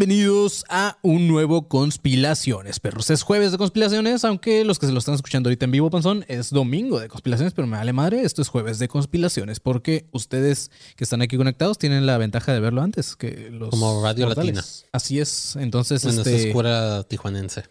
Bienvenidos 0.00 0.64
a 0.70 0.96
un 1.02 1.28
nuevo 1.28 1.68
Conspiraciones, 1.68 2.80
perros. 2.80 3.10
Es 3.10 3.22
jueves 3.22 3.52
de 3.52 3.58
Conspiraciones, 3.58 4.24
aunque 4.24 4.64
los 4.64 4.78
que 4.78 4.86
se 4.86 4.92
lo 4.92 4.98
están 4.98 5.14
escuchando 5.14 5.50
ahorita 5.50 5.66
en 5.66 5.72
vivo, 5.72 5.90
Panzón, 5.90 6.24
es 6.26 6.48
domingo 6.48 6.98
de 6.98 7.08
Conspiraciones, 7.08 7.52
pero 7.52 7.66
me 7.66 7.76
vale 7.76 7.92
madre, 7.92 8.22
esto 8.22 8.40
es 8.40 8.48
jueves 8.48 8.78
de 8.78 8.88
Conspiraciones, 8.88 9.60
porque 9.60 10.08
ustedes 10.12 10.70
que 10.96 11.04
están 11.04 11.20
aquí 11.20 11.36
conectados 11.36 11.76
tienen 11.76 12.06
la 12.06 12.16
ventaja 12.16 12.54
de 12.54 12.60
verlo 12.60 12.80
antes 12.80 13.14
que 13.14 13.50
los. 13.50 13.68
Como 13.68 14.02
Radio 14.02 14.28
mortales. 14.28 14.56
Latina. 14.56 14.88
Así 14.92 15.20
es, 15.20 15.56
entonces. 15.56 16.02
En 16.06 16.14
nuestra 16.14 16.34
este, 16.34 16.48
escuela 16.48 17.04
tijuanense. 17.06 17.64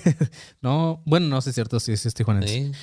no, 0.60 1.00
bueno, 1.06 1.28
no 1.28 1.40
si 1.40 1.48
es 1.48 1.54
cierto, 1.54 1.80
sí, 1.80 1.96
sí 1.96 2.08
es 2.08 2.12
tijuanense. 2.12 2.72
Sí. 2.74 2.78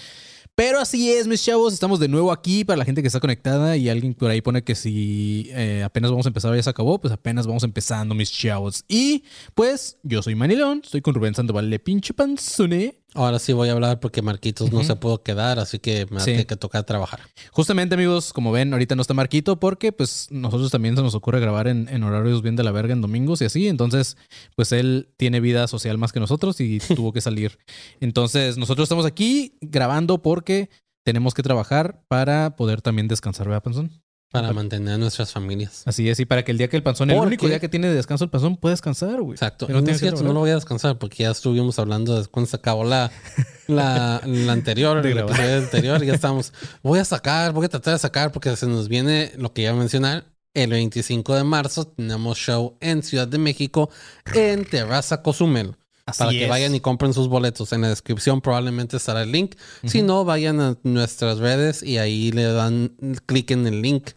Pero 0.57 0.79
así 0.79 1.11
es, 1.11 1.27
mis 1.27 1.45
chavos, 1.45 1.71
estamos 1.71 1.99
de 1.99 2.07
nuevo 2.07 2.31
aquí 2.31 2.65
para 2.65 2.77
la 2.77 2.83
gente 2.83 3.03
que 3.03 3.07
está 3.09 3.19
conectada 3.19 3.77
y 3.77 3.89
alguien 3.89 4.15
por 4.15 4.31
ahí 4.31 4.41
pone 4.41 4.63
que 4.63 4.73
si 4.73 5.51
eh, 5.51 5.83
apenas 5.85 6.09
vamos 6.09 6.25
a 6.25 6.29
empezar 6.29 6.55
ya 6.55 6.63
se 6.63 6.69
acabó, 6.71 6.99
pues 6.99 7.13
apenas 7.13 7.45
vamos 7.45 7.63
empezando, 7.63 8.15
mis 8.15 8.31
chavos. 8.31 8.83
Y 8.87 9.23
pues 9.53 9.99
yo 10.01 10.23
soy 10.23 10.33
Manilón, 10.33 10.81
estoy 10.83 11.01
con 11.01 11.13
Rubén 11.13 11.35
Sandoval 11.35 11.69
de 11.69 11.77
pinche 11.77 12.11
panzone. 12.11 12.95
Ahora 13.17 13.39
sí 13.39 13.51
voy 13.51 13.69
a 13.69 13.71
hablar 13.71 13.99
porque 13.99 14.21
Marquitos 14.21 14.71
no 14.71 14.83
se 14.83 14.95
pudo 14.95 15.23
quedar, 15.23 15.57
así 15.59 15.79
que 15.79 16.05
me 16.11 16.19
Sí. 16.19 16.45
que 16.45 16.55
tocar 16.55 16.83
trabajar. 16.83 17.19
Justamente, 17.51 17.95
amigos, 17.95 18.31
como 18.31 18.51
ven, 18.51 18.71
ahorita 18.73 18.95
no 18.95 19.01
está 19.01 19.13
Marquito 19.15 19.59
porque 19.59 19.91
pues 19.91 20.27
nosotros 20.29 20.69
también 20.71 20.95
se 20.95 21.01
nos 21.01 21.15
ocurre 21.15 21.39
grabar 21.39 21.67
en, 21.67 21.89
en 21.89 22.03
horarios 22.03 22.43
bien 22.43 22.55
de 22.55 22.63
la 22.63 22.71
verga 22.71 22.93
en 22.93 23.01
domingos 23.01 23.41
y 23.41 23.45
así. 23.45 23.67
Entonces, 23.67 24.17
pues 24.55 24.71
él 24.71 25.09
tiene 25.17 25.39
vida 25.39 25.67
social 25.67 25.97
más 25.97 26.11
que 26.13 26.19
nosotros 26.19 26.61
y 26.61 26.77
tuvo 26.95 27.11
que 27.11 27.21
salir. 27.21 27.57
Entonces, 27.99 28.57
nosotros 28.57 28.85
estamos 28.85 29.05
aquí 29.05 29.57
grabando 29.61 30.21
porque 30.21 30.69
tenemos 31.03 31.33
que 31.33 31.41
trabajar 31.41 32.03
para 32.07 32.55
poder 32.55 32.81
también 32.81 33.07
descansar, 33.07 33.47
¿verdad, 33.47 33.63
Panzón? 33.63 33.91
Para 34.29 34.51
mantener 34.51 34.95
a 34.95 34.97
nuestras 34.97 35.31
familias. 35.31 35.83
Así 35.85 36.09
es, 36.09 36.19
y 36.19 36.25
para 36.25 36.43
que 36.43 36.51
el 36.51 36.57
día 36.57 36.67
que 36.67 36.75
el 36.75 36.83
panzón, 36.83 37.09
el 37.09 37.17
¿Por 37.17 37.27
único 37.27 37.41
qué? 37.41 37.47
día 37.49 37.59
que 37.59 37.69
tiene 37.69 37.87
de 37.87 37.95
descanso 37.95 38.25
el 38.25 38.29
panzón, 38.29 38.57
puede 38.57 38.73
descansar, 38.73 39.21
güey. 39.21 39.35
Exacto. 39.35 39.67
No, 39.69 39.79
es 39.79 39.99
cierto, 39.99 40.21
lo 40.21 40.33
voy 40.33 40.49
a 40.49 40.55
descansar 40.55 40.97
porque 40.99 41.23
ya 41.23 41.31
estuvimos 41.31 41.79
hablando 41.79 42.19
de 42.21 42.27
cuando 42.27 42.49
se 42.49 42.57
acabó 42.57 42.83
la, 42.83 43.09
la, 43.67 44.21
la 44.25 44.51
anterior, 44.51 45.05
el 45.05 45.17
episodio 45.17 45.57
anterior. 45.63 46.03
y 46.03 46.07
Ya 46.07 46.13
estamos. 46.13 46.51
Voy 46.83 46.99
a 46.99 47.05
sacar, 47.05 47.53
voy 47.53 47.65
a 47.65 47.69
tratar 47.69 47.93
de 47.93 47.99
sacar 47.99 48.31
porque 48.33 48.53
se 48.57 48.67
nos 48.67 48.89
viene 48.89 49.31
lo 49.37 49.53
que 49.53 49.61
iba 49.63 49.71
a 49.71 49.75
mencionar. 49.75 50.25
El 50.53 50.71
25 50.71 51.35
de 51.35 51.43
marzo 51.43 51.87
tenemos 51.87 52.37
show 52.37 52.77
en 52.81 53.03
Ciudad 53.03 53.27
de 53.27 53.37
México 53.37 53.89
en 54.33 54.65
Terraza 54.65 55.21
Cozumel. 55.21 55.75
Así 56.07 56.19
para 56.19 56.31
que 56.31 56.47
vayan 56.47 56.73
y 56.73 56.79
compren 56.79 57.13
sus 57.13 57.27
boletos. 57.27 57.73
En 57.73 57.81
la 57.81 57.89
descripción 57.89 58.39
probablemente 58.39 58.95
estará 58.95 59.23
el 59.23 59.31
link. 59.31 59.55
Si 59.83 60.01
no, 60.01 60.23
vayan 60.23 60.61
a 60.61 60.77
nuestras 60.83 61.39
redes 61.39 61.83
y 61.83 61.97
ahí 61.97 62.31
le 62.31 62.45
dan 62.45 62.95
clic 63.25 63.51
en 63.51 63.67
el 63.67 63.81
link 63.81 64.11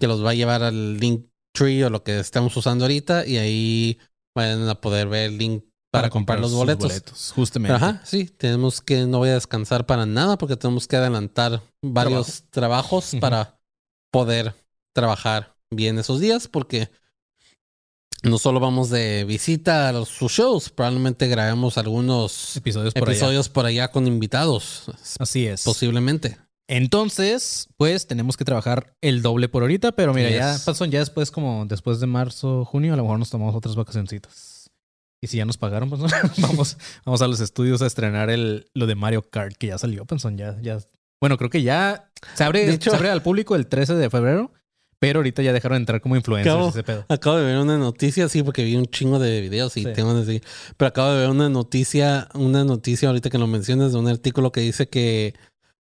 que 0.00 0.06
los 0.08 0.24
va 0.24 0.30
a 0.30 0.34
llevar 0.34 0.64
al 0.64 0.98
link 0.98 1.26
tree 1.52 1.84
o 1.84 1.90
lo 1.90 2.02
que 2.02 2.18
estamos 2.18 2.56
usando 2.56 2.84
ahorita 2.84 3.26
y 3.26 3.38
ahí 3.38 3.98
van 4.34 4.68
a 4.68 4.80
poder 4.80 5.06
ver 5.06 5.30
el 5.30 5.38
link 5.38 5.64
para, 5.92 6.10
comprar 6.10 6.40
los 6.40 6.50
sus 6.50 6.58
boletos. 6.58 7.32
justamente. 7.34 7.74
Ajá, 7.74 8.02
sí, 8.04 8.26
tenemos 8.26 8.80
que 8.80 9.06
no 9.06 9.18
voy 9.18 9.30
a 9.30 9.34
descansar 9.34 9.86
para 9.86 10.04
nada 10.04 10.36
porque 10.36 10.56
tenemos 10.56 10.86
que 10.86 10.96
adelantar 10.96 11.62
varios 11.80 12.44
trabajos 12.50 13.14
para 13.20 13.58
poder 14.10 14.54
trabajar 14.92 15.56
bien 15.70 15.98
esos 15.98 16.20
días 16.20 16.48
porque 16.48 16.90
no 18.22 18.38
solo 18.38 18.60
vamos 18.60 18.90
de 18.90 19.24
visita 19.24 19.88
a 19.88 19.92
los, 19.92 20.08
sus 20.08 20.32
shows, 20.32 20.70
probablemente 20.70 21.28
grabemos 21.28 21.78
algunos 21.78 22.56
Episodios 22.56 22.94
por 22.94 23.08
allá. 23.08 23.16
episodios 23.18 23.48
por 23.48 23.66
allá 23.66 23.90
con 23.90 24.06
invitados, 24.06 24.84
Así 25.18 25.46
es. 25.46 25.62
posiblemente. 25.64 26.38
Entonces, 26.68 27.68
pues 27.76 28.06
tenemos 28.06 28.36
que 28.36 28.44
trabajar 28.44 28.94
el 29.00 29.22
doble 29.22 29.48
por 29.48 29.62
ahorita, 29.62 29.92
pero 29.92 30.12
mira, 30.14 30.30
ya. 30.30 30.56
Panzón, 30.64 30.90
ya 30.90 30.98
después, 30.98 31.30
como 31.30 31.64
después 31.66 32.00
de 32.00 32.06
marzo, 32.06 32.64
junio, 32.64 32.92
a 32.94 32.96
lo 32.96 33.02
mejor 33.04 33.18
nos 33.18 33.30
tomamos 33.30 33.54
otras 33.54 33.76
vacacioncitas. 33.76 34.70
Y 35.22 35.28
si 35.28 35.36
ya 35.36 35.44
nos 35.44 35.56
pagaron, 35.56 35.90
Panzón, 35.90 36.10
vamos, 36.38 36.76
vamos 37.04 37.22
a 37.22 37.28
los 37.28 37.40
estudios 37.40 37.82
a 37.82 37.86
estrenar 37.86 38.30
el, 38.30 38.66
lo 38.74 38.86
de 38.86 38.94
Mario 38.94 39.22
Kart, 39.30 39.56
que 39.56 39.68
ya 39.68 39.78
salió, 39.78 40.04
Panzón, 40.06 40.36
ya, 40.38 40.56
ya. 40.60 40.78
Bueno, 41.20 41.38
creo 41.38 41.50
que 41.50 41.62
ya 41.62 42.10
se 42.34 42.44
abre, 42.44 42.68
hecho- 42.72 42.90
se 42.90 42.96
abre 42.96 43.10
al 43.10 43.22
público 43.22 43.54
el 43.56 43.66
13 43.68 43.94
de 43.94 44.10
febrero, 44.10 44.52
pero 44.98 45.18
ahorita 45.18 45.42
ya 45.42 45.52
dejaron 45.52 45.76
de 45.76 45.80
entrar 45.82 46.00
como 46.00 46.16
influencers 46.16 46.54
Cabo. 46.54 46.68
ese 46.68 46.82
pedo. 46.82 47.04
Acabo 47.08 47.36
de 47.36 47.44
ver 47.44 47.58
una 47.58 47.76
noticia, 47.78 48.28
sí, 48.28 48.42
porque 48.42 48.64
vi 48.64 48.76
un 48.76 48.86
chingo 48.86 49.18
de 49.18 49.40
videos 49.40 49.76
y 49.76 49.82
Sí. 49.84 49.92
tengo 49.94 50.12
que 50.14 50.20
decir, 50.24 50.42
pero 50.76 50.88
acabo 50.88 51.10
de 51.12 51.20
ver 51.20 51.30
una 51.30 51.48
noticia, 51.48 52.28
una 52.34 52.64
noticia 52.64 53.08
ahorita 53.08 53.30
que 53.30 53.38
lo 53.38 53.46
mencionas 53.46 53.92
de 53.92 53.98
un 53.98 54.08
artículo 54.08 54.52
que 54.52 54.60
dice 54.60 54.88
que 54.88 55.34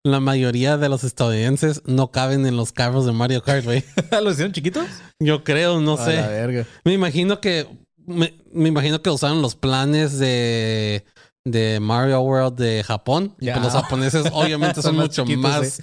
la 0.05 0.19
mayoría 0.19 0.77
de 0.77 0.89
los 0.89 1.03
estadounidenses 1.05 1.81
no 1.85 2.11
caben 2.11 2.45
en 2.45 2.57
los 2.57 2.73
carros 2.73 3.05
de 3.05 3.13
Mario 3.13 3.41
Kart, 3.43 3.63
güey. 3.63 3.83
¿Lo 4.23 4.31
hicieron 4.31 4.51
chiquitos? 4.51 4.85
Yo 5.19 5.43
creo, 5.45 5.79
no 5.79 5.93
A 5.93 5.97
la 5.99 6.05
sé. 6.05 6.11
verga. 6.15 6.65
Me 6.83 6.91
imagino 6.93 7.39
que 7.39 7.67
me, 8.05 8.33
me 8.51 8.67
imagino 8.67 9.01
que 9.01 9.09
usaron 9.09 9.41
los 9.41 9.55
planes 9.55 10.19
de 10.19 11.05
de 11.45 11.79
Mario 11.81 12.21
World 12.21 12.57
de 12.57 12.83
Japón. 12.83 13.35
Y 13.39 13.45
Ya. 13.47 13.53
pues 13.55 13.65
los 13.65 13.73
japoneses 13.81 14.25
obviamente 14.33 14.75
son, 14.75 14.83
Son 14.91 14.95
más 14.97 15.05
mucho 15.07 15.23
chiquitos, 15.23 15.41
más 15.51 15.81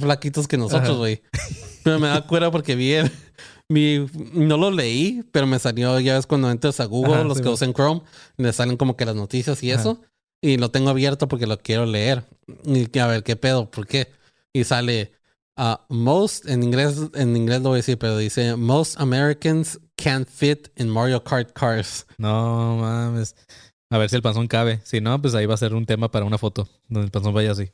flaquitos 0.00 0.48
que 0.48 0.56
nosotros, 0.56 0.96
güey. 0.98 1.22
Pero 1.82 1.98
me 1.98 2.08
da 2.08 2.26
cuenta 2.26 2.50
porque 2.50 2.74
vi, 2.74 2.92
el- 2.94 3.10
vi- 3.68 4.06
no 4.32 4.56
lo 4.56 4.70
leí, 4.70 5.22
pero 5.32 5.46
me 5.46 5.58
salió, 5.58 5.98
ya 6.00 6.14
ves, 6.16 6.26
cuando 6.26 6.50
entras 6.50 6.80
a 6.80 6.84
Google, 6.86 7.14
Ajá, 7.14 7.24
los 7.24 7.38
sí, 7.38 7.42
que 7.44 7.48
usan 7.48 7.72
Chrome, 7.72 8.02
le 8.36 8.52
salen 8.52 8.76
como 8.76 8.96
que 8.96 9.04
las 9.04 9.14
noticias 9.16 9.62
y 9.62 9.70
Ajá. 9.72 9.80
eso. 9.80 10.00
Y 10.42 10.58
lo 10.58 10.70
tengo 10.70 10.90
abierto 10.90 11.28
porque 11.28 11.46
lo 11.46 11.58
quiero 11.58 11.86
leer. 11.86 12.24
Y 12.64 12.98
a 12.98 13.06
ver 13.06 13.22
qué 13.22 13.36
pedo, 13.36 13.70
¿por 13.70 13.86
qué? 13.86 14.08
Y 14.52 14.64
sale 14.64 15.12
uh, 15.56 15.76
most, 15.88 16.46
en 16.48 16.62
inglés, 16.62 16.96
en 17.14 17.36
inglés 17.36 17.62
lo 17.62 17.70
voy 17.70 17.76
a 17.76 17.78
decir, 17.78 17.98
pero 17.98 18.16
dice 18.18 18.54
most 18.56 19.00
Americans 19.00 19.78
can't 19.96 20.28
fit 20.28 20.68
in 20.76 20.88
Mario 20.90 21.22
Kart 21.24 21.52
cars. 21.52 22.06
No 22.18 22.76
mames. 22.76 23.34
A 23.90 23.98
ver 23.98 24.10
si 24.10 24.16
el 24.16 24.22
panzón 24.22 24.46
cabe. 24.48 24.80
Si 24.84 25.00
no, 25.00 25.20
pues 25.22 25.34
ahí 25.34 25.46
va 25.46 25.54
a 25.54 25.58
ser 25.58 25.72
un 25.74 25.86
tema 25.86 26.10
para 26.10 26.24
una 26.24 26.38
foto 26.38 26.68
donde 26.88 27.06
el 27.06 27.10
panzón 27.10 27.32
vaya 27.32 27.52
así. 27.52 27.70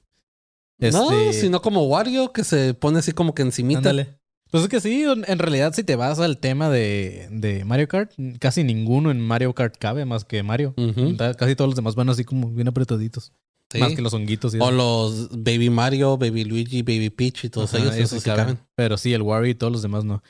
No, 0.79 1.11
Este, 1.11 1.41
sino 1.43 1.63
como 1.63 1.85
Wario 1.87 2.33
que 2.33 2.45
se 2.45 2.75
pone 2.75 2.99
así 2.99 3.13
como 3.13 3.35
que 3.35 3.43
encimita. 3.43 3.79
Ándale. 3.81 4.19
Pues 4.51 4.65
es 4.65 4.69
que 4.69 4.81
sí, 4.81 5.05
en 5.05 5.39
realidad 5.39 5.73
si 5.75 5.83
te 5.83 5.97
vas 5.97 6.19
al 6.19 6.37
tema 6.39 6.69
de, 6.69 7.27
de 7.31 7.65
Mario 7.65 7.89
Kart, 7.89 8.13
casi 8.39 8.65
ninguno 8.65 9.11
en 9.11 9.19
Mario 9.21 9.55
Kart 9.55 9.77
cabe 9.79 10.05
más 10.05 10.25
que 10.25 10.43
Mario. 10.43 10.75
Casi 11.39 11.57
todos 11.57 11.69
los 11.71 11.77
demás 11.77 11.95
van 11.95 12.11
así 12.11 12.25
como 12.25 12.51
bien 12.51 12.69
apretaditos. 12.69 13.33
Sí. 13.73 13.79
Más 13.79 13.95
que 13.95 14.03
los 14.03 14.13
honguitos. 14.13 14.55
Y 14.55 14.59
O 14.59 14.65
eso. 14.65 14.71
los 14.73 15.29
Baby 15.31 15.71
Mario, 15.71 16.19
Baby 16.19 16.45
Luigi, 16.45 16.83
Baby 16.83 17.09
Peach 17.09 17.45
y 17.45 17.49
todos 17.49 17.73
Ajá, 17.73 17.83
ellos, 17.83 17.95
esos 17.97 18.23
sí 18.23 18.29
caben. 18.29 18.59
Pero 18.75 18.99
sí, 18.99 19.15
el 19.15 19.23
Wario 19.23 19.49
y 19.51 19.55
todos 19.55 19.73
los 19.73 19.81
demás 19.81 20.05
no. 20.05 20.23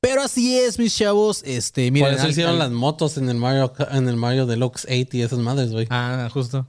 Pero 0.00 0.20
así 0.20 0.58
es, 0.58 0.78
mis 0.78 0.94
chavos. 0.94 1.42
Este, 1.46 1.90
miren. 1.90 2.08
Por 2.08 2.14
eso 2.16 2.24
al- 2.24 2.30
hicieron 2.32 2.52
al- 2.54 2.58
las 2.58 2.70
motos 2.72 3.16
en 3.16 3.30
el 3.30 3.36
Mario 3.38 3.72
en 3.92 4.06
el 4.06 4.16
Mario 4.16 4.44
Deluxe 4.44 4.84
8 4.90 5.16
y 5.16 5.22
esas 5.22 5.38
madres, 5.38 5.72
güey. 5.72 5.86
Ah, 5.88 6.28
justo. 6.30 6.66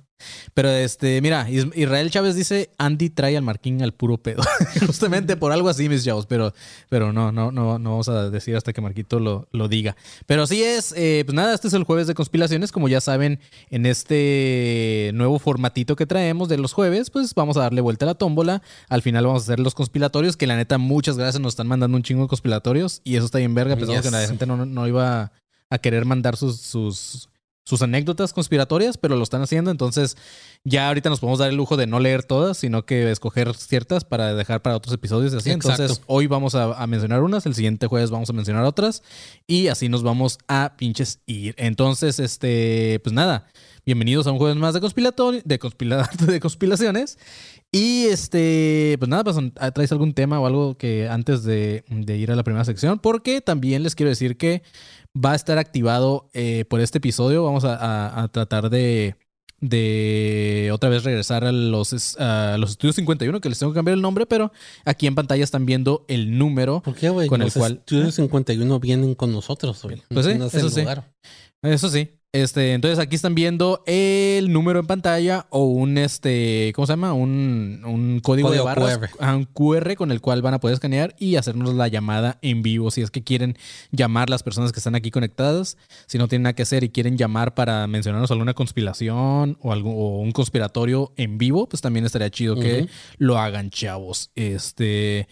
Pero 0.54 0.70
este, 0.70 1.22
mira, 1.22 1.50
Is- 1.50 1.68
Israel 1.76 2.10
Chávez 2.12 2.36
dice 2.36 2.72
Andy 2.78 3.10
trae 3.10 3.38
al 3.38 3.44
Marquín 3.44 3.82
al 3.82 3.94
puro 3.94 4.18
pedo. 4.18 4.44
Justamente 4.86 5.38
por 5.38 5.52
algo 5.52 5.70
así, 5.70 5.90
mis 5.90 6.04
chavos. 6.04 6.26
Pero, 6.26 6.54
pero 6.90 7.14
no, 7.14 7.32
no, 7.32 7.52
no, 7.52 7.80
no 7.80 7.90
vamos 7.92 8.10
a 8.10 8.30
decir 8.30 8.56
hasta 8.56 8.74
que 8.74 8.82
Marquito 8.82 9.20
lo, 9.20 9.48
lo 9.52 9.68
diga. 9.68 9.96
Pero 10.26 10.44
así 10.44 10.62
es, 10.64 10.94
eh, 10.98 11.24
pues 11.26 11.36
nada, 11.36 11.54
este 11.54 11.68
es 11.68 11.74
el 11.74 11.84
jueves 11.84 12.08
de 12.08 12.14
conspiraciones. 12.14 12.72
Como 12.72 12.88
ya 12.90 13.02
saben, 13.02 13.40
en 13.70 13.86
este 13.86 15.12
nuevo 15.14 15.40
formatito 15.40 15.96
que 15.96 16.06
traemos 16.06 16.50
de 16.50 16.58
los 16.58 16.74
jueves, 16.74 17.10
pues 17.10 17.34
vamos 17.36 17.58
a 17.58 17.62
darle 17.62 17.82
vuelta 17.82 18.06
a 18.06 18.08
la 18.08 18.16
tómbola. 18.16 18.62
Al 18.90 19.02
final 19.02 19.26
vamos 19.26 19.44
a 19.44 19.46
hacer 19.46 19.60
los 19.60 19.76
conspiratorios, 19.76 20.38
que 20.38 20.48
la 20.48 20.56
neta, 20.56 20.78
muchas 20.78 21.18
gracias, 21.18 21.42
nos 21.42 21.54
están 21.54 21.68
mandando 21.68 21.98
un 21.98 22.04
chingo 22.04 22.24
de 22.24 22.28
conspiratorios. 22.28 23.02
Y 23.04 23.16
eso 23.16 23.26
está 23.26 23.38
bien 23.40 23.54
verga. 23.56 23.76
Pensamos 23.76 24.02
Yes. 24.04 24.12
que 24.12 24.18
la 24.18 24.28
gente 24.28 24.46
no, 24.46 24.66
no 24.66 24.88
iba 24.88 25.32
a 25.70 25.78
querer 25.80 26.06
mandar 26.06 26.36
sus, 26.38 26.60
sus, 26.60 27.30
sus 27.64 27.82
anécdotas 27.82 28.34
conspiratorias, 28.34 28.98
pero 28.98 29.16
lo 29.16 29.24
están 29.24 29.42
haciendo. 29.44 29.70
Entonces, 29.72 30.18
ya 30.64 30.88
ahorita 30.88 31.10
nos 31.10 31.20
podemos 31.20 31.40
dar 31.40 31.50
el 31.50 31.56
lujo 31.56 31.78
de 31.78 31.88
no 31.88 32.00
leer 32.00 32.24
todas, 32.24 32.58
sino 32.58 32.86
que 32.86 33.12
escoger 33.12 33.54
ciertas 33.56 34.04
para 34.04 34.34
dejar 34.34 34.62
para 34.62 34.76
otros 34.76 34.94
episodios 34.94 35.34
y 35.34 35.38
así. 35.38 35.52
Exacto. 35.52 35.82
Entonces, 35.84 36.04
hoy 36.08 36.28
vamos 36.28 36.56
a, 36.56 36.74
a 36.82 36.88
mencionar 36.88 37.22
unas, 37.22 37.46
el 37.46 37.54
siguiente 37.56 37.88
jueves 37.88 38.10
vamos 38.10 38.30
a 38.30 38.34
mencionar 38.34 38.64
otras 38.66 39.04
y 39.48 39.68
así 39.68 39.90
nos 39.90 40.02
vamos 40.04 40.40
a 40.48 40.74
pinches 40.78 41.20
ir. 41.28 41.54
Entonces, 41.58 42.20
este, 42.20 43.00
pues 43.04 43.14
nada, 43.14 43.48
bienvenidos 43.86 44.26
a 44.28 44.32
un 44.32 44.38
jueves 44.40 44.58
más 44.58 44.74
de 44.74 44.82
conspiratorio, 44.82 45.42
de, 45.46 45.60
conspila- 45.60 46.10
de 46.26 46.40
conspiraciones. 46.40 47.18
Y 47.74 48.08
este, 48.08 48.98
pues 49.00 49.08
nada, 49.08 49.24
pues, 49.24 49.38
¿traes 49.74 49.92
algún 49.94 50.14
tema 50.14 50.40
o 50.42 50.46
algo 50.46 50.78
que 50.78 51.08
antes 51.08 51.44
de, 51.44 51.86
de 51.88 52.18
ir 52.18 52.30
a 52.32 52.36
la 52.36 52.44
primera 52.44 52.66
sección? 52.66 53.00
Porque 53.00 53.40
también 53.40 53.82
les 53.84 53.96
quiero 53.96 54.10
decir 54.10 54.36
que 54.36 54.62
va 55.16 55.34
a 55.34 55.36
estar 55.36 55.58
activado 55.58 56.30
eh, 56.34 56.66
por 56.70 56.80
este 56.80 57.00
episodio. 57.00 57.44
Vamos 57.44 57.64
a, 57.64 57.76
a- 57.76 58.24
a 58.24 58.28
tratar 58.30 58.70
de, 58.70 59.16
de 59.60 60.70
otra 60.74 60.90
vez 60.90 61.04
regresar 61.04 61.44
a 61.44 61.52
los, 61.52 62.18
a 62.20 62.58
los 62.58 62.72
estudios 62.72 62.96
51, 62.96 63.42
que 63.42 63.50
les 63.50 63.60
tengo 63.60 63.72
que 63.74 63.78
cambiar 63.78 63.96
el 63.96 64.02
nombre, 64.02 64.26
pero 64.26 64.52
aquí 64.86 65.08
en 65.08 65.16
pantalla 65.16 65.44
están 65.44 65.66
viendo 65.66 66.06
el 66.08 66.38
número. 66.38 66.82
¿Por 66.82 66.96
qué? 66.96 67.08
Con 67.28 67.42
el 67.42 67.46
Los 67.48 67.54
cual- 67.56 67.74
estudios 67.80 68.16
51 68.16 68.80
vienen 68.80 69.16
con 69.16 69.32
nosotros, 69.32 69.82
güey. 69.84 70.02
Pues 70.10 70.26
sí, 70.26 70.36
No 70.36 70.46
es 70.46 70.54
el 70.54 70.60
eso 70.62 70.70
sí. 70.70 70.80
lugar. 70.82 71.12
Eso 71.64 71.90
sí. 71.90 72.10
Este, 72.34 72.72
entonces 72.72 72.98
aquí 72.98 73.18
están 73.18 73.36
viendo 73.36 73.84
el 73.86 74.54
número 74.54 74.80
en 74.80 74.88
pantalla 74.88 75.48
o 75.50 75.66
un 75.66 75.98
este, 75.98 76.72
¿cómo 76.74 76.86
se 76.86 76.94
llama? 76.94 77.12
Un, 77.12 77.82
un 77.86 78.22
código, 78.22 78.48
Código 78.48 78.64
de 78.64 78.66
barras, 78.66 79.00
QR. 79.00 79.36
un 79.36 79.44
QR 79.44 79.96
con 79.96 80.12
el 80.14 80.22
cual 80.22 80.42
van 80.42 80.54
a 80.54 80.62
poder 80.62 80.76
escanear 80.76 81.14
y 81.20 81.36
hacernos 81.36 81.76
la 81.76 81.90
llamada 81.90 82.40
en 82.42 82.62
vivo. 82.62 82.90
Si 82.90 83.02
es 83.02 83.12
que 83.12 83.22
quieren 83.22 83.58
llamar 83.92 84.30
las 84.30 84.44
personas 84.44 84.72
que 84.72 84.80
están 84.80 84.96
aquí 84.96 85.12
conectadas, 85.12 85.78
si 86.06 86.18
no 86.18 86.30
tienen 86.30 86.44
nada 86.44 86.54
que 86.54 86.62
hacer 86.62 86.86
y 86.86 86.90
quieren 86.90 87.18
llamar 87.18 87.54
para 87.54 87.86
mencionarnos 87.88 88.32
alguna 88.32 88.54
conspiración 88.54 89.58
o, 89.60 89.74
algo, 89.74 89.92
o 89.94 90.22
un 90.22 90.32
conspiratorio 90.32 91.12
en 91.18 91.38
vivo, 91.38 91.68
pues 91.68 91.82
también 91.82 92.06
estaría 92.06 92.30
chido 92.30 92.56
que 92.56 92.88
lo 93.18 93.40
hagan, 93.40 93.72
chavos. 93.72 94.32
Este, 94.36 95.28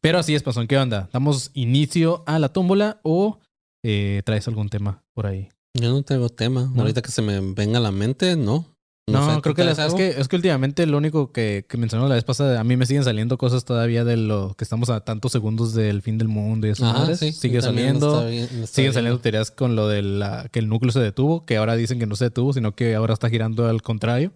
pero 0.00 0.20
así 0.20 0.36
es, 0.36 0.44
Pasón, 0.44 0.68
¿qué 0.68 0.78
onda? 0.78 1.08
¿Damos 1.12 1.50
inicio 1.54 2.22
a 2.24 2.38
la 2.38 2.50
tómbola 2.50 3.00
o 3.02 3.40
eh, 3.82 4.22
traes 4.24 4.46
algún 4.46 4.68
tema 4.68 5.02
por 5.12 5.26
ahí? 5.26 5.48
Yo 5.80 5.90
no 5.92 6.02
tengo 6.02 6.28
tema. 6.28 6.70
¿No? 6.74 6.82
Ahorita 6.82 7.02
que 7.02 7.10
se 7.10 7.22
me 7.22 7.40
venga 7.40 7.78
a 7.78 7.82
la 7.82 7.92
mente, 7.92 8.36
no. 8.36 8.72
No, 9.08 9.24
sé, 9.28 9.36
¿tú 9.36 9.40
creo 9.42 9.54
que, 9.54 9.62
las- 9.64 9.78
es 9.78 9.94
que 9.94 10.08
es 10.20 10.26
que 10.26 10.34
últimamente 10.34 10.84
lo 10.84 10.98
único 10.98 11.30
que, 11.30 11.64
que 11.68 11.76
mencionó 11.76 12.08
la 12.08 12.16
vez 12.16 12.24
pasada, 12.24 12.58
a 12.58 12.64
mí 12.64 12.76
me 12.76 12.86
siguen 12.86 13.04
saliendo 13.04 13.38
cosas 13.38 13.64
todavía 13.64 14.04
de 14.04 14.16
lo 14.16 14.54
que 14.58 14.64
estamos 14.64 14.90
a 14.90 14.98
tantos 15.04 15.30
segundos 15.30 15.74
del 15.74 16.02
fin 16.02 16.18
del 16.18 16.26
mundo 16.26 16.66
y 16.66 16.70
eso. 16.70 16.84
Ajá, 16.84 17.14
sí, 17.14 17.30
Sigue 17.30 17.62
saliendo. 17.62 18.26
vi- 18.26 18.40
lo 18.40 18.44
está 18.64 18.66
Siguen 18.66 18.92
saliendo 18.92 19.20
teorías 19.20 19.52
con 19.52 19.76
lo 19.76 19.86
de 19.86 20.02
la, 20.02 20.48
que 20.50 20.58
el 20.58 20.68
núcleo 20.68 20.90
se 20.90 20.98
detuvo, 20.98 21.44
que 21.46 21.56
ahora 21.56 21.76
dicen 21.76 22.00
que 22.00 22.06
no 22.06 22.16
se 22.16 22.24
detuvo, 22.24 22.52
sino 22.52 22.74
que 22.74 22.96
ahora 22.96 23.14
está 23.14 23.30
girando 23.30 23.68
al 23.68 23.80
contrario. 23.80 24.32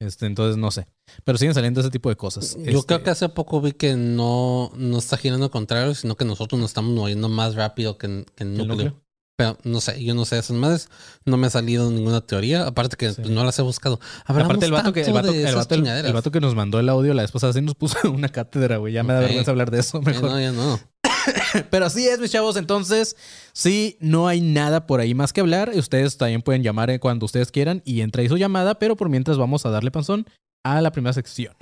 Este, 0.00 0.24
entonces 0.24 0.56
no 0.56 0.70
sé. 0.70 0.86
Pero 1.24 1.36
siguen 1.36 1.52
saliendo 1.52 1.80
ese 1.82 1.90
tipo 1.90 2.08
de 2.08 2.16
cosas. 2.16 2.54
Yo 2.56 2.62
Este, 2.62 2.86
creo 2.86 3.02
que 3.02 3.10
hace 3.10 3.28
poco 3.28 3.60
vi 3.60 3.72
que 3.72 3.96
no, 3.96 4.72
no 4.76 4.96
está 4.96 5.18
girando 5.18 5.44
al 5.44 5.50
contrario, 5.50 5.94
sino 5.94 6.16
que 6.16 6.24
nosotros 6.24 6.58
nos 6.58 6.70
estamos 6.70 6.94
moviendo 6.94 7.28
más 7.28 7.54
rápido 7.54 7.98
que, 7.98 8.06
en- 8.06 8.26
que 8.34 8.44
el 8.44 8.58
el 8.58 8.66
núcleo. 8.66 8.94
Pero 9.40 9.56
no 9.64 9.80
sé, 9.80 10.04
yo 10.04 10.14
no 10.14 10.26
sé 10.26 10.38
esas 10.38 10.54
madres. 10.54 10.90
No 11.24 11.38
me 11.38 11.46
ha 11.46 11.50
salido 11.50 11.90
ninguna 11.90 12.20
teoría. 12.20 12.66
Aparte 12.66 12.96
que 12.98 13.08
Sí. 13.08 13.22
pues, 13.22 13.30
no 13.30 13.42
las 13.42 13.58
he 13.58 13.62
buscado. 13.62 13.98
Hablamos 14.26 14.50
Aparte 14.50 14.66
el 14.66 14.72
vato, 14.72 14.92
que, 14.92 15.00
el, 15.00 15.06
tanto 15.06 15.20
vato, 15.20 15.32
de 15.32 15.38
el, 15.38 15.44
esas 15.46 15.56
vato, 15.56 15.74
el- 15.76 15.80
chingaderas. 15.80 16.08
el 16.08 16.12
vato 16.12 16.30
que 16.30 16.40
nos 16.40 16.54
mandó 16.54 16.78
el 16.78 16.90
audio 16.90 17.14
la 17.14 17.22
vez 17.22 17.32
pasada 17.32 17.54
sí 17.54 17.62
nos 17.62 17.74
puso 17.74 17.96
una 18.12 18.28
cátedra, 18.28 18.76
güey. 18.76 18.92
Ya 18.92 19.02
me 19.02 19.14
da 19.14 19.20
vergüenza 19.20 19.50
hablar 19.50 19.70
de 19.70 19.80
eso. 19.80 19.98
Ya 20.02 20.10
Mejor. 20.10 20.30
no, 20.30 20.38
ya 20.40 20.52
no. 20.52 20.78
Pero 21.70 21.86
así 21.86 22.06
es, 22.06 22.18
mis 22.20 22.30
chavos. 22.30 22.58
Entonces, 22.58 23.16
sí, 23.54 23.96
no 24.00 24.28
hay 24.28 24.42
nada 24.42 24.86
por 24.86 25.00
ahí 25.00 25.14
más 25.14 25.32
que 25.32 25.40
hablar. 25.40 25.72
Ustedes 25.74 26.18
también 26.18 26.42
pueden 26.42 26.62
llamar 26.62 26.90
eh, 26.90 27.00
cuando 27.00 27.24
ustedes 27.24 27.50
quieran 27.50 27.80
y 27.86 28.02
entra 28.02 28.20
ahí 28.20 28.28
su 28.28 28.36
llamada. 28.36 28.78
Pero 28.78 28.94
por 28.94 29.08
mientras 29.08 29.38
vamos 29.38 29.64
a 29.64 29.70
darle 29.70 29.90
panzón 29.90 30.26
a 30.64 30.82
la 30.82 30.92
primera 30.92 31.14
sección. 31.14 31.54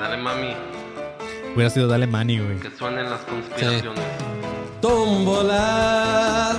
Dale 0.00 0.16
mami, 0.16 0.54
Hubiera 1.54 1.70
sido 1.70 1.86
Dale 1.86 2.08
Manny, 2.08 2.38
güey. 2.40 2.58
que 2.58 2.70
suenen 2.76 3.08
las 3.10 3.20
conspiraciones. 3.20 4.04
Tómbola, 4.80 6.56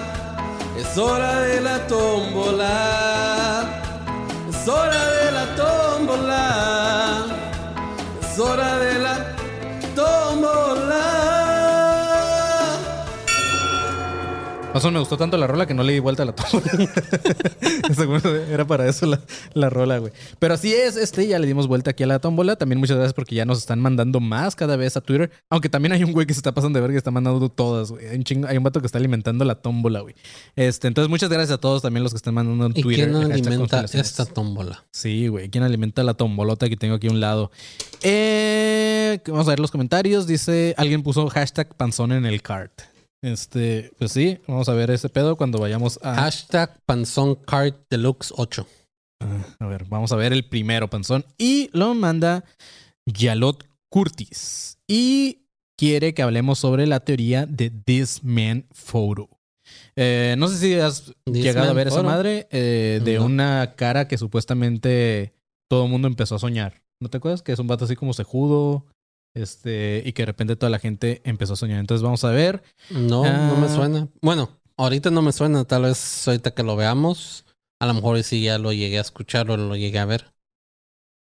es 0.78 0.96
hora 0.96 1.40
de 1.40 1.60
la 1.62 1.88
tómbola, 1.88 3.64
es 4.48 4.68
hora 4.68 5.06
de 5.12 5.32
la 5.32 5.56
tómbola, 5.56 7.26
es 8.22 8.40
hora 8.40 8.78
de 8.78 9.00
la 9.00 9.36
tómbola. 9.96 11.21
Pasón, 14.74 14.94
me 14.94 15.00
gustó 15.00 15.18
tanto 15.18 15.36
la 15.38 15.48
rola 15.48 15.66
que 15.66 15.74
no 15.74 15.84
le 15.84 15.92
di 15.92 16.00
vuelta 16.00 16.24
a 16.24 16.26
la 16.28 16.34
toma. 16.34 16.64
Era 18.50 18.66
para 18.66 18.88
eso 18.88 19.06
la, 19.06 19.20
la 19.54 19.70
rola, 19.70 19.98
güey. 19.98 20.14
Pero 20.40 20.54
así 20.54 20.74
es, 20.74 20.96
este, 20.96 21.28
ya 21.28 21.40
le 21.40 21.48
dimos 21.48 21.68
vuelta 21.68 21.92
aquí 21.92 22.04
a 22.04 22.08
la 22.08 22.20
tómbola. 22.20 22.56
También 22.56 22.80
muchas 22.80 22.96
gracias 22.96 23.14
porque 23.14 23.36
ya 23.36 23.44
nos 23.44 23.58
están 23.58 23.82
mandando 23.82 24.22
más 24.22 24.56
cada 24.56 24.78
vez 24.78 24.96
a 24.96 25.02
Twitter. 25.02 25.30
Aunque 25.50 25.68
también 25.68 25.92
hay 25.92 26.06
un 26.06 26.14
güey 26.14 26.26
que 26.26 26.34
se 26.34 26.40
está 26.40 26.54
pasando 26.54 26.78
de 26.78 26.82
ver 26.84 26.92
que 26.92 26.98
está 26.98 27.12
mandando 27.12 27.50
todas, 27.50 27.92
güey. 27.92 28.08
Hay 28.08 28.18
un, 28.18 28.24
chingo- 28.24 28.48
hay 28.48 28.56
un 28.58 28.64
vato 28.64 28.80
que 28.80 28.86
está 28.86 28.98
alimentando 28.98 29.44
la 29.44 29.56
tómbola, 29.56 30.00
güey. 30.00 30.16
Este, 30.56 30.88
entonces, 30.88 31.10
muchas 31.10 31.30
gracias 31.30 31.58
a 31.58 31.60
todos 31.60 31.82
también 31.82 32.04
los 32.04 32.14
que 32.14 32.18
están 32.18 32.34
mandando 32.34 32.68
en 32.68 32.72
¿Y 32.74 32.82
Twitter. 32.82 33.12
quién 33.12 33.30
alimenta 33.32 33.84
esta 33.94 34.26
tómbola? 34.26 34.86
Sí, 34.92 35.28
güey. 35.28 35.50
¿Quién 35.50 35.66
alimenta 35.66 36.02
la 36.04 36.14
tombolota 36.14 36.70
que 36.70 36.78
tengo 36.78 36.96
aquí 36.96 37.08
a 37.08 37.12
un 37.12 37.20
lado? 37.20 37.52
Eh, 38.04 39.20
vamos 39.28 39.48
a 39.48 39.52
ver 39.52 39.60
los 39.60 39.70
comentarios. 39.72 40.28
Dice, 40.28 40.76
alguien 40.78 41.04
puso 41.04 41.28
hashtag 41.30 41.76
panzón 41.76 42.14
en 42.14 42.26
el 42.26 42.42
cart. 42.42 42.72
Este, 43.24 43.92
pues 44.00 44.12
sí, 44.12 44.40
vamos 44.48 44.68
a 44.68 44.74
ver 44.74 44.90
ese 44.90 45.10
pedo 45.10 45.36
cuando 45.38 45.60
vayamos 45.60 46.00
a... 46.02 46.16
Hashtag 46.16 46.80
Panzón 46.86 47.36
Card 47.36 47.74
Deluxe 47.90 48.34
8. 48.36 48.68
Ah, 49.22 49.46
A 49.60 49.68
ver, 49.68 49.86
vamos 49.86 50.12
a 50.12 50.16
ver 50.16 50.34
el 50.34 50.44
primero, 50.44 50.90
panzón. 50.90 51.24
Y 51.38 51.70
lo 51.74 51.94
manda 51.94 52.44
Yalot 53.06 53.64
Curtis. 53.90 54.80
Y 54.88 55.42
quiere 55.78 56.16
que 56.16 56.24
hablemos 56.24 56.58
sobre 56.58 56.88
la 56.88 57.02
teoría 57.02 57.46
de 57.46 57.70
This 57.70 58.24
Man 58.24 58.66
Photo. 58.72 59.30
Eh, 59.96 60.34
no 60.40 60.48
sé 60.48 60.58
si 60.58 60.74
has 60.74 61.14
This 61.26 61.44
llegado 61.44 61.70
a 61.70 61.74
ver 61.74 61.88
esa 61.88 62.02
madre 62.02 62.48
eh, 62.50 63.00
de 63.04 63.16
No. 63.20 63.26
una 63.26 63.76
cara 63.78 64.08
que 64.08 64.18
supuestamente 64.18 65.34
todo 65.70 65.86
el 65.86 65.92
mundo 65.92 66.08
empezó 66.08 66.36
a 66.36 66.40
soñar. 66.40 66.82
¿No 67.00 67.10
te 67.10 67.18
acuerdas? 67.18 67.44
Que 67.44 67.52
es 67.52 67.60
un 67.60 67.68
vato 67.68 67.86
así 67.86 67.96
como 67.96 68.14
cejudo. 68.14 68.86
Este, 69.34 70.04
y 70.06 70.14
que 70.14 70.24
de 70.24 70.28
repente 70.28 70.56
toda 70.56 70.70
la 70.70 70.80
gente 70.80 71.22
empezó 71.24 71.54
a 71.54 71.58
soñar. 71.58 71.80
Entonces 71.80 72.04
vamos 72.04 72.24
a 72.24 72.32
ver. 72.32 72.64
No, 72.90 73.24
no 73.24 73.56
me 73.58 73.68
Ah. 73.68 73.76
suena. 73.76 74.08
Bueno, 74.22 74.50
ahorita 74.78 75.10
no 75.12 75.22
me 75.22 75.32
suena. 75.32 75.64
Tal 75.66 75.84
vez 75.84 76.28
ahorita 76.28 76.52
que 76.54 76.64
lo 76.64 76.76
veamos, 76.76 77.46
a 77.80 77.86
lo 77.86 77.94
mejor 77.94 78.22
sí 78.24 78.44
ya 78.44 78.58
lo 78.58 78.74
llegué 78.74 78.98
a 78.98 79.02
escuchar 79.02 79.50
o 79.50 79.58
lo 79.58 79.76
llegué 79.76 80.00
a 80.00 80.06
ver. 80.06 80.34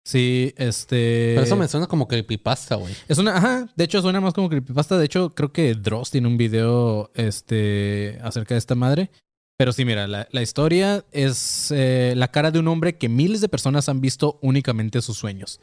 Sí, 0.03 0.53
este. 0.57 1.33
Pero 1.35 1.43
eso 1.45 1.55
me 1.55 1.67
suena 1.67 1.85
como 1.87 2.07
creepypasta, 2.07 2.75
güey. 2.75 2.93
Es 3.07 3.19
una, 3.19 3.37
ajá, 3.37 3.69
de 3.75 3.83
hecho 3.83 4.01
suena 4.01 4.19
más 4.19 4.33
como 4.33 4.49
creepypasta. 4.49 4.97
De 4.97 5.05
hecho, 5.05 5.35
creo 5.35 5.53
que 5.53 5.75
Dross 5.75 6.09
tiene 6.09 6.27
un 6.27 6.37
video 6.37 7.11
este, 7.13 8.19
acerca 8.23 8.55
de 8.55 8.59
esta 8.59 8.73
madre. 8.75 9.11
Pero 9.57 9.73
sí, 9.73 9.85
mira, 9.85 10.07
la, 10.07 10.27
la 10.31 10.41
historia 10.41 11.05
es 11.11 11.69
eh, 11.69 12.13
la 12.17 12.29
cara 12.29 12.49
de 12.49 12.57
un 12.57 12.67
hombre 12.67 12.97
que 12.97 13.09
miles 13.09 13.41
de 13.41 13.47
personas 13.47 13.89
han 13.89 14.01
visto 14.01 14.39
únicamente 14.41 14.97
en 14.97 15.01
sus 15.03 15.17
sueños. 15.17 15.59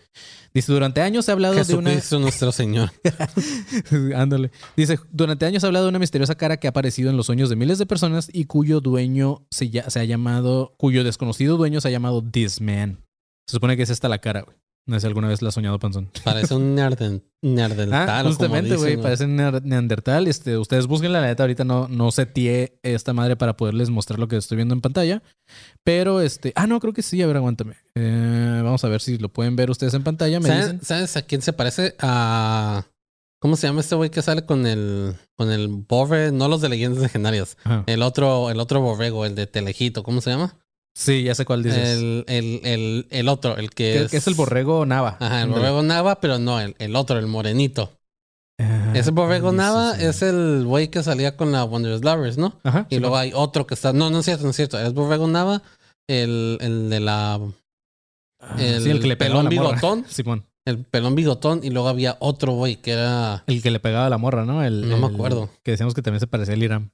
Dice, 0.55 0.73
durante 0.73 1.00
años 1.00 1.25
se 1.25 1.32
ha 1.32 1.35
hablado 1.35 1.55
de 1.64 1.75
una... 1.75 1.90
Nuestro 2.20 2.52
Señor. 2.52 2.93
Ándale. 4.14 4.50
Dice, 4.76 4.99
durante 5.11 5.46
años 5.46 5.62
se 5.62 5.67
ha 5.67 5.69
hablado 5.69 5.87
de 5.87 5.90
una 5.90 5.99
misteriosa 5.99 6.37
cara 6.37 6.58
que 6.58 6.69
ha 6.69 6.70
aparecido 6.70 7.11
en 7.11 7.17
los 7.17 7.26
sueños 7.26 7.49
de 7.50 7.56
miles 7.56 7.79
de 7.79 7.87
personas 7.87 8.29
y 8.32 8.44
cuyo 8.44 8.81
dueño 8.81 9.46
se, 9.50 9.70
ya- 9.70 9.90
se 9.90 9.99
ha 10.00 10.05
llamado, 10.05 10.75
cuyo 10.79 11.02
desconocido 11.02 11.56
dueño 11.56 11.81
se 11.81 11.88
ha 11.88 11.90
llamado 11.90 12.23
This 12.23 12.61
Man. 12.61 13.05
Se 13.49 13.55
supone 13.56 13.76
que 13.76 13.82
es 13.82 13.90
esta 13.90 14.08
la 14.08 14.19
cara, 14.19 14.42
güey. 14.42 14.57
No 14.88 14.97
sé 14.97 15.00
si 15.02 15.07
alguna 15.07 15.28
vez 15.28 15.42
la 15.42 15.49
has 15.49 15.54
soñado, 15.54 15.78
Panzón. 15.78 16.11
Parece 16.25 16.54
un 16.54 16.75
nearden- 16.76 17.23
neandertal. 17.42 18.09
Ah, 18.09 18.23
justamente, 18.25 18.75
güey, 18.76 18.97
parece 18.97 19.26
near- 19.26 19.62
neandertal. 19.62 20.26
Este, 20.26 20.57
ustedes 20.57 20.87
busquen 20.87 21.12
la 21.12 21.21
neta, 21.21 21.42
ahorita 21.45 21.62
no, 21.64 21.87
no 21.88 22.11
seteé 22.11 22.80
esta 22.83 23.12
madre 23.12 23.37
para 23.37 23.57
poderles 23.57 23.90
mostrar 23.90 24.18
lo 24.18 24.26
que 24.28 24.37
estoy 24.38 24.57
viendo 24.57 24.75
en 24.75 24.80
pantalla. 24.80 25.23
Pero 25.85 26.21
este, 26.21 26.52
ah, 26.57 26.66
no, 26.66 26.80
creo 26.80 26.92
que 26.95 27.02
sí, 27.02 27.23
a 27.23 27.26
ver, 27.26 27.37
aguántame. 27.37 27.76
Eh, 27.95 28.61
vamos 28.64 28.83
a 28.83 28.88
ver 28.88 29.00
si 29.00 29.18
lo 29.18 29.28
pueden 29.28 29.57
ver 29.57 29.71
ustedes 29.71 29.92
en 29.95 30.02
pantalla. 30.04 30.40
Me 30.40 30.49
¿Sabes, 30.49 30.64
dicen. 30.64 30.80
sabes 30.83 31.16
a 31.16 31.23
quién 31.23 31.42
se 31.42 31.52
parece? 31.52 31.95
A. 32.00 32.87
¿Cómo 33.40 33.54
se 33.54 33.68
llama 33.68 33.80
este 33.83 33.95
güey 33.95 34.11
que 34.11 34.23
sale 34.23 34.45
con 34.47 34.66
el. 34.66 35.14
con 35.37 35.50
el 35.52 35.68
borre? 35.68 36.33
No 36.33 36.49
los 36.49 36.61
de 36.61 36.71
leyendas 36.71 37.00
legendarias. 37.02 37.57
Ajá. 37.62 37.85
El 37.87 38.02
otro, 38.02 38.50
el 38.50 38.59
otro 38.59 38.80
borrego, 38.80 39.25
el 39.26 39.35
de 39.35 39.47
Telejito. 39.47 40.02
¿Cómo 40.02 40.21
se 40.21 40.30
llama? 40.30 40.57
Sí, 40.99 41.23
ya 41.23 41.33
sé 41.37 41.45
cuál 41.45 41.62
dices. 41.62 41.97
El, 41.97 42.25
el, 42.26 42.61
el, 42.64 43.07
el 43.11 43.28
otro, 43.28 43.57
el 43.57 43.71
que, 43.71 43.93
que, 43.93 44.02
es. 44.02 44.11
que 44.11 44.17
es 44.17 44.26
el 44.26 44.35
borrego 44.35 44.85
Nava. 44.85 45.17
Ajá, 45.21 45.43
el 45.43 45.49
borrego 45.49 45.81
Nava, 45.85 46.21
pero 46.21 46.40
no, 46.40 46.61
el, 46.61 46.75
el 46.81 46.97
otro, 46.97 47.21
el 47.21 47.28
morenito. 47.28 47.93
Ah, 48.61 48.90
Ese 48.97 49.12
borrego 49.12 49.52
Nava 49.52 49.95
sí, 49.95 50.00
sí. 50.00 50.07
es 50.07 50.23
el 50.23 50.64
güey 50.67 50.88
que 50.88 51.05
salía 51.05 51.37
con 51.37 51.52
la 51.52 51.62
Wonders 51.62 52.02
Lovers, 52.02 52.37
¿no? 52.37 52.59
Ajá. 52.64 52.88
Y 52.90 52.97
sí, 52.97 53.00
luego 53.00 53.17
hay 53.17 53.31
otro 53.33 53.64
que 53.64 53.75
está. 53.75 53.93
No, 53.93 54.11
no 54.11 54.19
es 54.19 54.25
cierto, 54.25 54.43
no 54.43 54.50
es 54.50 54.57
cierto. 54.57 54.76
Es 54.76 54.93
borrego 54.93 55.28
Nava, 55.28 55.62
el, 56.09 56.59
el 56.61 56.90
de 56.90 56.99
la. 56.99 57.35
Ah, 58.40 58.57
el 58.59 58.83
sí, 58.83 58.90
el 58.90 59.00
que 59.00 59.07
le 59.07 59.17
pegaba 59.17 59.43
a 59.43 59.49
pelón 59.49 59.55
la 59.55 59.62
morra. 59.62 59.76
bigotón. 59.76 60.05
Simón. 60.09 60.45
El 60.67 60.78
pelón 60.85 61.14
bigotón. 61.14 61.61
Y 61.62 61.71
luego 61.71 61.87
había 61.88 62.17
otro 62.19 62.55
güey 62.55 62.75
que 62.75 62.90
era. 62.90 63.45
El 63.47 63.62
que 63.62 63.71
le 63.71 63.78
pegaba 63.78 64.07
a 64.07 64.11
la 64.11 64.19
morra, 64.19 64.45
¿no? 64.45 64.64
El, 64.64 64.88
No 64.90 64.99
me 64.99 65.07
acuerdo. 65.07 65.49
Que 65.62 65.71
decíamos 65.71 65.95
que 65.95 66.02
también 66.02 66.19
se 66.19 66.26
parecía 66.26 66.55
al 66.55 66.62
Irán. 66.64 66.90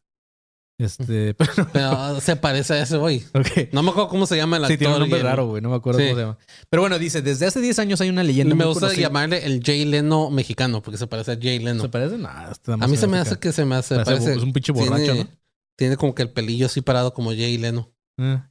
Este, 0.76 1.34
pero 1.38 1.52
no. 1.56 1.68
Pero 1.72 2.20
se 2.20 2.34
parece 2.36 2.74
a 2.74 2.82
ese 2.82 2.96
güey. 2.96 3.24
No 3.72 3.82
me 3.82 3.90
acuerdo 3.90 4.08
cómo 4.08 4.26
se 4.26 4.36
llama 4.36 4.56
el 4.56 4.66
Sí, 4.66 4.72
actor. 4.72 4.78
tiene 4.78 4.94
un 4.94 5.00
nombre 5.00 5.18
y 5.18 5.20
el- 5.22 5.26
raro, 5.26 5.46
güey. 5.46 5.62
No 5.62 5.70
me 5.70 5.76
acuerdo 5.76 6.00
Sí. 6.00 6.06
cómo 6.06 6.16
se 6.16 6.22
llama. 6.22 6.38
Pero 6.68 6.82
bueno, 6.82 6.98
dice, 6.98 7.22
desde 7.22 7.46
hace 7.46 7.60
10 7.60 7.78
años 7.78 8.00
hay 8.00 8.08
una 8.10 8.22
leyenda 8.24 8.54
Me 8.56 8.64
gusta 8.64 8.80
conocida. 8.80 9.02
llamarle 9.08 9.44
el 9.46 9.62
Jay 9.64 9.84
Leno 9.84 10.30
mexicano 10.30 10.82
porque 10.82 10.98
se 10.98 11.06
parece 11.06 11.32
a 11.32 11.38
Jay 11.40 11.58
Leno. 11.60 11.82
¿Se 11.82 11.88
parece? 11.88 12.18
Nah, 12.18 12.50
está 12.50 12.74
A 12.74 12.76
más 12.76 12.90
mí 12.90 12.96
se 12.96 13.06
me 13.06 13.18
hace 13.18 13.38
que 13.38 13.52
se 13.52 13.64
me 13.64 13.76
hace. 13.76 13.96
Parece 14.00 14.32
es 14.34 14.42
un 14.42 14.52
pinche 14.52 14.72
borracho, 14.72 14.96
tiene, 15.04 15.24
¿no? 15.24 15.30
Tiene 15.76 15.96
como 15.96 16.14
que 16.14 16.22
el 16.22 16.30
pelillo 16.30 16.66
así 16.66 16.80
parado 16.80 17.14
como 17.14 17.30
Jay 17.30 17.56
Leno. 17.58 17.92
Ah. 18.18 18.50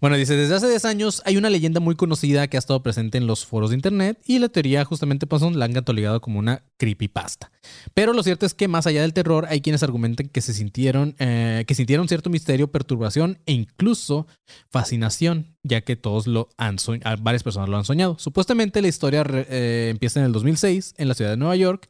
Bueno, 0.00 0.16
dice, 0.16 0.36
desde 0.36 0.54
hace 0.54 0.68
10 0.68 0.84
años 0.84 1.22
hay 1.24 1.36
una 1.36 1.48
leyenda 1.48 1.80
muy 1.80 1.94
conocida 1.94 2.46
que 2.48 2.56
ha 2.56 2.58
estado 2.58 2.82
presente 2.82 3.16
en 3.16 3.26
los 3.26 3.46
foros 3.46 3.70
de 3.70 3.76
internet 3.76 4.18
y 4.26 4.38
la 4.38 4.48
teoría 4.48 4.84
justamente 4.84 5.26
pues, 5.26 5.42
la 5.42 5.64
han 5.64 5.72
catalogado 5.72 6.20
como 6.20 6.38
una 6.38 6.62
creepypasta. 6.76 7.50
Pero 7.94 8.12
lo 8.12 8.22
cierto 8.22 8.44
es 8.44 8.54
que 8.54 8.68
más 8.68 8.86
allá 8.86 9.02
del 9.02 9.14
terror 9.14 9.46
hay 9.48 9.60
quienes 9.60 9.82
argumentan 9.82 10.28
que 10.28 10.40
se 10.40 10.52
sintieron, 10.52 11.14
eh, 11.18 11.64
que 11.66 11.74
sintieron 11.74 12.08
cierto 12.08 12.28
misterio, 12.28 12.70
perturbación 12.70 13.38
e 13.46 13.52
incluso 13.52 14.26
fascinación, 14.68 15.56
ya 15.62 15.80
que 15.80 15.96
todos 15.96 16.26
lo 16.26 16.48
han 16.58 16.78
soñado, 16.78 17.16
varias 17.22 17.42
personas 17.42 17.68
lo 17.68 17.78
han 17.78 17.84
soñado. 17.84 18.18
Supuestamente 18.18 18.82
la 18.82 18.88
historia 18.88 19.24
eh, 19.26 19.88
empieza 19.90 20.20
en 20.20 20.26
el 20.26 20.32
2006 20.32 20.94
en 20.98 21.08
la 21.08 21.14
ciudad 21.14 21.30
de 21.30 21.36
Nueva 21.38 21.56
York 21.56 21.88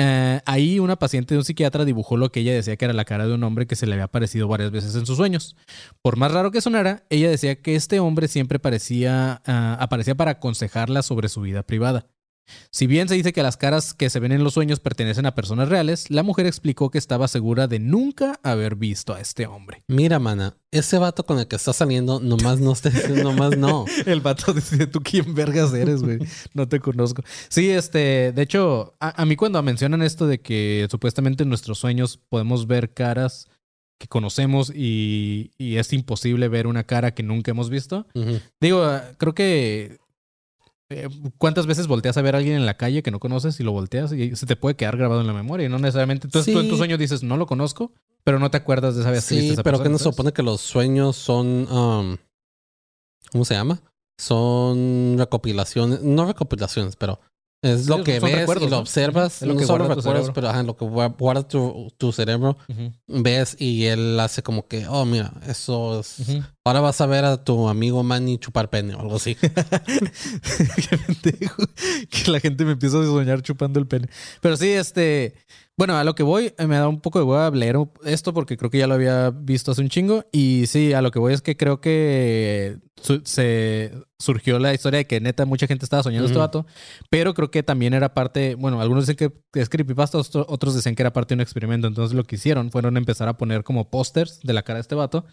eh, 0.00 0.40
ahí 0.46 0.78
una 0.78 0.94
paciente 0.94 1.34
de 1.34 1.38
un 1.38 1.44
psiquiatra 1.44 1.84
dibujó 1.84 2.16
lo 2.16 2.30
que 2.30 2.38
ella 2.38 2.54
decía 2.54 2.76
que 2.76 2.84
era 2.84 2.94
la 2.94 3.04
cara 3.04 3.26
de 3.26 3.34
un 3.34 3.42
hombre 3.42 3.66
que 3.66 3.74
se 3.74 3.84
le 3.84 3.94
había 3.94 4.04
aparecido 4.04 4.46
varias 4.46 4.70
veces 4.70 4.94
en 4.94 5.04
sus 5.06 5.16
sueños. 5.16 5.56
Por 6.02 6.16
más 6.16 6.30
raro 6.30 6.52
que 6.52 6.60
sonara, 6.60 7.04
ella 7.10 7.28
decía 7.28 7.60
que 7.60 7.74
este 7.74 7.98
hombre 7.98 8.28
siempre 8.28 8.60
parecía, 8.60 9.42
ah, 9.44 9.76
aparecía 9.80 10.14
para 10.14 10.30
aconsejarla 10.30 11.02
sobre 11.02 11.28
su 11.28 11.40
vida 11.40 11.64
privada. 11.64 12.06
Si 12.70 12.86
bien 12.86 13.08
se 13.08 13.14
dice 13.14 13.32
que 13.32 13.42
las 13.42 13.56
caras 13.56 13.94
que 13.94 14.10
se 14.10 14.20
ven 14.20 14.32
en 14.32 14.44
los 14.44 14.54
sueños 14.54 14.80
pertenecen 14.80 15.26
a 15.26 15.34
personas 15.34 15.68
reales, 15.68 16.10
la 16.10 16.22
mujer 16.22 16.46
explicó 16.46 16.90
que 16.90 16.98
estaba 16.98 17.28
segura 17.28 17.66
de 17.66 17.78
nunca 17.78 18.40
haber 18.42 18.76
visto 18.76 19.14
a 19.14 19.20
este 19.20 19.46
hombre. 19.46 19.82
Mira, 19.88 20.18
mana, 20.18 20.56
ese 20.70 20.98
vato 20.98 21.24
con 21.24 21.38
el 21.38 21.48
que 21.48 21.56
estás 21.56 21.76
saliendo, 21.76 22.20
nomás 22.20 22.60
no 22.60 22.72
estés, 22.72 23.08
nomás 23.22 23.56
no. 23.56 23.84
el 24.06 24.20
vato 24.20 24.52
dice, 24.52 24.86
¿tú 24.86 25.00
quién 25.02 25.34
vergas 25.34 25.72
eres, 25.72 26.02
güey? 26.02 26.18
No 26.54 26.68
te 26.68 26.80
conozco. 26.80 27.22
Sí, 27.48 27.70
este, 27.70 28.32
de 28.32 28.42
hecho, 28.42 28.94
a, 29.00 29.24
mí 29.24 29.36
cuando 29.36 29.62
mencionan 29.62 30.02
esto 30.02 30.26
de 30.26 30.40
que 30.40 30.86
supuestamente 30.90 31.42
en 31.42 31.48
nuestros 31.48 31.78
sueños 31.78 32.20
podemos 32.28 32.66
ver 32.66 32.92
caras 32.92 33.48
que 33.98 34.08
conocemos 34.08 34.70
y, 34.74 35.50
es 35.58 35.92
imposible 35.92 36.48
ver 36.48 36.66
una 36.66 36.84
cara 36.84 37.14
que 37.14 37.22
nunca 37.22 37.50
hemos 37.50 37.70
visto. 37.70 38.06
Digo, 38.60 38.86
creo 39.18 39.34
que 39.34 39.98
eh, 40.90 41.08
¿Cuántas 41.36 41.66
veces 41.66 41.86
volteas 41.86 42.16
a 42.16 42.22
ver 42.22 42.34
a 42.34 42.38
alguien 42.38 42.56
en 42.56 42.64
la 42.64 42.78
calle 42.78 43.02
que 43.02 43.10
no 43.10 43.20
conoces 43.20 43.60
y 43.60 43.62
lo 43.62 43.72
volteas 43.72 44.12
y 44.12 44.34
se 44.36 44.46
te 44.46 44.56
puede 44.56 44.74
quedar 44.74 44.96
grabado 44.96 45.20
en 45.20 45.26
la 45.26 45.34
memoria? 45.34 45.66
Y 45.66 45.68
no 45.68 45.78
necesariamente. 45.78 46.26
Entonces 46.26 46.52
tú 46.52 46.60
en 46.60 46.68
tu 46.68 46.76
sueño 46.78 46.96
dices, 46.96 47.22
no 47.22 47.36
lo 47.36 47.46
conozco, 47.46 47.92
pero 48.24 48.38
no 48.38 48.50
te 48.50 48.56
acuerdas 48.56 48.94
de 48.94 49.02
esa 49.02 49.10
vez 49.10 49.24
Sí, 49.24 49.54
pero 49.62 49.82
que 49.82 49.90
no 49.90 49.98
se 49.98 50.04
supone 50.04 50.32
que 50.32 50.42
los 50.42 50.60
sueños 50.62 51.16
son. 51.16 51.70
Um, 51.70 52.16
¿Cómo 53.30 53.44
se 53.44 53.54
llama? 53.54 53.82
Son 54.16 55.16
recopilaciones. 55.18 56.02
No 56.02 56.24
recopilaciones, 56.24 56.96
pero 56.96 57.20
es 57.60 57.88
lo 57.88 58.04
que 58.04 58.20
ves 58.20 58.48
y 58.60 58.68
lo 58.68 58.78
observas. 58.78 59.42
Es 59.42 59.48
lo 59.48 59.56
que 59.56 59.64
solo 59.64 59.88
recuerdos, 59.88 60.30
pero 60.34 60.48
ajá, 60.48 60.62
lo 60.62 60.76
que 60.76 60.84
guarda 60.84 61.46
tu, 61.46 61.92
tu 61.98 62.12
cerebro, 62.12 62.56
ves 63.06 63.56
y 63.58 63.86
él 63.86 64.20
hace 64.20 64.42
como 64.42 64.68
que, 64.68 64.86
oh, 64.86 65.04
mira, 65.04 65.32
eso 65.46 66.00
es. 66.00 66.16
Ahora 66.64 66.80
vas 66.80 67.00
a 67.00 67.06
ver 67.06 67.24
a 67.24 67.42
tu 67.42 67.68
amigo 67.68 68.02
Manny 68.02 68.38
chupar 68.38 68.70
pene 68.70 68.94
o 68.94 69.00
algo 69.00 69.16
así. 69.16 69.34
que 72.10 72.30
la 72.30 72.40
gente 72.40 72.64
me 72.64 72.72
empieza 72.72 73.00
a 73.00 73.04
soñar 73.04 73.42
chupando 73.42 73.80
el 73.80 73.86
pene. 73.86 74.08
Pero 74.40 74.56
sí, 74.56 74.68
este. 74.70 75.34
Bueno, 75.78 75.96
a 75.96 76.02
lo 76.02 76.16
que 76.16 76.24
voy, 76.24 76.52
me 76.58 76.74
da 76.74 76.88
un 76.88 77.00
poco 77.00 77.20
de 77.20 77.24
hueva 77.24 77.50
leer 77.50 77.76
esto 78.04 78.34
porque 78.34 78.56
creo 78.56 78.68
que 78.68 78.78
ya 78.78 78.88
lo 78.88 78.94
había 78.94 79.30
visto 79.30 79.70
hace 79.70 79.80
un 79.80 79.88
chingo. 79.88 80.24
Y 80.32 80.64
sí, 80.66 80.92
a 80.92 81.00
lo 81.00 81.12
que 81.12 81.20
voy 81.20 81.32
es 81.32 81.40
que 81.40 81.56
creo 81.56 81.80
que 81.80 82.80
se 83.22 83.92
surgió 84.18 84.58
la 84.58 84.74
historia 84.74 84.98
de 84.98 85.06
que 85.06 85.20
neta 85.20 85.46
mucha 85.46 85.68
gente 85.68 85.84
estaba 85.84 86.02
soñando 86.02 86.26
este 86.26 86.36
vato. 86.36 86.66
Pero 87.10 87.32
creo 87.32 87.52
que 87.52 87.62
también 87.62 87.94
era 87.94 88.12
parte, 88.12 88.56
bueno, 88.56 88.80
algunos 88.80 89.06
dicen 89.06 89.14
que 89.14 89.60
es 89.60 89.68
creepypasta, 89.68 90.18
otros 90.18 90.74
dicen 90.74 90.96
que 90.96 91.02
era 91.04 91.12
parte 91.12 91.34
de 91.34 91.36
un 91.36 91.42
experimento. 91.42 91.86
Entonces 91.86 92.16
lo 92.16 92.24
que 92.24 92.34
hicieron 92.34 92.72
fueron 92.72 92.96
empezar 92.96 93.28
a 93.28 93.38
poner 93.38 93.62
como 93.62 93.88
pósters 93.88 94.40
de 94.40 94.54
la 94.54 94.64
cara 94.64 94.78
de 94.78 94.80
este 94.80 94.96
vato 94.96 95.26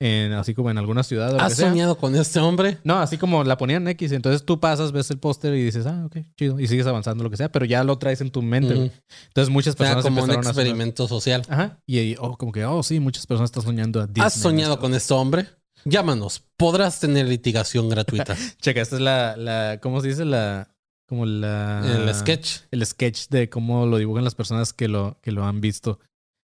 así 0.00 0.54
como 0.54 0.70
en 0.70 0.78
alguna 0.78 1.02
ciudad. 1.02 1.36
¿Has 1.40 1.56
soñado 1.56 1.96
con 1.96 2.14
este 2.16 2.40
hombre? 2.40 2.78
No, 2.84 2.98
así 2.98 3.18
como 3.18 3.44
la 3.44 3.56
ponían 3.56 3.86
X. 3.88 4.12
Entonces 4.12 4.44
tú 4.44 4.58
pasas, 4.58 4.92
ves 4.92 5.10
el 5.10 5.18
póster 5.18 5.54
y 5.54 5.62
dices, 5.62 5.86
ah, 5.86 6.04
ok, 6.06 6.18
chido. 6.36 6.58
Y 6.58 6.66
sigues 6.66 6.86
avanzando, 6.86 7.22
lo 7.22 7.30
que 7.30 7.36
sea, 7.36 7.50
pero 7.52 7.64
ya 7.64 7.84
lo 7.84 7.98
traes 7.98 8.20
en 8.20 8.30
tu 8.30 8.42
mente. 8.42 8.92
Entonces 9.28 9.50
muchas 9.50 9.76
personas. 9.76 10.04
como 10.04 10.22
un 10.22 10.30
experimento 10.30 11.06
social. 11.06 11.42
Ajá. 11.48 11.78
Y 11.86 12.16
oh, 12.18 12.36
como 12.36 12.52
que, 12.52 12.64
oh, 12.64 12.82
sí, 12.82 13.00
muchas 13.00 13.26
personas 13.26 13.48
están 13.48 13.62
soñando 13.62 14.00
a 14.00 14.08
¿Has 14.24 14.34
soñado 14.34 14.78
con 14.78 14.94
este 14.94 15.14
hombre? 15.14 15.46
Llámanos. 15.84 16.42
Podrás 16.56 17.00
tener 17.00 17.28
litigación 17.28 17.88
gratuita. 17.88 18.36
Checa, 18.60 18.80
esta 18.80 18.96
es 18.96 19.02
la, 19.02 19.36
la, 19.36 19.78
¿cómo 19.80 20.00
se 20.00 20.08
dice? 20.08 20.24
La, 20.24 20.68
como 21.06 21.26
la... 21.26 21.82
El 21.84 22.14
sketch. 22.14 22.60
El 22.70 22.84
sketch 22.86 23.28
de 23.28 23.48
cómo 23.48 23.86
lo 23.86 23.98
dibujan 23.98 24.24
las 24.24 24.34
personas 24.34 24.72
que 24.72 24.88
lo, 24.88 25.18
que 25.22 25.32
lo 25.32 25.44
han 25.44 25.60
visto. 25.60 25.98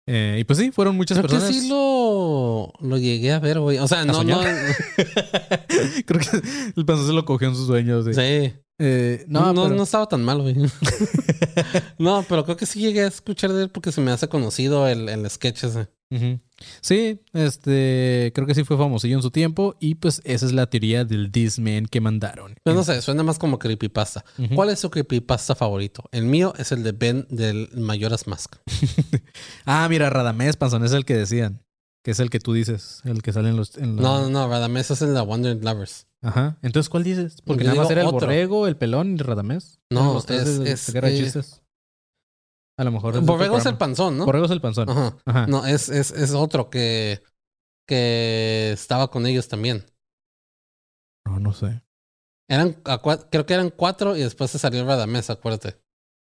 Eh, 0.07 0.37
y 0.39 0.43
pues 0.45 0.57
sí, 0.57 0.71
fueron 0.71 0.95
muchas 0.95 1.17
Creo 1.17 1.29
personas. 1.29 1.53
Que 1.53 1.61
sí 1.61 1.67
lo, 1.67 1.96
lo 2.79 2.97
llegué 2.97 3.31
a 3.31 3.39
ver, 3.39 3.59
güey. 3.59 3.77
O 3.79 3.87
sea, 3.87 4.05
no, 4.05 4.23
no. 4.23 4.39
Creo 6.05 6.19
que 6.19 6.41
el 6.75 6.85
panzón 6.85 7.07
se 7.07 7.13
lo 7.13 7.25
cogió 7.25 7.47
en 7.49 7.55
sus 7.55 7.67
sueños. 7.67 8.05
Sí. 8.13 8.53
Eh, 8.79 9.25
no, 9.27 9.53
no, 9.53 9.69
no, 9.69 9.83
estaba 9.83 10.07
tan 10.07 10.23
mal, 10.23 10.41
güey. 10.41 10.55
no, 11.97 12.23
pero 12.29 12.45
creo 12.45 12.57
que 12.57 12.67
sí 12.67 12.79
llegué 12.79 13.03
a 13.03 13.07
escuchar 13.07 13.51
de 13.51 13.63
él 13.63 13.69
porque 13.69 13.91
se 13.91 14.01
me 14.01 14.11
hace 14.11 14.27
conocido 14.27 14.87
el, 14.87 15.09
el 15.09 15.27
sketch 15.29 15.63
ese. 15.63 15.87
Sí, 16.81 17.19
este, 17.33 18.31
creo 18.33 18.47
que 18.47 18.55
sí 18.55 18.63
fue 18.63 18.77
famosillo 18.77 19.17
en 19.17 19.21
su 19.21 19.29
tiempo 19.29 19.75
y 19.79 19.95
pues 19.95 20.21
esa 20.23 20.45
es 20.45 20.53
la 20.53 20.67
teoría 20.67 21.03
del 21.03 21.31
This 21.31 21.59
Man 21.59 21.85
que 21.85 22.01
mandaron. 22.01 22.55
Pues 22.63 22.75
no 22.75 22.83
sé, 22.83 23.01
suena 23.01 23.23
más 23.23 23.37
como 23.37 23.59
creepypasta. 23.59 24.23
¿Cuál 24.55 24.69
es 24.69 24.79
su 24.79 24.89
creepypasta 24.89 25.53
favorito? 25.55 26.03
El 26.11 26.25
mío 26.25 26.53
es 26.57 26.71
el 26.71 26.83
de 26.83 26.93
Ben 26.93 27.27
del 27.29 27.69
Mayoras 27.75 28.25
Mask. 28.25 28.55
ah, 29.65 29.87
mira, 29.89 30.09
Radamés 30.09 30.55
Panzón 30.55 30.85
es 30.85 30.93
el 30.93 31.03
que 31.03 31.15
decían, 31.15 31.61
que 32.07 32.11
es 32.11 32.21
el 32.21 32.29
que 32.29 32.39
tú 32.39 32.53
dices, 32.53 33.01
el 33.03 33.21
que 33.21 33.33
sale 33.33 33.49
en 33.49 33.57
los... 33.57 33.77
No, 33.77 34.21
no, 34.21 34.29
no, 34.29 34.47
Radamés 34.47 34.89
es 34.91 35.01
el 35.01 35.13
de 35.13 35.19
Wonder 35.19 35.61
Lovers. 35.61 36.07
Ajá. 36.21 36.57
Entonces, 36.61 36.87
¿cuál 36.87 37.03
dices? 37.03 37.41
Porque 37.45 37.65
nada 37.65 37.75
más 37.75 37.91
era 37.91 38.03
el 38.03 38.11
borrego, 38.11 38.65
el 38.65 38.77
pelón 38.77 39.15
y 39.15 39.17
Radamés. 39.17 39.81
No, 39.89 40.17
es, 40.17 40.29
es, 40.29 40.87
es, 40.87 41.61
a 42.77 42.83
lo 42.85 42.91
mejor. 42.93 43.19
Borrego 43.25 43.57
es 43.57 43.65
el 43.65 43.75
panzón, 43.75 44.17
¿no? 44.17 44.25
Borrego 44.25 44.45
es 44.45 44.51
el 44.51 44.61
panzón. 44.61 44.87
Ajá. 45.25 45.47
No, 45.47 45.65
es, 45.65 45.89
es, 45.89 46.11
es 46.11 46.31
otro 46.31 46.69
que, 46.69 47.21
que 47.85 48.71
estaba 48.71 49.11
con 49.11 49.27
ellos 49.27 49.49
también. 49.49 49.83
No, 51.25 51.41
no 51.41 51.51
sé. 51.51 51.83
Eran, 52.49 52.81
creo 53.29 53.45
que 53.45 53.53
eran 53.53 53.69
cuatro 53.69 54.15
y 54.15 54.21
después 54.21 54.49
se 54.49 54.59
salió 54.59 54.85
Radamés, 54.85 55.29
acuérdate. 55.29 55.77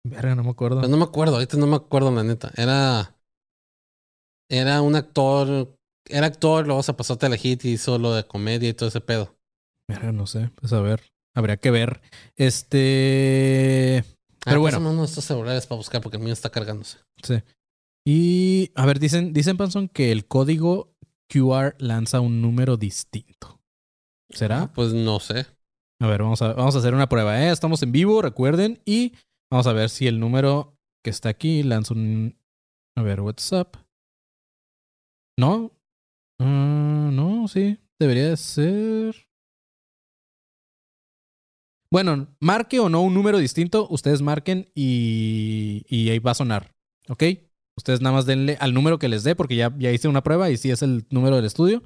Verga, 0.04 0.36
no 0.36 0.44
me 0.44 0.50
acuerdo. 0.50 0.82
Pero 0.82 0.92
no 0.92 0.98
me 0.98 1.06
acuerdo, 1.06 1.36
ahorita 1.36 1.56
no 1.56 1.68
me 1.68 1.78
acuerdo, 1.78 2.12
la 2.12 2.24
neta. 2.24 2.52
Era. 2.58 3.16
Era 4.52 4.82
un 4.82 4.96
actor. 4.96 5.78
Era 6.10 6.28
actor, 6.28 6.68
luego 6.68 6.84
se 6.84 6.94
pasó 6.94 7.14
a 7.14 7.18
Telehit 7.18 7.64
y 7.64 7.70
hizo 7.70 7.98
lo 7.98 8.14
de 8.14 8.26
comedia 8.26 8.68
y 8.68 8.74
todo 8.74 8.90
ese 8.90 9.00
pedo. 9.00 9.34
Verga, 9.88 10.12
no 10.12 10.28
sé. 10.28 10.52
Pues 10.56 10.74
a 10.74 10.82
ver. 10.82 11.02
Habría 11.34 11.56
que 11.56 11.72
ver. 11.72 12.02
Este. 12.36 14.04
Pero 14.44 14.60
bueno. 14.60 14.80
uno 14.80 15.02
de 15.02 15.06
estos 15.06 15.24
celulares 15.24 15.66
para 15.68 15.78
buscar 15.78 16.02
porque 16.02 16.18
el 16.18 16.24
mío 16.24 16.34
está 16.34 16.50
cargándose. 16.50 16.98
Sí. 17.24 17.42
Y 18.06 18.72
a 18.76 18.86
ver, 18.86 19.00
dicen, 19.00 19.32
dicen 19.32 19.56
Panson 19.56 19.88
que 19.88 20.12
el 20.12 20.28
código 20.28 20.94
QR 21.30 21.76
lanza 21.78 22.20
un 22.20 22.42
número 22.42 22.76
distinto. 22.76 23.62
¿Será? 24.32 24.64
Ah, 24.64 24.74
pues 24.74 24.92
no 24.92 25.22
sé. 25.22 25.46
A 26.02 26.08
ver, 26.08 26.24
vamos 26.24 26.42
a, 26.42 26.54
vamos 26.54 26.76
a 26.76 26.80
hacer 26.80 26.94
una 26.94 27.08
prueba. 27.08 27.42
¿eh? 27.42 27.52
Estamos 27.52 27.82
en 27.84 27.94
vivo, 27.94 28.22
recuerden. 28.22 28.82
Y 28.86 29.14
vamos 29.50 29.68
a 29.68 29.72
ver 29.74 29.90
si 29.90 30.08
el 30.08 30.20
número 30.20 30.76
que 31.06 31.10
está 31.10 31.30
aquí 31.30 31.64
lanza 31.64 31.94
un. 31.94 32.38
A 32.98 33.02
ver, 33.02 33.22
WhatsApp. 33.22 33.78
¿No? 35.42 35.72
Ah, 36.40 37.10
no, 37.12 37.48
sí. 37.48 37.80
Debería 38.00 38.30
de 38.30 38.38
ser. 38.38 39.28
Bueno, 41.92 42.28
marque 42.40 42.80
o 42.80 42.90
no 42.90 43.02
un 43.02 43.16
número 43.16 43.40
distinto, 43.40 43.88
ustedes 43.90 44.22
marquen 44.22 44.72
y, 44.76 45.84
y 45.90 46.12
ahí 46.12 46.20
va 46.20 46.32
a 46.32 46.36
sonar. 46.36 46.76
¿Ok? 47.10 47.24
Ustedes 47.76 48.02
nada 48.02 48.16
más 48.16 48.28
denle 48.28 48.56
al 48.60 48.76
número 48.76 49.00
que 49.00 49.10
les 49.10 49.24
dé, 49.24 49.36
porque 49.36 49.56
ya, 49.56 49.76
ya 49.80 49.92
hice 49.92 50.08
una 50.08 50.22
prueba 50.22 50.52
y 50.52 50.58
sí 50.58 50.70
es 50.70 50.84
el 50.84 51.08
número 51.10 51.38
del 51.38 51.46
estudio. 51.46 51.82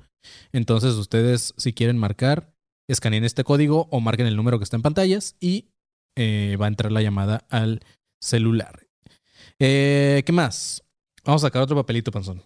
Entonces, 0.51 0.95
ustedes, 0.95 1.53
si 1.55 1.71
quieren 1.71 1.97
marcar, 1.97 2.53
escaneen 2.89 3.23
este 3.23 3.45
código 3.45 3.87
o 3.89 4.01
marquen 4.01 4.27
el 4.27 4.35
número 4.35 4.57
que 4.59 4.65
está 4.65 4.75
en 4.75 4.81
pantallas 4.81 5.37
y 5.39 5.69
eh, 6.17 6.57
va 6.59 6.65
a 6.65 6.67
entrar 6.67 6.91
la 6.91 7.01
llamada 7.01 7.45
al 7.49 7.79
celular. 8.19 8.85
Eh, 9.59 10.23
¿Qué 10.25 10.33
más? 10.33 10.83
Vamos 11.23 11.41
a 11.41 11.47
sacar 11.47 11.61
otro 11.61 11.77
papelito, 11.77 12.11
Panzón. 12.11 12.43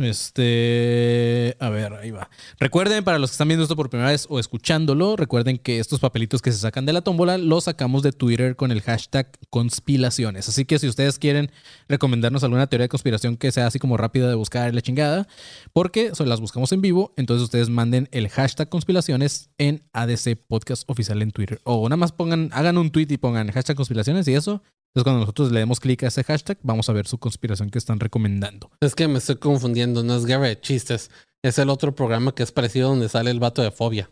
Este, 0.00 1.56
a 1.60 1.68
ver, 1.68 1.92
ahí 1.92 2.10
va. 2.10 2.30
Recuerden, 2.58 3.04
para 3.04 3.18
los 3.18 3.30
que 3.30 3.34
están 3.34 3.48
viendo 3.48 3.64
esto 3.64 3.76
por 3.76 3.90
primera 3.90 4.10
vez 4.10 4.26
o 4.30 4.38
escuchándolo, 4.40 5.14
recuerden 5.16 5.58
que 5.58 5.78
estos 5.78 6.00
papelitos 6.00 6.40
que 6.40 6.52
se 6.52 6.58
sacan 6.58 6.86
de 6.86 6.94
la 6.94 7.02
tómbola 7.02 7.36
los 7.36 7.64
sacamos 7.64 8.02
de 8.02 8.12
Twitter 8.12 8.56
con 8.56 8.72
el 8.72 8.80
hashtag 8.80 9.30
conspiraciones. 9.50 10.48
Así 10.48 10.64
que 10.64 10.78
si 10.78 10.88
ustedes 10.88 11.18
quieren 11.18 11.50
recomendarnos 11.88 12.42
alguna 12.44 12.66
teoría 12.66 12.84
de 12.84 12.88
conspiración 12.88 13.36
que 13.36 13.52
sea 13.52 13.66
así 13.66 13.78
como 13.78 13.98
rápida 13.98 14.28
de 14.28 14.34
buscar 14.34 14.74
la 14.74 14.80
chingada, 14.80 15.28
porque 15.72 16.12
las 16.18 16.40
buscamos 16.40 16.72
en 16.72 16.80
vivo, 16.80 17.12
entonces 17.16 17.44
ustedes 17.44 17.68
manden 17.68 18.08
el 18.12 18.28
hashtag 18.28 18.68
conspiraciones 18.68 19.50
en 19.58 19.82
ADC 19.92 20.36
Podcast 20.48 20.88
Oficial 20.88 21.20
en 21.20 21.30
Twitter. 21.30 21.60
O 21.64 21.88
nada 21.88 21.98
más 21.98 22.12
pongan, 22.12 22.48
hagan 22.52 22.78
un 22.78 22.90
tweet 22.90 23.08
y 23.10 23.18
pongan 23.18 23.50
hashtag 23.50 23.76
conspiraciones 23.76 24.26
y 24.28 24.34
eso 24.34 24.62
entonces, 24.92 25.04
cuando 25.04 25.20
nosotros 25.20 25.52
le 25.52 25.60
demos 25.60 25.78
clic 25.78 26.02
a 26.02 26.08
ese 26.08 26.24
hashtag, 26.24 26.58
vamos 26.62 26.88
a 26.88 26.92
ver 26.92 27.06
su 27.06 27.16
conspiración 27.18 27.70
que 27.70 27.78
están 27.78 28.00
recomendando. 28.00 28.72
Es 28.80 28.96
que 28.96 29.06
me 29.06 29.18
estoy 29.18 29.36
confundiendo, 29.36 30.02
no 30.02 30.16
es 30.16 30.24
guerra 30.26 30.48
de 30.48 30.60
chistes. 30.60 31.10
es 31.44 31.58
el 31.60 31.70
otro 31.70 31.94
programa 31.94 32.34
que 32.34 32.42
es 32.42 32.50
parecido 32.50 32.88
donde 32.88 33.08
sale 33.08 33.30
el 33.30 33.38
vato 33.38 33.62
de 33.62 33.70
Fobia. 33.70 34.10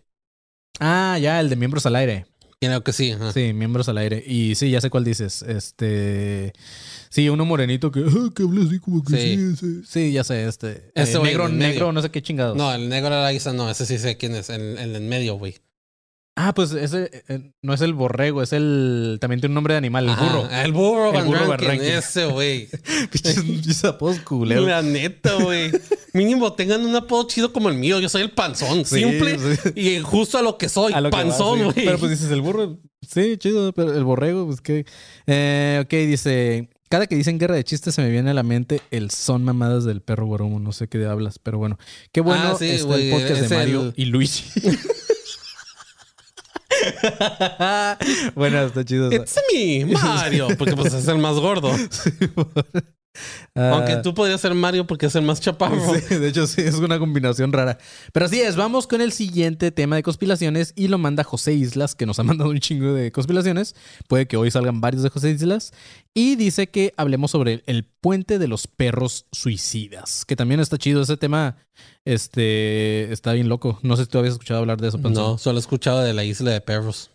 Ah, 0.78 1.18
ya, 1.20 1.40
el 1.40 1.48
de 1.48 1.56
miembros 1.56 1.84
al 1.86 1.96
aire. 1.96 2.26
Creo 2.60 2.82
que 2.84 2.92
sí. 2.92 3.10
ajá. 3.10 3.32
Sí, 3.32 3.52
miembros 3.52 3.88
al 3.88 3.98
aire. 3.98 4.22
Y 4.24 4.54
sí, 4.54 4.70
ya 4.70 4.80
sé 4.80 4.88
cuál 4.88 5.04
dices. 5.04 5.42
Este. 5.42 6.52
Sí, 7.08 7.28
uno 7.28 7.44
morenito 7.44 7.90
que, 7.90 8.00
ah, 8.00 8.30
que 8.34 8.44
habla 8.44 8.64
así 8.64 8.78
como 8.78 9.02
que 9.04 9.16
Sí. 9.16 9.36
sí. 9.36 9.56
sí, 9.56 9.82
Sí, 9.84 10.12
ya 10.12 10.22
sé, 10.22 10.46
este. 10.46 10.92
Ese 10.94 11.18
eh, 11.18 11.22
negro, 11.22 11.48
negro, 11.48 11.92
no 11.92 12.02
sé 12.02 12.10
qué 12.10 12.22
chingados. 12.22 12.56
No, 12.56 12.72
el 12.72 12.88
negro 12.88 13.08
era 13.08 13.30
esa, 13.32 13.52
no, 13.52 13.68
ese 13.70 13.84
sí 13.84 13.98
sé 13.98 14.16
quién 14.16 14.34
es, 14.36 14.48
el, 14.50 14.78
el 14.78 14.94
en 14.94 15.08
medio, 15.08 15.34
güey. 15.34 15.56
Ah, 16.40 16.54
pues 16.54 16.70
ese 16.70 17.10
eh, 17.28 17.50
no 17.62 17.74
es 17.74 17.80
el 17.80 17.94
borrego, 17.94 18.42
es 18.44 18.52
el. 18.52 19.18
También 19.20 19.40
tiene 19.40 19.50
un 19.50 19.54
nombre 19.54 19.74
de 19.74 19.78
animal, 19.78 20.04
el 20.04 20.10
Ajá, 20.10 20.24
burro. 20.24 20.48
El 20.50 20.72
burro 20.72 21.12
El 21.18 21.24
burro 21.24 21.48
Van 21.48 21.58
Rankin, 21.58 21.84
ese, 21.88 22.26
güey. 22.26 22.68
Pinches 23.10 23.84
apodos 23.84 24.20
culeros. 24.20 24.64
La 24.68 24.80
neta, 24.82 25.34
güey. 25.34 25.72
Mínimo 26.12 26.52
tengan 26.52 26.86
un 26.86 26.94
apodo 26.94 27.26
chido 27.26 27.52
como 27.52 27.68
el 27.68 27.74
mío. 27.74 27.98
Yo 27.98 28.08
soy 28.08 28.22
el 28.22 28.30
panzón, 28.30 28.84
Sí, 28.84 29.02
simple 29.02 29.36
sí. 29.36 29.70
y 29.74 29.98
justo 29.98 30.38
a 30.38 30.42
lo 30.42 30.58
que 30.58 30.68
soy, 30.68 30.92
A 30.94 31.00
lo 31.00 31.10
panzón, 31.10 31.58
sí. 31.58 31.64
güey. 31.64 31.84
Pero 31.86 31.98
pues 31.98 32.12
dices 32.12 32.30
el 32.30 32.40
burro. 32.40 32.78
Sí, 33.04 33.36
chido, 33.38 33.72
pero 33.72 33.92
el 33.92 34.04
borrego, 34.04 34.46
pues 34.46 34.60
que. 34.60 34.86
Eh, 35.26 35.80
ok, 35.82 35.90
dice. 35.90 36.68
Cada 36.88 37.06
que 37.08 37.16
dicen 37.16 37.38
guerra 37.38 37.56
de 37.56 37.64
chistes 37.64 37.96
se 37.96 38.00
me 38.00 38.10
viene 38.10 38.30
a 38.30 38.34
la 38.34 38.42
mente 38.44 38.80
el 38.92 39.10
son 39.10 39.42
mamadas 39.44 39.84
del 39.84 40.02
perro 40.02 40.24
guaromo. 40.26 40.60
No 40.60 40.70
sé 40.72 40.86
qué 40.86 41.04
hablas, 41.04 41.40
pero 41.40 41.58
bueno. 41.58 41.78
Qué 42.12 42.20
bueno 42.20 42.42
Ah, 42.44 42.56
sí, 42.56 42.66
está 42.68 42.94
el 42.94 43.10
podcast 43.10 43.40
de 43.42 43.56
Mario 43.56 43.82
el- 43.82 43.94
y 43.96 44.04
Luigi. 44.06 44.44
bueno, 48.34 48.62
está 48.62 48.84
chido. 48.84 49.12
It's 49.12 49.36
me, 49.52 49.86
Mario, 49.86 50.48
porque 50.58 50.76
pues 50.76 50.92
es 50.92 51.08
el 51.08 51.18
más 51.18 51.36
gordo. 51.36 51.70
Ah, 53.54 53.70
Aunque 53.74 53.96
tú 53.96 54.14
podrías 54.14 54.40
ser 54.40 54.54
Mario 54.54 54.86
porque 54.86 55.06
es 55.06 55.14
el 55.16 55.22
más 55.22 55.40
chaparro. 55.40 55.80
Sí, 55.94 56.14
de 56.14 56.28
hecho, 56.28 56.46
sí, 56.46 56.60
es 56.60 56.76
una 56.76 56.98
combinación 56.98 57.52
rara. 57.52 57.78
Pero 58.12 58.26
así 58.26 58.40
es, 58.40 58.56
vamos 58.56 58.86
con 58.86 59.00
el 59.00 59.12
siguiente 59.12 59.72
tema 59.72 59.96
de 59.96 60.02
conspiraciones 60.02 60.72
y 60.76 60.88
lo 60.88 60.98
manda 60.98 61.24
José 61.24 61.54
Islas, 61.54 61.94
que 61.94 62.06
nos 62.06 62.18
ha 62.18 62.22
mandado 62.22 62.50
un 62.50 62.60
chingo 62.60 62.92
de 62.92 63.10
conspiraciones. 63.10 63.74
Puede 64.06 64.28
que 64.28 64.36
hoy 64.36 64.50
salgan 64.50 64.80
varios 64.80 65.02
de 65.02 65.10
José 65.10 65.30
Islas. 65.30 65.72
Y 66.14 66.36
dice 66.36 66.68
que 66.68 66.94
hablemos 66.96 67.30
sobre 67.32 67.62
el 67.66 67.84
puente 67.84 68.38
de 68.38 68.48
los 68.48 68.66
perros 68.66 69.26
suicidas, 69.32 70.24
que 70.24 70.36
también 70.36 70.60
está 70.60 70.78
chido. 70.78 71.02
Ese 71.02 71.16
tema 71.16 71.56
este, 72.04 73.12
está 73.12 73.32
bien 73.32 73.48
loco. 73.48 73.78
No 73.82 73.96
sé 73.96 74.04
si 74.04 74.10
tú 74.10 74.18
habías 74.18 74.34
escuchado 74.34 74.60
hablar 74.60 74.80
de 74.80 74.88
eso, 74.88 75.00
Panzón. 75.00 75.24
No, 75.24 75.38
solo 75.38 75.58
he 75.58 75.60
escuchado 75.60 76.00
de 76.02 76.14
la 76.14 76.24
isla 76.24 76.50
de 76.50 76.60
perros. 76.60 77.10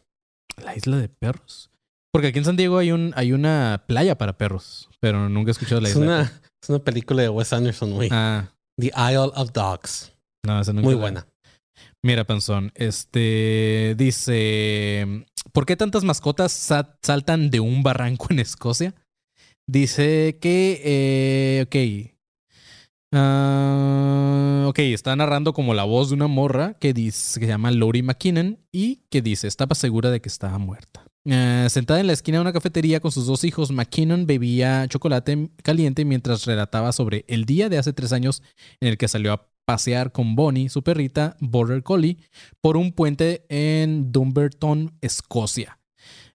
La 0.63 0.75
isla 0.75 0.97
de 0.97 1.09
perros. 1.09 1.69
Porque 2.13 2.27
aquí 2.27 2.37
en 2.39 2.45
San 2.45 2.55
Diego 2.55 2.77
hay, 2.77 2.91
un, 2.91 3.11
hay 3.15 3.33
una 3.33 3.83
playa 3.87 4.15
para 4.17 4.37
perros, 4.37 4.87
pero 4.99 5.29
nunca 5.29 5.49
he 5.49 5.53
escuchado 5.53 5.81
la 5.81 5.89
Es 5.89 5.95
isla. 5.95 6.05
una, 6.05 6.21
es 6.61 6.69
una 6.69 6.79
película 6.79 7.23
de 7.23 7.29
Wes 7.29 7.51
Anderson, 7.53 7.91
güey. 7.93 8.09
Ah, 8.11 8.51
The 8.79 8.91
Isle 8.95 9.31
of 9.35 9.51
Dogs. 9.51 10.13
no, 10.45 10.61
esa 10.61 10.73
nunca 10.73 10.85
Muy 10.85 10.95
la- 10.95 11.01
buena. 11.01 11.27
Mira, 12.05 12.23
Panzón, 12.25 12.71
este 12.75 13.95
dice, 13.97 15.25
¿por 15.53 15.65
qué 15.65 15.75
tantas 15.75 16.03
mascotas 16.03 16.51
sa- 16.51 16.97
saltan 17.01 17.49
de 17.49 17.59
un 17.61 17.81
barranco 17.81 18.27
en 18.29 18.39
Escocia? 18.39 18.93
Dice 19.67 20.37
que, 20.39 20.81
eh, 20.83 21.63
ok, 21.65 22.13
Ah, 23.15 24.65
ok, 24.67 24.79
está 24.79 25.15
narrando 25.15 25.53
como 25.53 25.73
la 25.75 25.83
voz 25.83 26.09
de 26.09 26.15
una 26.15 26.27
morra 26.27 26.73
que 26.79 26.93
dice 26.93 27.39
que 27.39 27.45
se 27.45 27.51
llama 27.51 27.69
Lori 27.71 28.01
McKinnon 28.01 28.57
y 28.71 29.03
que 29.11 29.21
dice 29.21 29.47
estaba 29.47 29.75
segura 29.75 30.09
de 30.09 30.19
que 30.19 30.29
estaba 30.29 30.57
muerta. 30.57 31.05
Eh, 31.25 31.67
sentada 31.69 32.01
en 32.01 32.07
la 32.07 32.13
esquina 32.13 32.37
de 32.37 32.41
una 32.41 32.53
cafetería 32.53 32.99
con 32.99 33.11
sus 33.11 33.25
dos 33.25 33.43
hijos, 33.45 33.71
McKinnon 33.71 34.25
bebía 34.25 34.85
chocolate 34.89 35.49
caliente 35.63 36.03
mientras 36.03 36.45
relataba 36.45 36.91
sobre 36.91 37.23
el 37.27 37.45
día 37.45 37.69
de 37.69 37.77
hace 37.77 37.93
tres 37.93 38.11
años 38.11 38.43
en 38.81 38.89
el 38.89 38.97
que 38.97 39.07
salió 39.07 39.31
a 39.31 39.47
pasear 39.65 40.11
con 40.11 40.35
Bonnie, 40.35 40.67
su 40.67 40.83
perrita 40.83 41.37
Border 41.39 41.83
Collie, 41.83 42.17
por 42.59 42.75
un 42.75 42.91
puente 42.91 43.45
en 43.47 44.11
Dumbarton, 44.11 44.97
Escocia. 44.99 45.79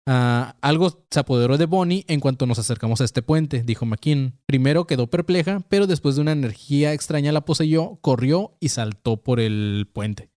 Ah, 0.06 0.56
algo 0.62 1.04
se 1.10 1.20
apoderó 1.20 1.58
de 1.58 1.66
Bonnie 1.66 2.06
en 2.08 2.20
cuanto 2.20 2.46
nos 2.46 2.58
acercamos 2.58 3.02
a 3.02 3.04
este 3.04 3.20
puente, 3.20 3.62
dijo 3.62 3.84
McKean. 3.84 4.38
Primero 4.46 4.86
quedó 4.86 5.08
perpleja, 5.08 5.60
pero 5.68 5.86
después 5.86 6.16
de 6.16 6.22
una 6.22 6.32
energía 6.32 6.94
extraña 6.94 7.30
la 7.30 7.44
poseyó, 7.44 7.98
corrió 8.00 8.56
y 8.58 8.70
saltó 8.70 9.22
por 9.22 9.38
el 9.38 9.86
puente. 9.92 10.30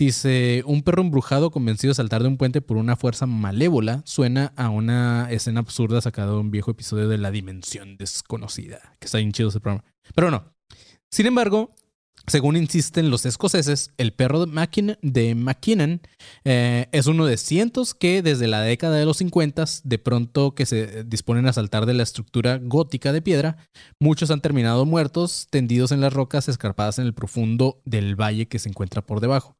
Dice, 0.00 0.62
un 0.64 0.82
perro 0.82 1.02
embrujado 1.02 1.50
convencido 1.50 1.90
de 1.90 1.96
saltar 1.96 2.22
de 2.22 2.28
un 2.28 2.36
puente 2.36 2.60
por 2.60 2.76
una 2.76 2.94
fuerza 2.94 3.26
malévola 3.26 4.02
suena 4.04 4.52
a 4.56 4.70
una 4.70 5.26
escena 5.32 5.58
absurda 5.58 6.00
sacada 6.00 6.30
de 6.32 6.38
un 6.38 6.52
viejo 6.52 6.70
episodio 6.70 7.08
de 7.08 7.18
La 7.18 7.32
Dimensión 7.32 7.96
Desconocida, 7.96 8.94
que 9.00 9.06
está 9.06 9.18
bien 9.18 9.32
chido 9.32 9.48
ese 9.48 9.58
programa. 9.58 9.84
Pero 10.14 10.30
no. 10.30 10.54
Sin 11.10 11.26
embargo, 11.26 11.74
según 12.28 12.56
insisten 12.56 13.10
los 13.10 13.26
escoceses, 13.26 13.90
el 13.96 14.12
perro 14.12 14.46
de, 14.46 14.52
Mackin- 14.52 14.98
de 15.02 15.34
McKinnon 15.34 16.00
eh, 16.44 16.86
es 16.92 17.08
uno 17.08 17.26
de 17.26 17.36
cientos 17.36 17.92
que 17.94 18.22
desde 18.22 18.46
la 18.46 18.60
década 18.60 18.98
de 18.98 19.04
los 19.04 19.16
50, 19.16 19.64
de 19.82 19.98
pronto 19.98 20.54
que 20.54 20.64
se 20.66 21.02
disponen 21.02 21.48
a 21.48 21.52
saltar 21.52 21.86
de 21.86 21.94
la 21.94 22.04
estructura 22.04 22.58
gótica 22.62 23.12
de 23.12 23.20
piedra, 23.22 23.56
muchos 23.98 24.30
han 24.30 24.42
terminado 24.42 24.84
muertos, 24.86 25.48
tendidos 25.50 25.90
en 25.90 26.00
las 26.00 26.12
rocas 26.12 26.48
escarpadas 26.48 27.00
en 27.00 27.06
el 27.06 27.14
profundo 27.14 27.80
del 27.84 28.14
valle 28.14 28.46
que 28.46 28.60
se 28.60 28.68
encuentra 28.68 29.04
por 29.04 29.18
debajo. 29.18 29.57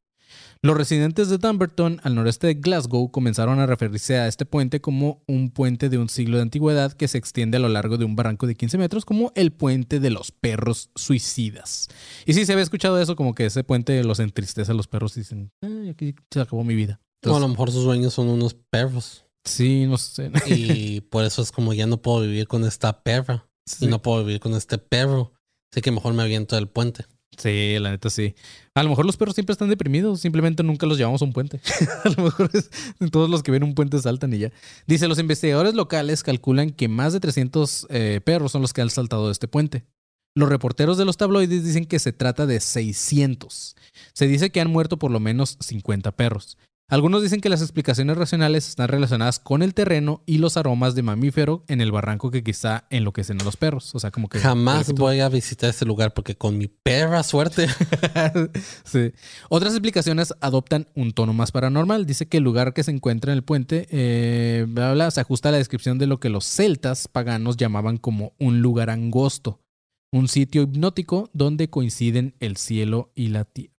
Los 0.61 0.77
residentes 0.77 1.29
de 1.29 1.39
Dumbarton, 1.39 2.01
al 2.03 2.15
noreste 2.15 2.49
de 2.49 2.55
Glasgow, 2.55 3.11
comenzaron 3.11 3.61
a 3.61 3.67
referirse 3.67 4.17
a 4.19 4.27
este 4.27 4.45
puente 4.45 4.81
como 4.81 5.23
un 5.27 5.51
puente 5.51 5.89
de 5.89 5.99
un 5.99 6.09
siglo 6.09 6.37
de 6.37 6.43
antigüedad 6.43 6.93
que 6.93 7.07
se 7.07 7.17
extiende 7.19 7.59
a 7.59 7.61
lo 7.61 7.69
largo 7.69 7.97
de 7.97 8.05
un 8.05 8.17
barranco 8.17 8.47
de 8.47 8.55
15 8.57 8.77
metros, 8.79 9.05
como 9.05 9.33
el 9.37 9.53
puente 9.53 10.01
de 10.01 10.11
los 10.11 10.33
perros 10.33 10.91
suicidas. 10.97 11.89
Y 12.27 12.35
sí, 12.35 12.45
se 12.45 12.53
había 12.53 12.65
escuchado 12.65 13.01
eso, 13.01 13.15
como 13.15 13.35
que 13.35 13.47
ese 13.47 13.63
puente 13.65 14.03
los 14.03 14.19
entristece 14.19 14.73
a 14.73 14.75
los 14.75 14.89
perros 14.89 15.17
y 15.17 15.21
dicen, 15.21 15.53
"Ay, 15.63 15.91
aquí 15.91 16.15
se 16.31 16.41
acabó 16.41 16.65
mi 16.65 16.75
vida. 16.75 17.01
O 17.27 17.37
a 17.37 17.41
lo 17.41 17.49
mejor 17.49 17.71
sus 17.71 17.85
dueños 17.85 18.15
son 18.15 18.29
unos 18.29 18.55
perros. 18.55 19.25
sí, 19.45 19.87
no 19.87 19.97
sé. 19.97 20.31
Y 20.47 21.01
por 21.03 21.25
eso 21.25 21.41
es 21.41 21.53
como 21.53 21.73
ya 21.73 21.87
no 21.87 22.03
puedo 22.03 22.21
vivir 22.21 22.47
con 22.49 22.65
esta 22.65 23.03
perra. 23.03 23.49
Sí. 23.67 23.87
Y 23.87 23.89
no 23.89 24.03
puedo 24.03 24.25
vivir 24.25 24.41
con 24.41 24.55
este 24.55 24.77
perro. 24.79 25.33
Así 25.73 25.81
que 25.83 25.91
mejor 25.91 26.15
me 26.15 26.23
aviento 26.23 26.57
del 26.57 26.69
puente. 26.69 27.05
Sí, 27.39 27.77
la 27.79 27.91
neta 27.91 28.11
sí. 28.11 28.35
A 28.75 28.83
lo 28.83 28.91
mejor 28.91 29.07
los 29.07 29.17
perros 29.17 29.35
siempre 29.35 29.53
están 29.53 29.69
deprimidos, 29.69 30.21
simplemente 30.21 30.65
nunca 30.65 30.87
los 30.87 30.99
llevamos 30.99 31.23
a 31.23 31.25
un 31.25 31.33
puente. 31.33 31.61
a 32.05 32.09
lo 32.11 32.25
mejor 32.25 32.51
todos 33.13 33.31
los 33.31 33.43
que 33.43 33.53
ven 33.53 33.63
un 33.63 33.75
puente 33.75 33.99
saltan 34.01 34.35
y 34.35 34.39
ya. 34.39 34.53
Dice, 34.87 35.07
los 35.07 35.21
investigadores 35.21 35.75
locales 35.75 36.25
calculan 36.25 36.71
que 36.71 36.89
más 36.89 37.13
de 37.13 37.21
300 37.21 37.87
eh, 37.91 38.21
perros 38.25 38.53
son 38.53 38.63
los 38.63 38.73
que 38.73 38.83
han 38.83 38.91
saltado 38.91 39.27
de 39.27 39.33
este 39.33 39.47
puente. 39.47 39.85
Los 40.35 40.49
reporteros 40.49 40.99
de 40.99 41.05
los 41.05 41.17
tabloides 41.17 41.65
dicen 41.65 41.87
que 41.87 41.99
se 41.99 42.13
trata 42.13 42.47
de 42.47 42.61
600. 42.61 43.77
Se 44.13 44.27
dice 44.27 44.51
que 44.51 44.61
han 44.61 44.71
muerto 44.71 44.99
por 44.99 45.11
lo 45.11 45.21
menos 45.21 45.57
50 45.61 46.13
perros. 46.13 46.59
Algunos 46.91 47.23
dicen 47.23 47.43
que 47.43 47.51
las 47.51 47.61
explicaciones 47.61 48.17
racionales 48.17 48.67
están 48.67 48.89
relacionadas 48.89 49.39
con 49.39 49.63
el 49.63 49.75
terreno 49.75 50.23
y 50.25 50.39
los 50.39 50.57
aromas 50.57 50.95
de 50.95 51.03
mamífero 51.03 51.63
en 51.69 51.83
el 51.83 51.93
barranco 51.93 52.31
que 52.31 52.43
quizá 52.43 52.87
enloquecen 52.89 53.39
a 53.43 53.45
los 53.45 53.59
perros. 53.59 53.95
O 53.95 53.99
sea, 53.99 54.11
como 54.11 54.31
que... 54.31 54.39
Jamás 54.39 54.95
voy 54.95 55.21
a 55.21 55.29
visitar 55.29 55.69
este 55.69 55.85
lugar 55.85 56.15
porque 56.15 56.35
con 56.35 56.57
mi 56.57 56.69
perra 56.69 57.23
suerte. 57.25 57.67
sí. 58.85 59.13
Otras 59.51 59.75
explicaciones 59.75 60.33
adoptan 60.41 60.87
un 60.95 61.13
tono 61.13 61.35
más 61.35 61.53
paranormal. 61.53 62.07
Dice 62.07 62.27
que 62.27 62.39
el 62.39 62.45
lugar 62.45 62.73
que 62.73 62.83
se 62.83 62.91
encuentra 62.91 63.33
en 63.33 63.37
el 63.37 63.45
puente 63.45 63.87
eh, 63.91 64.65
bla, 64.67 64.87
bla, 64.87 64.95
bla, 64.95 65.11
se 65.11 65.21
ajusta 65.21 65.51
a 65.51 65.53
la 65.53 65.59
descripción 65.59 65.99
de 65.99 66.07
lo 66.07 66.21
que 66.21 66.31
los 66.31 66.47
celtas 66.47 67.07
paganos 67.07 67.59
llamaban 67.59 67.99
como 67.99 68.33
un 68.39 68.63
lugar 68.63 68.89
angosto, 68.89 69.61
un 70.11 70.27
sitio 70.27 70.63
hipnótico 70.63 71.29
donde 71.35 71.69
coinciden 71.69 72.35
el 72.41 72.57
cielo 72.57 73.13
y 73.15 73.29
la 73.29 73.45
tierra. 73.45 73.78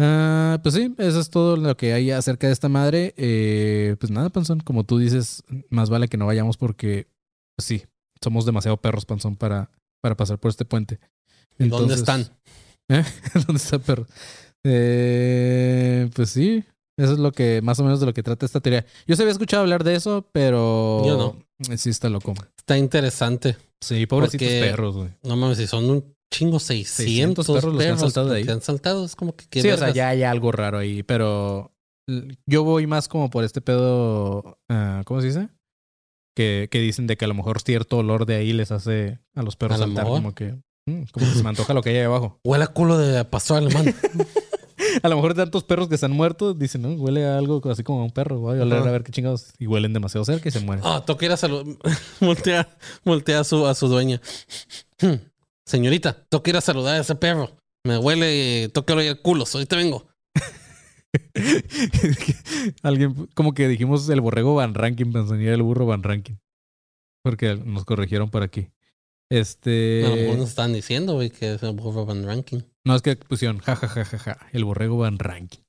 Ah, 0.00 0.60
pues 0.62 0.74
sí, 0.76 0.94
eso 0.98 1.18
es 1.20 1.28
todo 1.30 1.56
lo 1.56 1.76
que 1.76 1.92
hay 1.92 2.10
acerca 2.10 2.46
de 2.46 2.52
esta 2.52 2.68
madre. 2.68 3.14
Eh, 3.16 3.96
pues 3.98 4.10
nada, 4.12 4.28
Panzón, 4.30 4.60
como 4.60 4.84
tú 4.84 4.98
dices, 4.98 5.42
más 5.70 5.90
vale 5.90 6.08
que 6.08 6.16
no 6.16 6.26
vayamos 6.26 6.56
porque, 6.56 7.08
pues 7.56 7.66
sí, 7.66 7.82
somos 8.22 8.46
demasiado 8.46 8.76
perros, 8.76 9.04
Panzón, 9.04 9.36
para, 9.36 9.70
para 10.00 10.16
pasar 10.16 10.38
por 10.38 10.50
este 10.50 10.64
puente. 10.64 11.00
¿Dónde 11.58 11.64
Entonces- 11.76 11.98
están? 11.98 12.28
¿Eh? 12.90 13.04
¿Dónde 13.34 13.56
está 13.60 13.78
perro? 13.78 14.06
Eh, 14.64 16.08
pues 16.14 16.30
sí, 16.30 16.64
eso 16.96 17.12
es 17.12 17.18
lo 17.18 17.32
que, 17.32 17.60
más 17.62 17.78
o 17.80 17.84
menos 17.84 18.00
de 18.00 18.06
lo 18.06 18.14
que 18.14 18.22
trata 18.22 18.46
esta 18.46 18.60
teoría. 18.60 18.86
Yo 19.06 19.16
se 19.16 19.22
había 19.22 19.32
escuchado 19.32 19.62
hablar 19.62 19.84
de 19.84 19.94
eso, 19.94 20.28
pero. 20.32 21.02
Yo 21.04 21.16
no. 21.16 21.76
Sí, 21.76 21.90
está 21.90 22.08
loco. 22.08 22.34
Está 22.56 22.78
interesante. 22.78 23.56
Sí, 23.80 24.06
pobrecitos 24.06 24.48
perros, 24.48 24.96
güey. 24.96 25.08
No 25.22 25.36
mames, 25.36 25.58
si 25.58 25.66
son 25.66 25.88
un 25.90 26.14
chingo 26.30 26.58
600, 26.60 27.46
600 27.46 27.46
perros 27.46 27.60
perros, 27.62 27.74
los 27.74 27.82
que 27.82 27.88
han 27.90 27.98
saltado 27.98 28.28
de 28.28 28.36
ahí. 28.36 28.44
que 28.44 28.50
han 28.52 28.60
saltado. 28.62 29.04
Es 29.04 29.16
como 29.16 29.34
que 29.34 29.44
Sí, 29.62 29.68
o 29.68 29.76
sea, 29.76 29.86
vergas. 29.86 29.94
ya 29.94 30.08
hay 30.10 30.22
algo 30.24 30.52
raro 30.52 30.78
ahí, 30.78 31.02
pero 31.02 31.72
yo 32.46 32.64
voy 32.64 32.86
más 32.86 33.08
como 33.08 33.30
por 33.30 33.44
este 33.44 33.60
pedo. 33.60 34.58
ah, 34.68 35.02
¿Cómo 35.04 35.20
se 35.20 35.26
dice? 35.28 35.48
Que, 36.36 36.68
que 36.70 36.78
dicen 36.80 37.06
de 37.06 37.16
que 37.16 37.24
a 37.24 37.28
lo 37.28 37.34
mejor 37.34 37.60
cierto 37.60 37.98
olor 37.98 38.24
de 38.26 38.36
ahí 38.36 38.52
les 38.52 38.70
hace 38.70 39.18
a 39.34 39.42
los 39.42 39.56
perros 39.56 39.76
A 39.76 39.84
saltar, 39.84 40.04
mejor. 40.04 40.18
como 40.18 40.34
que. 40.34 40.54
mm, 40.86 41.02
como 41.12 41.26
que 41.26 41.32
se 41.34 41.42
me 41.42 41.48
antoja 41.48 41.74
lo 41.74 41.82
que 41.82 41.90
hay 41.90 41.96
ahí 41.96 42.02
abajo. 42.04 42.38
Huele 42.44 42.64
a 42.64 42.68
culo 42.68 42.96
de 42.98 43.24
pastor 43.24 43.58
alemán. 43.58 43.94
A 45.02 45.08
lo 45.08 45.16
mejor 45.16 45.34
tantos 45.34 45.64
perros 45.64 45.88
que 45.88 45.96
están 45.96 46.12
muertos 46.12 46.58
dicen, 46.58 46.82
¿no? 46.82 46.90
Huele 46.92 47.24
a 47.26 47.36
algo 47.36 47.60
así 47.70 47.82
como 47.82 48.00
a 48.00 48.04
un 48.04 48.10
perro. 48.10 48.38
Voy 48.38 48.58
a 48.58 48.62
oler 48.62 48.78
a 48.78 48.90
ver 48.90 49.02
qué 49.02 49.12
chingados. 49.12 49.52
Y 49.58 49.66
huelen 49.66 49.92
demasiado 49.92 50.24
cerca 50.24 50.48
y 50.48 50.52
se 50.52 50.60
mueren. 50.60 50.82
Ah, 50.86 51.02
toca 51.04 51.26
ir 51.26 51.32
a 51.32 51.36
saludar. 51.36 51.66
voltea, 52.20 52.68
voltea 53.04 53.40
a 53.40 53.44
su, 53.44 53.66
a 53.66 53.74
su 53.74 53.86
dueña. 53.88 54.20
Señorita, 55.68 56.24
toca 56.30 56.48
ir 56.50 56.56
a 56.56 56.60
saludar 56.62 56.96
a 56.96 57.00
ese 57.00 57.14
perro. 57.14 57.54
Me 57.84 57.98
huele, 57.98 58.70
tócalo 58.72 59.02
el 59.02 59.20
culo, 59.20 59.44
ahorita 59.52 59.76
vengo. 59.76 60.08
Alguien, 62.82 63.28
como 63.34 63.54
que 63.54 63.68
dijimos 63.68 64.08
el 64.08 64.20
borrego 64.20 64.54
Van 64.54 64.74
Ranking, 64.74 65.12
pensaría 65.12 65.54
el 65.54 65.62
burro 65.62 65.86
Van 65.86 66.02
Ranking. 66.02 66.36
Porque 67.22 67.56
nos 67.56 67.84
corrigieron 67.84 68.30
por 68.30 68.42
aquí. 68.42 68.68
Este. 69.30 70.04
A 70.06 70.08
lo 70.08 70.16
mejor 70.16 70.38
nos 70.38 70.48
están 70.48 70.72
diciendo, 70.72 71.14
güey, 71.14 71.30
que 71.30 71.54
es 71.54 71.62
el 71.62 71.72
burro 71.74 72.06
Van 72.06 72.24
Ranking. 72.24 72.60
No, 72.84 72.94
es 72.94 73.02
que 73.02 73.16
pusieron 73.16 73.58
ja, 73.58 73.76
ja, 73.76 73.88
ja, 73.88 74.04
ja, 74.04 74.18
ja, 74.18 74.38
el 74.52 74.64
borrego 74.64 74.98
Van 74.98 75.18
Ranking. 75.18 75.60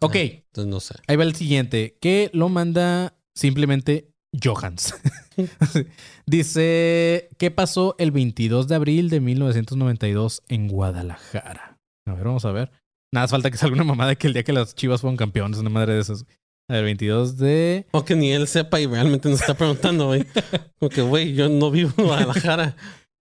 Ok, 0.00 0.16
Ah, 0.16 0.20
entonces 0.20 0.70
no 0.70 0.80
sé. 0.80 0.94
ahí 1.08 1.16
va 1.16 1.24
el 1.24 1.34
siguiente, 1.34 1.98
que 2.00 2.30
lo 2.32 2.48
manda 2.48 3.16
simplemente 3.34 4.12
Johans. 4.40 4.94
Dice, 6.26 7.28
¿qué 7.38 7.50
pasó 7.50 7.94
el 7.98 8.10
22 8.10 8.68
de 8.68 8.74
abril 8.74 9.10
de 9.10 9.20
1992 9.20 10.42
en 10.48 10.68
Guadalajara? 10.68 11.78
A 12.06 12.14
ver, 12.14 12.24
vamos 12.24 12.44
a 12.44 12.52
ver. 12.52 12.70
Nada, 13.12 13.28
falta 13.28 13.50
que 13.50 13.56
salga 13.58 13.74
una 13.74 13.84
mamada 13.84 14.14
que 14.14 14.26
el 14.26 14.32
día 14.32 14.42
que 14.42 14.52
las 14.52 14.74
chivas 14.74 15.00
fueron 15.00 15.16
campeones, 15.16 15.58
una 15.58 15.70
madre 15.70 15.94
de 15.94 16.00
esas. 16.00 16.24
El 16.70 16.84
22 16.84 17.36
de... 17.36 17.86
O 17.90 18.04
que 18.04 18.14
ni 18.14 18.32
él 18.32 18.46
sepa 18.48 18.80
y 18.80 18.86
realmente 18.86 19.28
nos 19.28 19.40
está 19.40 19.54
preguntando, 19.54 20.06
güey. 20.06 20.24
Porque, 20.78 21.02
güey, 21.02 21.34
yo 21.34 21.48
no 21.48 21.70
vivo 21.70 21.92
en 21.98 22.06
Guadalajara. 22.06 22.76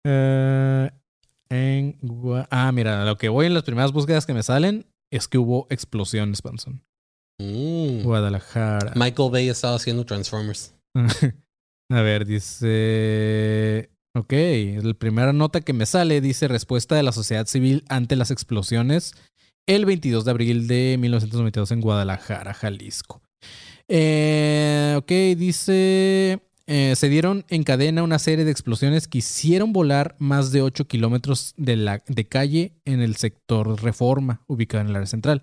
eh, 0.06 0.90
en 1.50 1.98
Gua- 2.00 2.48
Ah, 2.50 2.72
mira, 2.72 3.04
lo 3.04 3.18
que 3.18 3.28
voy 3.28 3.46
en 3.46 3.54
las 3.54 3.64
primeras 3.64 3.92
búsquedas 3.92 4.24
que 4.26 4.32
me 4.32 4.42
salen 4.42 4.86
es 5.12 5.28
que 5.28 5.38
hubo 5.38 5.66
explosiones, 5.70 6.40
Panzón. 6.40 6.82
Mm. 7.38 8.02
Guadalajara. 8.04 8.92
Michael 8.96 9.30
Bay 9.30 9.48
estaba 9.50 9.74
haciendo 9.76 10.06
Transformers. 10.06 10.74
A 11.90 12.00
ver, 12.02 12.26
dice. 12.26 13.90
Ok, 14.14 14.32
la 14.82 14.94
primera 14.94 15.32
nota 15.32 15.60
que 15.60 15.72
me 15.72 15.86
sale 15.86 16.20
dice 16.20 16.48
respuesta 16.48 16.96
de 16.96 17.02
la 17.02 17.12
sociedad 17.12 17.46
civil 17.46 17.84
ante 17.88 18.16
las 18.16 18.30
explosiones 18.30 19.12
el 19.66 19.84
22 19.84 20.24
de 20.24 20.30
abril 20.30 20.66
de 20.68 20.96
1992 20.98 21.70
en 21.72 21.80
Guadalajara, 21.80 22.54
Jalisco. 22.54 23.20
Eh, 23.88 24.94
ok, 24.96 25.10
dice. 25.36 26.40
eh, 26.66 26.94
se 26.96 27.08
dieron 27.08 27.44
en 27.48 27.62
cadena 27.62 28.02
una 28.02 28.18
serie 28.18 28.44
de 28.44 28.50
explosiones 28.50 29.06
que 29.06 29.18
hicieron 29.18 29.72
volar 29.72 30.16
más 30.18 30.50
de 30.50 30.62
8 30.62 30.86
kilómetros 30.86 31.52
de, 31.56 31.76
la, 31.76 32.02
de 32.08 32.24
calle 32.26 32.72
en 32.84 33.00
el 33.00 33.16
sector 33.16 33.80
Reforma, 33.82 34.40
ubicado 34.46 34.82
en 34.82 34.88
el 34.88 34.96
área 34.96 35.06
central. 35.06 35.42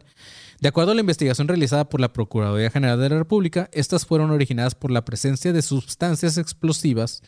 De 0.63 0.69
acuerdo 0.69 0.93
a 0.93 0.95
la 0.95 1.01
investigación 1.01 1.49
realizada 1.49 1.89
por 1.89 1.99
la 1.99 2.13
Procuraduría 2.13 2.71
General 2.71 2.97
de 2.97 3.09
la 3.09 3.17
República, 3.17 3.69
estas 3.73 4.05
fueron 4.05 4.31
originadas 4.31 4.75
por 4.75 4.91
la 4.91 5.03
presencia 5.03 5.51
de 5.51 5.61
sustancias 5.61 6.37
explosivas, 6.37 7.21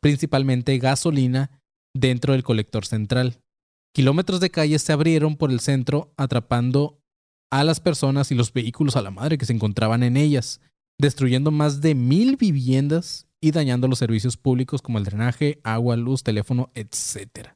principalmente 0.00 0.76
gasolina, 0.76 1.62
dentro 1.94 2.34
del 2.34 2.42
colector 2.42 2.84
central. 2.84 3.40
Kilómetros 3.94 4.40
de 4.40 4.50
calles 4.50 4.82
se 4.82 4.92
abrieron 4.92 5.36
por 5.36 5.50
el 5.50 5.60
centro, 5.60 6.12
atrapando 6.18 7.00
a 7.50 7.64
las 7.64 7.80
personas 7.80 8.30
y 8.30 8.34
los 8.34 8.52
vehículos 8.52 8.94
a 8.94 9.00
la 9.00 9.10
madre 9.10 9.38
que 9.38 9.46
se 9.46 9.54
encontraban 9.54 10.02
en 10.02 10.18
ellas, 10.18 10.60
destruyendo 10.98 11.50
más 11.50 11.80
de 11.80 11.94
mil 11.94 12.36
viviendas 12.36 13.26
y 13.40 13.52
dañando 13.52 13.88
los 13.88 14.00
servicios 14.00 14.36
públicos 14.36 14.82
como 14.82 14.98
el 14.98 15.04
drenaje, 15.04 15.62
agua, 15.64 15.96
luz, 15.96 16.24
teléfono, 16.24 16.70
etc. 16.74 17.54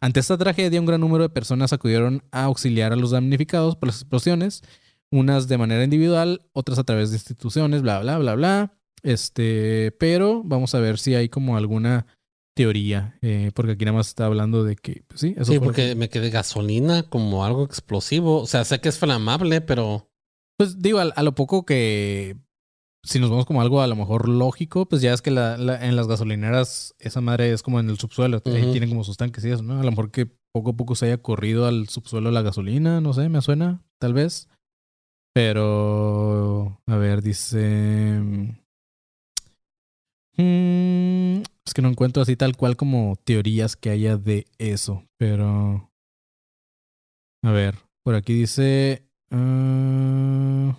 Ante 0.00 0.20
esta 0.20 0.36
tragedia, 0.38 0.80
un 0.80 0.86
gran 0.86 1.00
número 1.00 1.22
de 1.24 1.28
personas 1.30 1.72
acudieron 1.72 2.22
a 2.32 2.44
auxiliar 2.44 2.92
a 2.92 2.96
los 2.96 3.10
damnificados 3.10 3.76
por 3.76 3.88
las 3.88 3.96
explosiones, 3.96 4.62
unas 5.10 5.48
de 5.48 5.58
manera 5.58 5.84
individual, 5.84 6.42
otras 6.52 6.78
a 6.78 6.84
través 6.84 7.10
de 7.10 7.16
instituciones, 7.16 7.82
bla, 7.82 8.00
bla, 8.00 8.18
bla, 8.18 8.34
bla. 8.34 8.74
Este, 9.02 9.92
pero 9.98 10.42
vamos 10.44 10.74
a 10.74 10.80
ver 10.80 10.98
si 10.98 11.14
hay 11.14 11.28
como 11.28 11.56
alguna 11.56 12.06
teoría, 12.54 13.16
eh, 13.22 13.52
porque 13.54 13.72
aquí 13.72 13.84
nada 13.84 13.96
más 13.98 14.08
está 14.08 14.26
hablando 14.26 14.64
de 14.64 14.74
que, 14.76 15.02
pues 15.06 15.20
sí, 15.20 15.34
eso 15.36 15.52
Sí, 15.52 15.58
fue- 15.58 15.66
porque 15.66 15.94
me 15.94 16.08
quedé 16.08 16.28
gasolina 16.30 17.04
como 17.04 17.44
algo 17.44 17.64
explosivo. 17.64 18.42
O 18.42 18.46
sea, 18.46 18.64
sé 18.64 18.80
que 18.80 18.88
es 18.88 18.98
flamable, 18.98 19.60
pero 19.60 20.10
Pues 20.58 20.80
digo, 20.82 20.98
a, 20.98 21.02
a 21.04 21.22
lo 21.22 21.36
poco 21.36 21.64
que 21.64 22.36
si 23.04 23.18
nos 23.20 23.30
vamos 23.30 23.46
como 23.46 23.60
algo 23.62 23.80
a 23.80 23.86
lo 23.86 23.96
mejor 23.96 24.28
lógico, 24.28 24.86
pues 24.86 25.00
ya 25.02 25.12
es 25.14 25.22
que 25.22 25.30
la, 25.30 25.56
la- 25.56 25.84
en 25.86 25.96
las 25.96 26.08
gasolineras 26.08 26.94
esa 26.98 27.20
madre 27.20 27.52
es 27.52 27.62
como 27.62 27.80
en 27.80 27.88
el 27.90 27.98
subsuelo, 27.98 28.42
ahí 28.46 28.70
tienen 28.72 28.88
como 28.90 29.04
sus 29.04 29.16
tanques 29.16 29.44
y 29.44 29.50
eso, 29.50 29.62
¿no? 29.62 29.80
A 29.80 29.84
lo 29.84 29.90
mejor 29.90 30.10
que 30.10 30.26
poco 30.52 30.70
a 30.70 30.76
poco 30.76 30.94
se 30.94 31.06
haya 31.06 31.18
corrido 31.18 31.66
al 31.66 31.88
subsuelo 31.88 32.30
la 32.30 32.42
gasolina, 32.42 33.00
no 33.00 33.12
sé, 33.12 33.28
me 33.28 33.40
suena, 33.42 33.82
tal 34.00 34.14
vez. 34.14 34.48
Pero, 35.34 36.80
a 36.86 36.96
ver, 36.96 37.22
dice... 37.22 38.18
mm, 40.36 41.42
es 41.66 41.74
que 41.74 41.82
no 41.82 41.88
encuentro 41.88 42.22
así 42.22 42.36
tal 42.36 42.56
cual 42.56 42.76
como 42.76 43.16
teorías 43.24 43.76
que 43.76 43.90
haya 43.90 44.16
de 44.16 44.46
eso, 44.58 45.04
pero... 45.18 45.90
A 47.44 47.52
ver, 47.52 47.76
por 48.02 48.14
aquí 48.16 48.34
dice... 48.34 49.06
ah, 49.30 50.76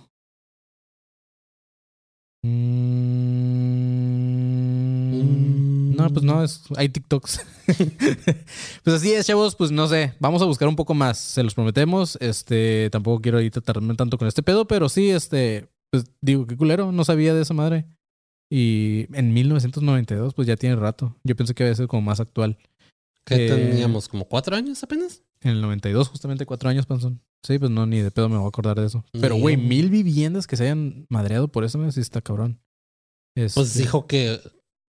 Mm, 5.10 5.94
No, 5.96 6.08
pues 6.10 6.24
no, 6.24 6.42
es, 6.42 6.62
hay 6.76 6.88
TikToks. 6.88 7.40
pues 8.84 8.96
así 8.96 9.12
es, 9.12 9.26
chavos, 9.26 9.54
pues 9.54 9.70
no 9.70 9.86
sé, 9.86 10.14
vamos 10.18 10.40
a 10.42 10.46
buscar 10.46 10.66
un 10.68 10.76
poco 10.76 10.94
más, 10.94 11.18
se 11.18 11.42
los 11.42 11.54
prometemos. 11.54 12.16
Este, 12.20 12.88
tampoco 12.90 13.20
quiero 13.20 13.38
ahorita 13.38 13.60
tardarme 13.60 13.94
tanto 13.94 14.16
con 14.18 14.26
este 14.28 14.42
pedo, 14.42 14.66
pero 14.66 14.88
sí, 14.88 15.10
este, 15.10 15.68
pues 15.90 16.04
digo, 16.20 16.46
qué 16.46 16.56
culero, 16.56 16.92
no 16.92 17.04
sabía 17.04 17.34
de 17.34 17.42
esa 17.42 17.54
madre. 17.54 17.86
Y 18.50 19.06
en 19.12 19.32
1992, 19.32 20.34
pues 20.34 20.48
ya 20.48 20.56
tiene 20.56 20.76
rato. 20.76 21.16
Yo 21.22 21.36
pensé 21.36 21.54
que 21.54 21.62
había 21.62 21.74
sido 21.74 21.88
como 21.88 22.02
más 22.02 22.18
actual. 22.20 22.58
¿qué 23.24 23.46
Eh, 23.46 23.48
teníamos? 23.48 24.08
¿Como 24.08 24.24
cuatro 24.24 24.56
años 24.56 24.82
apenas? 24.82 25.22
En 25.42 25.52
el 25.52 25.60
92, 25.60 26.08
justamente 26.08 26.46
cuatro 26.46 26.68
años, 26.68 26.86
Panzón. 26.86 27.20
Sí, 27.42 27.58
pues 27.58 27.70
no, 27.70 27.86
ni 27.86 28.00
de 28.00 28.10
pedo 28.10 28.28
me 28.28 28.36
voy 28.36 28.44
a 28.46 28.48
acordar 28.48 28.78
de 28.78 28.86
eso. 28.86 29.04
Pero, 29.12 29.36
güey, 29.36 29.56
mil 29.56 29.88
viviendas 29.90 30.46
que 30.46 30.56
se 30.56 30.64
hayan 30.64 31.06
madreado 31.08 31.48
por 31.48 31.64
eso, 31.64 31.90
sí 31.90 32.00
está 32.00 32.20
cabrón. 32.20 32.60
Pues 33.34 33.56
Este- 33.56 33.78
dijo 33.80 34.06
que. 34.06 34.40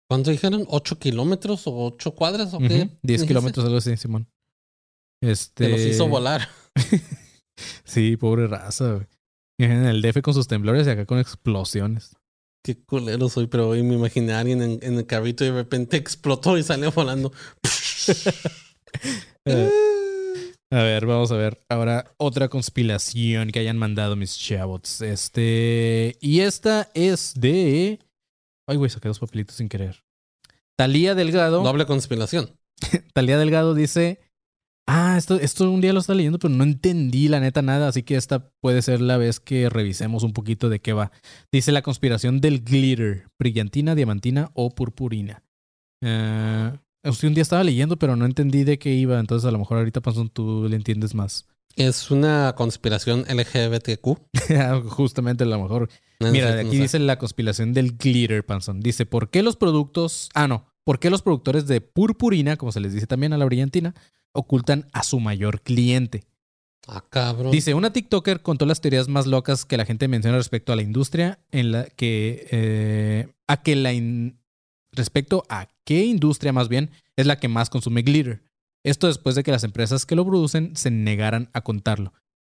¿Cuánto 0.09 0.31
dijeron? 0.31 0.65
¿Ocho 0.69 0.99
kilómetros 1.01 1.67
o 1.67 1.85
ocho 1.87 2.15
cuadras? 2.15 2.55
¿O 2.55 2.59
qué? 2.59 2.65
Ujú, 2.67 2.75
10 2.77 2.91
dijiste? 3.03 3.27
kilómetros, 3.27 3.65
algo 3.67 3.79
así, 3.79 3.97
Simón. 3.97 4.29
Este. 5.21 5.65
Que 5.65 5.71
los 5.71 5.81
hizo 5.81 6.09
volar. 6.09 6.49
Sí, 7.85 8.19
pobre 8.19 8.47
raza, 8.49 8.93
güey. 8.93 9.07
En 9.59 9.87
el 9.87 10.03
DF 10.03 10.21
con 10.21 10.35
sus 10.35 10.47
temblores 10.47 10.87
y 10.87 10.91
acá 10.91 11.07
con 11.07 11.19
explosiones. 11.19 12.15
Qué 12.63 12.77
culero 12.85 13.31
soy, 13.31 13.47
pero 13.47 13.71
hoy 13.71 13.83
me 13.83 13.95
imaginé 13.95 14.35
a 14.35 14.41
alguien 14.41 14.61
en, 14.61 14.79
en 14.83 14.99
el 14.99 15.07
carrito 15.07 15.43
y 15.43 15.49
de 15.49 15.55
repente 15.55 15.97
explotó 15.97 16.59
y 16.59 16.63
salió 16.63 16.93
volando. 16.93 17.33
Eh, 19.45 19.71
a 20.71 20.83
ver, 20.83 21.07
vamos 21.07 21.31
a 21.31 21.37
ver. 21.37 21.61
Ahora 21.69 22.13
otra 22.17 22.49
conspiración 22.49 23.51
que 23.51 23.61
hayan 23.61 23.79
mandado 23.79 24.17
mis 24.17 24.37
chavots. 24.37 25.01
Este. 25.01 26.17
Y 26.21 26.41
esta 26.41 26.91
es 26.95 27.35
de. 27.37 28.01
Ay, 28.67 28.77
güey, 28.77 28.91
saqué 28.91 29.09
dos 29.09 29.21
papelitos 29.21 29.57
sin 29.57 29.69
querer. 29.69 30.05
Talía 30.77 31.15
Delgado. 31.15 31.63
Doble 31.63 31.87
conspiración. 31.87 32.51
Talía 33.13 33.39
Delgado 33.39 33.75
dice. 33.75 34.21
Ah, 34.89 35.17
esto, 35.19 35.35
esto 35.35 35.69
un 35.69 35.81
día 35.81 35.93
lo 35.93 35.99
está 35.99 36.15
leyendo, 36.15 36.39
pero 36.39 36.55
no 36.55 36.63
entendí 36.63 37.27
la 37.27 37.41
neta 37.41 37.61
nada, 37.61 37.89
así 37.89 38.05
que 38.05 38.15
esta 38.15 38.53
puede 38.61 38.83
ser 38.83 39.01
la 39.01 39.17
vez 39.17 39.41
que 39.41 39.69
revisemos 39.69 40.23
un 40.23 40.33
poquito 40.33 40.69
de 40.69 40.79
qué 40.79 40.93
va. 40.93 41.11
Dice 41.51 41.73
la 41.73 41.83
conspiración 41.83 42.41
del 42.41 42.63
glitter, 42.63 43.27
brillantina, 43.37 43.97
diamantina 43.97 44.53
o 44.55 44.71
purpurina. 44.71 45.43
Sí, 47.13 47.27
un 47.27 47.35
día 47.35 47.43
estaba 47.43 47.63
leyendo, 47.65 47.97
pero 47.99 48.17
no 48.17 48.25
entendí 48.27 48.65
de 48.65 48.79
qué 48.79 48.93
iba, 48.95 49.19
entonces 49.19 49.47
a 49.47 49.51
lo 49.51 49.59
mejor 49.59 49.79
ahorita 49.79 50.01
Panzón 50.01 50.29
tú 50.31 50.67
le 50.69 50.77
entiendes 50.77 51.15
más. 51.15 51.47
Es 51.77 52.11
una 52.11 52.55
conspiración 52.57 53.27
LGBTQ. 53.29 54.19
Justamente 54.89 55.45
a 55.45 55.47
lo 55.47 55.61
mejor. 55.63 55.89
No, 56.21 56.29
no 56.29 56.33
Mira, 56.33 56.49
sé, 56.51 56.57
de 56.57 56.63
no 56.65 56.69
aquí 56.71 56.77
sé. 56.79 56.83
dice 56.85 56.99
la 56.99 57.19
conspiración 57.19 57.73
del 57.75 57.97
glitter, 57.99 58.45
Panzón. 58.47 58.81
Dice, 58.81 59.05
¿por 59.07 59.29
qué 59.31 59.43
los 59.43 59.57
productos... 59.57 60.31
Ah, 60.35 60.49
no. 60.49 60.67
¿Por 60.85 60.99
qué 61.01 61.11
los 61.11 61.21
productores 61.23 61.67
de 61.67 61.81
purpurina, 61.81 62.57
como 62.57 62.73
se 62.73 62.81
les 62.81 62.93
dice 62.95 63.07
también 63.07 63.33
a 63.33 63.39
la 63.39 63.45
brillantina, 63.45 63.95
ocultan 64.33 64.87
a 64.93 65.03
su 65.03 65.21
mayor 65.21 65.61
cliente? 65.61 66.25
Ah, 66.89 67.05
cabrón. 67.11 67.51
Dice, 67.51 67.75
una 67.75 67.93
TikToker 67.93 68.41
contó 68.41 68.65
las 68.65 68.81
teorías 68.81 69.09
más 69.09 69.27
locas 69.27 69.65
que 69.65 69.77
la 69.77 69.85
gente 69.85 70.07
menciona 70.09 70.37
respecto 70.39 70.73
a 70.73 70.77
la 70.77 70.83
industria, 70.83 71.41
en 71.51 71.73
la 71.73 71.85
que... 71.87 72.47
eh, 72.51 73.29
a 73.49 73.63
que 73.63 73.77
la... 73.77 73.93
in- 73.93 74.39
respecto 74.97 75.45
a 75.49 75.69
qué 75.85 76.05
industria 76.05 76.53
más 76.53 76.69
bien 76.69 76.91
es 77.17 77.27
la 77.27 77.39
que 77.39 77.49
más 77.49 77.71
consume 77.71 78.03
glitter. 78.03 78.43
Esto 78.85 79.07
después 79.07 79.35
de 79.35 79.43
que 79.43 79.51
las 79.51 79.65
empresas 79.65 80.07
que 80.07 80.17
lo 80.17 80.25
producen 80.25 80.77
se 80.77 80.91
negaran 80.91 81.51
a 81.53 81.63
contarlo. 81.63 82.13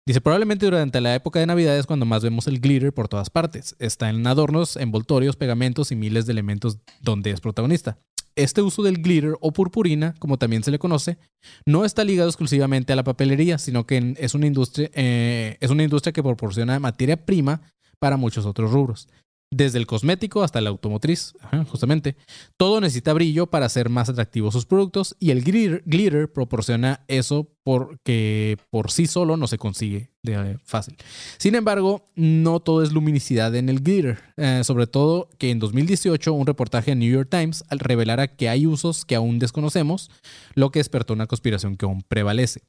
Dice, 0.06 0.22
probablemente 0.22 0.64
durante 0.64 1.02
la 1.02 1.14
época 1.14 1.38
de 1.38 1.46
Navidad 1.46 1.76
es 1.76 1.84
cuando 1.84 2.06
más 2.06 2.22
vemos 2.22 2.46
el 2.46 2.60
glitter 2.60 2.94
por 2.94 3.08
todas 3.08 3.28
partes. 3.28 3.76
Está 3.78 4.08
en 4.08 4.26
adornos, 4.26 4.76
envoltorios, 4.76 5.36
pegamentos 5.36 5.92
y 5.92 5.96
miles 5.96 6.24
de 6.24 6.32
elementos 6.32 6.78
donde 7.02 7.30
es 7.30 7.40
protagonista. 7.40 7.98
Este 8.34 8.62
uso 8.62 8.82
del 8.82 9.02
glitter 9.02 9.34
o 9.40 9.52
purpurina, 9.52 10.14
como 10.18 10.38
también 10.38 10.62
se 10.62 10.70
le 10.70 10.78
conoce, 10.78 11.18
no 11.66 11.84
está 11.84 12.04
ligado 12.04 12.28
exclusivamente 12.28 12.92
a 12.92 12.96
la 12.96 13.04
papelería, 13.04 13.58
sino 13.58 13.84
que 13.84 14.14
es 14.16 14.34
una 14.34 14.46
industria, 14.46 14.90
eh, 14.94 15.58
es 15.60 15.70
una 15.70 15.82
industria 15.82 16.12
que 16.12 16.22
proporciona 16.22 16.78
materia 16.78 17.26
prima 17.26 17.60
para 17.98 18.16
muchos 18.16 18.46
otros 18.46 18.70
rubros. 18.70 19.08
Desde 19.50 19.78
el 19.78 19.86
cosmético 19.86 20.42
hasta 20.42 20.60
la 20.60 20.68
automotriz, 20.68 21.32
justamente. 21.70 22.16
Todo 22.58 22.82
necesita 22.82 23.14
brillo 23.14 23.46
para 23.46 23.64
hacer 23.64 23.88
más 23.88 24.10
atractivos 24.10 24.52
sus 24.52 24.66
productos 24.66 25.16
y 25.18 25.30
el 25.30 25.42
glitter, 25.42 26.30
proporciona 26.30 27.04
eso 27.08 27.50
porque 27.64 28.58
por 28.68 28.90
sí 28.90 29.06
solo 29.06 29.38
no 29.38 29.46
se 29.46 29.56
consigue 29.56 30.10
de 30.22 30.34
eh, 30.34 30.58
fácil. 30.64 30.96
Sin 31.38 31.54
embargo, 31.54 32.04
no 32.14 32.60
todo 32.60 32.82
es 32.82 32.92
luminosidad 32.92 33.54
en 33.56 33.70
el 33.70 33.80
glitter. 33.80 34.18
Eh, 34.36 34.60
sobre 34.64 34.86
todo 34.86 35.30
que 35.38 35.50
en 35.50 35.60
2018 35.60 36.30
un 36.32 36.46
reportaje 36.46 36.92
en 36.92 36.98
New 36.98 37.10
York 37.10 37.28
Times 37.30 37.64
revelara 37.70 38.28
que 38.28 38.50
hay 38.50 38.66
usos 38.66 39.06
que 39.06 39.14
aún 39.14 39.38
desconocemos, 39.38 40.10
lo 40.54 40.70
que 40.70 40.80
despertó 40.80 41.14
una 41.14 41.26
conspiración 41.26 41.76
que 41.76 41.86
aún 41.86 42.02
prevalece. 42.02 42.64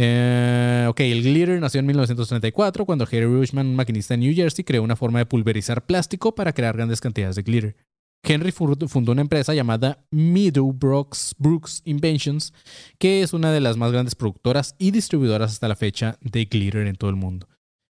Eh, 0.00 0.86
ok, 0.88 1.00
el 1.00 1.22
glitter 1.24 1.60
nació 1.60 1.80
en 1.80 1.86
1934 1.86 2.86
cuando 2.86 3.04
Harry 3.04 3.24
Rushman, 3.24 3.66
un 3.66 3.74
maquinista 3.74 4.14
en 4.14 4.20
New 4.20 4.32
Jersey, 4.32 4.64
creó 4.64 4.84
una 4.84 4.94
forma 4.94 5.18
de 5.18 5.26
pulverizar 5.26 5.86
plástico 5.86 6.36
para 6.36 6.52
crear 6.52 6.76
grandes 6.76 7.00
cantidades 7.00 7.34
de 7.34 7.42
glitter. 7.42 7.76
Henry 8.22 8.52
fu- 8.52 8.76
fundó 8.86 9.10
una 9.10 9.22
empresa 9.22 9.54
llamada 9.54 10.04
Meadowbrooks 10.12 11.34
Brooks 11.38 11.82
Inventions, 11.84 12.52
que 12.98 13.22
es 13.22 13.32
una 13.32 13.50
de 13.50 13.60
las 13.60 13.76
más 13.76 13.90
grandes 13.90 14.14
productoras 14.14 14.76
y 14.78 14.92
distribuidoras 14.92 15.50
hasta 15.52 15.66
la 15.66 15.74
fecha 15.76 16.16
de 16.20 16.44
glitter 16.44 16.86
en 16.86 16.94
todo 16.94 17.10
el 17.10 17.16
mundo. 17.16 17.48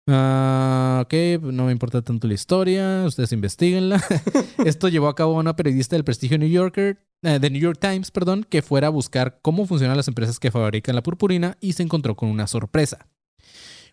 Ah, 0.10 1.04
ok, 1.06 1.14
no 1.44 1.66
me 1.68 1.72
importa 1.72 2.02
tanto 2.02 2.28
la 2.28 2.34
historia, 2.34 3.04
ustedes 3.06 3.32
investiguenla. 3.32 4.02
Esto 4.66 4.90
llevó 4.90 5.08
a 5.08 5.16
cabo 5.16 5.36
una 5.36 5.56
periodista 5.56 5.96
del 5.96 6.04
prestigio 6.04 6.40
New 6.40 6.50
Yorker, 6.50 6.98
eh, 7.24 7.40
de 7.40 7.50
New 7.50 7.62
York 7.62 7.80
Times, 7.80 8.12
perdón, 8.12 8.46
que 8.50 8.62
fuera 8.62 8.88
a 8.88 8.92
buscar 8.92 9.40
cómo 9.42 9.66
funcionan 9.66 9.98
las 9.98 10.08
empresas 10.08 10.40
que 10.40 10.52
fabrican 10.52 10.96
la 10.96 11.04
purpurina 11.04 11.58
y 11.62 11.74
se 11.74 11.84
encontró 11.84 12.16
con 12.16 12.30
una 12.30 12.48
sorpresa. 12.48 13.08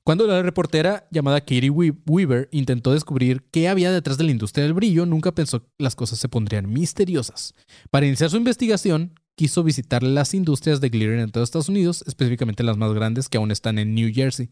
Cuando 0.04 0.26
la 0.26 0.42
reportera 0.42 1.06
llamada 1.10 1.40
Katie 1.40 1.70
We- 1.70 1.94
Weaver 2.06 2.48
intentó 2.50 2.92
descubrir 2.92 3.42
qué 3.50 3.68
había 3.68 3.92
detrás 3.92 4.16
de 4.16 4.24
la 4.24 4.30
industria 4.30 4.64
del 4.64 4.72
brillo, 4.72 5.04
nunca 5.04 5.32
pensó 5.32 5.62
que 5.62 5.68
las 5.78 5.94
cosas 5.96 6.18
se 6.18 6.28
pondrían 6.28 6.70
misteriosas. 6.72 7.54
Para 7.90 8.06
iniciar 8.06 8.30
su 8.30 8.36
investigación, 8.38 9.12
quiso 9.36 9.62
visitar 9.62 10.02
las 10.02 10.32
industrias 10.32 10.80
de 10.80 10.88
glitter 10.88 11.18
en 11.18 11.30
todos 11.30 11.48
Estados 11.48 11.68
Unidos, 11.68 12.04
específicamente 12.06 12.62
las 12.62 12.78
más 12.78 12.92
grandes 12.94 13.28
que 13.28 13.36
aún 13.36 13.50
están 13.50 13.78
en 13.78 13.94
New 13.94 14.10
Jersey. 14.14 14.50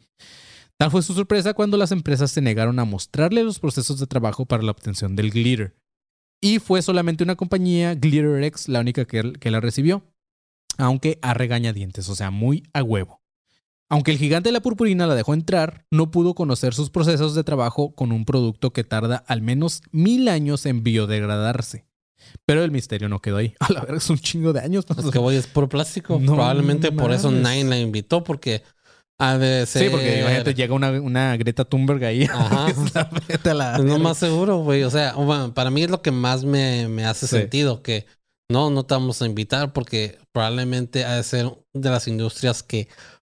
Tal 0.77 0.91
fue 0.91 1.03
su 1.03 1.15
sorpresa 1.15 1.55
cuando 1.55 1.79
las 1.79 1.91
empresas 1.91 2.31
se 2.31 2.43
negaron 2.43 2.79
a 2.79 2.85
mostrarle 2.85 3.43
los 3.43 3.59
procesos 3.59 3.99
de 3.99 4.07
trabajo 4.07 4.45
para 4.45 4.63
la 4.63 4.73
obtención 4.73 5.17
del 5.17 5.31
glitter. 5.31 5.75
Y 6.41 6.59
fue 6.59 6.83
solamente 6.83 7.25
una 7.25 7.37
compañía, 7.37 7.95
GlitterX, 7.95 8.69
la 8.69 8.81
única 8.81 9.05
que, 9.05 9.33
que 9.35 9.51
la 9.51 9.61
recibió. 9.61 10.05
Aunque 10.79 11.19
a 11.23 11.33
regañadientes, 11.33 12.09
o 12.09 12.15
sea, 12.15 12.31
muy 12.31 12.65
a 12.75 12.83
huevo. 12.83 13.23
Aunque 13.89 14.11
el 14.11 14.19
gigante 14.19 14.49
de 14.49 14.53
la 14.53 14.61
purpurina 14.61 15.07
la 15.07 15.15
dejó 15.15 15.33
entrar, 15.33 15.87
no 15.91 16.11
pudo 16.11 16.35
conocer 16.35 16.75
sus 16.75 16.91
procesos 16.91 17.35
de 17.35 17.45
trabajo 17.45 17.95
con 17.95 18.11
un 18.11 18.25
producto 18.25 18.73
que 18.73 18.85
tarda 18.85 19.25
al 19.29 19.43
menos 19.43 19.81
mil 19.93 20.29
años 20.29 20.67
en 20.67 20.83
biodegradarse. 20.83 21.87
Pero 22.45 22.65
el 22.65 22.73
misterio 22.73 23.09
no 23.09 23.21
quedó 23.21 23.37
ahí. 23.37 23.55
A 23.61 23.73
la 23.73 23.81
verga, 23.81 23.99
es 23.99 24.11
un 24.11 24.19
chingo 24.19 24.53
de 24.53 24.61
años. 24.61 24.85
Es 24.99 25.11
que 25.11 25.19
voy 25.19 25.37
es 25.37 25.47
puro 25.47 25.69
plástico. 25.69 26.19
No 26.21 26.35
Probablemente 26.35 26.91
por 26.91 27.13
eso 27.13 27.31
nadie 27.31 27.65
la 27.65 27.79
invitó, 27.79 28.25
porque 28.25 28.63
de 29.19 29.67
ser. 29.67 29.85
Sí, 29.85 29.89
porque 29.91 30.21
imagínate, 30.21 30.55
llega 30.55 30.75
una, 30.75 30.91
una 31.01 31.37
Greta 31.37 31.65
Thunberg 31.65 32.05
ahí. 32.05 32.25
Ajá. 32.25 32.67
A 33.45 33.55
la 33.55 33.73
Es 33.75 33.79
lo 33.81 33.85
verga. 33.85 33.99
más 33.99 34.19
seguro, 34.19 34.59
güey. 34.59 34.83
O 34.83 34.91
sea, 34.91 35.15
bueno, 35.15 35.55
para 35.55 35.71
mí 35.71 35.83
es 35.83 35.91
lo 35.91 36.03
que 36.03 36.11
más 36.11 36.45
me, 36.45 36.89
me 36.89 37.05
hace 37.07 37.27
Sí. 37.27 37.37
sentido, 37.37 37.83
que 37.83 38.07
no, 38.51 38.71
no 38.71 38.85
te 38.85 38.95
vamos 38.95 39.23
a 39.23 39.27
invitar 39.27 39.73
porque 39.73 40.19
probablemente 40.33 41.05
ha 41.05 41.17
de 41.17 41.23
ser 41.25 41.51
de 41.75 41.91
las 41.91 42.07
industrias 42.09 42.63
que 42.63 42.89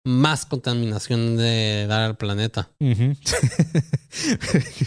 más 0.07 0.45
contaminación 0.45 1.35
de 1.37 1.85
dar 1.87 2.01
al 2.01 2.17
planeta. 2.17 2.69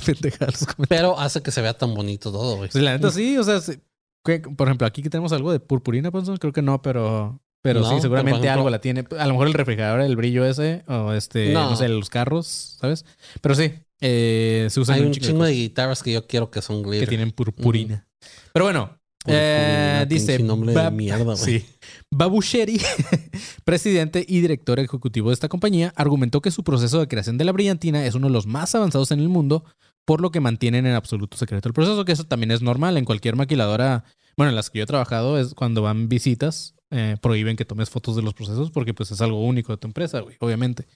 Comentarios. 0.06 0.66
Pero 0.88 1.18
hace 1.18 1.42
que 1.42 1.50
se 1.50 1.60
vea 1.62 1.74
tan 1.76 1.94
bonito 1.94 2.30
todo, 2.32 2.56
güey. 2.56 2.70
Sí, 2.72 2.80
la 2.80 2.92
neta 2.92 3.10
sí, 3.10 3.36
o 3.38 3.44
sea, 3.44 3.60
sí. 3.60 3.80
¿Qué- 4.24 4.40
por 4.40 4.68
ejemplo, 4.68 4.86
aquí 4.86 5.02
que 5.02 5.10
tenemos 5.10 5.32
algo 5.32 5.52
de 5.52 5.60
purpurina, 5.60 6.10
pues 6.10 6.28
creo 6.40 6.52
que 6.52 6.62
no, 6.62 6.82
pero 6.82 7.40
pero 7.68 7.80
No, 7.80 7.94
sí, 7.94 8.00
seguramente 8.00 8.38
ejemplo- 8.40 8.52
algo 8.52 8.70
la 8.70 8.80
tiene. 8.80 9.04
A 9.18 9.26
lo 9.26 9.32
mejor 9.34 9.46
el 9.48 9.54
refrigerador, 9.54 10.00
el 10.00 10.16
brillo 10.16 10.44
ese, 10.44 10.82
o 10.88 11.12
este, 11.12 11.52
no, 11.52 11.70
No. 11.70 11.76
sé, 11.76 11.88
los 11.88 12.10
carros, 12.10 12.76
¿sabes? 12.80 13.04
Pero 13.40 13.54
sí, 13.54 13.72
eh, 14.00 14.66
se 14.70 14.80
usan 14.80 14.96
Hay 14.96 15.02
un 15.02 15.12
chingo 15.12 15.24
de 15.24 15.26
chingo 15.28 15.44
de 15.44 15.50
cosas 15.50 15.58
guitarras 15.62 16.02
que 16.02 16.12
yo 16.12 16.26
quiero 16.26 16.50
que 16.50 16.62
son 16.62 16.82
que 16.82 16.88
glitter. 16.90 17.08
tienen 17.08 17.30
purpurina. 17.32 18.06
Pero 18.52 18.64
bueno, 18.64 18.98
eh, 19.26 20.06
dice 20.08 20.38
nombre 20.38 20.72
de 20.74 20.90
mierda, 20.90 21.24
güey. 21.24 21.36
Sí. 21.36 21.66
Babu 22.10 22.40
Sheri, 22.40 22.80
presidente 23.64 24.24
y 24.26 24.40
director 24.40 24.78
ejecutivo 24.80 25.28
de 25.30 25.34
esta 25.34 25.48
compañía, 25.48 25.92
argumentó 25.96 26.40
que 26.40 26.50
su 26.50 26.64
proceso 26.64 27.00
de 27.00 27.08
creación 27.08 27.38
de 27.38 27.44
la 27.44 27.52
brillantina 27.52 28.04
es 28.06 28.14
uno 28.14 28.28
de 28.28 28.32
los 28.32 28.46
más 28.46 28.74
avanzados 28.74 29.10
en 29.10 29.20
el 29.20 29.28
mundo, 29.28 29.64
por 30.04 30.20
lo 30.20 30.30
que 30.30 30.40
mantienen 30.40 30.86
en 30.86 30.94
absoluto 30.94 31.36
secreto 31.36 31.68
el 31.68 31.74
proceso, 31.74 32.04
que 32.04 32.12
eso 32.12 32.24
también 32.24 32.50
es 32.50 32.62
normal 32.62 32.96
en 32.96 33.04
cualquier 33.04 33.36
maquiladora. 33.36 34.04
Bueno, 34.36 34.50
en 34.50 34.56
las 34.56 34.70
que 34.70 34.78
yo 34.78 34.84
he 34.84 34.86
trabajado 34.86 35.38
es 35.38 35.52
cuando 35.54 35.82
van 35.82 36.08
visitas, 36.08 36.74
eh, 36.90 37.16
prohíben 37.20 37.56
que 37.56 37.64
tomes 37.64 37.90
fotos 37.90 38.16
de 38.16 38.22
los 38.22 38.34
procesos 38.34 38.70
porque 38.70 38.94
pues 38.94 39.10
es 39.10 39.20
algo 39.20 39.44
único 39.44 39.72
de 39.72 39.78
tu 39.78 39.86
empresa, 39.86 40.20
güey, 40.20 40.36
obviamente. 40.40 40.86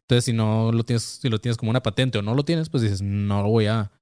Entonces, 0.00 0.24
si 0.24 0.32
no 0.32 0.72
lo 0.72 0.84
tienes, 0.84 1.02
si 1.02 1.28
lo 1.28 1.40
tienes 1.40 1.56
como 1.56 1.70
una 1.70 1.82
patente 1.82 2.18
o 2.18 2.22
no 2.22 2.34
lo 2.34 2.44
tienes, 2.44 2.68
pues 2.68 2.82
dices, 2.82 3.02
no 3.02 3.42
lo 3.42 3.48
voy 3.48 3.66
a, 3.66 3.92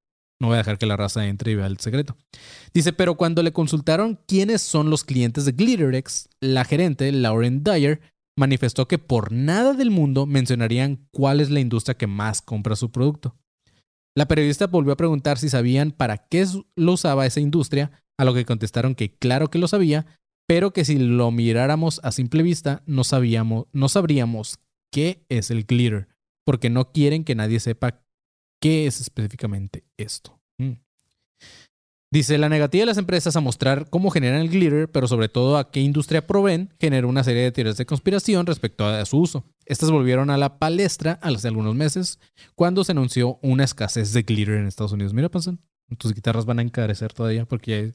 no 0.41 0.49
voy 0.49 0.55
a 0.55 0.59
dejar 0.59 0.79
que 0.79 0.87
la 0.87 0.97
raza 0.97 1.27
entre 1.27 1.53
y 1.53 1.55
vea 1.55 1.67
el 1.67 1.79
secreto. 1.79 2.17
Dice, 2.73 2.93
pero 2.93 3.17
cuando 3.17 3.43
le 3.43 3.53
consultaron 3.53 4.19
quiénes 4.27 4.63
son 4.63 4.89
los 4.89 5.05
clientes 5.05 5.45
de 5.45 5.53
GlitterX, 5.53 6.29
la 6.41 6.65
gerente, 6.65 7.13
Lauren 7.13 7.63
Dyer, 7.63 8.01
manifestó 8.39 8.89
que 8.89 8.99
por 8.99 9.31
nada 9.31 9.75
del 9.75 9.91
mundo 9.91 10.27
mencionarían 10.27 11.07
cuál 11.13 11.41
es 11.41 11.51
la 11.51 11.61
industria 11.61 11.97
que 11.97 12.07
más 12.07 12.43
compra 12.43 12.77
su 12.77 12.91
producto. 12.91 13.37
La 14.17 14.29
periodista 14.29 14.67
volvió 14.67 14.93
a 14.93 14.97
preguntar 14.97 15.39
si 15.39 15.49
sabían 15.49 15.91
para 15.91 16.19
qué 16.19 16.47
lo 16.77 16.93
usaba 16.93 17.27
esa 17.27 17.41
industria, 17.41 18.03
a 18.19 18.25
lo 18.25 18.33
que 18.33 18.45
contestaron 18.45 18.95
que 18.95 19.17
claro 19.17 19.51
que 19.51 19.59
lo 19.59 19.67
sabía, 19.67 20.07
pero 20.47 20.73
que 20.73 20.85
si 20.85 20.99
lo 20.99 21.31
miráramos 21.31 22.01
a 22.03 22.13
simple 22.13 22.43
vista 22.43 22.83
no 22.87 23.05
sabíamos, 23.05 23.67
no 23.73 23.89
sabríamos 23.89 24.59
qué 24.93 25.25
es 25.29 25.51
el 25.51 25.65
glitter, 25.65 26.09
porque 26.45 26.71
no 26.71 26.93
quieren 26.93 27.25
que 27.25 27.35
nadie 27.35 27.61
sepa 27.61 28.03
qué 28.61 28.87
es 28.87 29.01
específicamente 29.01 29.85
esto. 29.97 30.41
Mm. 30.59 30.75
Dice, 32.13 32.39
la 32.39 32.49
negativa 32.49 32.83
de 32.83 32.87
las 32.87 32.99
empresas 32.99 33.35
a 33.35 33.41
mostrar 33.41 33.91
cómo 33.91 34.09
generan 34.09 34.41
el 34.41 34.49
glitter, 34.49 34.89
pero 34.89 35.09
sobre 35.09 35.29
todo 35.29 35.59
a 35.59 35.73
qué 35.73 35.81
industria 35.81 36.25
proveen, 36.29 36.73
generó 36.79 37.09
una 37.09 37.25
serie 37.25 37.43
de 37.43 37.51
teorías 37.51 37.77
de 37.77 37.87
conspiración 37.87 38.47
respecto 38.47 38.87
a 38.87 39.05
su 39.05 39.19
uso. 39.19 39.45
Estas 39.67 39.91
volvieron 39.91 40.31
a 40.31 40.39
la 40.39 40.61
palestra 40.61 41.19
hace 41.23 41.49
algunos 41.49 41.75
meses, 41.75 42.21
cuando 42.55 42.85
se 42.85 42.93
anunció 42.93 43.41
una 43.43 43.65
escasez 43.65 44.13
de 44.13 44.23
glitter 44.23 44.55
en 44.55 44.69
Estados 44.69 44.93
Unidos. 44.93 45.13
Mira, 45.13 45.29
Panzón, 45.29 45.61
tus 45.99 46.15
guitarras 46.15 46.47
van 46.47 46.61
a 46.61 46.63
encarecer 46.63 47.13
todavía 47.13 47.47
porque 47.47 47.95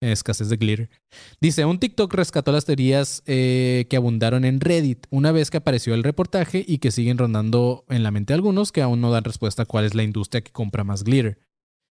escasez 0.00 0.48
de 0.48 0.56
glitter. 0.56 0.90
Dice, 1.40 1.64
un 1.64 1.78
TikTok 1.78 2.12
rescató 2.14 2.52
las 2.52 2.64
teorías 2.64 3.22
eh, 3.26 3.86
que 3.88 3.96
abundaron 3.96 4.44
en 4.44 4.60
Reddit 4.60 5.06
una 5.10 5.32
vez 5.32 5.50
que 5.50 5.56
apareció 5.56 5.94
el 5.94 6.04
reportaje 6.04 6.64
y 6.66 6.78
que 6.78 6.90
siguen 6.90 7.18
rondando 7.18 7.84
en 7.88 8.02
la 8.02 8.10
mente 8.10 8.32
de 8.32 8.36
algunos 8.36 8.72
que 8.72 8.82
aún 8.82 9.00
no 9.00 9.10
dan 9.10 9.24
respuesta 9.24 9.62
a 9.62 9.66
cuál 9.66 9.84
es 9.84 9.94
la 9.94 10.02
industria 10.02 10.42
que 10.42 10.52
compra 10.52 10.84
más 10.84 11.04
glitter. 11.04 11.38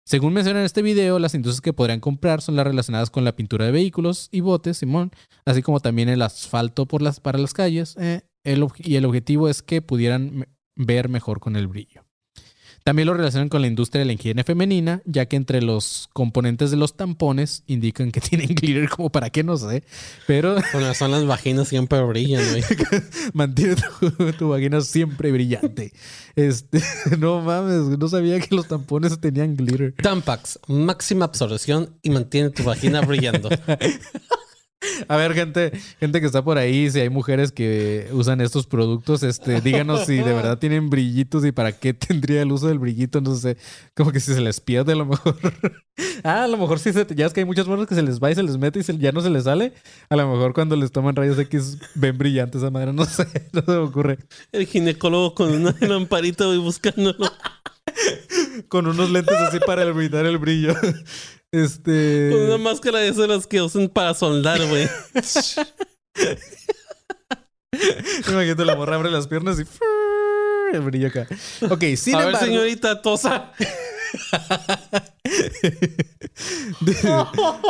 Según 0.07 0.35
menciona 0.35 0.59
en 0.59 0.67
este 0.67 0.83
video, 0.83 1.19
las 1.19 1.35
industrias 1.35 1.63
que 1.63 1.73
podrían 1.73 2.01
comprar 2.01 2.43
son 2.43 2.57
las 2.57 2.67
relacionadas 2.67 3.09
con 3.09 3.25
la 3.25 3.37
pintura 3.37 3.65
de 3.65 3.73
vehículos 3.73 4.29
y 4.31 4.41
botes, 4.41 4.77
Simón, 4.77 5.13
así 5.47 5.63
como 5.63 5.81
también 5.81 6.11
el 6.11 6.21
asfalto 6.21 6.87
para 6.87 7.39
las 7.39 7.55
calles, 7.55 7.97
eh, 7.99 8.21
y 8.45 8.97
el 8.97 9.05
objetivo 9.07 9.49
es 9.49 9.63
que 9.63 9.81
pudieran 9.81 10.47
ver 10.77 11.09
mejor 11.09 11.41
con 11.41 11.57
el 11.57 11.69
brillo. 11.69 12.05
También 12.85 13.07
lo 13.07 13.15
relacionan 13.15 13.49
con 13.49 13.63
la 13.63 13.67
industria 13.67 14.01
de 14.01 14.05
la 14.05 14.13
higiene 14.13 14.45
femenina, 14.45 15.01
ya 15.07 15.25
que 15.25 15.37
entre 15.37 15.63
los 15.63 16.11
componentes 16.13 16.71
de 16.71 16.77
los 16.77 16.99
tampones 16.99 17.63
indican 17.67 18.13
que 18.13 18.21
tienen 18.21 18.55
glitter 18.55 18.91
como 18.91 19.09
para 19.09 19.31
qué, 19.31 19.43
no 19.43 19.57
sé, 19.57 19.85
pero 20.27 20.57
Con 20.73 20.83
razón 20.83 21.11
las 21.11 21.25
vaginas 21.25 21.69
siempre 21.69 22.03
brillan, 22.03 22.45
güey. 22.51 22.63
mantiene 23.33 23.77
tu, 23.77 24.33
tu 24.35 24.49
vagina 24.51 24.83
siempre 24.83 25.33
brillante. 25.33 25.95
Este, 26.37 26.83
no 27.19 27.41
mames, 27.41 27.99
no 27.99 28.07
sabía 28.07 28.39
que 28.39 28.55
los 28.55 28.69
tampones 28.69 29.19
tenían 29.19 29.57
glitter. 29.57 29.95
Tampax, 29.95 30.59
máxima 30.69 31.25
absorción 31.25 31.97
y 32.03 32.11
mantiene 32.11 32.51
tu 32.51 32.65
vagina 32.65 33.01
brillando. 33.01 33.49
A 35.09 35.17
ver, 35.17 35.35
gente, 35.35 35.73
gente 36.01 36.21
que 36.21 36.27
está 36.27 36.43
por 36.43 36.59
ahí, 36.59 36.91
si 36.91 37.01
hay 37.01 37.09
mujeres 37.11 37.53
que 37.53 38.09
usan 38.13 38.41
estos 38.41 38.67
productos, 38.67 39.23
este, 39.23 39.61
díganos 39.61 40.07
si 40.07 40.17
de 40.17 40.33
verdad 40.33 40.59
tienen 40.59 40.91
brillitos 40.91 41.45
y 41.45 41.53
para 41.53 41.73
qué 41.73 41.95
tendría 41.95 42.43
el 42.43 42.53
uso 42.53 42.69
del 42.69 42.79
brillito, 42.79 43.21
no 43.21 43.35
sé, 43.35 43.57
como 43.95 44.13
que 44.13 44.21
si 44.21 44.35
se 44.35 44.41
les 44.41 44.61
pierde 44.61 44.93
a 44.93 44.97
lo 44.97 45.07
mejor. 45.07 45.37
ah, 46.25 46.45
a 46.45 46.49
lo 46.49 46.57
mejor 46.57 46.79
sí 46.79 46.93
se, 46.93 47.07
ya 47.15 47.27
es 47.27 47.33
que 47.33 47.41
hay 47.41 47.47
muchas 47.47 47.67
morras 47.67 47.87
que 47.87 47.95
se 47.95 48.03
les 48.03 48.21
va 48.21 48.31
y 48.31 48.35
se 48.35 48.43
les 48.43 48.57
mete 48.57 48.79
y 48.81 48.83
se- 48.83 48.99
ya 48.99 49.13
no 49.13 49.21
se 49.21 49.31
les 49.31 49.45
sale. 49.45 49.73
A 50.09 50.17
lo 50.17 50.29
mejor 50.31 50.53
cuando 50.55 50.77
les 50.77 50.93
toman 50.93 51.17
rayos 51.17 51.39
X 51.39 51.79
ven 51.95 52.19
brillante 52.19 52.59
esa 52.59 52.71
madre, 52.71 52.93
no 52.93 53.05
sé, 53.07 53.27
no 53.53 53.63
se 53.63 53.71
me 53.71 53.77
ocurre. 53.79 54.19
El 54.53 54.67
ginecólogo 54.67 55.35
con 55.35 55.53
una 55.53 55.75
lamparita, 55.81 56.47
güey, 56.47 56.59
buscándolo. 56.59 57.31
Con 58.69 58.87
unos 58.87 59.11
lentes 59.11 59.37
así 59.37 59.59
para 59.65 59.83
evitar 59.85 60.27
el 60.27 60.39
brillo. 60.39 60.75
Este. 61.55 62.31
Con 62.33 62.43
una 62.43 62.59
máscara 62.59 62.99
de 62.99 63.09
esas 63.09 63.27
las 63.29 63.47
que 63.47 63.63
usan 63.63 63.89
para 63.89 64.13
soldar, 64.15 64.61
güey. 64.67 64.89
Imagínate 68.29 68.65
la 68.65 68.75
morra 68.75 68.97
abre 68.97 69.09
las 69.09 69.29
piernas 69.29 69.61
y, 69.61 69.65
El 70.75 70.81
brillo 70.81 71.07
acá. 71.09 71.29
Ok, 71.71 71.85
sin 71.97 72.17
a 72.17 72.19
ver, 72.19 72.27
embargo. 72.27 72.47
señorita 72.47 73.01
Tosa. 73.03 73.53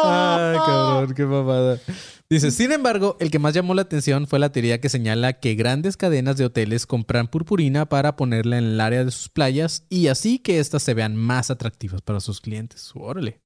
Ay, 0.03 0.57
cabrón, 0.57 1.15
qué 1.15 1.27
mamada. 1.27 1.79
Dice, 2.31 2.51
sin 2.51 2.73
embargo, 2.73 3.19
el 3.21 3.31
que 3.31 3.39
más 3.39 3.53
llamó 3.53 3.75
la 3.75 3.83
atención 3.83 4.27
fue 4.27 4.39
la 4.39 4.51
teoría 4.51 4.81
que 4.81 4.89
señala 4.89 5.35
que 5.35 5.57
grandes 5.57 5.99
cadenas 5.99 6.39
de 6.39 6.47
hoteles 6.47 6.87
compran 6.87 7.29
purpurina 7.29 7.87
para 7.87 8.17
ponerla 8.17 8.57
en 8.57 8.65
el 8.65 8.81
área 8.81 9.05
de 9.05 9.11
sus 9.11 9.29
playas 9.29 9.85
y 9.91 10.07
así 10.07 10.39
que 10.39 10.59
éstas 10.59 10.83
se 10.83 10.95
vean 10.95 11.17
más 11.17 11.51
atractivas 11.51 12.01
para 12.01 12.21
sus 12.21 12.41
clientes. 12.41 12.93
Órale. 12.95 13.44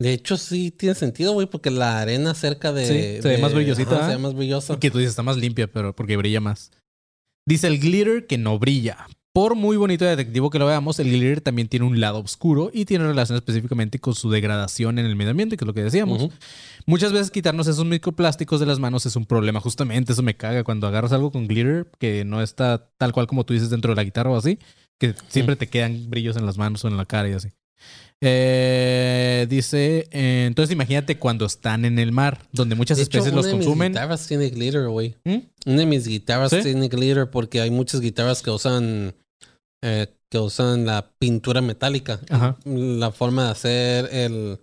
De 0.00 0.12
hecho, 0.12 0.36
sí 0.36 0.70
tiene 0.70 0.94
sentido, 0.94 1.32
güey, 1.32 1.48
porque 1.48 1.70
la 1.70 2.00
arena 2.00 2.34
cerca 2.34 2.72
de. 2.72 2.84
Sí, 2.86 3.22
se 3.22 3.28
ve 3.28 3.36
de- 3.36 3.42
más 3.42 3.52
brillosita, 3.52 3.96
ajá, 3.96 4.06
se 4.06 4.12
ve 4.16 4.18
más 4.22 4.34
brillosa. 4.34 4.74
Y 4.74 4.76
que 4.78 4.90
tú 4.90 4.98
dices, 4.98 5.10
está 5.10 5.22
más 5.24 5.36
limpia, 5.36 5.66
pero 5.66 5.94
porque 5.94 6.16
brilla 6.16 6.40
más. 6.40 6.70
Dice 7.46 7.66
el 7.66 7.80
glitter 7.80 8.26
que 8.26 8.38
no 8.38 8.58
brilla. 8.58 9.06
Por 9.32 9.54
muy 9.54 9.76
bonito 9.76 10.04
y 10.04 10.08
detectivo 10.08 10.50
que 10.50 10.58
lo 10.58 10.66
veamos, 10.66 10.98
el 10.98 11.10
glitter 11.10 11.40
también 11.40 11.68
tiene 11.68 11.86
un 11.86 12.00
lado 12.00 12.18
oscuro 12.18 12.70
y 12.72 12.86
tiene 12.86 13.06
relación 13.06 13.36
específicamente 13.36 14.00
con 14.00 14.14
su 14.14 14.30
degradación 14.30 14.98
en 14.98 15.06
el 15.06 15.14
medio 15.16 15.30
ambiente, 15.30 15.56
que 15.56 15.64
es 15.64 15.66
lo 15.66 15.74
que 15.74 15.82
decíamos. 15.84 16.28
Muchas 16.86 17.12
veces 17.12 17.30
quitarnos 17.30 17.66
esos 17.68 17.84
microplásticos 17.84 18.58
de 18.58 18.66
las 18.66 18.78
manos 18.80 19.06
es 19.06 19.14
un 19.16 19.26
problema. 19.26 19.60
Justamente 19.60 20.12
eso 20.12 20.22
me 20.22 20.36
caga 20.36 20.64
cuando 20.64 20.86
agarras 20.88 21.12
algo 21.12 21.30
con 21.30 21.46
glitter 21.46 21.88
que 21.98 22.24
no 22.24 22.42
está 22.42 22.90
tal 22.98 23.12
cual 23.12 23.26
como 23.26 23.44
tú 23.44 23.52
dices 23.54 23.70
dentro 23.70 23.92
de 23.92 23.96
la 23.96 24.04
guitarra 24.04 24.30
o 24.30 24.36
así, 24.36 24.58
que 24.98 25.14
siempre 25.28 25.54
te 25.56 25.68
quedan 25.68 26.08
brillos 26.10 26.36
en 26.36 26.44
las 26.46 26.58
manos 26.58 26.84
o 26.84 26.88
en 26.88 26.96
la 26.96 27.04
cara 27.04 27.28
y 27.28 27.32
así. 27.32 27.48
Eh, 28.20 29.46
dice, 29.48 30.08
eh, 30.10 30.44
entonces 30.46 30.72
imagínate 30.72 31.18
cuando 31.18 31.46
están 31.46 31.84
en 31.84 31.98
el 31.98 32.10
mar, 32.12 32.40
donde 32.52 32.74
muchas 32.74 32.98
De 32.98 33.04
hecho, 33.04 33.18
especies 33.18 33.34
los 33.34 33.44
una 33.44 33.52
de 33.52 33.58
mis 33.58 33.66
consumen. 33.66 33.92
guitarras 33.92 34.26
tiene 34.26 34.48
glitter, 34.50 34.88
güey. 34.88 35.14
¿Mm? 35.24 35.36
Una 35.66 35.76
de 35.78 35.86
mis 35.86 36.06
guitarras 36.08 36.50
¿Sí? 36.50 36.62
tiene 36.62 36.88
glitter 36.88 37.30
porque 37.30 37.60
hay 37.60 37.70
muchas 37.70 38.00
guitarras 38.00 38.42
que 38.42 38.50
usan 38.50 39.14
eh, 39.84 40.08
que 40.30 40.38
usan 40.38 40.84
la 40.84 41.10
pintura 41.18 41.60
metálica. 41.60 42.20
Ajá. 42.28 42.58
La 42.64 43.12
forma 43.12 43.44
de 43.44 43.50
hacer 43.50 44.08
el 44.12 44.58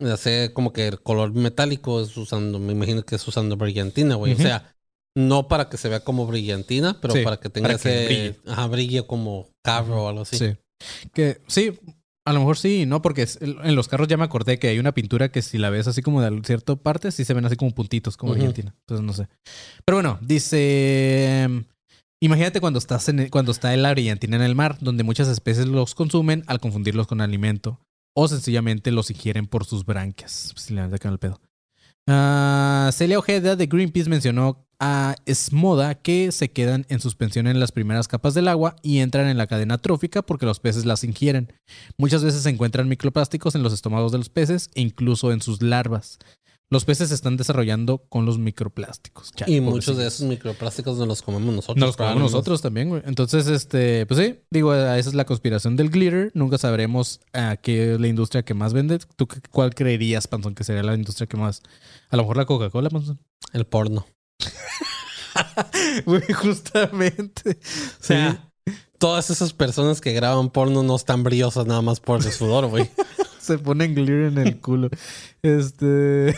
de 0.00 0.12
hacer 0.12 0.54
como 0.54 0.72
que 0.72 0.88
el 0.88 1.00
color 1.00 1.34
metálico 1.34 2.00
es 2.00 2.16
usando, 2.16 2.58
me 2.58 2.72
imagino 2.72 3.04
que 3.04 3.16
es 3.16 3.28
usando 3.28 3.56
brillantina, 3.58 4.14
güey. 4.14 4.32
O 4.32 4.36
sea, 4.36 4.74
no 5.14 5.46
para 5.46 5.68
que 5.68 5.76
se 5.76 5.90
vea 5.90 6.00
como 6.00 6.26
brillantina, 6.26 6.98
pero 7.02 7.12
Sí, 7.12 7.22
para 7.22 7.36
que 7.38 7.50
tenga 7.50 7.68
para 7.68 7.78
que 7.78 7.88
ese 7.90 8.06
brille. 8.06 8.36
ajá, 8.46 8.66
brille 8.68 9.06
como 9.06 9.50
carro 9.62 10.04
o 10.04 10.08
algo 10.08 10.22
así. 10.22 10.38
Sí. 10.38 10.56
Que 11.12 11.42
sí, 11.46 11.78
a 12.30 12.32
lo 12.32 12.38
mejor 12.40 12.56
sí, 12.56 12.86
¿no? 12.86 13.02
Porque 13.02 13.26
en 13.40 13.74
los 13.76 13.88
carros 13.88 14.08
ya 14.08 14.16
me 14.16 14.24
acordé 14.24 14.58
que 14.58 14.68
hay 14.68 14.78
una 14.78 14.92
pintura 14.92 15.30
que 15.30 15.42
si 15.42 15.58
la 15.58 15.68
ves 15.68 15.86
así 15.88 16.00
como 16.00 16.22
de 16.22 16.40
cierta 16.44 16.76
parte, 16.76 17.10
sí 17.10 17.24
se 17.24 17.34
ven 17.34 17.44
así 17.44 17.56
como 17.56 17.72
puntitos, 17.74 18.16
como 18.16 18.32
Ujú. 18.32 18.40
Argentina. 18.40 18.74
Entonces 18.86 19.04
no 19.04 19.12
sé. 19.12 19.28
Pero 19.84 19.96
bueno, 19.96 20.18
dice. 20.22 21.42
em, 21.42 21.64
Imagínate 22.22 22.60
cuando 22.60 22.78
estás 22.78 23.08
en 23.08 23.18
el- 23.20 23.30
cuando 23.30 23.50
está 23.50 23.74
la 23.76 23.92
brillantina 23.92 24.36
en 24.36 24.42
el 24.42 24.54
mar, 24.54 24.76
donde 24.82 25.04
muchas 25.04 25.26
especies 25.28 25.66
los 25.66 25.94
consumen 25.94 26.44
al 26.48 26.60
confundirlos 26.60 27.06
con 27.06 27.22
alimento. 27.22 27.80
O 28.14 28.28
sencillamente 28.28 28.90
los 28.90 29.10
ingieren 29.10 29.46
por 29.46 29.64
sus 29.64 29.86
branquias. 29.86 30.52
Si 30.56 30.74
le 30.74 30.82
dan 30.82 30.92
el 31.12 31.18
pedo. 31.18 31.40
Ah, 32.06 32.90
Celia 32.92 33.18
Ojeda 33.18 33.56
de 33.56 33.66
Greenpeace 33.66 34.10
mencionó 34.10 34.66
a 34.80 35.14
Esmoda 35.26 35.94
que 35.94 36.32
se 36.32 36.50
quedan 36.50 36.86
en 36.88 37.00
suspensión 37.00 37.46
en 37.46 37.60
las 37.60 37.70
primeras 37.70 38.08
capas 38.08 38.34
del 38.34 38.48
agua 38.48 38.76
y 38.82 38.98
entran 38.98 39.28
en 39.28 39.36
la 39.38 39.46
cadena 39.46 39.78
trófica 39.78 40.22
porque 40.22 40.46
los 40.46 40.58
peces 40.58 40.86
las 40.86 41.04
ingieren. 41.04 41.52
Muchas 41.98 42.24
veces 42.24 42.42
se 42.42 42.50
encuentran 42.50 42.88
microplásticos 42.88 43.54
en 43.54 43.62
los 43.62 43.72
estómagos 43.72 44.10
de 44.12 44.18
los 44.18 44.30
peces 44.30 44.70
e 44.74 44.80
incluso 44.80 45.32
en 45.32 45.42
sus 45.42 45.62
larvas. 45.62 46.18
Los 46.72 46.84
peces 46.84 47.08
se 47.08 47.16
están 47.16 47.36
desarrollando 47.36 47.98
con 48.08 48.24
los 48.26 48.38
microplásticos. 48.38 49.32
Y 49.48 49.60
muchos 49.60 49.96
de 49.96 50.06
esos 50.06 50.24
microplásticos 50.28 50.96
nos 50.98 51.08
los 51.08 51.20
comemos 51.20 51.52
nosotros. 51.52 51.76
Nos 51.78 51.88
los 51.88 51.96
comemos 51.96 52.22
nosotros 52.22 52.62
también, 52.62 52.88
güey. 52.90 53.02
Entonces, 53.06 53.48
este, 53.48 54.06
pues 54.06 54.20
sí, 54.20 54.38
digo, 54.52 54.72
esa 54.72 54.96
es 54.96 55.14
la 55.14 55.24
conspiración 55.24 55.74
del 55.74 55.90
glitter. 55.90 56.30
Nunca 56.32 56.58
sabremos 56.58 57.18
a 57.32 57.56
qué 57.56 57.94
es 57.94 58.00
la 58.00 58.06
industria 58.06 58.44
que 58.44 58.54
más 58.54 58.72
vende. 58.72 59.00
¿Tú 59.16 59.26
qué- 59.26 59.40
cuál 59.50 59.74
creerías, 59.74 60.28
Panzón, 60.28 60.54
que 60.54 60.62
sería 60.62 60.84
la 60.84 60.94
industria 60.94 61.26
que 61.26 61.36
más? 61.36 61.60
A 62.08 62.16
lo 62.16 62.22
mejor 62.22 62.36
la 62.36 62.44
Coca-Cola, 62.46 62.88
Panzón. 62.88 63.18
El 63.52 63.64
porno. 63.66 64.06
Güey, 66.06 66.32
justamente. 66.32 67.58
O 68.00 68.04
sea, 68.04 68.50
todas 68.98 69.30
esas 69.30 69.52
personas 69.52 70.00
que 70.00 70.12
graban 70.12 70.50
porno 70.50 70.82
no 70.82 70.96
están 70.96 71.22
brillosas 71.22 71.66
nada 71.66 71.82
más 71.82 72.00
por 72.00 72.24
el 72.24 72.32
sudor, 72.32 72.66
güey. 72.66 72.90
Se 73.40 73.58
ponen 73.58 73.94
glitter 73.94 74.32
en 74.32 74.38
el 74.38 74.60
culo. 74.60 74.90
Este. 75.42 76.34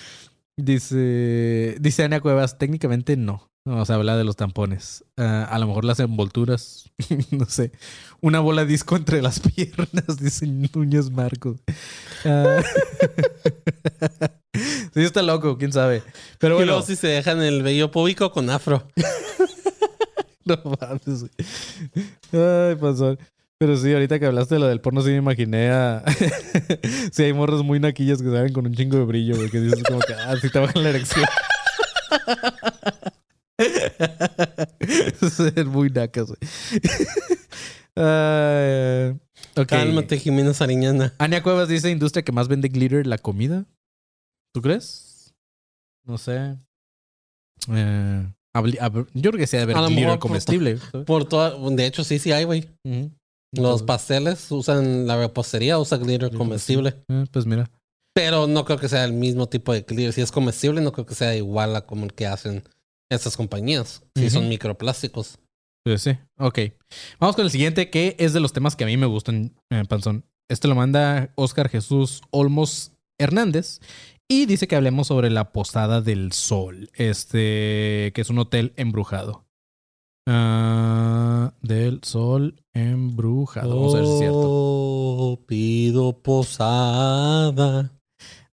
dice. 0.56 1.76
Dice 1.80 2.04
Ana 2.04 2.20
Cuevas, 2.20 2.58
técnicamente 2.58 3.16
no. 3.16 3.50
No, 3.64 3.82
o 3.82 3.84
sea, 3.84 3.96
habla 3.96 4.16
de 4.16 4.22
los 4.22 4.36
tampones. 4.36 5.04
Ah, 5.16 5.48
a 5.50 5.58
lo 5.58 5.66
mejor 5.66 5.84
las 5.84 5.98
envolturas. 5.98 6.92
no 7.32 7.46
sé. 7.46 7.72
Una 8.20 8.38
bola 8.38 8.64
disco 8.64 8.94
entre 8.96 9.20
las 9.20 9.40
piernas, 9.40 10.18
dice 10.20 10.46
Núñez 10.46 11.10
Marcos. 11.10 11.56
Ah. 12.24 12.62
Sí, 14.56 15.02
está 15.02 15.22
loco, 15.22 15.58
quién 15.58 15.72
sabe. 15.72 16.02
Pero 16.38 16.54
y 16.54 16.56
bueno. 16.58 16.72
luego 16.72 16.86
si 16.86 16.96
se 16.96 17.08
dejan 17.08 17.42
el 17.42 17.62
vello 17.62 17.90
público 17.90 18.32
con 18.32 18.50
afro. 18.50 18.86
No 20.46 20.56
mames. 20.80 21.22
güey. 21.22 21.32
Ay, 22.32 22.76
pasó. 22.76 23.18
Pero 23.58 23.76
sí, 23.76 23.92
ahorita 23.92 24.18
que 24.20 24.26
hablaste 24.26 24.54
de 24.54 24.60
lo 24.60 24.68
del 24.68 24.80
porno, 24.80 25.00
sí 25.00 25.08
me 25.08 25.16
imaginé 25.16 25.70
a. 25.70 26.04
sí, 27.12 27.24
hay 27.24 27.32
morros 27.32 27.64
muy 27.64 27.80
naquillas 27.80 28.22
que 28.22 28.30
salen 28.30 28.52
con 28.52 28.66
un 28.66 28.74
chingo 28.74 28.96
de 28.98 29.04
brillo, 29.04 29.36
güey. 29.36 29.50
Que 29.50 29.60
dices 29.60 29.82
como 29.82 29.98
que, 30.00 30.14
ah, 30.14 30.36
sí 30.40 30.48
te 30.50 30.58
bajan 30.58 30.82
la 30.84 30.90
erección. 30.90 31.24
Ser 35.30 35.64
muy 35.66 35.90
nacas, 35.90 36.26
güey. 36.26 36.38
Ay, 37.96 39.18
ok. 39.56 39.66
Cálmate, 39.66 40.18
Jimena 40.18 40.52
Sariñana. 40.52 41.14
Ania 41.18 41.42
Cuevas 41.42 41.68
dice: 41.68 41.90
industria 41.90 42.22
que 42.22 42.32
más 42.32 42.46
vende 42.48 42.68
glitter, 42.68 43.06
la 43.06 43.18
comida. 43.18 43.64
¿Tú 44.56 44.62
crees? 44.62 45.34
No 46.06 46.16
sé. 46.16 46.56
Eh, 47.70 48.26
yo 49.12 49.30
creo 49.30 49.32
que 49.32 49.46
sea 49.46 49.60
de 49.60 49.66
ver 49.66 49.76
A 49.76 49.82
lo 49.82 49.88
glitter 49.88 50.04
mejor 50.06 50.18
por- 50.18 50.28
comestible. 50.30 50.78
¿sabes? 50.78 51.04
Por 51.06 51.28
toda, 51.28 51.50
de 51.72 51.84
hecho, 51.86 52.04
sí, 52.04 52.18
sí 52.18 52.32
hay, 52.32 52.44
güey. 52.44 52.66
Los 53.52 53.82
pasteles 53.82 54.50
usan, 54.50 55.06
la 55.06 55.18
repostería 55.18 55.78
usa 55.78 55.98
glitter 55.98 56.32
comestible. 56.32 57.04
eh, 57.10 57.26
pues 57.30 57.44
mira. 57.44 57.70
Pero 58.14 58.46
no 58.46 58.64
creo 58.64 58.78
que 58.78 58.88
sea 58.88 59.04
el 59.04 59.12
mismo 59.12 59.46
tipo 59.46 59.74
de 59.74 59.82
glitter. 59.82 60.14
Si 60.14 60.22
es 60.22 60.32
comestible, 60.32 60.80
no 60.80 60.90
creo 60.92 61.04
que 61.04 61.14
sea 61.14 61.36
igual 61.36 61.76
a 61.76 61.84
como 61.84 62.06
el 62.06 62.14
que 62.14 62.26
hacen 62.26 62.64
estas 63.10 63.36
compañías. 63.36 64.02
Si 64.16 64.30
son 64.30 64.48
microplásticos. 64.48 65.38
Pues 65.84 66.00
sí. 66.00 66.12
Ok. 66.38 66.60
Vamos 67.20 67.36
con 67.36 67.44
el 67.44 67.50
siguiente, 67.50 67.90
que 67.90 68.16
es 68.18 68.32
de 68.32 68.40
los 68.40 68.54
temas 68.54 68.74
que 68.74 68.84
a 68.84 68.86
mí 68.86 68.96
me 68.96 69.04
gustan, 69.04 69.54
eh, 69.70 69.84
Panzón. 69.86 70.24
Este 70.48 70.66
lo 70.66 70.74
manda 70.76 71.30
Oscar 71.34 71.68
Jesús 71.68 72.22
Olmos 72.30 72.92
Hernández. 73.18 73.80
Y 74.28 74.46
dice 74.46 74.66
que 74.66 74.74
hablemos 74.74 75.06
sobre 75.06 75.30
la 75.30 75.52
Posada 75.52 76.00
del 76.00 76.32
Sol. 76.32 76.90
Este, 76.94 78.12
que 78.14 78.20
es 78.20 78.30
un 78.30 78.38
hotel 78.38 78.72
embrujado. 78.76 79.46
Ah, 80.28 81.54
del 81.62 82.00
Sol 82.02 82.60
embrujado. 82.74 83.76
Vamos 83.76 83.94
a 83.94 83.98
ver 83.98 84.06
si 84.06 84.12
es 84.12 84.18
cierto. 84.18 84.40
Oh, 84.42 85.40
pido 85.46 86.20
posada. 86.22 87.92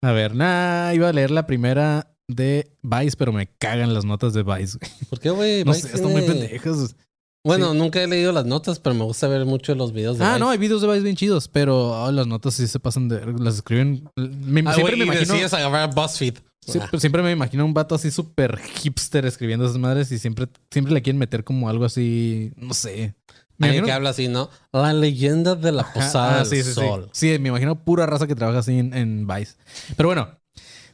A 0.02 0.12
ver, 0.12 0.36
nah, 0.36 0.94
iba 0.94 1.10
a 1.10 1.14
leer 1.14 1.32
la 1.32 1.48
primera 1.48 2.16
de 2.28 2.72
Vice, 2.84 3.18
pero 3.18 3.34
me 3.34 3.48
cagan 3.48 3.96
las 3.96 4.06
notas 4.06 4.34
de 4.34 4.44
Vice. 4.44 4.78
¿Por 5.10 5.20
qué, 5.20 5.32
güey? 5.32 5.64
No 5.64 5.72
Vice 5.72 5.88
sé, 5.88 5.96
están 5.96 6.12
muy 6.12 6.22
pendejas. 6.22 6.96
Bueno, 7.46 7.72
Sí. 7.74 7.78
nunca 7.78 8.02
he 8.02 8.08
leído 8.08 8.32
las 8.32 8.46
notas, 8.46 8.80
pero 8.80 8.96
me 8.96 9.04
gusta 9.04 9.28
ver 9.28 9.46
mucho 9.46 9.76
los 9.76 9.92
videos 9.92 10.18
de 10.18 10.24
Ah, 10.24 10.30
Vice. 10.30 10.40
no, 10.40 10.50
hay 10.50 10.58
videos 10.58 10.82
de 10.82 10.88
Vice 10.88 11.02
bien 11.02 11.16
chidos, 11.16 11.48
pero 11.50 12.06
ah, 12.06 12.12
las 12.12 12.26
notas 12.26 12.54
sí 12.54 12.68
se 12.68 12.80
pasan 12.80 13.10
de. 13.10 13.22
Las 13.40 13.56
escriben. 13.56 14.10
me- 14.16 14.64
Ah, 14.66 14.74
siempre 14.74 14.96
me 14.96 15.04
imagino. 15.06 15.34
decides 15.34 15.54
agarrar 15.54 15.94
BuzzFeed. 15.94 16.38
Ah. 16.80 16.88
pero 16.90 17.00
siempre 17.02 17.22
me 17.22 17.32
imagino 17.32 17.66
un 17.66 17.74
vato 17.74 17.94
así 17.96 18.10
súper 18.10 18.58
hipster 18.58 19.26
escribiendo 19.26 19.66
esas 19.66 19.78
madres 19.78 20.10
y 20.14 20.18
siempre, 20.20 20.48
siempre 20.72 20.94
le 20.94 21.02
quieren 21.02 21.20
meter 21.20 21.44
como 21.44 21.68
algo 21.68 21.84
así. 21.84 22.54
No 22.56 22.74
sé. 22.74 23.16
Me 23.58 23.68
imagino- 23.68 23.86
que 23.86 23.92
habla 23.92 24.12
así, 24.12 24.30
¿no? 24.30 24.50
La 24.72 24.94
leyenda 24.94 25.56
de 25.56 25.74
la 25.74 25.92
posada 25.94 26.36
ah, 26.36 26.38
del 26.38 26.46
sí, 26.48 26.58
sí, 26.64 26.70
sí. 26.70 26.74
sol. 26.76 27.10
Sí, 27.12 27.38
me 27.40 27.50
imagino 27.50 27.84
pura 27.84 28.06
raza 28.06 28.26
que 28.28 28.36
trabaja 28.36 28.60
así 28.60 28.80
en, 28.80 28.94
en 28.94 29.28
Vice. 29.28 29.56
Pero 29.98 30.08
bueno, 30.08 30.30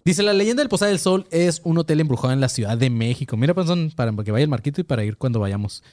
dice: 0.09 0.23
La 0.23 0.33
leyenda 0.33 0.61
del 0.61 0.69
Posada 0.69 0.89
del 0.89 0.99
Sol 0.99 1.25
es 1.31 1.61
un 1.63 1.77
hotel 1.77 1.99
embrujado 1.99 2.33
en 2.33 2.41
la 2.41 2.49
Ciudad 2.49 2.77
de 2.77 2.89
México. 2.89 3.37
Mira, 3.37 3.53
Panzón, 3.53 3.91
para 3.95 4.11
que 4.11 4.31
vaya 4.31 4.43
el 4.43 4.49
marquito 4.49 4.81
y 4.81 4.83
para 4.83 5.03
ir 5.03 5.17
cuando 5.17 5.39
vayamos. 5.39 5.83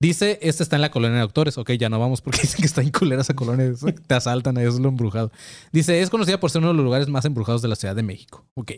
Dice: 0.00 0.38
Este 0.42 0.62
está 0.62 0.76
en 0.76 0.82
la 0.82 0.90
colonia 0.90 1.16
de 1.16 1.22
doctores. 1.22 1.58
Ok, 1.58 1.72
ya 1.72 1.88
no 1.88 1.98
vamos 1.98 2.20
porque 2.20 2.40
dicen 2.42 2.60
que 2.60 2.66
está 2.66 2.82
en 2.82 2.90
culera 2.90 3.22
esa 3.22 3.34
colonia. 3.34 3.72
Te 4.06 4.14
asaltan, 4.14 4.56
eso 4.58 4.70
es 4.70 4.80
lo 4.80 4.88
embrujado. 4.88 5.30
Dice: 5.72 6.00
Es 6.00 6.10
conocida 6.10 6.40
por 6.40 6.50
ser 6.50 6.60
uno 6.60 6.68
de 6.68 6.74
los 6.74 6.84
lugares 6.84 7.08
más 7.08 7.24
embrujados 7.24 7.62
de 7.62 7.68
la 7.68 7.76
Ciudad 7.76 7.96
de 7.96 8.02
México. 8.02 8.46
Ok. 8.54 8.72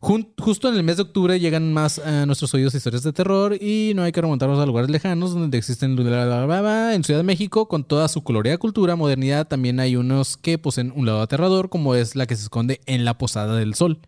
Justo 0.00 0.68
en 0.68 0.76
el 0.76 0.84
mes 0.84 0.96
de 0.96 1.02
octubre 1.02 1.40
llegan 1.40 1.72
más 1.72 1.98
a 1.98 2.24
nuestros 2.24 2.54
oídos 2.54 2.74
historias 2.74 3.02
de 3.02 3.12
terror 3.12 3.54
y 3.60 3.92
no 3.96 4.02
hay 4.02 4.12
que 4.12 4.20
remontarnos 4.20 4.58
a 4.60 4.66
lugares 4.66 4.90
lejanos 4.90 5.34
donde 5.34 5.58
existen 5.58 5.96
en 5.98 7.04
Ciudad 7.04 7.20
de 7.20 7.24
México 7.24 7.66
con 7.68 7.84
toda 7.84 8.06
su 8.08 8.22
colorida 8.22 8.58
cultura, 8.58 8.96
modernidad, 8.96 9.48
también 9.48 9.80
hay 9.80 9.96
unos 9.96 10.36
que 10.36 10.58
poseen 10.58 10.92
un 10.94 11.06
lado 11.06 11.20
aterrador 11.20 11.68
como 11.68 11.94
es 11.94 12.14
la 12.14 12.26
que 12.26 12.36
se 12.36 12.44
esconde 12.44 12.80
en 12.86 13.04
la 13.04 13.18
Posada 13.18 13.56
del 13.56 13.74
Sol. 13.74 14.00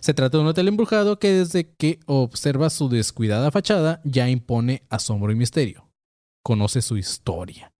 Se 0.00 0.14
trata 0.14 0.38
de 0.38 0.42
un 0.42 0.48
hotel 0.48 0.68
embrujado 0.68 1.18
que 1.18 1.32
desde 1.32 1.74
que 1.74 2.00
observa 2.06 2.70
su 2.70 2.88
descuidada 2.88 3.50
fachada 3.50 4.00
ya 4.04 4.28
impone 4.28 4.82
asombro 4.90 5.32
y 5.32 5.36
misterio. 5.36 5.88
conoce 6.42 6.80
su 6.80 6.96
historia. 6.96 7.72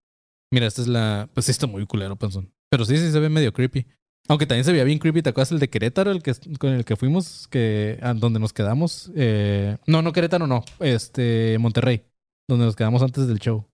Mira, 0.50 0.66
esta 0.66 0.82
es 0.82 0.88
la. 0.88 1.28
Pues 1.32 1.46
sí 1.46 1.52
está 1.52 1.66
muy 1.66 1.86
culero, 1.86 2.16
Panzón. 2.16 2.52
Pero 2.70 2.84
sí, 2.84 2.96
sí 2.96 3.12
se 3.12 3.20
ve 3.20 3.28
medio 3.28 3.52
creepy. 3.52 3.86
Aunque 4.28 4.46
también 4.46 4.64
se 4.64 4.72
veía 4.72 4.84
bien 4.84 4.98
creepy. 4.98 5.22
¿Te 5.22 5.30
acuerdas 5.30 5.52
el 5.52 5.58
de 5.58 5.70
Querétaro, 5.70 6.10
el 6.10 6.22
que, 6.22 6.34
con 6.58 6.72
el 6.72 6.84
que 6.84 6.96
fuimos, 6.96 7.46
que, 7.48 7.98
a 8.02 8.14
donde 8.14 8.40
nos 8.40 8.52
quedamos? 8.52 9.10
Eh, 9.14 9.76
no, 9.86 10.02
no 10.02 10.12
Querétaro, 10.12 10.46
no. 10.46 10.64
Este, 10.80 11.56
Monterrey. 11.58 12.04
Donde 12.48 12.64
nos 12.64 12.76
quedamos 12.76 13.02
antes 13.02 13.26
del 13.28 13.38
show. 13.38 13.66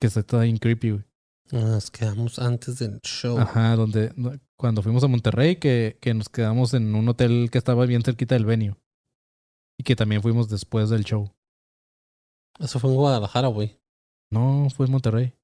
Que 0.00 0.08
está 0.08 0.40
bien 0.40 0.58
creepy, 0.58 0.90
güey. 0.90 1.04
Nos 1.52 1.90
quedamos 1.90 2.38
antes 2.38 2.78
del 2.78 3.00
show. 3.02 3.38
Ajá, 3.38 3.76
donde 3.76 4.12
cuando 4.56 4.82
fuimos 4.82 5.04
a 5.04 5.08
Monterrey, 5.08 5.56
que, 5.56 5.96
que 6.00 6.12
nos 6.12 6.28
quedamos 6.28 6.74
en 6.74 6.94
un 6.94 7.08
hotel 7.08 7.50
que 7.52 7.58
estaba 7.58 7.86
bien 7.86 8.02
cerquita 8.02 8.34
del 8.34 8.44
venue. 8.44 8.74
Y 9.78 9.84
que 9.84 9.94
también 9.94 10.22
fuimos 10.22 10.48
después 10.48 10.90
del 10.90 11.04
show. 11.04 11.30
Eso 12.58 12.80
fue 12.80 12.90
en 12.90 12.96
Guadalajara, 12.96 13.48
güey. 13.48 13.78
No, 14.30 14.68
fue 14.74 14.86
en 14.86 14.92
Monterrey. 14.92 15.34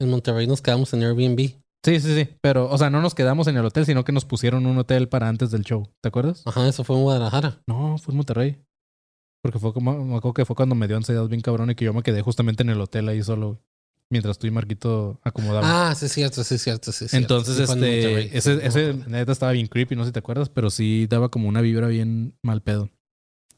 En 0.00 0.10
Monterrey 0.10 0.46
nos 0.46 0.62
quedamos 0.62 0.92
en 0.94 1.02
Airbnb. 1.02 1.63
Sí, 1.84 2.00
sí, 2.00 2.14
sí. 2.14 2.28
Pero, 2.40 2.70
o 2.70 2.78
sea, 2.78 2.88
no 2.88 3.02
nos 3.02 3.14
quedamos 3.14 3.46
en 3.46 3.56
el 3.58 3.64
hotel, 3.64 3.84
sino 3.84 4.04
que 4.04 4.12
nos 4.12 4.24
pusieron 4.24 4.64
un 4.66 4.78
hotel 4.78 5.08
para 5.08 5.28
antes 5.28 5.50
del 5.50 5.62
show. 5.62 5.86
¿Te 6.00 6.08
acuerdas? 6.08 6.42
Ajá, 6.46 6.66
eso 6.66 6.82
fue 6.82 6.96
en 6.96 7.02
Guadalajara. 7.02 7.62
No, 7.66 7.98
fue 7.98 8.12
en 8.12 8.16
Monterrey. 8.16 8.58
Porque 9.42 9.58
fue 9.58 9.74
como, 9.74 9.92
me 9.92 10.16
acuerdo 10.16 10.32
que 10.32 10.46
fue 10.46 10.56
cuando 10.56 10.74
me 10.74 10.88
dio 10.88 10.96
ansiedad 10.96 11.26
bien 11.28 11.42
cabrón 11.42 11.70
y 11.70 11.74
que 11.74 11.84
yo 11.84 11.92
me 11.92 12.02
quedé 12.02 12.22
justamente 12.22 12.62
en 12.62 12.70
el 12.70 12.80
hotel 12.80 13.06
ahí 13.10 13.22
solo, 13.22 13.60
mientras 14.08 14.38
tú 14.38 14.46
y 14.46 14.50
Marquito 14.50 15.20
acomodaban. 15.22 15.70
Ah, 15.70 15.94
sí 15.94 16.06
es 16.06 16.12
cierto, 16.12 16.42
sí 16.42 16.54
es 16.54 16.62
cierto, 16.62 16.90
sí 16.92 17.04
es 17.04 17.10
cierto. 17.10 17.34
Entonces, 17.34 17.68
Sí 17.68 17.72
en 17.74 17.84
este, 17.84 18.38
ese, 18.38 18.66
ese 18.66 18.94
neta 19.06 19.32
estaba 19.32 19.52
bien 19.52 19.66
creepy, 19.66 19.96
no 19.96 20.04
sé 20.04 20.08
si 20.08 20.12
te 20.14 20.20
acuerdas, 20.20 20.48
pero 20.48 20.70
sí 20.70 21.06
daba 21.10 21.28
como 21.28 21.48
una 21.48 21.60
vibra 21.60 21.88
bien 21.88 22.34
mal 22.42 22.62
pedo. 22.62 22.88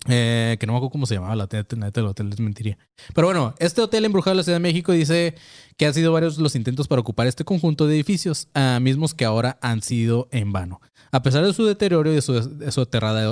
Eh, 0.08 0.56
que 0.58 0.66
no 0.66 0.72
me 0.72 0.78
acuerdo 0.78 0.92
cómo 0.92 1.06
se 1.06 1.14
llamaba 1.14 1.34
la 1.36 1.48
neta, 1.50 1.76
del 1.76 2.06
hotel, 2.06 2.30
les 2.30 2.40
mentiría. 2.40 2.78
Pero 3.14 3.26
bueno, 3.26 3.54
este 3.58 3.80
hotel 3.80 4.04
embrujado 4.04 4.34
de 4.34 4.36
la 4.38 4.42
Ciudad 4.42 4.56
de 4.56 4.62
México 4.62 4.92
dice 4.92 5.34
que 5.76 5.86
han 5.86 5.94
sido 5.94 6.12
varios 6.12 6.38
los 6.38 6.54
intentos 6.54 6.88
para 6.88 7.00
ocupar 7.00 7.26
este 7.26 7.44
conjunto 7.44 7.86
de 7.86 7.94
edificios, 7.94 8.48
ah, 8.54 8.78
mismos 8.80 9.14
que 9.14 9.24
ahora 9.24 9.58
han 9.60 9.82
sido 9.82 10.28
en 10.30 10.52
vano. 10.52 10.80
A 11.12 11.22
pesar 11.22 11.44
de 11.44 11.52
su 11.52 11.64
deterioro 11.64 12.10
y 12.10 12.16
de 12.16 12.22
su, 12.22 12.34
su 12.70 12.80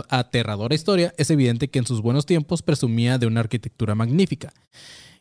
aterradora 0.08 0.74
historia, 0.74 1.12
es 1.16 1.30
evidente 1.30 1.68
que 1.68 1.78
en 1.78 1.86
sus 1.86 2.00
buenos 2.00 2.24
tiempos 2.26 2.62
presumía 2.62 3.18
de 3.18 3.26
una 3.26 3.40
arquitectura 3.40 3.94
magnífica. 3.94 4.52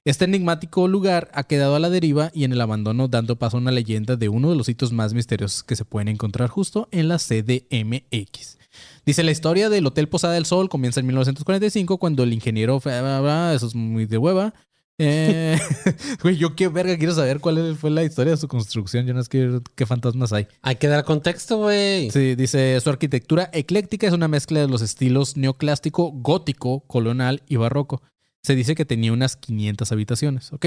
Este 0.05 0.25
enigmático 0.25 0.89
lugar 0.89 1.31
ha 1.33 1.43
quedado 1.43 1.75
a 1.75 1.79
la 1.79 1.89
deriva 1.89 2.29
y 2.33 2.43
en 2.43 2.51
el 2.51 2.59
abandono 2.59 3.07
dando 3.07 3.37
paso 3.37 3.55
a 3.55 3.61
una 3.61 3.71
leyenda 3.71 4.17
de 4.17 4.27
uno 4.27 4.49
de 4.49 4.57
los 4.57 4.65
sitios 4.65 4.91
más 4.91 5.13
misteriosos 5.13 5.63
que 5.63 5.77
se 5.77 5.85
pueden 5.85 6.09
encontrar 6.09 6.49
justo 6.49 6.89
en 6.91 7.07
la 7.07 7.17
CDMX. 7.17 8.57
Dice 9.05 9.23
la 9.23 9.31
historia 9.31 9.69
del 9.69 9.85
Hotel 9.85 10.07
Posada 10.07 10.33
del 10.33 10.45
Sol 10.45 10.69
comienza 10.69 10.99
en 10.99 11.07
1945 11.07 11.97
cuando 11.97 12.23
el 12.23 12.33
ingeniero, 12.33 12.77
eso 12.77 13.67
es 13.67 13.75
muy 13.75 14.05
de 14.05 14.17
hueva. 14.17 14.53
Eh, 14.97 15.59
güey, 16.23 16.37
yo 16.37 16.55
qué 16.55 16.67
verga 16.67 16.97
quiero 16.97 17.13
saber 17.13 17.39
cuál 17.39 17.75
fue 17.75 17.89
la 17.89 18.03
historia 18.03 18.31
de 18.31 18.37
su 18.37 18.47
construcción. 18.47 19.05
Yo 19.05 19.13
no 19.13 19.19
es 19.19 19.29
que 19.29 19.59
qué 19.75 19.85
fantasmas 19.85 20.31
hay. 20.33 20.47
Hay 20.61 20.75
que 20.75 20.87
dar 20.87 21.03
contexto, 21.03 21.57
güey. 21.57 22.09
Sí, 22.11 22.35
dice 22.35 22.79
su 22.79 22.89
arquitectura 22.89 23.49
ecléctica 23.53 24.07
es 24.07 24.13
una 24.13 24.27
mezcla 24.27 24.59
de 24.59 24.67
los 24.67 24.81
estilos 24.81 25.35
neoclásico, 25.35 26.11
gótico, 26.11 26.81
colonial 26.81 27.43
y 27.47 27.57
barroco. 27.57 28.01
Se 28.41 28.55
dice 28.55 28.75
que 28.75 28.85
tenía 28.85 29.13
unas 29.13 29.35
500 29.37 29.91
habitaciones, 29.91 30.51
¿ok? 30.53 30.65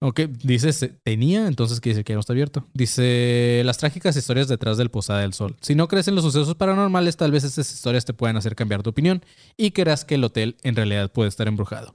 Ok, 0.00 0.20
dice 0.42 0.88
tenía, 1.02 1.46
entonces 1.46 1.80
quiere 1.80 1.94
decir 1.94 2.04
que 2.04 2.12
ya 2.12 2.16
no 2.16 2.20
está 2.20 2.32
abierto. 2.32 2.66
Dice 2.74 3.62
las 3.64 3.78
trágicas 3.78 4.16
historias 4.16 4.48
detrás 4.48 4.76
del 4.76 4.90
Posada 4.90 5.20
del 5.20 5.32
Sol. 5.32 5.56
Si 5.60 5.74
no 5.74 5.88
crees 5.88 6.08
en 6.08 6.14
los 6.14 6.24
sucesos 6.24 6.54
paranormales, 6.56 7.16
tal 7.16 7.32
vez 7.32 7.44
estas 7.44 7.72
historias 7.72 8.04
te 8.04 8.12
puedan 8.12 8.36
hacer 8.36 8.54
cambiar 8.54 8.82
tu 8.82 8.90
opinión 8.90 9.24
y 9.56 9.70
creas 9.70 10.04
que 10.04 10.16
el 10.16 10.24
hotel 10.24 10.56
en 10.62 10.76
realidad 10.76 11.10
puede 11.10 11.28
estar 11.28 11.48
embrujado. 11.48 11.94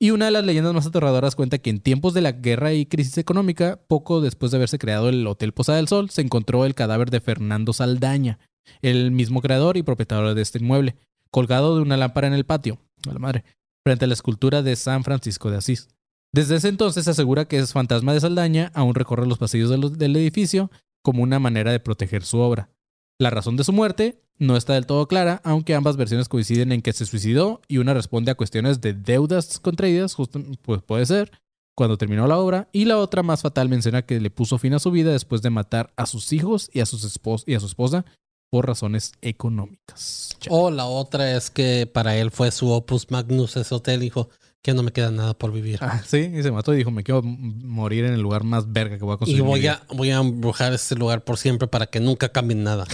Y 0.00 0.10
una 0.12 0.26
de 0.26 0.30
las 0.30 0.44
leyendas 0.44 0.74
más 0.74 0.86
aterradoras 0.86 1.34
cuenta 1.34 1.58
que 1.58 1.70
en 1.70 1.80
tiempos 1.80 2.14
de 2.14 2.20
la 2.20 2.30
guerra 2.30 2.72
y 2.72 2.86
crisis 2.86 3.18
económica, 3.18 3.80
poco 3.88 4.20
después 4.20 4.52
de 4.52 4.58
haberse 4.58 4.78
creado 4.78 5.08
el 5.08 5.26
Hotel 5.26 5.52
Posada 5.52 5.78
del 5.78 5.88
Sol, 5.88 6.10
se 6.10 6.22
encontró 6.22 6.64
el 6.64 6.76
cadáver 6.76 7.10
de 7.10 7.20
Fernando 7.20 7.72
Saldaña, 7.72 8.38
el 8.82 9.10
mismo 9.10 9.42
creador 9.42 9.76
y 9.76 9.82
propietario 9.82 10.36
de 10.36 10.42
este 10.42 10.60
inmueble, 10.60 10.94
colgado 11.32 11.74
de 11.74 11.82
una 11.82 11.96
lámpara 11.96 12.28
en 12.28 12.34
el 12.34 12.46
patio, 12.46 12.78
a 13.08 13.12
la 13.12 13.18
madre, 13.18 13.44
frente 13.84 14.04
a 14.04 14.08
la 14.08 14.14
escultura 14.14 14.62
de 14.62 14.76
San 14.76 15.02
Francisco 15.02 15.50
de 15.50 15.56
Asís. 15.56 15.88
Desde 16.32 16.56
ese 16.56 16.68
entonces 16.68 17.04
se 17.04 17.10
asegura 17.10 17.46
que 17.46 17.58
es 17.58 17.72
fantasma 17.72 18.12
de 18.12 18.20
Saldaña 18.20 18.70
aún 18.74 18.94
recorre 18.94 19.26
los 19.26 19.38
pasillos 19.38 19.70
de 19.70 19.78
los- 19.78 19.98
del 19.98 20.16
edificio 20.16 20.70
como 21.02 21.22
una 21.22 21.38
manera 21.38 21.72
de 21.72 21.80
proteger 21.80 22.24
su 22.24 22.38
obra. 22.38 22.70
La 23.18 23.30
razón 23.30 23.56
de 23.56 23.64
su 23.64 23.72
muerte 23.72 24.20
no 24.38 24.56
está 24.56 24.74
del 24.74 24.86
todo 24.86 25.08
clara, 25.08 25.40
aunque 25.42 25.74
ambas 25.74 25.96
versiones 25.96 26.28
coinciden 26.28 26.70
en 26.70 26.82
que 26.82 26.92
se 26.92 27.06
suicidó 27.06 27.60
y 27.66 27.78
una 27.78 27.94
responde 27.94 28.30
a 28.30 28.36
cuestiones 28.36 28.80
de 28.80 28.92
deudas 28.92 29.58
contraídas, 29.58 30.14
justo, 30.14 30.40
pues 30.62 30.82
puede 30.82 31.06
ser, 31.06 31.32
cuando 31.74 31.96
terminó 31.96 32.26
la 32.26 32.38
obra, 32.38 32.68
y 32.72 32.84
la 32.84 32.98
otra 32.98 33.22
más 33.22 33.42
fatal 33.42 33.68
menciona 33.68 34.02
que 34.02 34.20
le 34.20 34.30
puso 34.30 34.58
fin 34.58 34.74
a 34.74 34.78
su 34.78 34.90
vida 34.90 35.10
después 35.12 35.42
de 35.42 35.50
matar 35.50 35.92
a 35.96 36.06
sus 36.06 36.32
hijos 36.32 36.70
y 36.72 36.80
a, 36.80 36.86
sus 36.86 37.02
y 37.46 37.54
a 37.54 37.60
su 37.60 37.66
esposa 37.66 38.04
por 38.50 38.66
razones 38.66 39.12
económicas. 39.22 40.30
O 40.50 40.70
la 40.70 40.86
otra 40.86 41.36
es 41.36 41.50
que 41.50 41.86
para 41.92 42.16
él 42.16 42.30
fue 42.30 42.50
su 42.50 42.70
opus 42.70 43.10
magnus. 43.10 43.54
Dijo 43.98 44.28
que 44.62 44.74
no 44.74 44.82
me 44.82 44.90
queda 44.92 45.10
nada 45.10 45.34
por 45.38 45.52
vivir. 45.52 45.78
Ah, 45.80 46.02
sí, 46.06 46.30
y 46.34 46.42
se 46.42 46.50
mató 46.50 46.74
y 46.74 46.78
dijo, 46.78 46.90
me 46.90 47.04
quiero 47.04 47.22
morir 47.22 48.04
en 48.04 48.12
el 48.14 48.20
lugar 48.20 48.42
más 48.44 48.70
verga 48.72 48.98
que 48.98 49.04
voy 49.04 49.12
a 49.12 49.14
Y 49.14 49.18
construir. 49.18 49.40
en 49.40 49.44
mi 49.46 49.50
voy 49.50 49.60
vida". 49.60 49.82
a, 49.88 49.94
voy 49.94 50.10
a 50.10 50.16
embrujar 50.18 50.72
este 50.72 50.94
lugar 50.96 51.22
por 51.24 51.38
siempre 51.38 51.68
para 51.68 51.86
que 51.86 52.00
nunca 52.00 52.30
cambien 52.30 52.64
nada. 52.64 52.84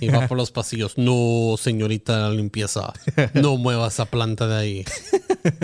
Y 0.00 0.08
va 0.08 0.26
por 0.26 0.36
los 0.36 0.50
pasillos. 0.50 0.98
No, 0.98 1.54
señorita 1.58 2.28
limpieza. 2.30 2.92
No 3.34 3.56
mueva 3.56 3.88
esa 3.88 4.04
planta 4.06 4.46
de 4.48 4.56
ahí. 4.56 4.84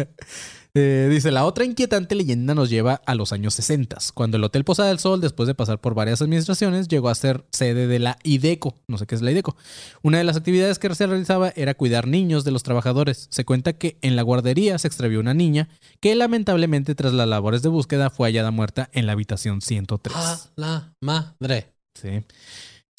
Eh, 0.81 1.09
dice, 1.11 1.33
la 1.33 1.45
otra 1.45 1.64
inquietante 1.64 2.14
leyenda 2.14 2.55
nos 2.55 2.70
lleva 2.70 3.03
a 3.05 3.16
los 3.16 3.33
años 3.33 3.55
60, 3.55 3.99
cuando 4.14 4.37
el 4.37 4.45
Hotel 4.45 4.62
Posada 4.62 4.91
del 4.91 5.01
Sol, 5.01 5.20
después 5.20 5.49
de 5.49 5.57
pasar 5.57 5.81
por 5.81 5.95
varias 5.95 6.22
administraciones, 6.22 6.87
llegó 6.87 7.09
a 7.09 7.16
ser 7.16 7.45
sede 7.51 7.89
de 7.89 7.99
la 7.99 8.16
IDECO. 8.22 8.76
No 8.87 8.97
sé 8.97 9.07
qué 9.07 9.16
es 9.16 9.22
la 9.22 9.33
IDECO. 9.33 9.57
Una 10.03 10.18
de 10.18 10.24
las 10.24 10.37
actividades 10.37 10.79
que 10.79 10.95
se 10.95 11.07
realizaba 11.09 11.53
era 11.57 11.74
cuidar 11.74 12.07
niños 12.07 12.45
de 12.45 12.53
los 12.53 12.62
trabajadores. 12.62 13.26
Se 13.31 13.45
cuenta 13.45 13.72
que 13.72 13.99
en 14.03 14.14
la 14.14 14.22
guardería 14.22 14.79
se 14.79 14.87
extravió 14.87 15.18
una 15.18 15.35
niña 15.35 15.68
que 15.99 16.14
lamentablemente 16.14 16.95
tras 16.95 17.12
las 17.12 17.26
labores 17.26 17.62
de 17.62 17.70
búsqueda 17.70 18.11
fue 18.11 18.29
hallada 18.29 18.53
muerta 18.53 18.89
en 18.93 19.07
la 19.07 19.12
habitación 19.12 19.61
103. 19.61 20.16
A 20.16 20.39
la 20.55 20.95
madre. 21.01 21.72
Sí. 21.95 22.22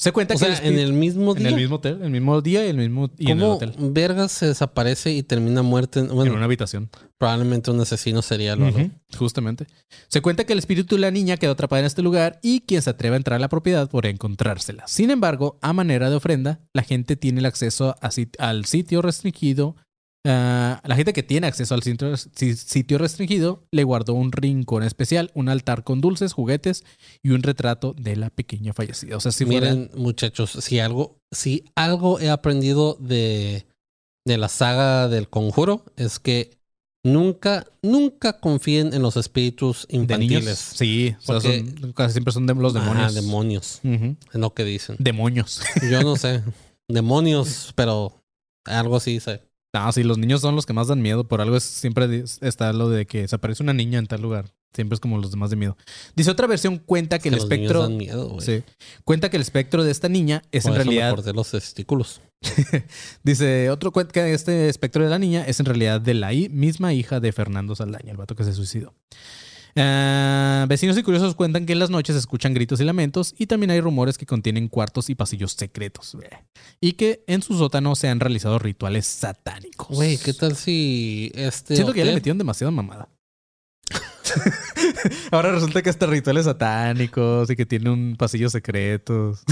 Se 0.02 0.12
cuenta 0.12 0.32
O 0.34 0.38
que 0.38 0.46
sea, 0.46 0.66
en 0.66 0.78
el 0.78 0.94
mismo 0.94 1.32
en 1.32 1.38
día. 1.40 1.48
el 1.50 1.56
mismo 1.56 1.76
hotel, 1.76 1.98
el 2.02 2.10
mismo 2.10 2.40
día 2.40 2.64
y 2.64 2.70
el 2.70 2.78
mismo 2.78 3.10
y 3.18 3.30
en 3.30 3.38
el 3.38 3.44
¿Cómo 3.44 3.54
hotel. 3.56 3.74
vergas 3.78 4.32
se 4.32 4.46
desaparece 4.46 5.12
y 5.12 5.22
termina 5.22 5.60
muerta? 5.60 6.00
en- 6.00 6.08
Bueno, 6.08 6.30
en 6.30 6.36
una 6.38 6.46
habitación. 6.46 6.88
probablemente 7.18 7.70
un 7.70 7.78
asesino 7.80 8.22
serial 8.22 8.62
o 8.62 8.66
algo. 8.68 8.78
Ujú, 8.78 8.90
Justamente. 9.18 9.66
Se 10.08 10.22
cuenta 10.22 10.44
que 10.44 10.54
el 10.54 10.58
espíritu 10.58 10.94
de 10.94 11.02
la 11.02 11.10
niña 11.10 11.36
quedó 11.36 11.52
atrapada 11.52 11.80
en 11.80 11.86
este 11.86 12.00
lugar 12.00 12.38
y 12.42 12.60
quien 12.60 12.80
se 12.80 12.88
atreva 12.88 13.16
a 13.16 13.18
entrar 13.18 13.36
a 13.36 13.40
la 13.40 13.50
propiedad 13.50 13.90
podrá 13.90 14.08
encontrársela. 14.08 14.84
Sin 14.86 15.10
embargo, 15.10 15.58
a 15.60 15.74
manera 15.74 16.08
de 16.08 16.16
ofrenda, 16.16 16.60
la 16.72 16.82
gente 16.82 17.16
tiene 17.16 17.40
el 17.40 17.46
acceso 17.46 17.94
a 18.00 18.08
sit- 18.10 18.36
al 18.38 18.64
sitio 18.64 19.02
restringido. 19.02 19.76
Ah, 20.26 20.80
la 20.84 20.96
gente 20.96 21.12
que 21.12 21.22
tiene 21.22 21.46
acceso 21.46 21.74
al 21.74 21.82
sitio, 21.82 22.16
si- 22.16 22.54
sitio 22.56 22.98
restringido 22.98 23.64
le 23.70 23.84
guardó 23.84 24.14
un 24.14 24.32
rincón 24.32 24.82
especial, 24.82 25.30
un 25.34 25.48
altar 25.48 25.84
con 25.84 26.00
dulces, 26.00 26.32
juguetes 26.32 26.84
y 27.22 27.30
un 27.30 27.42
retrato 27.42 27.94
de 27.98 28.16
la 28.16 28.30
pequeña 28.30 28.72
fallecida. 28.72 29.16
O 29.16 29.20
sea, 29.20 29.32
si 29.32 29.44
fuera- 29.46 29.72
Miren, 29.74 29.90
muchachos, 29.96 30.50
si 30.60 30.78
algo, 30.78 31.18
si 31.32 31.64
algo 31.74 32.20
he 32.20 32.30
aprendido 32.30 32.96
de, 33.00 33.66
de 34.26 34.38
la 34.38 34.48
saga 34.48 35.08
del 35.08 35.28
conjuro 35.28 35.84
es 35.96 36.18
que 36.18 36.58
nunca, 37.02 37.66
nunca 37.82 38.38
confíen 38.40 38.92
en 38.92 39.00
los 39.00 39.16
espíritus 39.16 39.86
de 39.88 39.96
infantiles. 39.96 40.58
Sí, 40.58 41.16
o 41.18 41.22
sea, 41.22 41.34
Porque- 41.36 41.64
son- 41.80 41.92
casi 41.94 42.12
siempre 42.12 42.32
son 42.32 42.46
de 42.46 42.54
los 42.54 42.74
demonios. 42.74 43.04
Ajá, 43.06 43.12
demonios. 43.12 43.80
Es 43.82 44.34
lo 44.34 44.52
que 44.52 44.64
dicen. 44.64 44.96
Demonios. 44.98 45.62
Yo 45.90 46.02
no 46.02 46.14
sé. 46.16 46.42
Demonios, 46.88 47.72
pero 47.74 48.12
algo 48.66 48.96
así 48.96 49.18
sé. 49.20 49.40
No, 49.72 49.92
sí, 49.92 50.02
los 50.02 50.18
niños 50.18 50.40
son 50.40 50.56
los 50.56 50.66
que 50.66 50.72
más 50.72 50.88
dan 50.88 51.00
miedo. 51.00 51.24
Por 51.28 51.40
algo 51.40 51.56
es, 51.56 51.62
siempre 51.62 52.24
está 52.40 52.72
lo 52.72 52.88
de 52.88 53.06
que 53.06 53.28
se 53.28 53.36
aparece 53.36 53.62
una 53.62 53.72
niña 53.72 53.98
en 54.00 54.06
tal 54.06 54.20
lugar. 54.20 54.46
Siempre 54.74 54.94
es 54.94 55.00
como 55.00 55.18
los 55.18 55.30
demás 55.30 55.50
de 55.50 55.56
miedo. 55.56 55.76
Dice 56.16 56.30
otra 56.30 56.46
versión 56.46 56.78
cuenta 56.78 57.18
que 57.18 57.28
el 57.28 57.36
los 57.36 57.44
niños 57.48 57.54
espectro. 57.60 57.82
dan 57.82 57.96
miedo. 57.96 58.40
Sí. 58.40 58.62
Cuenta 59.04 59.28
que 59.30 59.36
el 59.36 59.42
espectro 59.42 59.82
de 59.84 59.90
esta 59.90 60.08
niña 60.08 60.42
es 60.52 60.64
Por 60.64 60.72
en 60.72 60.80
eso 60.80 60.84
me 60.90 60.92
realidad. 60.96 61.14
corté 61.16 61.32
los 61.32 61.50
testículos. 61.50 62.20
Dice 63.22 63.70
otro 63.70 63.92
cuenta 63.92 64.12
que 64.12 64.32
este 64.32 64.68
espectro 64.68 65.04
de 65.04 65.10
la 65.10 65.18
niña 65.18 65.44
es 65.46 65.60
en 65.60 65.66
realidad 65.66 66.00
de 66.00 66.14
la 66.14 66.30
misma 66.50 66.92
hija 66.92 67.20
de 67.20 67.32
Fernando 67.32 67.74
Saldaña, 67.76 68.10
el 68.12 68.16
vato 68.16 68.34
que 68.36 68.44
se 68.44 68.52
suicidó. 68.52 68.94
Ah, 69.76 70.66
vecinos 70.68 70.98
y 70.98 71.02
curiosos 71.02 71.34
cuentan 71.34 71.66
que 71.66 71.72
en 71.72 71.78
las 71.78 71.90
noches 71.90 72.16
escuchan 72.16 72.54
gritos 72.54 72.80
y 72.80 72.84
lamentos 72.84 73.34
y 73.38 73.46
también 73.46 73.70
hay 73.70 73.80
rumores 73.80 74.18
que 74.18 74.26
contienen 74.26 74.68
cuartos 74.68 75.10
y 75.10 75.14
pasillos 75.14 75.52
secretos. 75.52 76.14
Bleh. 76.14 76.44
Y 76.80 76.92
que 76.92 77.24
en 77.26 77.42
su 77.42 77.56
sótano 77.56 77.94
se 77.96 78.08
han 78.08 78.20
realizado 78.20 78.58
rituales 78.58 79.06
satánicos. 79.06 79.96
Güey, 79.96 80.18
¿qué 80.18 80.32
tal 80.32 80.56
si 80.56 81.30
este 81.34 81.74
Siento 81.74 81.92
que 81.92 82.00
ya 82.00 82.06
le 82.06 82.14
metieron 82.14 82.38
demasiada 82.38 82.70
mamada. 82.70 83.08
Ahora 85.30 85.52
resulta 85.52 85.82
que 85.82 85.90
hasta 85.90 86.06
rituales 86.06 86.44
satánicos 86.44 87.50
y 87.50 87.56
que 87.56 87.66
tiene 87.66 87.90
un 87.90 88.16
pasillo 88.16 88.50
secretos. 88.50 89.42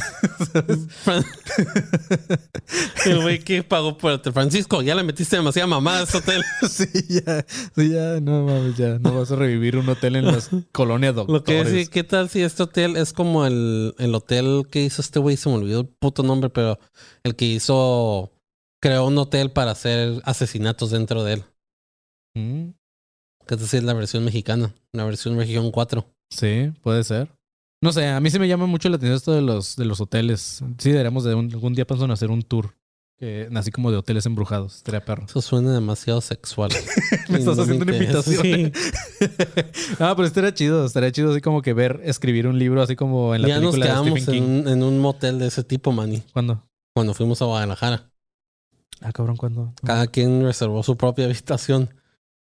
El 3.05 3.23
güey 3.23 3.39
que 3.41 3.63
pagó 3.63 3.97
por 3.97 4.21
el 4.25 4.33
Francisco, 4.33 4.83
ya 4.83 4.95
le 4.95 5.03
metiste 5.03 5.37
demasiada 5.37 5.67
mamada 5.67 6.01
a 6.01 6.03
ese 6.05 6.19
hotel. 6.19 6.43
sí, 6.69 6.87
ya, 7.09 7.45
sí, 7.75 7.91
ya, 7.91 8.21
no 8.21 8.45
mames, 8.45 8.77
ya. 8.77 8.99
No 8.99 9.15
vas 9.15 9.31
a 9.31 9.37
revivir 9.37 9.77
un 9.77 9.89
hotel 9.89 10.17
en 10.17 10.27
las 10.27 10.51
colonias 10.73 11.15
Lo 11.15 11.25
doctores. 11.25 11.65
que 11.65 11.85
sí, 11.85 11.91
¿qué 11.91 12.05
tal 12.05 12.29
si 12.29 12.43
este 12.43 12.63
hotel 12.63 12.97
es 12.97 13.13
como 13.13 13.47
el, 13.47 13.95
el 13.99 14.15
hotel 14.15 14.67
que 14.71 14.83
hizo 14.83 15.03
este 15.03 15.19
güey? 15.19 15.37
Se 15.37 15.49
me 15.49 15.57
olvidó 15.57 15.81
el 15.81 15.89
puto 15.89 16.23
nombre, 16.23 16.51
pero 16.51 16.79
el 17.23 17.37
que 17.37 17.47
hizo, 17.47 18.33
creó 18.81 19.07
un 19.07 19.19
hotel 19.19 19.51
para 19.51 19.73
hacer 19.73 20.21
asesinatos 20.25 20.91
dentro 20.91 21.25
de 21.25 21.35
él. 21.35 21.45
Mm, 22.35 22.71
Que 23.49 23.55
es 23.55 23.61
decir, 23.61 23.83
la 23.83 23.95
versión 23.95 24.25
mexicana, 24.25 24.75
la 24.93 25.05
versión 25.05 25.37
región 25.37 25.71
4. 25.73 26.07
Sí, 26.31 26.71
puede 26.83 27.03
ser. 27.03 27.29
No 27.83 27.93
sé, 27.93 28.07
a 28.07 28.21
mí 28.21 28.29
sí 28.31 28.39
me 28.39 28.47
llama 28.47 28.67
mucho 28.67 28.89
la 28.89 28.97
atención 28.97 29.17
esto 29.17 29.33
de 29.33 29.41
los, 29.41 29.75
de 29.77 29.85
los 29.87 30.01
hoteles. 30.01 30.63
Sí, 30.79 30.91
deberíamos 30.91 31.25
de 31.25 31.35
un- 31.35 31.51
algún 31.53 31.75
día 31.75 31.87
pensar 31.87 32.05
en 32.05 32.11
hacer 32.13 32.31
un 32.31 32.43
tour. 32.43 32.75
Que, 33.19 33.49
así 33.55 33.73
como 33.73 33.91
de 33.91 33.97
hoteles 33.97 34.27
embrujados. 34.27 34.77
Estaría 34.77 35.05
perro. 35.05 35.25
Eso 35.27 35.41
suena 35.43 35.73
demasiado 35.73 36.21
sexual. 36.21 36.71
Me 37.29 37.39
estás 37.39 37.57
no 37.57 37.63
haciendo 37.65 37.85
una 37.85 37.97
invitación. 37.97 38.43
Sí. 38.43 38.73
ah, 39.99 40.13
pero 40.15 40.27
estaría 40.29 40.55
chido. 40.55 40.85
Estaría 40.87 41.11
chido 41.11 41.33
así 41.33 41.41
como 41.41 41.63
que 41.63 41.73
ver, 41.73 42.01
escribir 42.05 42.47
un 42.47 42.59
libro 42.59 42.81
así 42.83 42.95
como 42.95 43.35
en 43.35 43.43
la 43.43 43.49
Ya 43.49 43.61
nos 43.61 43.75
película 43.75 43.87
de 43.87 43.91
quedamos 43.93 44.21
Stephen 44.23 44.45
en 44.45 44.63
King. 44.65 44.69
en 44.73 44.83
un 44.85 44.99
motel 45.01 45.39
de 45.41 45.47
ese 45.49 45.65
tipo, 45.65 45.91
Manny, 45.91 46.23
¿Cuándo? 46.33 46.63
cuando 46.95 47.15
fuimos 47.15 47.41
a 47.43 47.47
Guadalajara. 47.47 48.11
Ah, 49.01 49.13
cabrón, 49.13 49.37
¿cuándo? 49.37 49.73
Cada 49.85 50.07
quien 50.09 50.43
reservó 50.45 50.83
su 50.83 50.97
propia 50.97 51.25
habitación. 51.25 51.95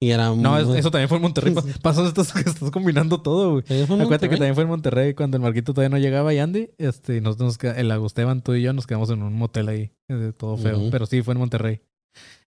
Y 0.03 0.11
era 0.11 0.27
No, 0.35 0.63
muy- 0.65 0.77
eso 0.77 0.91
también 0.91 1.07
fue 1.07 1.17
en 1.17 1.21
Monterrey. 1.23 1.53
Pa- 1.53 1.63
Pasó, 1.81 2.05
estás, 2.07 2.35
estás 2.45 2.71
combinando 2.71 3.21
todo, 3.21 3.51
güey. 3.51 3.63
¿También 3.63 3.87
fue 3.87 3.95
en 3.95 4.01
Acuérdate 4.01 4.27
que 4.29 4.35
también 4.35 4.55
fue 4.55 4.63
en 4.63 4.69
Monterrey 4.69 5.13
cuando 5.13 5.37
el 5.37 5.43
Marquito 5.43 5.73
todavía 5.73 5.89
no 5.95 5.97
llegaba 6.01 6.33
y 6.33 6.39
Andy. 6.39 6.71
Este, 6.77 7.21
nos 7.21 7.37
queda- 7.57 7.77
el 7.79 7.89
Agusteban, 7.91 8.41
tú 8.41 8.53
y 8.53 8.61
yo, 8.63 8.73
nos 8.73 8.85
quedamos 8.87 9.09
en 9.11 9.23
un 9.23 9.33
motel 9.33 9.69
ahí. 9.69 9.91
eh, 10.09 10.33
todo 10.35 10.57
feo. 10.57 10.89
Pero 10.91 11.05
sí, 11.05 11.21
fue 11.21 11.33
en 11.33 11.39
Monterrey. 11.39 11.79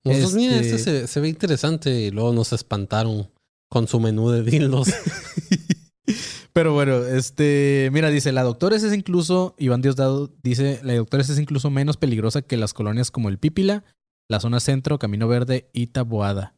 Nosotros, 0.04 0.34
mira, 0.34 0.56
Este- 0.56 0.76
este 0.76 1.00
se, 1.02 1.06
se 1.06 1.20
ve 1.20 1.28
interesante. 1.28 1.90
Y 2.02 2.10
luego 2.10 2.32
nos 2.32 2.52
espantaron 2.52 3.30
con 3.70 3.88
su 3.88 3.98
menú 4.00 4.30
de 4.30 4.42
dildos. 4.42 4.88
Pero 6.52 6.72
bueno, 6.72 6.98
este, 7.04 7.90
mira, 7.92 8.08
dice, 8.10 8.32
la 8.32 8.42
Doctores 8.42 8.82
es 8.82 8.94
incluso, 8.94 9.54
Iván 9.58 9.82
Diosdado 9.82 10.32
dice, 10.42 10.80
la 10.82 10.94
Doctores 10.94 11.28
es 11.28 11.38
incluso 11.38 11.68
menos 11.70 11.96
peligrosa 11.98 12.40
que 12.42 12.56
las 12.56 12.72
colonias 12.72 13.10
como 13.10 13.28
el 13.28 13.38
Pípila, 13.38 13.84
la 14.28 14.40
zona 14.40 14.60
centro, 14.60 14.98
Camino 14.98 15.28
Verde 15.28 15.68
y 15.74 15.88
Taboada. 15.88 16.54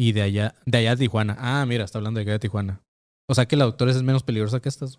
Y 0.00 0.12
de 0.12 0.22
allá, 0.22 0.54
de 0.64 0.78
allá 0.78 0.92
a 0.92 0.96
Tijuana. 0.96 1.36
Ah, 1.38 1.66
mira, 1.66 1.84
está 1.84 1.98
hablando 1.98 2.16
de 2.16 2.22
acá 2.22 2.32
de 2.32 2.38
Tijuana. 2.38 2.80
O 3.28 3.34
sea 3.34 3.44
que 3.44 3.54
la 3.54 3.66
Doctores 3.66 3.96
es 3.96 4.02
menos 4.02 4.22
peligrosa 4.22 4.58
que 4.58 4.70
estas. 4.70 4.98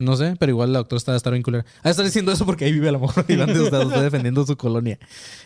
No 0.00 0.16
sé, 0.16 0.34
pero 0.40 0.48
igual 0.48 0.72
la 0.72 0.78
Doctores 0.78 1.02
está, 1.02 1.14
está 1.14 1.28
bien 1.28 1.42
culera. 1.42 1.66
Ah, 1.82 1.90
está 1.90 2.02
diciendo 2.02 2.32
eso 2.32 2.46
porque 2.46 2.64
ahí 2.64 2.72
vive 2.72 2.88
a 2.88 2.92
lo 2.92 3.00
mejor 3.00 3.26
Iván 3.28 3.50
está 3.50 3.84
defendiendo 4.02 4.46
su 4.46 4.56
colonia. 4.56 4.98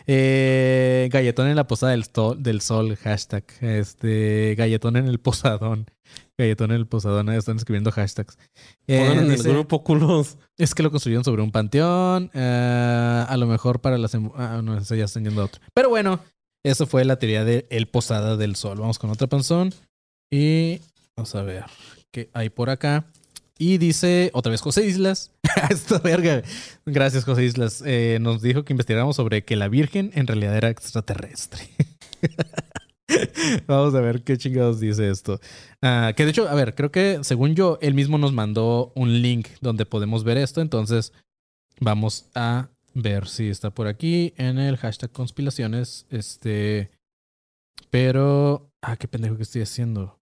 Eh, 0.07 1.09
galletón 1.11 1.49
en 1.49 1.57
la 1.57 1.66
posada 1.66 1.91
del, 1.91 2.05
del 2.39 2.61
sol, 2.61 2.95
hashtag. 2.95 3.43
Este, 3.61 4.55
galletón 4.57 4.97
en 4.97 5.07
el 5.09 5.18
posadón. 5.18 5.91
Galletón 6.39 6.70
en 6.70 6.76
el 6.76 6.87
posadón, 6.87 7.31
ahí 7.31 7.37
están 7.37 7.57
escribiendo 7.57 7.91
hashtags. 7.91 8.39
Eh, 8.87 9.01
Pongan 9.01 9.24
en 9.24 9.31
el 9.33 9.37
dice, 9.39 9.51
grupo 9.51 9.83
culos. 9.83 10.39
es 10.57 10.72
que 10.72 10.85
lo 10.85 10.93
construyeron 10.93 11.24
sobre 11.24 11.43
un 11.43 11.51
panteón. 11.51 12.31
eh, 12.33 13.24
a 13.29 13.37
lo 13.37 13.47
mejor 13.47 13.81
para 13.81 13.99
las... 13.99 14.14
Ah, 14.37 14.61
no, 14.62 14.79
eso 14.79 14.95
ya 14.95 15.07
están 15.07 15.24
yendo 15.24 15.43
a 15.43 15.47
otro. 15.47 15.61
Pero 15.74 15.89
bueno, 15.89 16.20
eso 16.68 16.86
fue 16.86 17.04
la 17.04 17.18
teoría 17.18 17.44
de 17.44 17.66
el 17.70 17.88
Posada 17.88 18.36
del 18.36 18.56
Sol. 18.56 18.78
Vamos 18.78 18.98
con 18.98 19.10
otra 19.10 19.26
panzón. 19.26 19.72
Y 20.30 20.80
vamos 21.16 21.34
a 21.34 21.42
ver 21.42 21.64
qué 22.12 22.30
hay 22.32 22.50
por 22.50 22.70
acá. 22.70 23.06
Y 23.58 23.78
dice 23.78 24.30
otra 24.34 24.50
vez 24.50 24.60
José 24.60 24.86
Islas. 24.86 25.32
Esta 25.70 25.98
verga. 25.98 26.42
Gracias, 26.86 27.24
José 27.24 27.44
Islas. 27.44 27.82
Eh, 27.84 28.18
nos 28.20 28.40
dijo 28.42 28.64
que 28.64 28.72
investigáramos 28.72 29.16
sobre 29.16 29.44
que 29.44 29.56
la 29.56 29.68
Virgen 29.68 30.10
en 30.14 30.26
realidad 30.26 30.56
era 30.56 30.68
extraterrestre. 30.70 31.68
Vamos 33.66 33.94
a 33.94 34.00
ver 34.00 34.22
qué 34.22 34.36
chingados 34.36 34.80
dice 34.80 35.10
esto. 35.10 35.40
Ah, 35.82 36.12
que 36.14 36.24
de 36.24 36.30
hecho, 36.30 36.48
a 36.48 36.54
ver, 36.54 36.74
creo 36.74 36.92
que 36.92 37.20
según 37.22 37.54
yo, 37.54 37.78
él 37.80 37.94
mismo 37.94 38.18
nos 38.18 38.32
mandó 38.32 38.92
un 38.94 39.22
link 39.22 39.48
donde 39.60 39.86
podemos 39.86 40.24
ver 40.24 40.36
esto. 40.36 40.60
Entonces, 40.60 41.12
vamos 41.80 42.26
a 42.34 42.68
ver 43.03 43.28
si 43.28 43.49
está 43.49 43.70
por 43.70 43.86
aquí 43.86 44.34
en 44.36 44.59
el 44.59 44.76
hashtag 44.76 45.11
conspiraciones. 45.11 46.07
Este. 46.11 46.90
Pero. 47.90 48.70
Ah, 48.82 48.96
qué 48.96 49.09
pendejo 49.09 49.36
que 49.36 49.42
estoy 49.42 49.62
haciendo. 49.62 50.18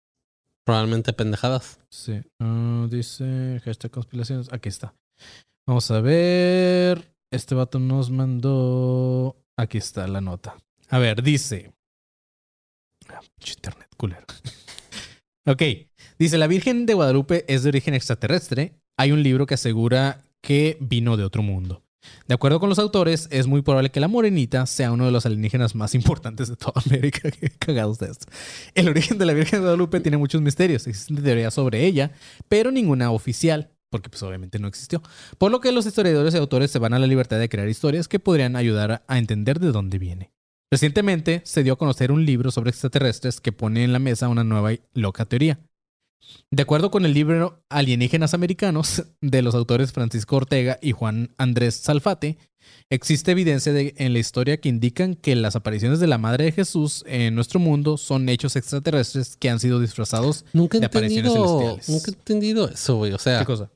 Probablemente 0.64 1.12
pendejadas. 1.12 1.80
Sí. 1.90 2.22
Ah, 2.40 2.86
dice 2.90 3.60
hashtag 3.64 3.90
conspiraciones. 3.90 4.52
Aquí 4.52 4.68
está. 4.68 4.94
Vamos 5.66 5.90
a 5.90 6.00
ver. 6.00 7.14
Este 7.30 7.54
vato 7.54 7.78
nos 7.78 8.10
mandó. 8.10 9.36
Aquí 9.56 9.78
está 9.78 10.06
la 10.08 10.20
nota. 10.20 10.56
A 10.88 10.98
ver, 10.98 11.22
dice. 11.22 11.72
Ah, 13.08 13.20
internet 13.46 13.88
culero. 13.96 14.26
ok. 15.46 15.62
Dice: 16.18 16.38
La 16.38 16.46
Virgen 16.46 16.86
de 16.86 16.94
Guadalupe 16.94 17.44
es 17.52 17.62
de 17.62 17.68
origen 17.70 17.94
extraterrestre. 17.94 18.74
Hay 18.96 19.12
un 19.12 19.22
libro 19.22 19.46
que 19.46 19.54
asegura 19.54 20.24
que 20.40 20.76
vino 20.80 21.16
de 21.16 21.24
otro 21.24 21.42
mundo. 21.42 21.83
De 22.26 22.34
acuerdo 22.34 22.60
con 22.60 22.68
los 22.68 22.78
autores, 22.78 23.28
es 23.30 23.46
muy 23.46 23.62
probable 23.62 23.90
que 23.90 24.00
la 24.00 24.08
morenita 24.08 24.66
sea 24.66 24.92
uno 24.92 25.04
de 25.04 25.10
los 25.10 25.26
alienígenas 25.26 25.74
más 25.74 25.94
importantes 25.94 26.48
de 26.48 26.56
toda 26.56 26.80
América. 26.86 27.28
Cagados 27.58 27.98
de 27.98 28.10
esto. 28.10 28.26
El 28.74 28.88
origen 28.88 29.18
de 29.18 29.26
la 29.26 29.32
Virgen 29.32 29.60
de 29.60 29.64
Guadalupe 29.64 30.00
tiene 30.00 30.16
muchos 30.16 30.40
misterios. 30.40 30.86
Existen 30.86 31.22
teorías 31.22 31.54
sobre 31.54 31.84
ella, 31.84 32.12
pero 32.48 32.70
ninguna 32.70 33.10
oficial, 33.10 33.70
porque 33.90 34.10
pues 34.10 34.22
obviamente 34.22 34.58
no 34.58 34.68
existió. 34.68 35.02
Por 35.38 35.50
lo 35.50 35.60
que 35.60 35.72
los 35.72 35.86
historiadores 35.86 36.34
y 36.34 36.38
autores 36.38 36.70
se 36.70 36.78
van 36.78 36.94
a 36.94 36.98
la 36.98 37.06
libertad 37.06 37.38
de 37.38 37.48
crear 37.48 37.68
historias 37.68 38.08
que 38.08 38.18
podrían 38.18 38.56
ayudar 38.56 39.04
a 39.06 39.18
entender 39.18 39.60
de 39.60 39.72
dónde 39.72 39.98
viene. 39.98 40.32
Recientemente 40.70 41.42
se 41.44 41.62
dio 41.62 41.74
a 41.74 41.78
conocer 41.78 42.10
un 42.10 42.24
libro 42.24 42.50
sobre 42.50 42.70
extraterrestres 42.70 43.40
que 43.40 43.52
pone 43.52 43.84
en 43.84 43.92
la 43.92 43.98
mesa 43.98 44.28
una 44.28 44.42
nueva 44.42 44.72
y 44.72 44.80
loca 44.94 45.24
teoría. 45.24 45.60
De 46.50 46.62
acuerdo 46.62 46.90
con 46.90 47.04
el 47.04 47.14
libro 47.14 47.64
Alienígenas 47.68 48.32
Americanos 48.34 49.02
de 49.20 49.42
los 49.42 49.54
autores 49.54 49.92
Francisco 49.92 50.36
Ortega 50.36 50.78
y 50.80 50.92
Juan 50.92 51.34
Andrés 51.36 51.74
Salfate, 51.74 52.38
existe 52.90 53.32
evidencia 53.32 53.72
de- 53.72 53.94
en 53.96 54.12
la 54.12 54.18
historia 54.20 54.58
que 54.60 54.68
indican 54.68 55.14
que 55.16 55.34
las 55.34 55.56
apariciones 55.56 55.98
de 56.00 56.06
la 56.06 56.18
Madre 56.18 56.44
de 56.44 56.52
Jesús 56.52 57.02
en 57.06 57.34
nuestro 57.34 57.58
mundo 57.60 57.96
son 57.96 58.28
hechos 58.28 58.54
extraterrestres 58.56 59.36
que 59.36 59.50
han 59.50 59.58
sido 59.58 59.80
disfrazados. 59.80 60.44
Nunca 60.52 60.78
De 60.78 60.86
apariciones 60.86 61.32
celestiales. 61.32 61.88
Nunca 61.88 62.10
he 62.10 62.14
entendido 62.14 62.68
eso, 62.68 62.96
güey. 62.96 63.12
O 63.12 63.18
sea, 63.18 63.40
¿Qué 63.40 63.46
cosa? 63.46 63.70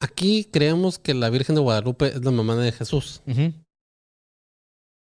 aquí 0.00 0.44
creemos 0.52 0.98
que 0.98 1.14
la 1.14 1.30
Virgen 1.30 1.54
de 1.54 1.62
Guadalupe 1.62 2.08
es 2.08 2.22
la 2.24 2.30
mamá 2.30 2.54
de 2.56 2.72
Jesús. 2.72 3.22
Ujú. 3.26 3.52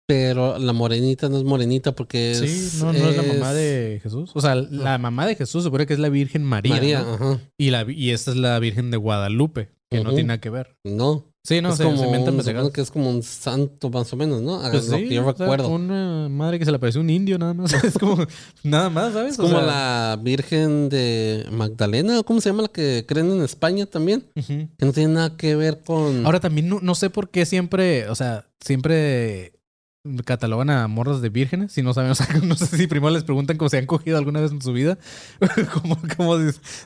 Pero 0.07 0.59
la 0.59 0.73
morenita 0.73 1.29
no 1.29 1.39
es 1.39 1.45
morenita 1.45 1.93
porque 1.93 2.33
es. 2.33 2.39
Sí, 2.39 2.79
no, 2.83 2.93
no 2.93 3.09
es 3.09 3.17
la 3.17 3.23
mamá 3.23 3.55
de 3.55 4.01
Jesús. 4.03 4.31
O 4.35 4.41
sea, 4.41 4.55
la 4.55 4.99
mamá 4.99 5.27
de 5.27 5.35
Jesús 5.35 5.63
se 5.63 5.69
supone 5.69 5.87
que 5.87 5.95
es 5.95 5.99
la 5.99 6.11
Virgen 6.11 6.45
María. 6.45 6.75
María. 6.75 7.03
¿no? 7.03 7.15
Ajá. 7.15 7.41
Y, 7.57 7.71
la, 7.71 7.87
y 7.91 8.11
esta 8.11 8.31
es 8.33 8.37
la 8.37 8.59
Virgen 8.59 8.91
de 8.91 8.99
Guadalupe, 8.99 9.71
que 9.91 10.05
no 10.05 10.11
tiene 10.11 10.29
nada 10.29 10.41
que 10.41 10.51
ver. 10.51 10.77
No. 10.85 11.25
Sí, 11.47 11.61
no, 11.61 11.69
es 11.71 11.77
se, 11.77 11.85
como, 11.85 11.99
se 11.99 12.05
supongo 12.43 12.73
que 12.73 12.81
es 12.81 12.91
como 12.91 13.11
un 13.11 13.23
santo 13.23 13.91
más 13.91 14.11
o 14.15 14.17
menos, 14.17 14.41
¿no? 14.41 14.63
Pues 14.71 14.89
lo 14.89 14.97
sí, 14.97 15.09
que 15.09 15.15
yo 15.17 15.27
o 15.27 15.35
sea, 15.37 15.45
recuerdo. 15.45 15.69
una 15.69 16.27
madre 16.31 16.59
que 16.59 16.65
se 16.65 16.71
le 16.71 16.79
apareció 16.79 17.03
un 17.03 17.11
indio 17.11 17.39
nada 17.39 17.53
más. 17.53 17.73
es 17.85 17.99
como 17.99 18.17
nada 18.63 18.89
más, 18.89 19.13
¿sabes? 19.13 19.35
Es 19.35 19.39
O 19.39 19.43
como 19.43 19.59
sea, 19.59 19.67
la 19.67 20.19
Virgen 20.23 20.89
de 20.89 21.45
Magdalena, 21.53 22.21
¿o 22.21 22.25
¿cómo 22.25 22.41
se 22.41 22.49
llama 22.49 22.63
la 22.63 22.69
que 22.69 23.05
creen 23.07 23.31
en 23.31 23.43
España 23.43 23.85
también? 23.85 24.25
Ujú. 24.35 24.69
Que 24.79 24.87
no 24.87 24.93
tiene 24.95 25.13
nada 25.13 25.37
que 25.37 25.55
ver 25.55 25.83
con. 25.85 26.25
Ahora 26.25 26.41
también 26.41 26.71
no, 26.71 26.79
no 26.81 26.95
sé 26.95 27.11
por 27.11 27.29
qué 27.29 27.45
siempre, 27.45 28.09
o 28.09 28.15
sea, 28.15 28.47
siempre 28.65 29.54
catalogan 30.25 30.71
a 30.71 30.87
morras 30.89 31.21
de 31.23 31.29
vírgenes. 31.31 31.73
Si 31.73 31.83
no 31.83 31.95
saben, 31.95 32.11
o 32.11 32.15
sea, 32.15 32.27
no 32.43 32.55
sé 32.57 32.77
si 32.77 32.87
primero 32.87 33.11
les 33.13 33.25
preguntan 33.25 33.57
cómo 33.57 33.69
se 33.69 33.79
han 33.79 33.87
cogido 33.87 34.19
alguna 34.19 34.41
vez 34.41 34.53
en 34.53 34.61
su 34.63 34.73
vida. 34.73 34.99
como, 35.73 35.99
como 36.17 36.37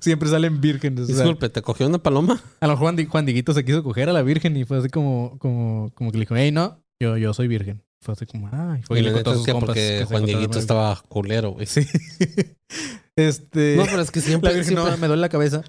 siempre 0.00 0.28
salen 0.28 0.60
vírgenes. 0.60 1.04
o 1.04 1.06
sea, 1.06 1.16
Disculpe, 1.16 1.48
¿te 1.48 1.62
cogió 1.62 1.86
una 1.86 1.98
paloma? 1.98 2.40
a 2.60 2.66
lo 2.66 2.72
mejor 2.74 2.84
Juan, 2.84 2.96
Di- 2.96 3.06
Juan 3.06 3.26
Diguito 3.26 3.52
se 3.52 3.64
quiso 3.64 3.82
coger 3.82 4.08
a 4.08 4.12
la 4.12 4.22
virgen 4.22 4.56
y 4.56 4.64
fue 4.64 4.78
así 4.78 4.88
como, 4.88 5.38
como, 5.38 5.90
como 5.94 6.10
que 6.12 6.18
le 6.18 6.22
dijo, 6.22 6.36
hey, 6.36 6.52
no, 6.52 6.82
yo, 7.00 7.16
yo 7.16 7.34
soy 7.34 7.48
virgen. 7.48 7.82
Fue 8.00 8.12
así 8.12 8.26
como, 8.26 8.48
ah, 8.52 8.76
y 8.78 8.82
fue 8.84 9.00
y 9.00 9.02
le 9.02 9.08
la 9.10 9.14
contó 9.14 9.34
sus 9.34 9.44
que 9.44 9.50
compas 9.52 9.66
porque 9.70 9.98
que 9.98 10.04
Juan 10.04 10.24
Dieguito 10.24 10.58
estaba 10.60 11.02
culero, 11.08 11.50
güey. 11.50 11.66
Sí. 11.66 11.84
este. 13.16 13.74
No, 13.76 13.84
pero 13.86 14.02
es 14.02 14.12
que 14.12 14.20
la 14.20 14.26
siempre, 14.26 14.50
virgen 14.54 14.74
siempre, 14.76 14.92
no, 14.92 14.98
me 14.98 15.08
duele 15.08 15.20
la 15.20 15.28
cabeza. 15.28 15.62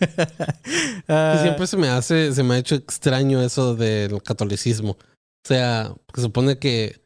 Ah, 1.10 1.38
siempre 1.42 1.66
se 1.66 1.76
me 1.78 1.88
hace, 1.88 2.34
se 2.34 2.42
me 2.42 2.54
ha 2.54 2.58
hecho 2.58 2.74
extraño 2.74 3.40
eso 3.40 3.74
del 3.74 4.22
catolicismo. 4.22 4.90
O 4.92 5.48
sea, 5.48 5.94
se 6.14 6.20
supone 6.20 6.58
que 6.58 7.00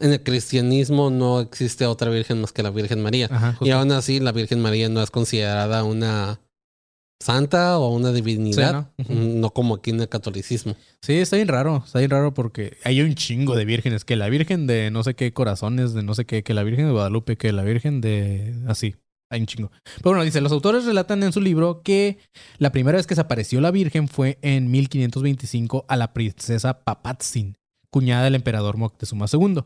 en 0.00 0.12
el 0.12 0.22
cristianismo 0.22 1.10
no 1.10 1.40
existe 1.40 1.86
otra 1.86 2.10
virgen 2.10 2.40
más 2.40 2.52
que 2.52 2.62
la 2.62 2.70
Virgen 2.70 3.02
María. 3.02 3.28
Ajá, 3.30 3.58
Y 3.60 3.70
aún 3.70 3.90
así, 3.92 4.20
la 4.20 4.32
Virgen 4.32 4.60
María 4.60 4.88
no 4.88 5.02
es 5.02 5.10
considerada 5.10 5.82
una 5.84 6.40
santa 7.22 7.78
o 7.78 7.88
una 7.94 8.12
divinidad. 8.12 8.90
Mm, 8.98 9.40
no 9.40 9.50
como 9.50 9.76
aquí 9.76 9.90
en 9.90 10.00
el 10.00 10.08
catolicismo. 10.08 10.76
Sí, 11.00 11.14
está 11.14 11.36
bien 11.36 11.48
raro. 11.48 11.82
Está 11.84 12.00
bien 12.00 12.10
raro 12.10 12.34
porque 12.34 12.76
hay 12.84 13.00
un 13.00 13.14
chingo 13.14 13.54
de 13.54 13.64
vírgenes. 13.64 14.04
Que 14.04 14.16
la 14.16 14.28
virgen 14.28 14.66
de 14.66 14.90
no 14.90 15.02
sé 15.04 15.14
qué 15.14 15.32
corazones, 15.32 15.94
de 15.94 16.02
no 16.02 16.14
sé 16.14 16.26
qué, 16.26 16.42
que 16.42 16.54
la 16.54 16.64
virgen 16.64 16.86
de 16.86 16.92
Guadalupe, 16.92 17.36
que 17.36 17.52
la 17.52 17.62
virgen 17.62 18.00
de. 18.00 18.54
Así. 18.66 18.96
Hay 19.32 19.40
un 19.40 19.46
chingo. 19.46 19.70
Pero 19.96 20.10
bueno, 20.10 20.24
dice: 20.24 20.42
los 20.42 20.52
autores 20.52 20.84
relatan 20.84 21.22
en 21.22 21.32
su 21.32 21.40
libro 21.40 21.80
que 21.82 22.18
la 22.58 22.70
primera 22.70 22.98
vez 22.98 23.06
que 23.06 23.14
se 23.14 23.20
apareció 23.22 23.62
la 23.62 23.70
virgen 23.70 24.06
fue 24.06 24.38
en 24.42 24.70
1525 24.70 25.86
a 25.88 25.96
la 25.96 26.12
princesa 26.12 26.84
Papatzin, 26.84 27.56
cuñada 27.90 28.24
del 28.24 28.34
emperador 28.34 28.76
Moctezuma 28.76 29.24
II, 29.32 29.62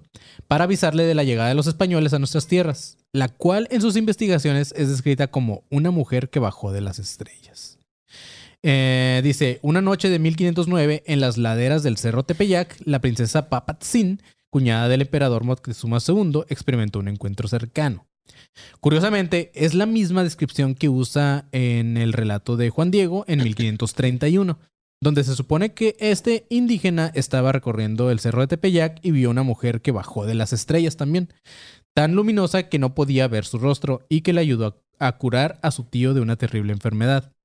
para 0.47 0.65
avisarle 0.65 1.03
de 1.03 1.17
la 1.17 1.25
llegada 1.25 1.49
de 1.49 1.57
los 1.57 1.67
españoles 1.67 2.15
a 2.15 2.21
nuestras 2.21 2.47
tierras, 2.47 2.99
la 3.13 3.29
cual 3.29 3.67
en 3.73 3.81
sus 3.81 3.97
investigaciones 3.97 4.73
es 4.77 4.89
descrita 4.89 5.27
como 5.27 5.65
una 5.69 5.91
mujer 5.91 6.31
que 6.31 6.39
bajó 6.39 6.71
de 6.71 6.81
las 6.81 7.01
estrellas. 7.01 7.79
Eh, 8.63 9.21
dice, 9.25 9.59
una 9.63 9.81
noche 9.81 10.09
de 10.09 10.21
1509 10.21 11.03
en 11.07 11.21
las 11.21 11.39
laderas 11.39 11.83
del 11.83 11.97
Cerro 11.97 12.23
Tepeyac, 12.23 12.77
la 12.85 13.01
princesa 13.01 13.49
Papatzin, 13.49 14.23
cuñada 14.49 14.89
del 14.89 15.03
emperador 15.03 15.43
Moctezuma 15.43 15.99
II, 16.07 16.43
experimentó 16.49 17.01
un 17.01 17.09
encuentro 17.09 17.49
cercano. 17.49 18.06
Curiosamente, 18.81 19.51
es 19.55 19.75
la 19.75 19.87
misma 19.87 20.23
descripción 20.23 20.75
que 20.75 20.89
usa 20.89 21.49
en 21.53 21.97
el 21.97 22.13
relato 22.13 22.57
de 22.57 22.71
Juan 22.71 22.91
Diego 22.91 23.25
en 23.29 23.43
1531, 23.43 24.59
donde 25.03 25.25
se 25.25 25.37
supone 25.37 25.75
que 25.75 25.97
este 26.01 26.47
indígena 26.49 27.11
estaba 27.15 27.53
recorriendo 27.53 28.11
el 28.11 28.21
cerro 28.21 28.41
de 28.41 28.47
Tepeyac 28.49 28.99
y 29.03 29.11
vio 29.11 29.31
una 29.31 29.43
mujer 29.43 29.83
que 29.83 29.93
bajó 29.93 30.27
de 30.27 30.35
las 30.35 30.53
estrellas 30.53 30.97
también, 30.97 31.29
tan 31.95 32.15
luminosa 32.15 32.69
que 32.69 32.79
no 32.79 32.95
podía 32.95 33.29
ver 33.29 33.45
su 33.45 33.59
rostro 33.59 34.05
y 34.09 34.23
que 34.23 34.33
le 34.33 34.41
ayudó 34.41 34.83
a, 34.99 35.19
curar 35.19 35.59
a 35.63 35.71
su 35.71 35.85
tío 35.85 36.15
de 36.15 36.21
una 36.21 36.37
terrible 36.37 36.73
enfermedad. 36.73 37.36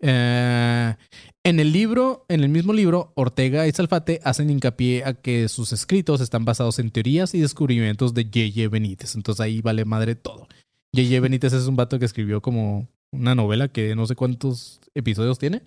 Eh, 0.00 0.94
en 1.42 1.60
el 1.60 1.72
libro, 1.72 2.26
en 2.28 2.42
el 2.42 2.48
mismo 2.48 2.72
libro, 2.72 3.12
Ortega 3.16 3.66
y 3.66 3.72
Salfate 3.72 4.20
hacen 4.24 4.50
hincapié 4.50 5.04
a 5.04 5.14
que 5.14 5.48
sus 5.48 5.72
escritos 5.72 6.20
están 6.20 6.44
basados 6.44 6.78
en 6.78 6.90
teorías 6.90 7.34
y 7.34 7.40
descubrimientos 7.40 8.14
de 8.14 8.24
J.J. 8.24 8.68
Benítez. 8.68 9.14
Entonces 9.14 9.40
ahí 9.40 9.62
vale 9.62 9.84
madre 9.84 10.14
todo. 10.14 10.46
J.J. 10.94 11.20
Benítez 11.20 11.52
es 11.52 11.66
un 11.66 11.76
vato 11.76 11.98
que 11.98 12.04
escribió 12.04 12.42
como 12.42 12.88
una 13.12 13.34
novela 13.34 13.68
que 13.68 13.94
no 13.94 14.06
sé 14.06 14.16
cuántos 14.16 14.80
episodios 14.94 15.38
tiene, 15.38 15.62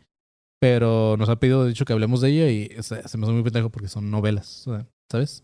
pero 0.59 1.17
nos 1.17 1.29
ha 1.29 1.39
pedido, 1.39 1.65
de 1.65 1.73
que 1.73 1.93
hablemos 1.93 2.21
de 2.21 2.29
ella 2.29 2.49
y 2.49 2.83
se, 2.83 3.07
se 3.07 3.17
me 3.17 3.25
hace 3.25 3.33
muy 3.33 3.43
pendejo 3.43 3.69
porque 3.69 3.89
son 3.89 4.09
novelas, 4.09 4.67
o 4.67 4.85
¿sabes? 5.11 5.43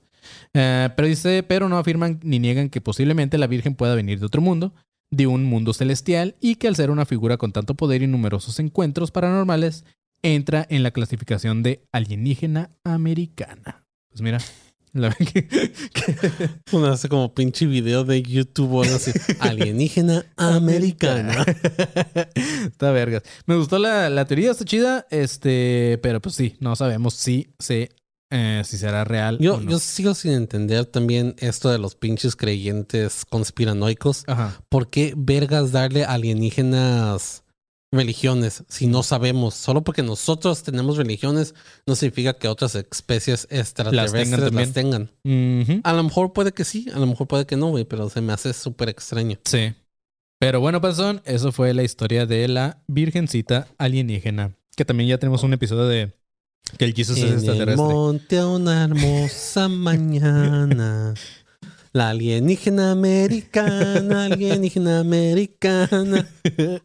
Eh, 0.53 0.89
pero 0.95 1.07
dice, 1.07 1.43
pero 1.43 1.69
no 1.69 1.77
afirman 1.77 2.19
ni 2.23 2.39
niegan 2.39 2.69
que 2.69 2.81
posiblemente 2.81 3.37
la 3.37 3.47
Virgen 3.47 3.75
pueda 3.75 3.95
venir 3.95 4.19
de 4.19 4.25
otro 4.25 4.41
mundo, 4.41 4.73
de 5.11 5.27
un 5.27 5.43
mundo 5.43 5.73
celestial, 5.73 6.35
y 6.39 6.55
que 6.55 6.67
al 6.67 6.75
ser 6.75 6.91
una 6.91 7.05
figura 7.05 7.37
con 7.37 7.51
tanto 7.51 7.75
poder 7.75 8.01
y 8.03 8.07
numerosos 8.07 8.59
encuentros 8.59 9.11
paranormales, 9.11 9.85
entra 10.21 10.65
en 10.69 10.83
la 10.83 10.91
clasificación 10.91 11.63
de 11.63 11.81
alienígena 11.91 12.71
americana. 12.83 13.85
Pues 14.09 14.21
mira, 14.21 14.39
la 14.91 15.11
que, 15.13 15.47
que- 15.47 15.71
Uno 16.71 16.87
hace 16.87 17.09
como 17.09 17.33
pinche 17.33 17.65
video 17.67 18.03
de 18.03 18.21
YouTube 18.21 18.73
o 18.73 18.83
algo 18.83 18.95
así. 18.95 19.11
Alienígena 19.39 20.25
americana. 20.35 21.45
está 22.35 22.91
vergas. 22.91 23.23
Me 23.45 23.55
gustó 23.55 23.79
la, 23.79 24.09
la 24.09 24.25
teoría, 24.25 24.51
está 24.51 24.65
chida, 24.65 25.05
este, 25.09 25.99
pero 26.01 26.21
pues 26.21 26.35
sí, 26.35 26.55
no 26.59 26.75
sabemos 26.75 27.13
si 27.13 27.47
se 27.59 27.89
eh, 28.31 28.61
si 28.65 28.77
será 28.77 29.03
real. 29.03 29.39
Yo, 29.39 29.55
o 29.55 29.61
no. 29.61 29.71
yo 29.71 29.79
sigo 29.79 30.13
sin 30.13 30.31
entender 30.31 30.85
también 30.85 31.35
esto 31.39 31.69
de 31.69 31.79
los 31.79 31.95
pinches 31.95 32.35
creyentes 32.35 33.25
conspiranoicos. 33.29 34.23
Ajá. 34.27 34.61
¿Por 34.69 34.89
qué 34.89 35.13
vergas 35.17 35.71
darle 35.71 36.05
alienígenas 36.05 37.43
religiones 37.91 38.63
si 38.67 38.85
no 38.85 39.01
sabemos? 39.01 39.55
Solo 39.55 39.83
porque 39.83 40.03
nosotros 40.03 40.61
tenemos 40.61 40.97
religiones 40.97 41.55
no 41.87 41.95
significa 41.95 42.33
que 42.33 42.47
otras 42.47 42.75
especies 42.75 43.47
extraterrestres 43.49 44.53
las 44.53 44.73
tengan. 44.73 45.11
Ujú. 45.23 45.81
A 45.83 45.93
lo 45.93 46.03
mejor 46.03 46.33
puede 46.33 46.51
que 46.51 46.65
sí, 46.65 46.87
a 46.93 46.99
lo 46.99 47.07
mejor 47.07 47.27
puede 47.27 47.45
que 47.47 47.57
no, 47.57 47.69
güey, 47.69 47.85
pero 47.85 48.09
se 48.09 48.21
me 48.21 48.33
hace 48.33 48.53
súper 48.53 48.89
extraño. 48.89 49.39
Sí. 49.45 49.73
Pero 50.39 50.61
bueno, 50.61 50.79
Panzón, 50.79 51.21
eso 51.25 51.51
fue 51.51 51.73
la 51.73 51.83
historia 51.83 52.25
de 52.25 52.47
la 52.47 52.81
Virgencita 52.87 53.67
alienígena. 53.77 54.55
Que 54.77 54.85
también 54.85 55.09
ya 55.09 55.17
tenemos 55.17 55.43
un 55.43 55.51
episodio 55.51 55.85
de 55.85 56.13
que 56.77 56.85
el 56.85 56.93
Jesus 56.93 57.17
es 57.17 57.23
En 57.23 57.29
el 57.29 57.33
extraterrestre. 57.35 57.75
monte 57.83 58.37
a 58.39 58.47
una 58.47 58.83
hermosa 58.83 59.67
mañana. 59.69 61.13
La 61.91 62.09
alienígena 62.09 62.91
americana, 62.91 64.25
alienígena 64.25 64.99
americana, 64.99 66.29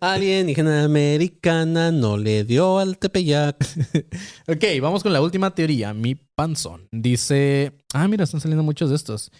alienígena 0.01 0.85
americana 0.85 1.93
no 1.93 2.17
le 2.17 2.45
dio 2.45 2.79
al 2.79 2.97
Tepeyac. 2.99 3.57
Ok, 4.49 4.65
vamos 4.81 5.03
con 5.03 5.13
la 5.13 5.21
última 5.21 5.55
teoría, 5.55 5.93
mi 5.93 6.15
panzón. 6.15 6.89
Dice, 6.91 7.73
ah, 7.93 8.09
mira, 8.09 8.25
están 8.25 8.41
saliendo 8.41 8.63
muchos 8.63 8.89
de 8.91 8.97
estos. 8.97 9.31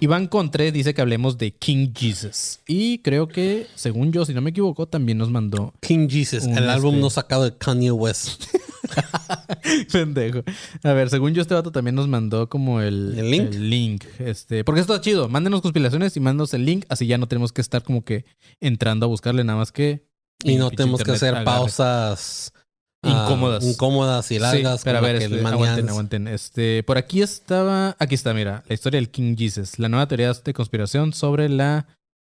Iván 0.00 0.26
Contre 0.26 0.70
dice 0.70 0.92
que 0.92 1.00
hablemos 1.00 1.38
de 1.38 1.52
King 1.54 1.88
Jesus. 1.96 2.60
Y 2.66 2.98
creo 2.98 3.26
que, 3.28 3.66
según 3.74 4.12
yo, 4.12 4.26
si 4.26 4.34
no 4.34 4.42
me 4.42 4.50
equivoco, 4.50 4.86
también 4.86 5.16
nos 5.18 5.30
mandó 5.30 5.72
King 5.80 6.08
Jesus, 6.10 6.44
el 6.44 6.68
álbum 6.68 6.90
este- 6.94 7.00
no 7.00 7.10
sacado 7.10 7.44
de 7.44 7.56
Kanye 7.56 7.90
West. 7.90 8.44
Pendejo. 9.92 10.42
A 10.82 10.92
ver, 10.92 11.08
según 11.08 11.32
yo, 11.32 11.40
este 11.40 11.54
vato 11.54 11.72
también 11.72 11.94
nos 11.94 12.06
mandó 12.06 12.48
como 12.50 12.80
el, 12.82 13.14
¿El 13.18 13.30
link? 13.30 13.54
link, 13.54 14.04
Este, 14.18 14.62
porque 14.62 14.80
esto 14.82 14.94
está 14.94 15.02
chido. 15.02 15.28
Mándenos 15.28 15.62
conspiraciones 15.62 16.14
y 16.16 16.20
mándanos 16.20 16.52
el 16.52 16.66
link. 16.66 16.84
Así 16.90 17.06
ya 17.06 17.16
no 17.16 17.26
tenemos 17.26 17.52
que 17.52 17.62
estar 17.62 17.82
como 17.82 18.04
que 18.04 18.26
entrando 18.60 19.06
a 19.06 19.08
buscarle 19.08 19.42
nada 19.42 19.58
más 19.58 19.72
que. 19.72 20.06
Y 20.42 20.56
no 20.56 20.70
tenemos 20.70 21.02
que 21.02 21.12
hacer 21.12 21.30
agarre. 21.30 21.44
pausas 21.46 22.52
ah, 23.06 23.24
Incómodas. 23.24 23.64
incómodas 23.64 24.30
y 24.30 24.38
largas. 24.38 24.80
Sí, 24.80 24.84
pero 24.84 24.98
a 24.98 25.00
ver, 25.00 25.16
este, 25.16 25.40
aguanten, 25.46 25.88
aguanten. 25.88 26.28
Este, 26.28 26.82
por 26.82 26.98
aquí 26.98 27.22
estaba. 27.22 27.96
Aquí 27.98 28.14
está, 28.14 28.34
mira, 28.34 28.64
la 28.68 28.74
historia 28.74 28.98
del 28.98 29.10
King 29.10 29.36
Jesus. 29.36 29.78
La 29.78 29.88
nueva 29.88 30.06
teoría 30.08 30.32
de 30.32 30.54
conspiración 30.54 31.12
sobre 31.12 31.48
la 31.48 31.86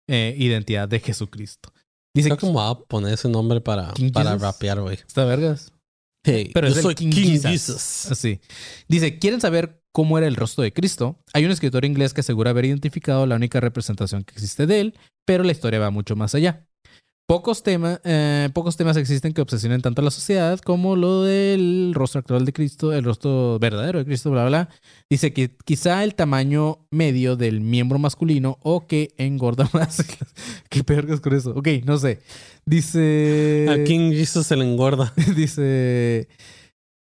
eh, 0.08 0.34
identidad 0.38 0.88
de 0.88 1.00
Jesucristo. 1.00 1.72
Dice 2.14 2.28
Creo 2.28 2.38
que 2.38 2.46
me 2.46 2.52
voy 2.52 2.70
a 2.70 2.74
poner 2.74 3.12
ese 3.14 3.28
nombre 3.28 3.60
para, 3.60 3.92
King 3.92 4.10
para 4.10 4.30
Jesus. 4.30 4.42
rapear, 4.42 4.80
güey. 4.80 4.96
Está 4.96 5.24
vergas. 5.24 5.72
Hey, 6.24 6.50
Pero 6.52 6.66
yo 6.66 6.72
es 6.72 6.78
el 6.78 6.82
soy 6.82 6.94
King, 6.94 7.10
King, 7.10 7.30
Jesus. 7.40 7.50
Jesus. 7.50 8.12
Así. 8.12 8.40
Dice, 8.88 9.18
¿quieren 9.18 9.40
saber 9.40 9.80
cómo 9.92 10.18
era 10.18 10.26
el 10.26 10.34
rostro 10.34 10.64
de 10.64 10.72
Cristo? 10.72 11.20
Hay 11.34 11.44
un 11.44 11.50
escritor 11.52 11.84
inglés 11.84 12.14
que 12.14 12.22
asegura 12.22 12.50
haber 12.50 12.64
identificado 12.64 13.26
la 13.26 13.36
única 13.36 13.60
representación 13.60 14.24
que 14.24 14.32
existe 14.34 14.66
de 14.66 14.80
él, 14.80 14.94
pero 15.24 15.44
la 15.44 15.52
historia 15.52 15.78
va 15.78 15.90
mucho 15.90 16.16
más 16.16 16.34
allá. 16.34 16.66
Pocos, 17.28 17.64
tema- 17.64 18.00
eh, 18.04 18.50
pocos 18.54 18.76
temas 18.76 18.96
existen 18.96 19.32
que 19.32 19.40
obsesionen 19.40 19.82
tanto 19.82 20.00
a 20.00 20.04
la 20.04 20.12
sociedad 20.12 20.60
como 20.60 20.94
lo 20.94 21.24
del 21.24 21.90
rostro 21.92 22.20
actual 22.20 22.44
de 22.44 22.52
Cristo, 22.52 22.92
el 22.92 23.02
rostro 23.02 23.58
verdadero 23.58 23.98
de 23.98 24.04
Cristo, 24.04 24.30
bla, 24.30 24.44
bla. 24.46 24.68
Dice 25.10 25.32
que 25.32 25.50
quizá 25.64 26.04
el 26.04 26.14
tamaño 26.14 26.86
medio 26.92 27.34
del 27.34 27.60
miembro 27.60 27.98
masculino 27.98 28.58
o 28.62 28.86
que 28.86 29.12
engorda 29.16 29.68
más. 29.72 30.04
¿Qué 30.68 30.84
pergas 30.84 31.18
con 31.20 31.34
eso? 31.34 31.50
Ok, 31.50 31.66
no 31.84 31.98
sé. 31.98 32.20
Dice... 32.64 33.66
A 33.70 33.82
King 33.82 34.12
Jesus 34.12 34.46
se 34.46 34.54
le 34.54 34.64
engorda. 34.64 35.12
Dice. 35.36 36.28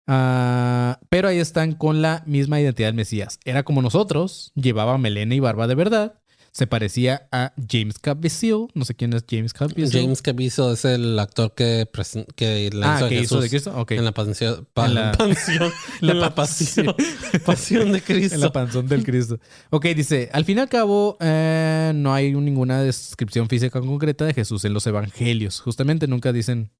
ah, 0.07 0.99
pero 1.09 1.28
ahí 1.28 1.39
están 1.39 1.74
con 1.74 2.01
la 2.01 2.24
misma 2.26 2.61
identidad 2.61 2.88
del 2.88 2.95
Mesías. 2.95 3.39
Era 3.43 3.63
como 3.63 3.82
nosotros, 3.82 4.53
llevaba 4.55 4.97
melena 4.97 5.36
y 5.36 5.41
barba 5.41 5.67
de 5.67 5.76
verdad. 5.76 6.13
Se 6.56 6.68
parecía 6.68 7.28
a 7.32 7.51
James 7.68 7.97
Caviezel. 7.97 8.68
No 8.76 8.86
sé 8.86 8.93
quién 8.93 9.12
es 9.14 9.26
James 9.28 9.54
Caviezel. 9.54 10.01
James 10.04 10.22
Caviezel 10.22 10.74
es 10.74 10.86
el 10.86 11.18
actor 11.18 11.56
que, 11.56 11.89
que 12.36 12.70
la 12.72 12.93
ah, 12.97 12.97
hizo, 12.99 13.12
hizo 13.12 13.41
de 13.41 13.49
Jesús 13.49 13.49
Cristo. 13.49 13.82
Ok. 13.82 13.91
en 13.93 14.06
la 14.06 14.12
pasión. 14.12 14.68
pa- 14.72 14.86
En 14.86 14.93
la- 14.93 15.12
pansión. 15.14 15.72
la 16.01 16.12
en 16.12 16.20
la 16.22 16.36
pasión. 16.36 16.95
pasión 17.45 17.91
de 17.91 18.01
Cristo. 18.04 18.36
En 18.36 18.41
la 18.41 18.51
panzón 18.51 18.88
del 18.88 19.04
Cristo. 19.04 19.39
Ok, 19.72 19.86
dice, 19.95 20.30
al 20.32 20.45
fin 20.45 20.60
y 20.60 20.62
al 20.62 20.70
cabo, 20.70 21.18
eh, 21.22 21.91
no 21.95 22.14
hay 22.14 22.32
ninguna 22.34 22.84
descripción 22.84 23.49
física 23.49 23.82
concreta 23.82 24.24
de 24.26 24.36
Jesús 24.36 24.64
en 24.64 24.74
los 24.74 24.86
evangelios. 24.86 25.60
Justamente 25.60 26.06
nunca 26.08 26.32
dicen... 26.32 26.72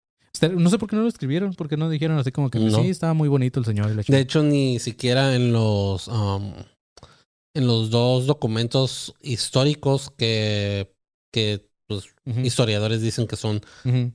No 0.56 0.70
sé 0.70 0.78
por 0.80 0.90
qué 0.90 0.96
no 0.96 1.04
lo 1.04 1.08
escribieron, 1.08 1.54
por 1.54 1.68
qué 1.70 1.78
no 1.78 1.90
dijeron 1.90 2.18
así 2.18 2.32
como 2.32 2.50
que 2.50 2.60
No. 2.60 2.82
sí, 2.82 2.90
estaba 2.90 3.14
muy 3.14 3.30
bonito 3.30 3.60
el 3.60 3.66
Señor. 3.66 3.92
y 3.92 3.96
la 3.96 4.04
De 4.08 4.20
hecho, 4.20 4.42
ni 4.44 4.78
siquiera 4.80 5.36
en 5.36 5.54
los 5.54 6.08
um, 6.08 6.54
en 7.54 7.68
los 7.68 7.90
dos 7.90 8.26
documentos 8.26 9.14
históricos 9.22 10.10
que, 10.10 10.94
que 11.32 11.68
pues, 11.88 12.06
historiadores 12.44 13.02
dicen 13.02 13.28
que 13.28 13.36
son 13.36 13.62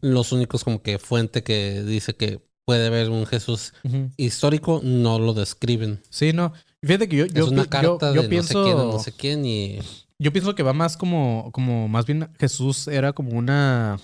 los 0.00 0.32
únicos 0.32 0.64
como 0.64 0.82
que 0.82 0.98
fuente 0.98 1.42
que 1.42 1.82
dice 1.82 2.14
que 2.16 2.40
puede 2.64 2.86
haber 2.86 3.10
un 3.10 3.26
Jesús 3.26 3.72
histórico, 4.16 4.80
no 4.82 5.18
lo 5.18 5.32
describen. 5.34 6.02
Sí, 6.10 6.32
no. 6.32 6.52
Fíjate 6.82 7.08
que 7.08 7.16
yo, 7.16 7.26
yo, 7.26 7.44
es 7.46 7.50
una 7.50 7.66
carta 7.66 8.08
yo, 8.08 8.16
yo 8.16 8.22
de 8.22 8.28
pienso, 8.28 8.58
no 8.58 8.64
sé 8.64 8.64
quién, 8.64 8.76
no 8.76 8.98
sé 8.98 9.12
quién 9.12 9.44
y 9.46 9.78
yo 10.18 10.32
pienso 10.32 10.54
que 10.54 10.62
va 10.62 10.72
más 10.72 10.96
como, 10.96 11.50
como 11.52 11.88
más 11.88 12.06
bien 12.06 12.28
Jesús 12.38 12.88
era 12.88 13.12
como 13.12 13.30
una, 13.38 13.98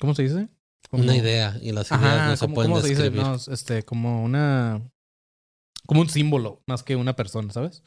¿cómo 0.00 0.14
se 0.14 0.22
dice? 0.24 0.48
Como- 0.90 1.04
una 1.04 1.16
idea 1.16 1.58
y 1.62 1.72
las 1.72 1.90
ideas 1.90 2.02
Ajá, 2.02 2.30
no 2.30 2.36
se 2.36 2.44
¿cómo, 2.44 2.54
pueden 2.54 2.70
cómo 2.72 2.82
se 2.82 2.88
dice? 2.88 3.02
describir. 3.04 3.26
No, 3.26 3.34
este, 3.54 3.82
como 3.84 4.22
una, 4.24 4.82
como 5.86 6.00
un 6.00 6.08
símbolo 6.08 6.62
más 6.66 6.82
que 6.82 6.96
una 6.96 7.14
persona, 7.16 7.52
¿sabes? 7.52 7.82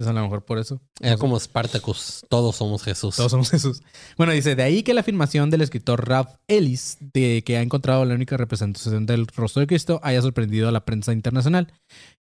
Es 0.00 0.06
a 0.06 0.14
lo 0.14 0.22
mejor 0.22 0.46
por 0.46 0.58
eso. 0.58 0.80
Era 0.98 1.18
como 1.18 1.38
Spartacus. 1.38 2.24
Todos 2.30 2.56
somos 2.56 2.82
Jesús. 2.82 3.16
Todos 3.16 3.30
somos 3.30 3.50
Jesús. 3.50 3.82
Bueno, 4.16 4.32
dice, 4.32 4.56
de 4.56 4.62
ahí 4.62 4.82
que 4.82 4.94
la 4.94 5.02
afirmación 5.02 5.50
del 5.50 5.60
escritor 5.60 6.08
Ralph 6.08 6.30
Ellis 6.48 6.96
de 7.12 7.42
que 7.44 7.58
ha 7.58 7.60
encontrado 7.62 8.06
la 8.06 8.14
única 8.14 8.38
representación 8.38 9.04
del 9.04 9.26
rostro 9.26 9.60
de 9.60 9.66
Cristo 9.66 10.00
haya 10.02 10.22
sorprendido 10.22 10.68
a 10.68 10.72
la 10.72 10.86
prensa 10.86 11.12
internacional. 11.12 11.70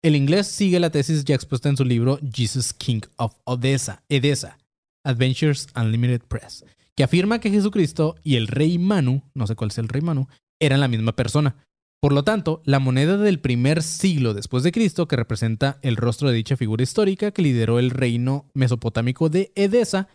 El 0.01 0.17
inglés 0.17 0.47
sigue 0.47 0.81
la 0.81 0.89
tesis 0.89 1.27
ya 1.27 1.35
expuesta 1.35 1.69
en 1.69 1.77
su 1.77 1.85
libro 1.85 2.19
Jesus 2.33 2.73
King 2.73 3.03
of 3.17 3.35
Odessa, 3.45 4.03
Edessa, 4.09 4.57
Adventures 5.05 5.67
Unlimited 5.77 6.23
Press, 6.23 6.65
que 6.95 7.05
afirma 7.05 7.41
que 7.41 7.51
Jesucristo 7.51 8.15
y 8.23 8.37
el 8.37 8.47
rey 8.47 8.79
Manu, 8.79 9.23
no 9.35 9.47
sé 9.47 9.55
cuál 9.55 9.69
es 9.69 9.77
el 9.77 9.89
rey 9.89 10.01
Manu, 10.01 10.29
eran 10.59 10.81
la 10.81 10.89
misma 10.89 11.13
persona. 11.13 11.57
Por 12.07 12.13
lo 12.13 12.23
tanto, 12.23 12.63
la 12.65 12.79
moneda 12.79 13.17
del 13.17 13.41
primer 13.41 13.83
siglo 13.83 14.33
después 14.33 14.63
de 14.63 14.71
Cristo, 14.71 15.09
que 15.09 15.17
representa 15.17 15.81
el 15.83 15.97
rostro 15.97 16.29
de 16.29 16.37
dicha 16.37 16.57
figura 16.57 16.85
histórica 16.85 17.33
que 17.33 17.43
lideró 17.43 17.81
el 17.81 17.91
reino 17.91 18.49
mesopotámico 18.55 19.29
de 19.29 19.51
Edesa, 19.57 20.07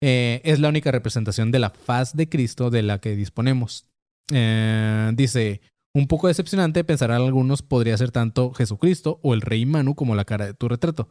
eh, 0.00 0.40
es 0.44 0.60
la 0.60 0.68
única 0.68 0.92
representación 0.92 1.50
de 1.50 1.58
la 1.58 1.70
faz 1.70 2.14
de 2.14 2.28
Cristo 2.28 2.70
de 2.70 2.82
la 2.82 3.00
que 3.00 3.16
disponemos. 3.16 3.88
Eh, 4.32 5.10
dice, 5.16 5.62
un 5.92 6.06
poco 6.06 6.28
decepcionante, 6.28 6.84
pensarán 6.84 7.22
algunos, 7.22 7.62
podría 7.62 7.96
ser 7.96 8.12
tanto 8.12 8.52
Jesucristo 8.52 9.18
o 9.24 9.34
el 9.34 9.40
rey 9.40 9.66
Manu 9.66 9.96
como 9.96 10.14
la 10.14 10.24
cara 10.24 10.46
de 10.46 10.54
tu 10.54 10.68
retrato. 10.68 11.08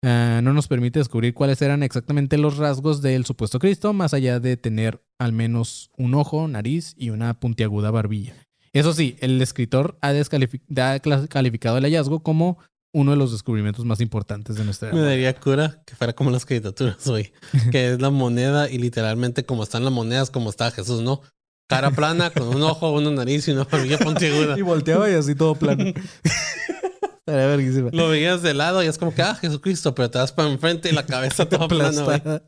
Eh, 0.00 0.42
no 0.44 0.52
nos 0.52 0.68
permite 0.68 1.00
descubrir 1.00 1.34
cuáles 1.34 1.60
eran 1.60 1.82
exactamente 1.82 2.38
los 2.38 2.56
rasgos 2.56 3.02
del 3.02 3.24
supuesto 3.24 3.58
Cristo, 3.58 3.92
más 3.92 4.14
allá 4.14 4.38
de 4.38 4.56
tener 4.56 5.02
al 5.18 5.32
menos 5.32 5.90
un 5.98 6.14
ojo, 6.14 6.46
nariz 6.46 6.94
y 6.96 7.10
una 7.10 7.34
puntiaguda 7.40 7.90
barbilla. 7.90 8.36
Eso 8.72 8.92
sí, 8.94 9.16
el 9.20 9.40
escritor 9.42 9.98
ha, 10.00 10.12
calificado 11.28 11.78
el 11.78 11.84
hallazgo 11.84 12.22
como 12.22 12.58
uno 12.94 13.12
de 13.12 13.16
los 13.16 13.32
descubrimientos 13.32 13.84
más 13.84 14.00
importantes 14.00 14.56
de 14.56 14.64
nuestra 14.64 14.92
Me 14.92 15.00
daría 15.00 15.34
cura 15.34 15.82
que 15.86 15.94
fuera 15.94 16.12
como 16.12 16.30
las 16.30 16.44
caricaturas, 16.44 17.06
güey. 17.06 17.32
Que 17.70 17.92
es 17.92 18.00
la 18.00 18.10
moneda 18.10 18.70
y 18.70 18.78
literalmente 18.78 19.44
como 19.44 19.62
están 19.62 19.84
las 19.84 19.92
monedas, 19.92 20.30
como 20.30 20.50
está 20.50 20.70
Jesús, 20.70 21.00
¿no? 21.00 21.22
Cara 21.68 21.90
plana, 21.90 22.30
con 22.30 22.48
un 22.48 22.62
ojo, 22.62 22.92
una 22.92 23.10
nariz 23.10 23.48
y 23.48 23.52
una 23.52 23.64
barbilla 23.64 23.98
puntiaguda. 23.98 24.56
Y 24.58 24.62
volteaba 24.62 25.10
y 25.10 25.14
así 25.14 25.34
todo 25.34 25.54
plano. 25.54 25.84
Lo 27.92 28.08
veías 28.08 28.42
de 28.42 28.52
lado 28.52 28.82
y 28.82 28.86
es 28.86 28.98
como 28.98 29.14
que, 29.14 29.22
ah, 29.22 29.34
Jesucristo, 29.34 29.94
pero 29.94 30.10
te 30.10 30.18
das 30.18 30.32
para 30.32 30.50
enfrente 30.50 30.88
y 30.90 30.92
la 30.92 31.06
cabeza 31.06 31.46
toda 31.48 31.68
plana. 31.68 32.42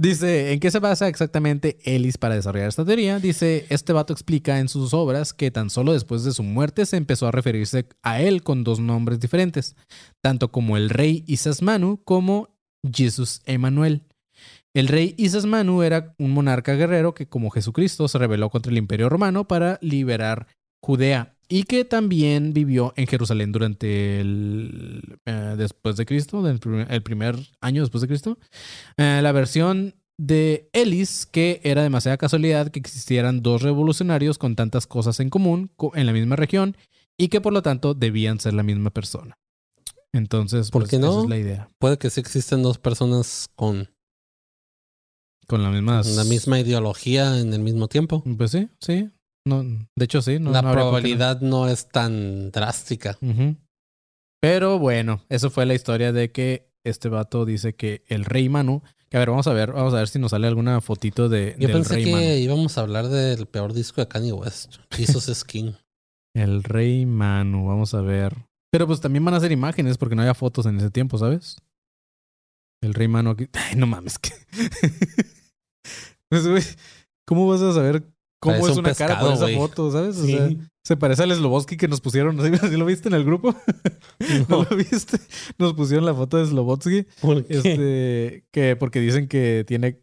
Dice, 0.00 0.54
¿en 0.54 0.60
qué 0.60 0.70
se 0.70 0.78
basa 0.78 1.08
exactamente 1.08 1.76
Ellis 1.84 2.16
para 2.16 2.34
desarrollar 2.34 2.68
esta 2.68 2.86
teoría? 2.86 3.18
Dice, 3.18 3.66
este 3.68 3.92
vato 3.92 4.14
explica 4.14 4.58
en 4.58 4.70
sus 4.70 4.94
obras 4.94 5.34
que 5.34 5.50
tan 5.50 5.68
solo 5.68 5.92
después 5.92 6.24
de 6.24 6.32
su 6.32 6.42
muerte 6.42 6.86
se 6.86 6.96
empezó 6.96 7.26
a 7.26 7.32
referirse 7.32 7.86
a 8.02 8.22
él 8.22 8.42
con 8.42 8.64
dos 8.64 8.80
nombres 8.80 9.20
diferentes, 9.20 9.76
tanto 10.22 10.50
como 10.50 10.78
el 10.78 10.88
rey 10.88 11.22
Isasmanu 11.26 12.00
como 12.02 12.48
Jesús 12.90 13.42
Emanuel. 13.44 14.06
El 14.72 14.88
rey 14.88 15.14
Isasmanu 15.18 15.82
era 15.82 16.14
un 16.18 16.30
monarca 16.30 16.72
guerrero 16.76 17.12
que, 17.12 17.28
como 17.28 17.50
Jesucristo, 17.50 18.08
se 18.08 18.16
rebeló 18.16 18.48
contra 18.48 18.72
el 18.72 18.78
imperio 18.78 19.10
romano 19.10 19.46
para 19.46 19.78
liberar 19.82 20.46
Judea 20.82 21.36
y 21.50 21.64
que 21.64 21.84
también 21.84 22.52
vivió 22.54 22.94
en 22.96 23.06
Jerusalén 23.06 23.50
durante 23.52 24.20
el 24.20 25.18
eh, 25.26 25.54
después 25.58 25.96
de 25.96 26.06
Cristo, 26.06 26.42
primer- 26.60 26.90
el 26.90 27.02
primer 27.02 27.36
año 27.60 27.82
después 27.82 28.00
de 28.02 28.08
Cristo. 28.08 28.38
Eh, 28.96 29.20
la 29.22 29.32
versión 29.32 29.94
de 30.16 30.68
Ellis, 30.72 31.26
que 31.26 31.60
era 31.64 31.82
demasiada 31.82 32.16
casualidad 32.18 32.70
que 32.70 32.78
existieran 32.78 33.42
dos 33.42 33.62
revolucionarios 33.62 34.38
con 34.38 34.54
tantas 34.54 34.86
cosas 34.86 35.18
en 35.20 35.28
común 35.30 35.70
co- 35.76 35.92
en 35.96 36.06
la 36.06 36.12
misma 36.12 36.36
región 36.36 36.76
y 37.18 37.28
que 37.28 37.40
por 37.40 37.52
lo 37.52 37.62
tanto 37.62 37.94
debían 37.94 38.38
ser 38.38 38.54
la 38.54 38.62
misma 38.62 38.90
persona. 38.90 39.34
Entonces, 40.12 40.70
¿Por 40.70 40.82
pues, 40.82 40.90
qué 40.90 40.98
no? 40.98 41.10
esa 41.10 41.20
es 41.22 41.28
la 41.28 41.38
idea. 41.38 41.68
Puede 41.78 41.96
que 41.98 42.10
sí 42.10 42.20
existen 42.20 42.62
dos 42.62 42.78
personas 42.78 43.48
con 43.56 43.88
Con 45.46 45.62
la 45.62 45.70
misma... 45.70 46.02
la 46.02 46.24
misma 46.24 46.60
ideología 46.60 47.38
en 47.40 47.52
el 47.54 47.60
mismo 47.60 47.88
tiempo. 47.88 48.22
Pues 48.36 48.50
sí, 48.52 48.68
sí. 48.80 49.10
No, 49.46 49.62
de 49.62 50.04
hecho, 50.04 50.20
sí. 50.22 50.38
No, 50.38 50.50
la 50.50 50.62
no 50.62 50.72
probabilidad 50.72 51.40
no 51.40 51.68
es 51.68 51.88
tan 51.88 52.50
drástica. 52.50 53.18
Pero 54.40 54.78
bueno, 54.78 55.22
eso 55.28 55.50
fue 55.50 55.66
la 55.66 55.74
historia 55.74 56.12
de 56.12 56.30
que 56.30 56.70
este 56.84 57.08
vato 57.08 57.44
dice 57.44 57.74
que 57.74 58.04
el 58.08 58.24
rey 58.24 58.48
Manu, 58.48 58.82
que 59.08 59.16
a 59.16 59.20
ver, 59.20 59.30
vamos 59.30 59.46
a 59.46 59.52
ver, 59.52 59.72
vamos 59.72 59.92
a 59.94 59.98
ver 59.98 60.08
si 60.08 60.18
nos 60.18 60.30
sale 60.30 60.46
alguna 60.46 60.80
fotito 60.80 61.28
de 61.28 61.54
Yo 61.58 61.68
del 61.68 61.76
pensé 61.76 61.94
rey 61.94 62.04
que 62.04 62.12
Manu. 62.12 62.24
íbamos 62.24 62.78
a 62.78 62.80
hablar 62.82 63.08
del 63.08 63.46
peor 63.46 63.72
disco 63.72 64.00
de 64.00 64.08
Kanye 64.08 64.32
West. 64.32 64.76
Jesus 64.90 65.28
is 65.28 65.44
King. 65.44 65.72
El 66.34 66.62
rey 66.62 67.06
Manu, 67.06 67.66
vamos 67.66 67.92
a 67.94 68.00
ver. 68.02 68.46
Pero 68.70 68.86
pues 68.86 69.00
también 69.00 69.24
van 69.24 69.34
a 69.34 69.40
ser 69.40 69.52
imágenes 69.52 69.98
porque 69.98 70.14
no 70.14 70.22
había 70.22 70.34
fotos 70.34 70.64
en 70.66 70.76
ese 70.78 70.90
tiempo, 70.90 71.18
¿sabes? 71.18 71.56
El 72.82 72.94
rey 72.94 73.08
Manu 73.08 73.30
aquí. 73.30 73.48
Ay, 73.52 73.76
no 73.76 73.86
mames. 73.86 74.18
que- 74.18 74.30
Pues, 76.30 76.46
güey, 76.46 76.62
¿cómo 77.26 77.48
vas 77.48 77.60
a 77.60 77.72
saber 77.72 78.04
cómo 78.40 78.54
Parece 78.54 78.72
es 78.72 78.78
un 78.78 78.84
una 78.84 78.94
cara 78.94 79.20
por 79.20 79.32
esa 79.34 79.48
foto, 79.48 79.90
¿sabes? 79.92 80.16
O 80.18 80.24
Sí. 80.24 80.32
sea, 80.32 80.48
se 80.82 80.96
parece 80.96 81.22
al 81.22 81.34
Slobodsky 81.34 81.76
que 81.76 81.88
nos 81.88 82.00
pusieron. 82.00 82.36
¿Sí, 82.40 82.50
¿Sí 82.70 82.76
lo 82.76 82.86
viste 82.86 83.08
en 83.08 83.14
el 83.14 83.24
grupo? 83.24 83.54
¿No, 84.48 84.66
lo 84.68 84.76
viste? 84.76 85.18
Nos 85.58 85.74
pusieron 85.74 86.04
la 86.06 86.14
foto 86.14 86.38
de 86.38 86.46
Slobodsky. 86.46 87.06
¿Por 87.20 87.44
qué? 87.44 87.54
Este, 87.58 88.44
que 88.50 88.76
porque 88.76 89.00
dicen 89.00 89.28
que 89.28 89.64
tiene 89.66 90.00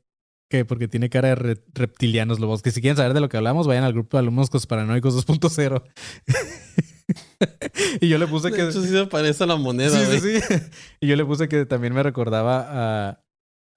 que 0.49 0.63
porque 0.63 0.88
tiene 0.88 1.09
cara 1.09 1.29
de 1.29 1.35
re-. 1.35 1.57
Que 1.73 2.71
si 2.71 2.79
quieren 2.81 2.95
saber 2.95 3.13
de 3.13 3.19
lo 3.19 3.27
que 3.27 3.38
hablamos, 3.38 3.67
vayan 3.67 3.83
al 3.83 3.91
grupo 3.93 4.15
de 4.17 4.21
alumnos 4.21 4.49
paranoicos 4.65 5.27
2.0. 5.27 5.83
y 8.01 8.07
yo 8.07 8.17
le 8.17 8.27
puse 8.27 8.51
De 8.51 8.55
que. 8.55 8.69
hecho, 8.69 8.81
sí 8.81 8.89
se 8.89 9.05
parece 9.07 9.43
a 9.43 9.47
la 9.47 9.55
moneda, 9.55 9.89
sí, 9.89 10.05
güey. 10.05 10.19
sí, 10.21 10.41
sí. 10.41 10.55
Y 11.01 11.07
yo 11.07 11.15
le 11.15 11.25
puse 11.25 11.47
que 11.49 11.65
también 11.65 11.93
me 11.93 12.03
recordaba 12.03 12.65
a, 13.09 13.23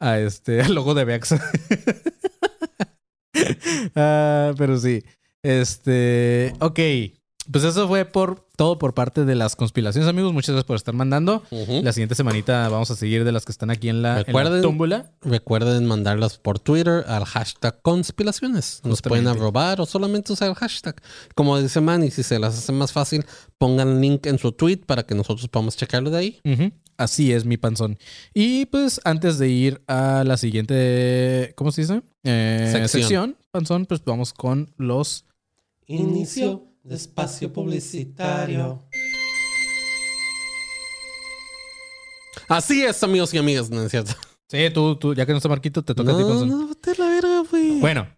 a 0.00 0.18
este, 0.20 0.60
al 0.62 0.74
logo 0.74 0.94
de 0.94 1.04
Vexa. 1.04 1.42
Ah, 3.94 4.52
pero 4.56 4.78
sí. 4.78 5.02
Este. 5.42 6.54
Ok. 6.60 6.78
Pues 7.50 7.64
eso 7.64 7.88
fue 7.88 8.04
por 8.04 8.46
todo 8.56 8.78
por 8.78 8.94
parte 8.94 9.24
de 9.24 9.34
las 9.34 9.56
conspiraciones, 9.56 10.08
amigos. 10.08 10.32
Muchas 10.32 10.50
gracias 10.52 10.66
por 10.66 10.76
estar 10.76 10.94
mandando. 10.94 11.42
Ujú. 11.50 11.80
La 11.82 11.92
siguiente 11.92 12.14
semanita 12.14 12.68
vamos 12.68 12.90
a 12.92 12.94
seguir 12.96 13.24
de 13.24 13.32
las 13.32 13.44
que 13.44 13.50
están 13.50 13.70
aquí 13.70 13.88
en 13.88 14.02
la, 14.02 14.10
en 14.10 14.16
la 14.18 14.24
Recuerden- 14.24 14.62
tómbola. 14.62 15.10
Recuerden 15.22 15.86
mandarlas 15.86 16.38
por 16.38 16.60
Twitter 16.60 17.02
al 17.08 17.24
hashtag 17.24 17.80
conspiraciones. 17.82 18.82
Nos 18.84 19.02
pueden 19.02 19.26
arrobar 19.26 19.80
o 19.80 19.86
solamente 19.86 20.32
usar 20.32 20.50
el 20.50 20.54
hashtag. 20.54 21.00
Como 21.34 21.58
dice 21.60 21.80
Manny, 21.80 22.10
si 22.12 22.22
se 22.22 22.38
las 22.38 22.56
hace 22.56 22.70
más 22.72 22.92
fácil, 22.92 23.24
pongan 23.58 24.00
link 24.00 24.26
en 24.26 24.38
su 24.38 24.52
tweet 24.52 24.82
para 24.86 25.02
que 25.04 25.14
nosotros 25.16 25.48
podamos 25.48 25.76
checarlo 25.76 26.10
de 26.10 26.18
ahí. 26.18 26.40
Ujú. 26.44 26.70
Así 26.98 27.32
es, 27.32 27.46
mi 27.46 27.56
panzón. 27.56 27.98
Y 28.34 28.66
pues 28.66 29.00
antes 29.04 29.38
de 29.38 29.48
ir 29.48 29.80
a 29.88 30.22
la 30.24 30.36
siguiente, 30.36 31.54
¿cómo 31.56 31.72
se 31.72 31.80
dice? 31.80 32.02
Eh, 32.24 32.68
Sección. 32.70 32.88
sección, 32.88 33.36
panzón, 33.50 33.86
pues 33.86 34.04
vamos 34.04 34.32
con 34.32 34.72
los... 34.76 35.24
Inicio 35.86 36.66
de 36.84 36.94
espacio 36.94 37.52
publicitario. 37.52 38.84
Así 42.48 42.84
es, 42.84 43.02
amigos 43.02 43.32
y 43.34 43.38
amigas, 43.38 43.70
¿no 43.70 43.82
es 43.82 43.90
cierto? 43.90 44.12
Sí, 44.48 44.58
tú, 44.74 44.96
tú, 44.96 45.14
ya 45.14 45.24
que 45.26 45.32
no 45.32 45.38
está 45.38 45.48
Marquito, 45.48 45.82
te 45.82 45.94
toca 45.94 46.12
a 46.12 46.16
ti, 46.16 46.22
No, 46.22 46.28
panzón. 46.28 46.48
no, 46.48 46.70
a 46.70 46.98
la 46.98 47.08
verga, 47.08 47.42
güey. 47.50 47.78
Bueno, 47.78 48.08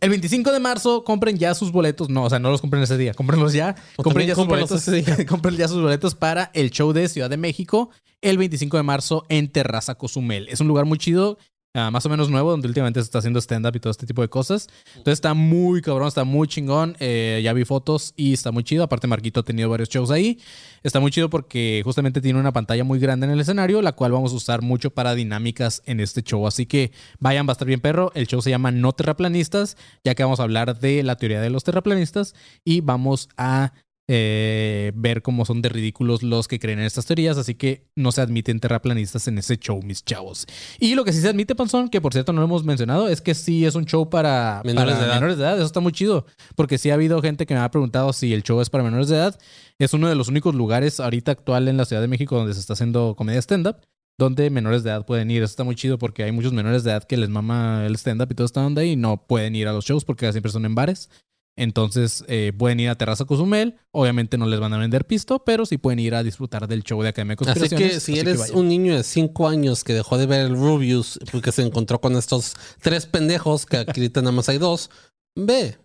el 0.00 0.08
25 0.10 0.50
de 0.50 0.58
marzo 0.58 1.04
compren 1.04 1.36
ya 1.38 1.54
sus 1.54 1.70
boletos. 1.70 2.08
No, 2.08 2.24
o 2.24 2.30
sea, 2.30 2.38
no 2.38 2.50
los 2.50 2.60
compren 2.60 2.82
ese 2.82 2.96
día. 2.96 3.12
Cómprenlos 3.14 3.52
ya. 3.52 3.76
O 3.96 4.02
compren 4.02 4.26
ya 4.26 4.34
sus 4.34 4.46
boletos. 4.46 4.88
ese 4.88 5.02
día. 5.02 5.26
compren 5.28 5.56
ya 5.56 5.68
sus 5.68 5.82
boletos 5.82 6.14
para 6.14 6.50
el 6.54 6.70
show 6.70 6.92
de 6.92 7.08
Ciudad 7.08 7.28
de 7.30 7.36
México 7.36 7.90
el 8.22 8.38
25 8.38 8.76
de 8.78 8.82
marzo 8.82 9.24
en 9.28 9.48
Terraza 9.52 9.94
Cozumel. 9.96 10.48
Es 10.48 10.60
un 10.60 10.68
lugar 10.68 10.86
muy 10.86 10.96
chido. 10.98 11.38
Ah, 11.74 11.90
más 11.90 12.04
o 12.06 12.08
menos 12.08 12.30
nuevo, 12.30 12.50
donde 12.50 12.68
últimamente 12.68 13.00
se 13.00 13.04
está 13.04 13.18
haciendo 13.18 13.40
stand-up 13.40 13.74
y 13.74 13.80
todo 13.80 13.90
este 13.90 14.06
tipo 14.06 14.22
de 14.22 14.28
cosas. 14.28 14.68
Entonces 14.88 15.14
está 15.14 15.34
muy 15.34 15.82
cabrón, 15.82 16.08
está 16.08 16.24
muy 16.24 16.48
chingón. 16.48 16.96
Eh, 17.00 17.40
ya 17.42 17.52
vi 17.52 17.64
fotos 17.64 18.12
y 18.16 18.32
está 18.32 18.52
muy 18.52 18.64
chido. 18.64 18.84
Aparte, 18.84 19.06
Marquito 19.06 19.40
ha 19.40 19.42
tenido 19.42 19.68
varios 19.68 19.88
shows 19.88 20.10
ahí. 20.10 20.38
Está 20.82 21.00
muy 21.00 21.10
chido 21.10 21.30
porque 21.30 21.82
justamente 21.84 22.20
tiene 22.20 22.38
una 22.38 22.52
pantalla 22.52 22.84
muy 22.84 22.98
grande 22.98 23.26
en 23.26 23.32
el 23.32 23.40
escenario, 23.40 23.82
la 23.82 23.92
cual 23.92 24.12
vamos 24.12 24.32
a 24.32 24.36
usar 24.36 24.62
mucho 24.62 24.90
para 24.90 25.14
dinámicas 25.14 25.82
en 25.86 26.00
este 26.00 26.22
show. 26.22 26.46
Así 26.46 26.66
que 26.66 26.92
vayan, 27.18 27.46
va 27.46 27.52
a 27.52 27.54
estar 27.54 27.66
bien 27.66 27.80
perro. 27.80 28.12
El 28.14 28.26
show 28.26 28.42
se 28.42 28.50
llama 28.50 28.70
No 28.70 28.92
Terraplanistas, 28.92 29.76
ya 30.04 30.14
que 30.14 30.22
vamos 30.22 30.40
a 30.40 30.44
hablar 30.44 30.78
de 30.78 31.02
la 31.02 31.16
teoría 31.16 31.40
de 31.40 31.50
los 31.50 31.64
terraplanistas 31.64 32.34
y 32.64 32.80
vamos 32.80 33.28
a 33.36 33.72
eh, 34.08 34.92
ver 34.94 35.22
cómo 35.22 35.44
son 35.44 35.62
de 35.62 35.68
ridículos 35.68 36.22
los 36.22 36.48
que 36.48 36.58
creen 36.58 36.80
en 36.80 36.86
estas 36.86 37.06
teorías. 37.06 37.38
Así 37.38 37.54
que 37.54 37.86
no 37.94 38.12
se 38.12 38.20
admiten 38.20 38.60
terraplanistas 38.60 39.28
en 39.28 39.38
ese 39.38 39.56
show, 39.56 39.80
mis 39.82 40.04
chavos. 40.04 40.46
Y 40.78 40.94
lo 40.94 41.04
que 41.04 41.12
sí 41.12 41.20
se 41.20 41.28
admite, 41.28 41.54
Panzón, 41.54 41.88
que 41.88 42.00
por 42.00 42.12
cierto 42.12 42.32
no 42.32 42.40
lo 42.40 42.46
hemos 42.46 42.64
mencionado, 42.64 43.08
es 43.08 43.20
que 43.20 43.34
sí 43.34 43.64
es 43.64 43.74
un 43.74 43.86
show 43.86 44.10
para 44.10 44.60
Menores 44.64 44.94
para 44.94 44.98
de 44.98 45.06
edad. 45.06 45.14
menores 45.14 45.38
de 45.38 45.44
edad. 45.44 45.56
Eso 45.56 45.66
está 45.66 45.80
muy 45.80 45.92
chido. 45.92 46.26
Porque 46.56 46.78
sí 46.78 46.90
ha 46.90 46.94
habido 46.94 47.20
gente 47.22 47.46
que 47.46 47.54
me 47.54 47.60
ha 47.60 47.70
preguntado 47.70 48.12
si 48.12 48.32
el 48.34 48.42
show 48.42 48.60
es 48.60 48.70
para 48.70 48.84
menores 48.84 49.08
de 49.08 49.16
edad. 49.16 49.38
Es 49.78 49.94
uno 49.94 50.08
de 50.08 50.14
los 50.14 50.28
únicos 50.28 50.54
lugares 50.54 51.00
ahorita 51.00 51.32
actual 51.32 51.68
en 51.68 51.76
la 51.76 51.84
Ciudad 51.84 52.02
de 52.02 52.08
México 52.08 52.36
donde 52.36 52.54
se 52.54 52.60
está 52.60 52.72
haciendo 52.74 53.14
comedia 53.16 53.40
stand-up. 53.40 53.76
Donde 54.18 54.50
menores 54.50 54.82
de 54.82 54.90
edad 54.90 55.06
pueden 55.06 55.30
ir. 55.30 55.42
Eso 55.42 55.50
está 55.52 55.64
muy 55.64 55.74
chido 55.74 55.96
porque 55.98 56.22
hay 56.24 56.32
muchos 56.32 56.52
menores 56.52 56.84
de 56.84 56.90
edad 56.90 57.04
que 57.04 57.16
les 57.16 57.30
mama 57.30 57.86
el 57.86 57.94
stand-up 57.96 58.28
y 58.30 58.34
todo 58.34 58.44
esta 58.44 58.64
onda 58.64 58.84
y 58.84 58.94
no 58.94 59.26
pueden 59.26 59.56
ir 59.56 59.68
a 59.68 59.72
los 59.72 59.86
shows 59.86 60.04
porque 60.04 60.30
siempre 60.32 60.52
son 60.52 60.66
en 60.66 60.74
bares. 60.74 61.08
Entonces 61.56 62.24
eh, 62.28 62.52
pueden 62.56 62.80
ir 62.80 62.88
a 62.88 62.94
Terraza 62.94 63.24
Cozumel. 63.24 63.76
Obviamente 63.90 64.38
no 64.38 64.46
les 64.46 64.58
van 64.58 64.72
a 64.72 64.78
vender 64.78 65.06
pisto, 65.06 65.44
pero 65.44 65.66
sí 65.66 65.78
pueden 65.78 65.98
ir 65.98 66.14
a 66.14 66.22
disfrutar 66.22 66.66
del 66.66 66.82
show 66.82 67.02
de 67.02 67.10
Academia 67.10 67.36
de 67.36 67.50
Así 67.50 67.60
Conspiraciones. 67.60 67.94
que 67.94 68.00
si 68.00 68.12
así 68.12 68.20
eres 68.20 68.50
un 68.50 68.68
niño 68.68 68.96
de 68.96 69.02
5 69.02 69.48
años 69.48 69.84
que 69.84 69.92
dejó 69.92 70.16
de 70.18 70.26
ver 70.26 70.46
el 70.46 70.56
Rubius 70.56 71.18
porque 71.30 71.52
se 71.52 71.62
encontró 71.62 72.00
con 72.00 72.16
estos 72.16 72.54
tres 72.80 73.06
pendejos, 73.06 73.66
que 73.66 73.78
aquí 73.78 74.10
nada 74.14 74.32
más 74.32 74.48
hay 74.48 74.58
dos, 74.58 74.90
ve. 75.34 75.78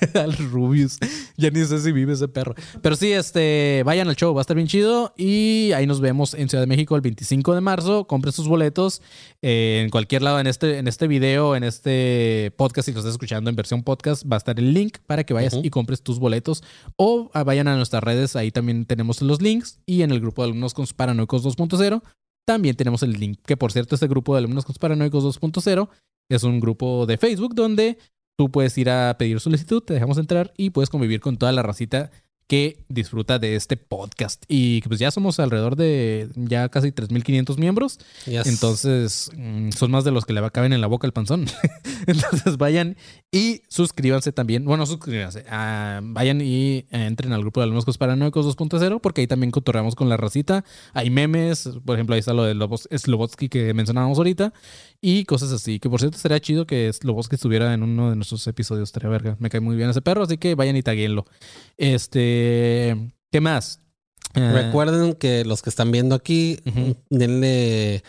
al 0.14 0.32
Rubius. 0.50 0.98
Ya 1.36 1.50
ni 1.50 1.64
sé 1.64 1.78
si 1.80 1.92
vive 1.92 2.12
ese 2.12 2.28
perro. 2.28 2.54
Pero 2.82 2.96
sí, 2.96 3.12
este, 3.12 3.82
vayan 3.84 4.08
al 4.08 4.16
show, 4.16 4.34
va 4.34 4.40
a 4.40 4.42
estar 4.42 4.56
bien 4.56 4.68
chido. 4.68 5.12
Y 5.16 5.72
ahí 5.72 5.86
nos 5.86 6.00
vemos 6.00 6.34
en 6.34 6.48
Ciudad 6.48 6.62
de 6.62 6.66
México 6.66 6.96
el 6.96 7.02
25 7.02 7.54
de 7.54 7.60
marzo. 7.60 8.06
Compren 8.06 8.32
sus 8.32 8.48
boletos 8.48 9.02
eh, 9.42 9.80
en 9.84 9.90
cualquier 9.90 10.22
lado, 10.22 10.40
en 10.40 10.46
este, 10.46 10.78
en 10.78 10.88
este 10.88 11.06
video, 11.06 11.56
en 11.56 11.64
este 11.64 12.52
podcast, 12.56 12.86
si 12.86 12.92
lo 12.92 13.00
estás 13.00 13.14
escuchando 13.14 13.50
en 13.50 13.56
versión 13.56 13.82
podcast, 13.82 14.24
va 14.30 14.36
a 14.36 14.38
estar 14.38 14.58
el 14.58 14.72
link 14.72 14.98
para 15.06 15.24
que 15.24 15.34
vayas 15.34 15.58
y 15.62 15.70
compres 15.70 16.02
tus 16.02 16.18
boletos. 16.18 16.62
O 16.96 17.30
ah, 17.34 17.44
vayan 17.44 17.68
a 17.68 17.76
nuestras 17.76 18.02
redes, 18.02 18.36
ahí 18.36 18.50
también 18.50 18.86
tenemos 18.86 19.20
los 19.22 19.42
links. 19.42 19.80
Y 19.86 20.02
en 20.02 20.10
el 20.10 20.20
grupo 20.20 20.42
de 20.42 20.48
alumnos 20.48 20.74
con 20.74 20.86
paranoicos 20.96 21.44
2.0. 21.44 22.02
También 22.46 22.74
tenemos 22.74 23.02
el 23.02 23.12
link, 23.12 23.38
que 23.46 23.56
por 23.56 23.70
cierto, 23.70 23.94
este 23.94 24.08
grupo 24.08 24.34
de 24.34 24.38
alumnos 24.38 24.64
con 24.64 24.74
paranoicos 24.74 25.24
2.0 25.40 25.88
es 26.30 26.42
un 26.42 26.58
grupo 26.58 27.06
de 27.06 27.18
Facebook 27.18 27.54
donde 27.54 27.98
Tú 28.40 28.50
puedes 28.50 28.78
ir 28.78 28.88
a 28.88 29.18
pedir 29.18 29.38
solicitud, 29.38 29.82
te 29.82 29.92
dejamos 29.92 30.16
entrar 30.16 30.54
y 30.56 30.70
puedes 30.70 30.88
convivir 30.88 31.20
con 31.20 31.36
toda 31.36 31.52
la 31.52 31.62
racita 31.62 32.10
que 32.46 32.82
disfruta 32.88 33.38
de 33.38 33.54
este 33.54 33.76
podcast. 33.76 34.42
Y 34.48 34.80
pues 34.80 34.98
ya 34.98 35.10
somos 35.10 35.38
alrededor 35.38 35.76
de 35.76 36.30
ya 36.34 36.68
casi 36.70 36.88
3.500 36.88 37.58
miembros. 37.58 38.00
Yes. 38.24 38.46
Entonces 38.46 39.30
mm, 39.36 39.70
son 39.70 39.90
más 39.90 40.02
de 40.04 40.10
los 40.10 40.24
que 40.24 40.32
le 40.32 40.40
caber 40.50 40.72
en 40.72 40.80
la 40.80 40.86
boca 40.86 41.06
el 41.06 41.12
panzón. 41.12 41.44
Entonces 42.06 42.56
vayan 42.56 42.96
y 43.30 43.60
suscríbanse 43.68 44.32
también. 44.32 44.64
Bueno, 44.64 44.84
suscríbanse. 44.86 45.44
ah, 45.48 46.00
vayan 46.02 46.40
y 46.40 46.78
eh, 46.78 46.86
entren 46.90 47.32
al 47.32 47.42
grupo 47.42 47.60
de 47.60 47.64
alumnos 47.64 47.98
paranoicos 47.98 48.46
2.0 48.56 49.00
porque 49.00 49.20
ahí 49.20 49.26
también 49.26 49.50
cotorreamos 49.50 49.94
con 49.94 50.08
la 50.08 50.16
racita. 50.16 50.64
Hay 50.94 51.10
memes. 51.10 51.68
Por 51.84 51.94
ejemplo, 51.94 52.14
ahí 52.14 52.20
está 52.20 52.32
lo 52.32 52.42
de 52.44 52.54
Slobotsky 52.98 53.48
que 53.48 53.74
mencionábamos 53.74 54.18
ahorita. 54.18 54.54
Y 55.02 55.24
cosas 55.24 55.50
así. 55.52 55.78
Que 55.80 55.88
por 55.88 55.98
cierto, 56.00 56.16
estaría 56.16 56.40
chido 56.40 56.66
que 56.66 56.92
Slobotsky 56.92 57.36
estuviera 57.36 57.72
en 57.72 57.82
uno 57.82 58.10
de 58.10 58.16
nuestros 58.16 58.46
episodios. 58.46 58.88
Estaría 58.90 59.08
verga. 59.08 59.36
Me 59.40 59.48
cae 59.48 59.60
muy 59.60 59.76
bien 59.76 59.88
ese 59.90 60.02
perro. 60.02 60.24
Así 60.24 60.36
que 60.36 60.54
vayan 60.54 60.76
y 60.76 60.82
taguenlo. 60.82 61.24
Este. 61.78 63.12
¿Qué 63.32 63.40
más? 63.40 63.80
Eh, 64.34 64.52
Recuerden 64.52 65.14
que 65.14 65.44
los 65.44 65.62
que 65.62 65.70
están 65.70 65.90
viendo 65.90 66.14
aquí, 66.14 66.58
Ujú. 66.66 66.96
denle 67.08 68.02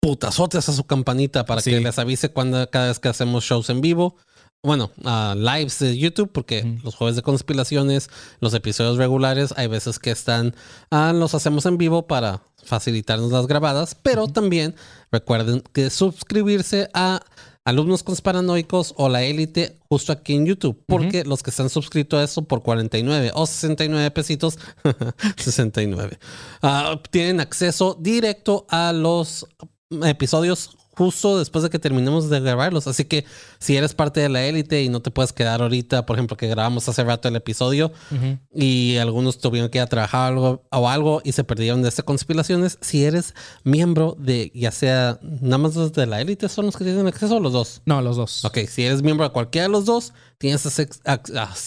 putazotes 0.00 0.68
a 0.68 0.72
su 0.72 0.84
campanita 0.84 1.44
para 1.44 1.60
Sí. 1.60 1.70
que 1.70 1.80
les 1.80 1.98
avise 1.98 2.30
cuando 2.30 2.68
cada 2.70 2.88
vez 2.88 2.98
que 2.98 3.08
hacemos 3.08 3.44
shows 3.44 3.68
en 3.70 3.80
vivo. 3.80 4.16
Bueno, 4.64 4.90
a 5.04 5.36
lives 5.36 5.78
de 5.78 5.96
YouTube, 5.96 6.32
porque 6.32 6.78
los 6.82 6.96
jueves 6.96 7.14
de 7.14 7.22
conspiraciones, 7.22 8.10
los 8.40 8.52
episodios 8.54 8.96
regulares, 8.96 9.54
hay 9.56 9.68
veces 9.68 10.00
que 10.00 10.10
están, 10.10 10.52
ah, 10.90 11.12
los 11.14 11.32
hacemos 11.34 11.64
en 11.66 11.78
vivo 11.78 12.08
para 12.08 12.42
facilitarnos 12.64 13.30
las 13.30 13.46
grabadas, 13.46 13.94
pero 13.94 14.26
también 14.26 14.74
recuerden 15.12 15.62
que 15.72 15.90
suscribirse 15.90 16.90
a 16.92 17.20
Alumnos 17.64 18.02
Conspiranoicos 18.02 18.94
o 18.96 19.08
la 19.08 19.22
élite 19.22 19.78
justo 19.88 20.10
aquí 20.10 20.34
en 20.34 20.46
YouTube, 20.46 20.82
porque 20.86 21.22
los 21.22 21.44
que 21.44 21.50
están 21.50 21.70
suscritos 21.70 22.18
a 22.18 22.24
eso 22.24 22.42
por 22.42 22.62
49 22.64 23.30
o 23.34 23.46
69 23.46 24.10
pesitos, 24.10 24.58
69, 25.36 26.18
ah, 26.62 27.00
tienen 27.12 27.38
acceso 27.38 27.96
directo 28.00 28.66
a 28.70 28.92
los 28.92 29.46
episodios 30.02 30.76
justo 30.98 31.38
después 31.38 31.62
de 31.62 31.70
que 31.70 31.78
terminemos 31.78 32.28
de 32.28 32.40
grabarlos. 32.40 32.88
Así 32.88 33.04
que 33.04 33.24
si 33.60 33.76
eres 33.76 33.94
parte 33.94 34.18
de 34.18 34.28
la 34.28 34.44
élite 34.44 34.82
y 34.82 34.88
no 34.88 35.00
te 35.00 35.12
puedes 35.12 35.32
quedar 35.32 35.62
ahorita, 35.62 36.04
por 36.04 36.16
ejemplo, 36.16 36.36
que 36.36 36.48
grabamos 36.48 36.88
hace 36.88 37.04
rato 37.04 37.28
el 37.28 37.36
episodio 37.36 37.92
y 38.52 38.96
algunos 38.96 39.38
tuvieron 39.38 39.70
que 39.70 39.78
ir 39.78 39.82
a 39.82 39.86
trabajar 39.86 40.32
algo, 40.32 40.64
o 40.72 40.88
algo 40.88 41.22
y 41.24 41.32
se 41.32 41.44
perdieron 41.44 41.82
de 41.82 41.88
estas 41.88 42.04
conspiraciones, 42.04 42.78
si 42.80 43.04
eres 43.04 43.34
miembro 43.62 44.16
de, 44.18 44.50
ya 44.54 44.72
sea, 44.72 45.20
nada 45.22 45.58
más 45.58 45.76
los 45.76 45.92
de 45.92 46.06
la 46.06 46.20
élite 46.20 46.48
son 46.48 46.66
los 46.66 46.76
que 46.76 46.82
tienen 46.82 47.06
acceso 47.06 47.36
o 47.36 47.40
los 47.40 47.52
dos. 47.52 47.80
No, 47.86 48.02
los 48.02 48.16
dos. 48.16 48.44
Ok, 48.44 48.58
si 48.68 48.82
eres 48.82 49.02
miembro 49.02 49.24
de 49.24 49.32
cualquiera 49.32 49.68
de 49.68 49.72
los 49.72 49.84
dos, 49.84 50.12
tienes, 50.38 50.60
sex- 50.62 51.00
ah, 51.04 51.20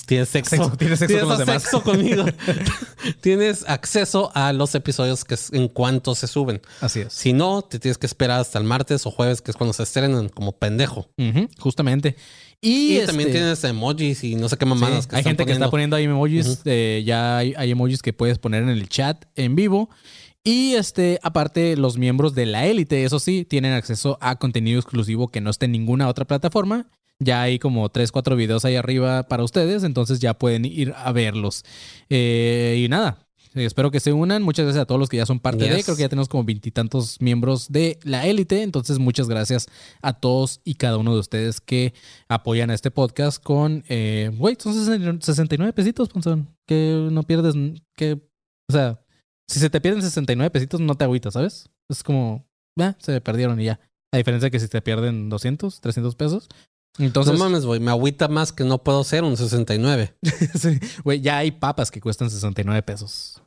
tienes 0.06 0.30
sexo. 0.30 0.56
Sexo, 0.56 0.78
tienes 0.78 1.00
sexo 1.00 1.20
con 1.20 1.30
los 1.30 1.38
demás. 1.40 1.62
sexo 1.64 1.84
conmigo. 1.84 2.26
tienes 3.22 3.66
acceso 3.68 4.32
a 4.34 4.54
los 4.54 4.74
episodios 4.76 5.24
que 5.26 5.36
es- 5.36 5.52
en 5.54 5.68
cuanto 5.68 6.16
se 6.16 6.28
suben. 6.28 6.62
Así 6.82 7.02
es. 7.02 7.14
Si 7.14 7.34
no, 7.34 7.62
te 7.62 7.80
tienes 7.80 7.98
que 7.98 8.06
esperar 8.08 8.40
hasta 8.42 8.58
el 8.60 8.66
martes 8.66 9.06
o 9.06 9.12
jueves, 9.12 9.42
que 9.42 9.52
es 9.52 9.58
cuando 9.58 9.74
se 9.74 9.84
estrenan 9.84 10.30
como 10.30 10.54
pendejo. 10.54 11.10
Justamente. 11.60 12.16
Y, 12.64 12.70
Y, 12.70 12.96
este, 12.98 13.08
también 13.08 13.32
tienes 13.32 13.64
emojis 13.64 14.24
y 14.24 14.36
no 14.36 14.48
sé 14.48 14.56
qué 14.58 14.66
sí, 14.66 14.70
mamadas 14.70 15.08
que 15.08 15.16
hay 15.16 15.24
gente 15.24 15.46
que 15.46 15.52
está 15.54 15.70
poniendo. 15.70 15.72
poniendo 15.72 15.96
ahí 15.96 16.04
emojis. 16.06 16.60
eh, 16.66 17.02
ya 17.06 17.38
hay, 17.38 17.54
hay 17.58 17.72
emojis 17.72 18.02
que 18.02 18.14
puedes 18.14 18.38
poner 18.38 18.64
en 18.64 18.70
el 18.70 18.88
chat 18.88 19.26
en 19.36 19.56
vivo. 19.56 19.90
Y 20.44 20.74
este, 20.74 21.20
aparte, 21.22 21.76
los 21.78 21.98
miembros 21.98 22.34
de 22.34 22.48
la 22.48 22.66
élite, 22.66 23.04
eso 23.04 23.20
sí, 23.20 23.46
tienen 23.46 23.74
acceso 23.74 24.18
a 24.22 24.38
contenido 24.38 24.80
exclusivo 24.80 25.28
que 25.28 25.40
no 25.42 25.50
esté 25.52 25.66
en 25.66 25.72
ninguna 25.72 26.08
otra 26.08 26.26
plataforma. 26.26 26.88
Ya 27.24 27.44
hay 27.44 27.60
como 27.60 27.88
3, 27.90 28.12
4 28.12 28.36
videos 28.36 28.66
ahí 28.66 28.76
arriba 28.76 29.24
para 29.24 29.44
ustedes, 29.44 29.84
entonces 29.84 30.20
ya 30.20 30.34
pueden 30.34 30.66
ir 30.66 30.94
a 30.98 31.12
verlos. 31.12 31.64
Eh, 32.10 32.82
y 32.84 32.90
nada, 32.90 33.28
eh, 33.54 33.66
espero 33.66 33.92
que 33.92 34.00
se 34.00 34.14
unan. 34.14 34.44
Muchas 34.44 34.66
gracias 34.66 34.84
a 34.84 34.86
todos 34.86 35.00
los 35.00 35.10
que 35.10 35.18
ya 35.18 35.26
son 35.26 35.40
parte 35.40 35.66
de. 35.66 35.76
Yes. 35.76 35.86
Creo 35.86 35.98
que 35.98 36.04
ya 36.04 36.10
tenemos 36.10 36.30
como 36.30 36.44
veintitantos 36.44 37.20
miembros 37.22 37.72
de 37.72 38.00
la 38.04 38.26
élite. 38.26 38.64
Entonces, 38.64 39.00
muchas 39.00 39.28
gracias 39.28 39.68
a 40.02 40.14
todos 40.14 40.62
y 40.64 40.76
cada 40.76 40.98
uno 40.98 41.14
de 41.14 41.20
ustedes 41.20 41.60
que 41.60 41.94
apoyan 42.30 42.70
a 42.70 42.74
este 42.74 42.92
podcast 42.92 43.44
con. 43.44 43.84
Eh, 43.90 44.32
güey, 44.38 44.56
son 44.58 44.74
69 44.74 45.74
pesitos, 45.74 46.10
Ponzón. 46.10 46.56
Que 46.66 47.10
no 47.12 47.24
pierdes. 47.24 47.56
Que, 47.96 48.14
o 48.70 48.74
sea, 48.74 49.02
si 49.48 49.60
se 49.60 49.70
te 49.70 49.82
pierden 49.82 50.02
69 50.02 50.50
pesitos, 50.50 50.80
no 50.80 50.96
te 50.96 51.04
agüitas, 51.04 51.34
¿sabes? 51.34 51.70
Es 51.90 52.04
como. 52.04 52.46
ah, 52.80 52.96
se 53.00 53.20
perdieron 53.20 53.60
y 53.60 53.66
ya. 53.66 53.80
A 54.14 54.18
diferencia 54.18 54.48
de 54.48 54.52
que 54.52 54.60
si 54.60 54.68
te 54.68 54.82
pierden 54.82 55.30
200, 55.30 55.82
300 55.82 56.16
pesos. 56.16 56.50
Entonces, 56.98 57.34
no 57.34 57.40
mames, 57.40 57.66
güey, 57.66 57.80
me 57.80 57.92
agüita 57.92 58.28
más 58.28 58.52
que 58.52 58.64
no 58.64 58.84
puedo 58.84 59.04
ser 59.04 59.24
un 59.24 59.38
69. 59.38 60.14
Sí, 60.60 60.80
güey, 61.04 61.22
ya 61.22 61.38
hay 61.38 61.52
papas 61.52 61.90
que 61.92 62.02
cuestan 62.02 62.30
69 62.30 62.82
pesos. 62.84 63.42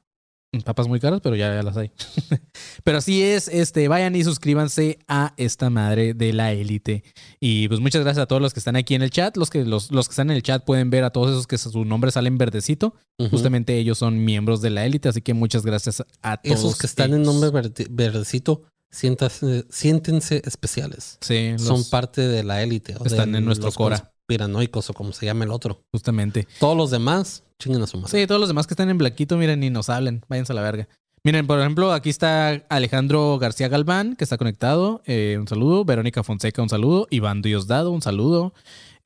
Papas 0.64 0.86
muy 0.86 1.00
caras, 1.00 1.20
pero 1.20 1.34
ya, 1.34 1.52
ya 1.52 1.64
las 1.64 1.76
hay. 1.76 1.90
pero 2.84 2.98
así 2.98 3.24
es, 3.24 3.48
este, 3.48 3.88
vayan 3.88 4.14
y 4.14 4.22
suscríbanse 4.22 5.00
a 5.08 5.34
esta 5.36 5.68
madre 5.68 6.14
de 6.14 6.32
la 6.32 6.52
élite. 6.52 7.02
Y 7.40 7.66
pues 7.66 7.80
muchas 7.80 8.02
gracias 8.04 8.22
a 8.22 8.26
todos 8.26 8.40
los 8.40 8.54
que 8.54 8.60
están 8.60 8.76
aquí 8.76 8.94
en 8.94 9.02
el 9.02 9.10
chat. 9.10 9.36
Los 9.36 9.50
que, 9.50 9.64
los, 9.64 9.90
los 9.90 10.06
que 10.06 10.12
están 10.12 10.30
en 10.30 10.36
el 10.36 10.44
chat 10.44 10.64
pueden 10.64 10.90
ver 10.90 11.02
a 11.02 11.10
todos 11.10 11.30
esos 11.32 11.48
que 11.48 11.58
su 11.58 11.84
nombre 11.84 12.12
sale 12.12 12.28
en 12.28 12.38
verdecito. 12.38 12.94
Justamente 13.30 13.76
ellos 13.76 13.98
son 13.98 14.24
miembros 14.24 14.60
de 14.62 14.70
la 14.70 14.86
élite, 14.86 15.08
así 15.08 15.22
que 15.22 15.34
muchas 15.34 15.66
gracias 15.66 16.04
a 16.22 16.36
todos. 16.36 16.58
Esos 16.58 16.78
que 16.78 16.86
están 16.86 17.14
en 17.14 17.22
nombre 17.24 17.50
verde- 17.50 17.88
verdecito, 17.90 18.62
siéntase- 18.94 19.66
siéntense 19.70 20.42
especiales. 20.44 21.18
Sí, 21.20 21.52
los- 21.52 21.62
Son 21.62 21.84
parte 21.90 22.20
de 22.22 22.44
la 22.44 22.62
élite. 22.62 22.94
Están 23.04 23.34
en 23.34 23.44
nuestro 23.44 23.70
Cora. 23.72 24.12
Conspiranoicos 24.26 24.88
o 24.90 24.94
como 24.94 25.12
se 25.12 25.26
llama 25.26 25.44
el 25.44 25.50
otro. 25.50 25.82
justamente. 25.92 26.46
Todos 26.58 26.76
los 26.76 26.90
demás, 26.90 27.42
chinguen 27.58 27.82
a 27.82 27.86
su 27.86 27.98
madre. 27.98 28.20
Sí, 28.20 28.26
todos 28.26 28.40
los 28.40 28.48
demás 28.48 28.66
que 28.66 28.74
están 28.74 28.88
en 28.88 28.96
blanquito, 28.98 29.36
miren, 29.36 29.60
ni 29.60 29.68
nos 29.70 29.90
hablen. 29.90 30.24
Váyanse 30.28 30.52
a 30.52 30.56
la 30.56 30.62
verga. 30.62 30.88
Miren, 31.24 31.46
por 31.46 31.58
ejemplo, 31.58 31.92
aquí 31.92 32.10
está 32.10 32.50
Alejandro 32.68 33.38
García 33.38 33.68
Galván, 33.68 34.14
que 34.16 34.24
está 34.24 34.36
conectado. 34.36 35.02
Eh, 35.06 35.36
un 35.40 35.48
saludo. 35.48 35.84
Verónica 35.84 36.22
Fonseca, 36.22 36.60
un 36.62 36.68
saludo. 36.68 37.06
Iván 37.10 37.40
Diosdado, 37.42 37.90
un 37.92 38.02
saludo. 38.02 38.52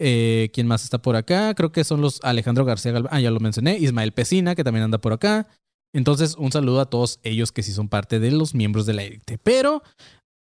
Eh, 0.01 0.51
¿Quién 0.53 0.67
más 0.67 0.85
está 0.85 0.99
por 1.03 1.17
acá? 1.17 1.55
Creo 1.55 1.71
que 1.73 1.85
son 1.85 2.01
los 2.01 2.21
Alejandro 2.23 2.65
García 2.65 2.93
Galván. 2.93 3.13
Ah, 3.15 3.21
ya 3.21 3.31
lo 3.31 3.41
mencioné. 3.41 3.79
Ismael 3.79 4.13
Pesina, 4.13 4.55
que 4.55 4.65
también 4.65 4.85
anda 4.85 4.99
por 4.99 5.13
acá. 5.13 5.47
Entonces, 5.93 6.37
un 6.37 6.53
saludo 6.53 6.81
a 6.81 6.87
todos 6.87 7.21
ellos 7.23 7.53
que 7.53 7.63
sí 7.63 7.73
son 7.73 7.89
parte 7.89 8.21
de 8.21 8.31
los 8.31 8.55
miembros 8.55 8.87
de 8.87 8.95
la 8.95 9.03
élite. 9.03 9.39
Pero, 9.39 9.83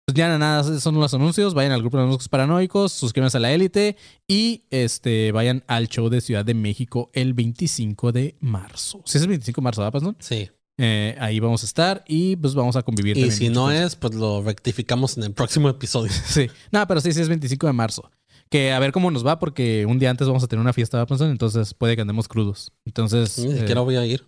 pues 0.06 0.16
ya 0.16 0.38
nada, 0.38 0.80
son 0.80 0.96
los 0.96 1.14
anuncios. 1.14 1.54
Vayan 1.54 1.72
al 1.72 1.82
grupo 1.82 1.98
de 1.98 2.06
los 2.06 2.30
paranoicos, 2.30 2.92
suscríbanse 2.92 3.38
a 3.38 3.40
la 3.40 3.52
élite 3.52 3.98
y 4.28 4.64
este 4.70 5.32
vayan 5.32 5.64
al 5.68 5.88
show 5.88 6.10
de 6.10 6.22
Ciudad 6.22 6.46
de 6.46 6.54
México 6.54 7.10
el 7.14 7.34
25 7.34 8.12
de 8.12 8.36
marzo. 8.40 9.02
Si 9.06 9.18
es 9.18 9.24
el 9.24 9.30
25 9.30 9.62
de 9.62 9.64
marzo, 9.64 9.82
¿verdad, 9.82 9.94
Pastor? 9.94 10.16
Sí. 10.20 10.50
Eh, 10.80 11.16
ahí 11.20 11.40
vamos 11.40 11.64
a 11.64 11.66
estar 11.66 12.04
y 12.08 12.36
pues 12.36 12.54
vamos 12.54 12.76
a 12.76 12.84
convivir 12.84 13.18
Y 13.18 13.22
también 13.22 13.36
si 13.36 13.50
no 13.50 13.72
es, 13.72 13.96
pues 13.96 14.14
lo 14.14 14.44
rectificamos 14.44 15.18
en 15.18 15.24
el 15.24 15.34
próximo 15.34 15.70
episodio. 15.70 16.12
Sí. 16.28 16.48
No, 16.72 16.86
pero 16.88 17.02
sí, 17.02 17.14
sí 17.14 17.22
es 17.22 17.30
25 17.30 17.68
de 17.68 17.74
marzo. 17.74 18.12
Que 18.50 18.72
a 18.72 18.80
ver 18.80 18.92
cómo 18.92 19.12
nos 19.12 19.26
va, 19.26 19.40
porque 19.40 19.86
un 19.86 20.00
día 20.00 20.10
antes 20.10 20.28
vamos 20.28 20.44
a 20.44 20.48
tener 20.48 20.62
una 20.62 20.72
fiesta, 20.72 21.04
¿verdad? 21.04 21.30
Entonces 21.30 21.74
puede 21.74 21.96
que 21.96 22.02
andemos 22.02 22.28
crudos. 22.28 22.72
Entonces. 22.86 23.40
Ni 23.40 23.52
eh, 23.52 23.60
siquiera 23.60 23.82
voy 23.82 23.96
a 23.96 24.06
ir 24.06 24.26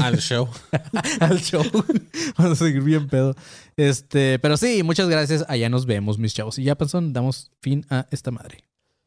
al 0.00 0.18
show. 0.18 0.48
al 1.20 1.40
show. 1.40 1.62
Vamos 2.38 2.60
a 2.60 2.64
seguir 2.64 2.82
bien 2.82 3.08
pedo. 3.08 3.34
Este, 3.76 4.38
pero 4.38 4.56
sí, 4.56 4.82
muchas 4.82 5.08
gracias. 5.08 5.44
Allá 5.48 5.68
nos 5.68 5.86
vemos, 5.86 6.18
mis 6.18 6.34
chavos. 6.34 6.58
Y 6.58 6.64
ya, 6.64 6.76
Panzón, 6.76 7.12
damos 7.12 7.50
fin 7.60 7.84
a 7.90 8.06
esta 8.10 8.30
madre. 8.30 8.64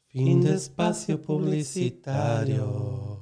Fin 0.10 0.42
de 0.42 0.56
espacio 0.56 1.22
publicitario. 1.22 3.22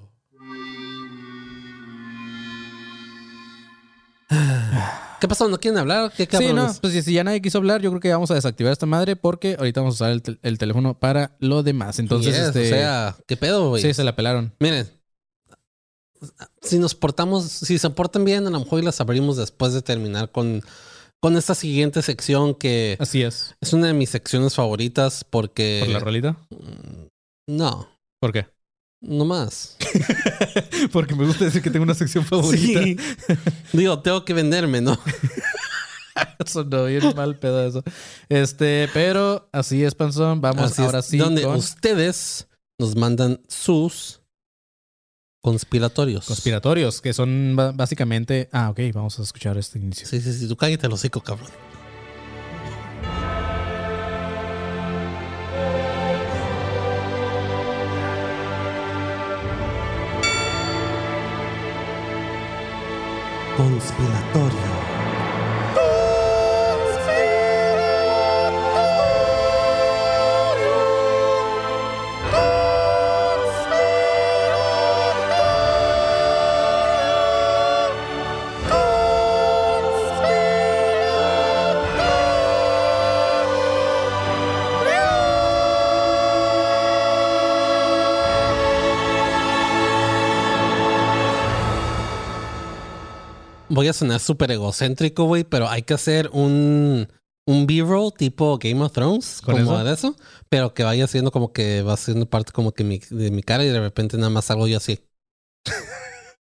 ¿Qué 5.20 5.28
pasó? 5.28 5.47
¿No 5.47 5.58
quieren 5.60 5.80
hablar? 5.80 6.12
¿Qué 6.16 6.28
Sí, 6.30 6.51
no, 6.54 6.70
pues 6.82 6.93
si- 6.93 7.01
si 7.01 7.14
ya 7.14 7.24
nadie 7.24 7.41
quiso 7.41 7.58
hablar, 7.60 7.82
yo 7.82 7.89
creo 7.91 8.01
que 8.01 8.12
vamos 8.12 8.30
a 8.32 8.36
desactivar 8.36 8.74
esta 8.74 8.86
madre 8.86 9.16
porque 9.16 9.56
ahorita 9.58 9.80
vamos 9.82 9.95
a 9.95 10.04
usar 10.04 10.12
el, 10.12 10.22
tel- 10.22 10.39
el 10.41 10.58
teléfono 10.58 10.99
para 10.99 11.36
lo 11.39 11.64
demás. 11.64 11.99
Entonces, 11.99 12.36
Yes, 12.36 12.47
este, 12.47 12.66
O 12.66 12.70
sea, 12.70 13.16
¿qué 13.26 13.38
pedo, 13.38 13.70
güey? 13.70 13.82
sí, 13.82 13.93
se 13.93 14.04
la 14.04 14.16
pelaron. 14.18 14.54
Miren, 14.60 14.89
si 16.61 16.80
nos 16.80 16.95
portamos, 16.95 17.45
si 17.45 17.78
se 17.78 17.89
portan 17.89 18.26
bien, 18.26 18.47
a 18.47 18.49
lo 18.49 18.59
mejor 18.59 18.82
y 18.82 18.86
las 18.86 19.01
abrimos 19.01 19.38
después 19.38 19.74
de 19.74 19.82
terminar 19.82 20.32
con, 20.32 20.61
con 21.21 21.38
esta 21.38 21.55
siguiente 21.55 22.01
sección 22.01 22.55
que 22.55 22.97
Así 22.99 23.21
es. 23.21 23.55
es 23.61 23.74
una 23.74 23.88
de 23.88 23.93
mis 23.93 24.09
secciones 24.09 24.55
favoritas 24.55 25.26
porque... 25.30 25.82
¿Por 25.84 25.93
la 25.93 25.99
rolita? 25.99 26.38
No, 27.47 27.89
¿Por 28.19 28.32
qué? 28.32 28.47
no 29.03 29.26
más. 29.26 29.78
Porque 30.91 31.13
me 31.13 31.26
gusta 31.26 31.45
decir 31.45 31.61
que 31.61 31.69
tengo 31.69 31.84
una 31.84 31.93
sección 31.93 32.26
favorita. 32.26 32.82
Sí. 32.82 32.97
Digo, 33.74 33.99
tengo 33.99 34.24
que 34.24 34.34
venderme, 34.34 34.82
¿no? 34.82 34.97
Sonó 36.45 36.86
bien 36.86 37.13
mal 37.15 37.38
pedo 37.38 37.65
eso. 37.65 37.84
Este, 38.30 38.89
pero 38.93 39.49
así 39.51 39.84
es, 39.84 39.93
Panzón. 39.93 40.41
Vamos 40.41 40.71
Así 40.71 40.82
es, 40.82 40.86
ahora 40.86 41.01
sí 41.01 41.17
Donde 41.17 41.43
con 41.43 41.55
ustedes 41.55 42.47
nos 42.80 42.95
mandan 42.95 43.41
sus 43.47 44.21
conspiratorios. 45.44 46.26
conspiratorios, 46.26 47.02
que 47.02 47.12
son 47.12 47.58
básicamente... 47.76 48.48
Ah, 48.54 48.70
ok, 48.70 48.80
vamos 48.94 49.20
a 49.20 49.24
escuchar 49.24 49.58
este 49.58 49.78
inicio. 49.78 50.08
Sí, 50.08 50.22
sí, 50.22 50.32
sí. 50.32 50.48
Tú 50.48 50.56
cállate 50.56 50.88
el 50.88 50.94
hocico, 50.94 51.20
cabrón. 51.20 51.50
Conspiratorio. 63.58 64.72
Voy 93.74 93.88
a 93.88 93.93
sonar 93.93 94.19
súper 94.19 94.51
egocéntrico, 94.51 95.26
güey, 95.26 95.43
pero 95.43 95.67
hay 95.67 95.82
que 95.84 95.93
hacer 95.93 96.30
un, 96.32 97.07
un 97.47 97.67
B-roll 97.67 98.13
tipo 98.13 98.57
Game 98.57 98.82
of 98.84 98.91
Thrones, 98.93 99.41
¿Con 99.43 99.55
como 99.55 99.74
eso? 99.74 99.84
de 99.84 99.93
eso, 99.93 100.15
pero 100.49 100.74
que 100.74 100.84
vaya 100.84 101.07
siendo 101.07 101.32
como 101.32 101.51
que 101.53 101.82
va 101.82 101.97
siendo 101.97 102.30
parte 102.30 102.51
como 102.51 102.71
que 102.74 102.84
mi- 102.84 103.01
de 103.09 103.32
mi 103.32 103.41
cara 103.41 103.63
y 103.63 103.69
de 103.69 103.80
repente 103.80 104.17
nada 104.17 104.30
más 104.30 104.51
hago 104.51 104.67
yo 104.67 104.78
así. 104.78 104.99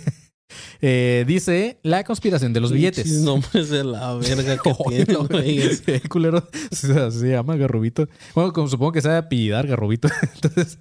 Eh, 0.83 1.25
dice 1.29 1.79
la 1.83 2.03
conspiración 2.05 2.53
de 2.53 2.61
los 2.61 2.73
billetes. 2.73 3.07
Nombres 3.21 3.69
de 3.69 3.85
la 3.85 4.15
verga 4.15 4.59
que 4.59 4.75
tienen, 4.89 5.27
güey. 5.29 5.61
Culero. 6.09 6.49
Se, 6.73 7.11
se 7.13 7.29
llama 7.29 7.57
Garrobito. 7.57 8.09
Bueno, 8.35 8.53
como 8.53 8.67
supongo 8.67 8.93
que 8.93 9.07
a 9.07 9.19
apellidar 9.19 9.67
Garrobito. 9.67 10.09
Entonces, 10.35 10.79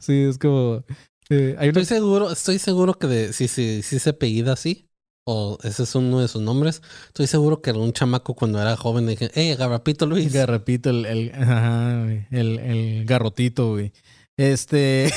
sí, 0.00 0.22
es 0.22 0.38
como. 0.38 0.82
eh, 1.30 1.54
hay 1.58 1.68
una. 1.68 1.80
Estoy 1.80 1.98
seguro, 1.98 2.32
estoy 2.32 2.58
seguro 2.58 2.94
que 2.94 3.06
de, 3.06 3.32
si, 3.32 3.46
si, 3.46 3.82
si 3.82 3.98
se 3.98 4.10
apellida 4.10 4.54
así, 4.54 4.88
o 5.24 5.58
ese 5.62 5.84
es 5.84 5.94
uno 5.94 6.20
de 6.20 6.28
sus 6.28 6.42
nombres, 6.42 6.82
estoy 7.06 7.26
seguro 7.26 7.62
que 7.62 7.70
algún 7.70 7.92
chamaco 7.92 8.34
cuando 8.34 8.60
era 8.60 8.76
joven 8.76 9.06
dije, 9.06 9.30
hey, 9.34 9.54
Garrapito 9.56 10.06
Luis. 10.06 10.32
Garrapito, 10.32 10.90
el, 10.90 11.06
el, 11.06 12.58
el, 12.58 13.04
garrotito, 13.04 13.72
güey. 13.72 13.92
Este, 14.36 15.12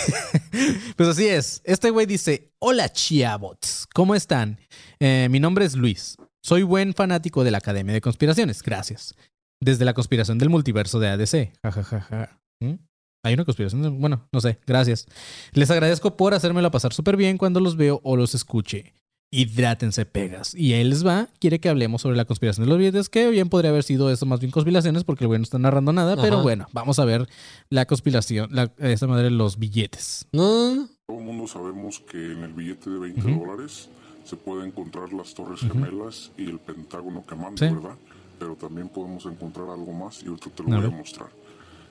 pues 0.97 1.09
así 1.09 1.27
es. 1.27 1.61
Este 1.63 1.89
güey 1.89 2.05
dice, 2.05 2.51
hola 2.59 2.89
chiabots, 2.89 3.87
¿cómo 3.93 4.13
están? 4.13 4.59
Eh, 4.99 5.27
mi 5.31 5.39
nombre 5.39 5.65
es 5.65 5.75
Luis. 5.75 6.17
Soy 6.43 6.63
buen 6.63 6.93
fanático 6.93 7.43
de 7.43 7.51
la 7.51 7.57
Academia 7.57 7.93
de 7.93 8.01
Conspiraciones, 8.01 8.61
gracias. 8.61 9.15
Desde 9.59 9.85
la 9.85 9.93
conspiración 9.93 10.37
del 10.37 10.49
multiverso 10.49 10.99
de 10.99 11.07
ADC. 11.07 11.53
Ja, 11.63 11.71
ja, 11.71 11.83
ja, 11.83 12.01
ja. 12.01 12.39
¿Mm? 12.59 12.75
Hay 13.23 13.33
una 13.33 13.45
conspiración, 13.45 13.99
bueno, 13.99 14.27
no 14.31 14.41
sé, 14.41 14.59
gracias. 14.67 15.07
Les 15.53 15.71
agradezco 15.71 16.15
por 16.15 16.35
hacérmelo 16.35 16.69
pasar 16.69 16.93
súper 16.93 17.17
bien 17.17 17.39
cuando 17.39 17.59
los 17.59 17.75
veo 17.75 17.99
o 18.03 18.15
los 18.15 18.35
escuche. 18.35 18.93
Hidrátense 19.31 20.05
pegas. 20.05 20.53
Y 20.55 20.73
ahí 20.73 20.83
les 20.83 21.05
va, 21.05 21.27
quiere 21.39 21.59
que 21.59 21.67
hablemos 21.67 22.01
sobre 22.01 22.15
la 22.15 22.25
conspiración 22.25 22.65
de 22.65 22.69
los 22.69 22.77
billetes, 22.77 23.09
que 23.09 23.29
bien 23.29 23.49
podría 23.49 23.71
haber 23.71 23.83
sido 23.83 24.09
eso 24.11 24.25
más 24.25 24.39
bien 24.39 24.51
conspiraciones, 24.51 25.03
porque 25.03 25.25
el 25.25 25.27
güey 25.27 25.39
no 25.39 25.43
está 25.43 25.59
narrando 25.59 25.91
nada, 25.91 26.15
pero 26.15 26.41
bueno, 26.41 26.67
vamos 26.71 26.99
a 26.99 27.05
ver 27.05 27.27
la 27.69 27.85
conspiración, 27.85 28.49
la, 28.53 28.71
esta 28.77 29.07
madre, 29.07 29.29
los 29.31 29.57
billetes. 29.59 30.25
No. 30.31 30.87
Todo 31.07 31.17
el 31.19 31.25
mundo 31.25 31.47
sabemos 31.47 31.99
que 31.99 32.17
en 32.31 32.43
el 32.43 32.53
billete 32.53 32.89
de 32.89 32.99
20 32.99 33.21
Ujú. 33.21 33.45
dólares 33.45 33.89
se 34.23 34.35
puede 34.37 34.65
encontrar 34.67 35.11
las 35.11 35.33
Torres. 35.33 35.59
Gemelas 35.59 36.31
y 36.37 36.45
el 36.49 36.59
Pentágono 36.59 37.25
quemando, 37.27 37.57
Sí. 37.57 37.73
¿verdad? 37.73 37.95
Pero 38.39 38.55
también 38.55 38.89
podemos 38.89 39.25
encontrar 39.25 39.69
algo 39.69 39.91
más 39.93 40.21
y 40.23 40.27
ahorita 40.27 40.49
te 40.49 40.63
A 40.63 40.65
lo 40.65 40.71
voy 40.75 40.81
ver. 40.85 40.93
a 40.93 40.97
mostrar. 40.97 41.27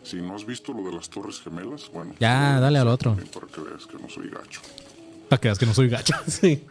Si 0.02 0.16
no 0.16 0.34
has 0.34 0.44
visto 0.44 0.72
lo 0.72 0.82
de 0.88 0.94
las 0.96 1.08
Torres 1.08 1.40
Gemelas, 1.40 1.90
bueno. 1.92 2.14
Ya, 2.20 2.56
a 2.56 2.60
dale 2.60 2.78
al 2.78 2.88
otro. 2.88 3.16
Para 3.32 3.46
que 3.46 3.60
veas 3.60 3.86
que 3.86 3.98
no 3.98 4.08
soy 4.10 4.28
gacho. 4.28 4.60
Para 5.28 5.40
que 5.40 5.48
veas 5.48 5.58
que 5.58 5.66
no 5.66 5.74
soy 5.74 5.88
gacho. 5.88 6.14
Sí. 6.26 6.64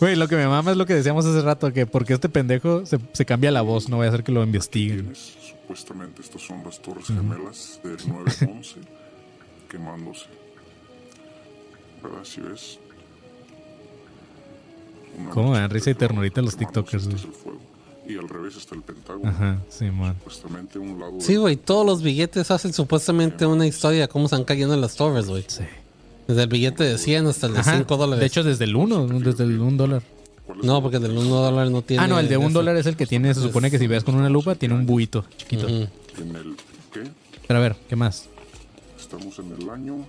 Güey, 0.00 0.16
lo 0.16 0.28
que 0.28 0.36
me 0.36 0.46
mama 0.46 0.70
es 0.70 0.76
lo 0.76 0.86
que 0.86 0.94
decíamos 0.94 1.24
hace 1.24 1.42
rato, 1.42 1.72
que 1.72 1.86
porque 1.86 2.14
este 2.14 2.28
pendejo 2.28 2.84
se, 2.86 2.98
se 3.12 3.24
cambia 3.24 3.50
la 3.50 3.62
voz, 3.62 3.88
no 3.88 3.96
voy 3.96 4.06
a 4.06 4.08
hacer 4.08 4.24
que 4.24 4.32
lo 4.32 4.42
investiguen. 4.42 5.14
Supuestamente 5.14 6.22
estas 6.22 6.42
son 6.42 6.62
las 6.64 6.80
Torres 6.80 7.06
Gemelas 7.06 7.80
del 7.82 7.96
911 8.08 8.76
quemándose. 9.68 10.26
¿Verdad? 12.02 12.24
Si 12.24 12.40
ves. 12.40 12.78
Una 15.18 15.30
¿Cómo 15.30 15.54
dan 15.54 15.68
risa 15.70 15.90
y 15.90 15.94
ternurita 15.94 16.40
los 16.42 16.56
tiktokers, 16.56 17.04
este 17.06 17.14
güey? 17.16 17.22
es 17.22 17.24
el 17.24 17.32
fuego. 17.32 17.60
Y 18.06 18.16
al 18.16 18.28
revés 18.28 18.56
está 18.56 18.74
el 18.74 18.82
Pentágono. 18.82 19.28
Ajá, 19.28 19.60
sí, 19.68 19.90
man. 19.90 20.14
Supuestamente 20.18 20.78
un 20.78 20.98
lado. 20.98 21.20
Sí, 21.20 21.36
güey, 21.36 21.56
todos 21.56 21.84
los 21.84 22.02
billetes 22.02 22.50
hacen 22.50 22.72
supuestamente 22.72 23.44
una 23.44 23.66
historia 23.66 24.02
de 24.02 24.08
cómo 24.08 24.24
están 24.24 24.44
cayendo 24.44 24.74
las 24.76 24.96
torres, 24.96 25.26
güey. 25.26 25.44
Sí. 25.46 25.64
Desde 26.28 26.42
el 26.42 26.48
billete 26.48 26.84
de 26.84 26.98
100 26.98 27.26
hasta 27.26 27.46
el 27.48 27.54
de 27.54 27.60
Ajá. 27.60 27.76
5 27.78 27.96
dólares. 27.96 28.20
De 28.20 28.26
hecho, 28.26 28.44
desde 28.44 28.64
el 28.66 28.76
1, 28.76 29.06
desde 29.20 29.44
el 29.44 29.58
1 29.60 29.76
dólar. 29.78 30.02
¿Cuál 30.46 30.60
es 30.60 30.64
no, 30.66 30.76
el- 30.76 30.82
porque 30.82 30.98
del 30.98 31.12
1 31.18 31.24
dólar 31.24 31.70
no 31.70 31.82
tiene. 31.82 32.04
Ah, 32.04 32.06
no, 32.06 32.18
el 32.20 32.28
de 32.28 32.36
un 32.36 32.44
eso. 32.44 32.52
dólar 32.58 32.76
es 32.76 32.86
el 32.86 32.96
que 32.96 33.06
tiene, 33.06 33.32
se 33.34 33.40
supone 33.40 33.70
que 33.70 33.78
si 33.78 33.86
ves 33.86 34.04
con 34.04 34.14
una 34.14 34.28
lupa, 34.28 34.54
tiene 34.54 34.74
un 34.74 34.86
buito 34.86 35.24
chiquito. 35.38 35.66
Ujú. 35.66 35.88
En 36.20 36.36
el. 36.36 36.56
¿Qué? 36.92 37.02
Pero 37.46 37.58
a 37.58 37.62
ver, 37.62 37.76
¿qué 37.88 37.96
más? 37.96 38.26
Estamos 39.00 39.38
en 39.38 39.52
el 39.58 39.70
año. 39.70 40.04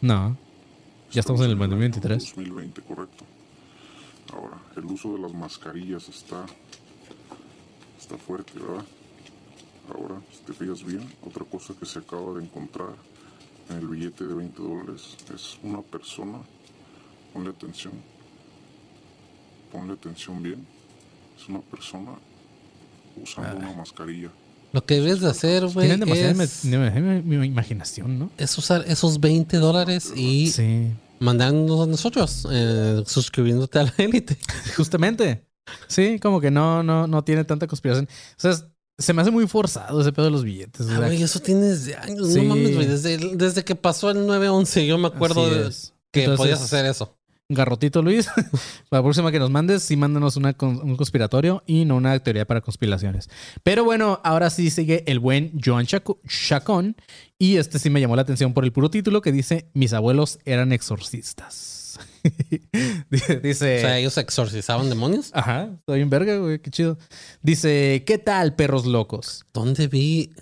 No. 0.00 0.36
Ya 1.12 1.20
estamos 1.20 1.40
en 1.40 1.46
el 1.46 1.52
año 1.52 1.60
2023. 1.70 2.34
2020, 2.36 2.82
correcto. 2.82 3.24
Ahora, 4.34 4.58
el 4.76 4.84
uso 4.84 5.14
de 5.14 5.20
las 5.20 5.32
mascarillas 5.32 6.08
está. 6.08 6.44
Está 7.98 8.18
fuerte, 8.18 8.52
¿verdad? 8.58 8.84
Ahora, 9.92 10.20
si 10.32 10.38
te 10.44 10.52
fijas 10.52 10.82
bien, 10.84 11.06
otra 11.26 11.44
cosa 11.44 11.74
que 11.78 11.84
se 11.86 11.98
acaba 11.98 12.34
de 12.38 12.44
encontrar 12.44 12.90
en 13.70 13.76
el 13.76 13.86
billete 13.88 14.24
de 14.24 14.34
20 14.34 14.62
dólares 14.62 15.16
es 15.34 15.58
una 15.62 15.82
persona. 15.82 16.38
Ponle 17.32 17.50
atención. 17.50 17.92
Ponle 19.72 19.94
atención 19.94 20.42
bien. 20.42 20.66
Es 21.40 21.48
una 21.48 21.60
persona 21.60 22.12
usando 23.22 23.56
una 23.56 23.72
mascarilla. 23.72 24.30
Lo 24.72 24.84
que 24.84 24.94
debes 24.96 25.20
de 25.20 25.28
hacer, 25.30 25.62
güey, 25.66 25.86
Tienen 25.86 26.00
demasiada 26.00 26.42
es, 26.44 26.64
me- 26.64 27.46
imaginación, 27.46 28.18
¿no? 28.18 28.30
es 28.38 28.56
usar 28.58 28.84
esos 28.88 29.20
20 29.20 29.58
dólares 29.58 30.12
y 30.16 30.48
Sí. 30.50 30.90
mandarnos 31.20 31.80
a 31.80 31.86
nosotros, 31.86 32.46
eh, 32.50 33.02
suscribiéndote 33.06 33.78
a 33.78 33.84
la 33.84 33.94
élite. 33.98 34.36
Justamente. 34.76 35.46
Sí, 35.86 36.18
como 36.20 36.40
que 36.40 36.50
no, 36.50 36.82
no, 36.82 37.06
no 37.06 37.22
tiene 37.24 37.44
tanta 37.44 37.66
conspiración. 37.68 38.06
O 38.36 38.40
sea, 38.40 38.50
es- 38.50 38.64
se 38.98 39.12
me 39.12 39.22
hace 39.22 39.30
muy 39.30 39.46
forzado 39.48 40.00
ese 40.00 40.12
pedo 40.12 40.26
de 40.26 40.30
los 40.30 40.44
billetes. 40.44 40.86
Ah, 40.90 41.00
güey, 41.00 41.22
eso 41.22 41.40
tiene 41.40 41.62
desde 41.62 41.96
años. 41.96 42.28
Sí. 42.32 42.40
No 42.40 42.44
mames, 42.54 42.74
güey. 42.74 42.86
Desde, 42.86 43.18
desde 43.36 43.64
que 43.64 43.74
pasó 43.74 44.10
el 44.10 44.18
9-11, 44.26 44.86
yo 44.86 44.98
me 44.98 45.08
acuerdo 45.08 45.48
de- 45.50 45.70
que 46.12 46.20
Entonces, 46.20 46.38
podías 46.38 46.62
hacer 46.62 46.86
eso. 46.86 47.16
Garrotito 47.48 48.00
Luis, 48.00 48.26
para 48.26 48.48
la 48.90 49.02
próxima 49.02 49.30
que 49.30 49.38
nos 49.38 49.50
mandes, 49.50 49.82
sí 49.82 49.96
mándanos 49.96 50.36
una 50.36 50.56
un 50.60 50.96
conspiratorio 50.96 51.62
y 51.66 51.84
no 51.84 51.96
una 51.96 52.18
teoría 52.20 52.46
para 52.46 52.62
conspiraciones. 52.62 53.28
Pero 53.62 53.84
bueno, 53.84 54.18
ahora 54.24 54.48
sí 54.48 54.70
sigue 54.70 55.04
el 55.06 55.18
buen 55.18 55.52
Joan 55.62 55.86
Chacón 55.86 56.96
y 57.38 57.56
este 57.56 57.78
sí 57.78 57.90
me 57.90 58.00
llamó 58.00 58.16
la 58.16 58.22
atención 58.22 58.54
por 58.54 58.64
el 58.64 58.72
puro 58.72 58.90
título 58.90 59.20
que 59.20 59.30
dice 59.30 59.68
Mis 59.74 59.92
abuelos 59.92 60.38
eran 60.46 60.72
exorcistas. 60.72 61.73
dice, 63.42 63.76
O 63.78 63.80
sea, 63.80 63.98
ellos 63.98 64.16
exorcizaban 64.18 64.88
demonios. 64.88 65.30
ajá, 65.34 65.70
estoy 65.78 66.00
en 66.00 66.10
verga, 66.10 66.36
güey, 66.38 66.58
qué 66.58 66.70
chido. 66.70 66.98
Dice, 67.42 68.02
¿qué 68.06 68.18
tal, 68.18 68.54
perros 68.56 68.86
locos? 68.86 69.44
¿Dónde 69.52 69.86
vi, 69.86 70.32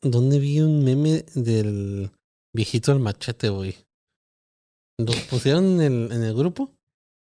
dónde 0.00 0.38
vi 0.38 0.60
un 0.60 0.84
meme 0.84 1.24
del 1.34 2.10
viejito 2.54 2.92
del 2.92 3.00
machete, 3.02 3.48
güey? 3.48 3.76
¿Lo 4.98 5.12
pusieron 5.30 5.80
en 5.80 5.80
el, 5.80 6.12
en 6.12 6.22
el 6.22 6.34
grupo? 6.34 6.70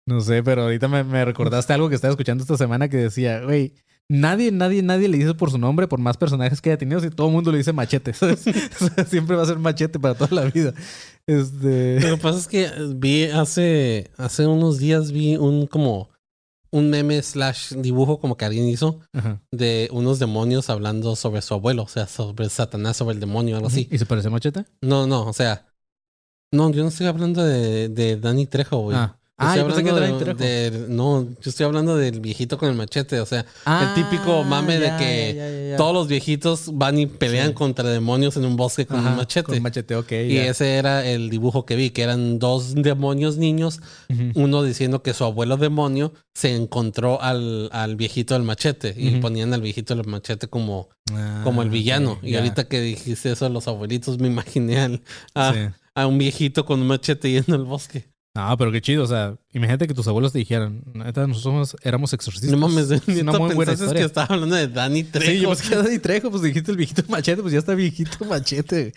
No 0.08 0.20
sé, 0.20 0.42
pero 0.42 0.62
ahorita 0.62 0.88
me, 0.88 1.04
me 1.04 1.24
recordaste 1.24 1.72
algo 1.72 1.88
que 1.88 1.96
estaba 1.96 2.12
escuchando 2.12 2.42
esta 2.42 2.56
semana 2.56 2.88
que 2.88 2.96
decía, 2.96 3.40
güey, 3.42 3.74
nadie, 4.08 4.52
nadie, 4.52 4.82
nadie 4.82 5.08
le 5.08 5.18
dice 5.18 5.34
por 5.34 5.50
su 5.50 5.58
nombre, 5.58 5.88
por 5.88 5.98
más 5.98 6.16
personajes 6.16 6.60
que 6.60 6.70
haya 6.70 6.78
tenido, 6.78 7.00
si 7.00 7.10
todo 7.10 7.26
el 7.26 7.32
mundo 7.32 7.50
le 7.50 7.58
dice 7.58 7.72
machete. 7.72 8.12
¿sabes? 8.14 8.44
O 8.80 8.88
sea, 8.88 9.04
Siempre 9.04 9.36
va 9.36 9.42
a 9.42 9.46
ser 9.46 9.58
machete 9.58 9.98
para 9.98 10.14
toda 10.14 10.30
la 10.30 10.50
vida. 10.50 10.72
Este. 11.26 12.00
Lo 12.00 12.16
que 12.16 12.22
pasa 12.22 12.38
es 12.38 12.46
que 12.46 12.70
vi 12.94 13.24
hace, 13.24 14.10
hace 14.16 14.46
unos 14.46 14.78
días 14.78 15.10
vi 15.10 15.36
un 15.36 15.66
como 15.66 16.10
un 16.70 16.90
meme 16.90 17.22
slash 17.22 17.74
dibujo 17.74 18.20
como 18.20 18.36
que 18.36 18.44
alguien 18.44 18.68
hizo 18.68 19.00
Ajá. 19.12 19.42
de 19.50 19.88
unos 19.92 20.18
demonios 20.18 20.68
hablando 20.70 21.16
sobre 21.16 21.42
su 21.42 21.54
abuelo, 21.54 21.84
o 21.84 21.88
sea, 21.88 22.06
sobre 22.06 22.48
Satanás, 22.48 22.96
sobre 22.96 23.14
el 23.14 23.20
demonio, 23.20 23.56
algo 23.56 23.68
así. 23.68 23.88
¿Y 23.90 23.98
se 23.98 24.06
parece 24.06 24.28
a 24.28 24.30
machete? 24.30 24.64
No, 24.82 25.06
no, 25.06 25.26
o 25.26 25.32
sea, 25.32 25.66
no, 26.52 26.70
yo 26.70 26.82
no 26.82 26.88
estoy 26.88 27.06
hablando 27.06 27.42
de, 27.44 27.88
de 27.88 28.16
Danny 28.16 28.46
Trejo, 28.46 28.78
güey. 28.78 28.96
Ah. 28.96 29.18
Ah, 29.38 29.54
yo 29.54 29.66
pensé 29.66 29.84
que 29.84 29.90
era 29.90 30.00
del- 30.34 30.96
no, 30.96 31.24
yo 31.24 31.50
estoy 31.50 31.66
hablando 31.66 31.94
del 31.94 32.20
viejito 32.20 32.56
con 32.56 32.70
el 32.70 32.74
machete, 32.74 33.20
o 33.20 33.26
sea, 33.26 33.44
Ah, 33.66 33.92
el 33.94 34.02
típico 34.02 34.44
mame 34.44 34.78
de 34.78 34.96
que 34.96 35.34
ya, 35.36 35.50
ya, 35.50 35.68
ya. 35.72 35.76
todos 35.76 35.92
los 35.92 36.08
viejitos 36.08 36.70
van 36.72 36.98
y 36.98 37.04
pelean 37.06 37.48
Sí. 37.48 37.52
contra 37.54 37.86
demonios 37.90 38.38
en 38.38 38.46
un 38.46 38.56
bosque 38.56 38.86
con 38.86 39.00
Ajá, 39.00 39.10
un 39.10 39.16
machete. 39.16 39.44
Con 39.52 39.62
machete, 39.62 39.94
ok. 39.94 40.10
y 40.12 40.38
ese 40.38 40.76
era 40.76 41.04
el 41.06 41.28
dibujo 41.28 41.66
que 41.66 41.76
vi, 41.76 41.90
que 41.90 42.00
eran 42.02 42.38
dos 42.38 42.74
demonios 42.76 43.36
niños, 43.36 43.80
uno 44.34 44.62
diciendo 44.62 45.02
que 45.02 45.12
su 45.12 45.24
abuelo 45.24 45.58
demonio 45.58 46.14
se 46.34 46.54
encontró 46.56 47.20
al, 47.20 47.68
al 47.72 47.94
viejito 47.96 48.32
del 48.32 48.42
machete 48.42 48.94
y 48.96 49.16
ponían 49.20 49.52
al 49.52 49.60
viejito 49.60 49.94
del 49.94 50.06
machete 50.06 50.48
como, 50.48 50.88
Ah, 51.12 51.42
como 51.44 51.60
el 51.60 51.68
villano. 51.68 52.18
y 52.22 52.36
ahorita 52.36 52.68
que 52.68 52.80
dijiste 52.80 53.32
eso, 53.32 53.46
los 53.50 53.68
abuelitos 53.68 54.18
me 54.18 54.28
imaginé 54.28 54.80
al- 54.80 55.02
a, 55.34 55.52
Sí. 55.52 55.58
a 55.94 56.06
un 56.06 56.16
viejito 56.16 56.64
con 56.64 56.80
un 56.80 56.86
machete 56.86 57.30
yendo 57.30 57.54
al 57.54 57.64
bosque. 57.64 58.08
No, 58.36 58.56
pero 58.58 58.70
qué 58.70 58.82
chido. 58.82 59.02
O 59.02 59.06
sea, 59.06 59.34
imagínate 59.54 59.88
que 59.88 59.94
tus 59.94 60.06
abuelos 60.06 60.32
te 60.32 60.38
dijeran, 60.38 60.82
neta, 60.92 61.26
nosotros 61.26 61.74
éramos 61.82 62.12
exorcistas. 62.12 62.50
No 62.50 62.58
mames, 62.58 62.90
es 62.90 63.08
una 63.08 63.32
muy 63.32 63.54
buena 63.54 63.72
pensaste 63.72 63.84
historia. 63.84 64.02
que 64.02 64.06
estaba 64.06 64.34
hablando 64.34 64.56
de 64.56 64.68
Danny 64.68 65.04
Trejo. 65.04 65.32
Sí, 65.32 65.40
yo 65.40 65.48
pensé 65.48 65.66
que 65.66 65.74
era 65.74 65.82
Danny 65.82 65.98
Trejo, 65.98 66.30
pues 66.30 66.42
dijiste 66.42 66.70
el 66.70 66.76
viejito 66.76 67.02
machete, 67.08 67.40
pues 67.40 67.54
ya 67.54 67.60
está 67.60 67.74
viejito 67.74 68.26
machete. 68.26 68.92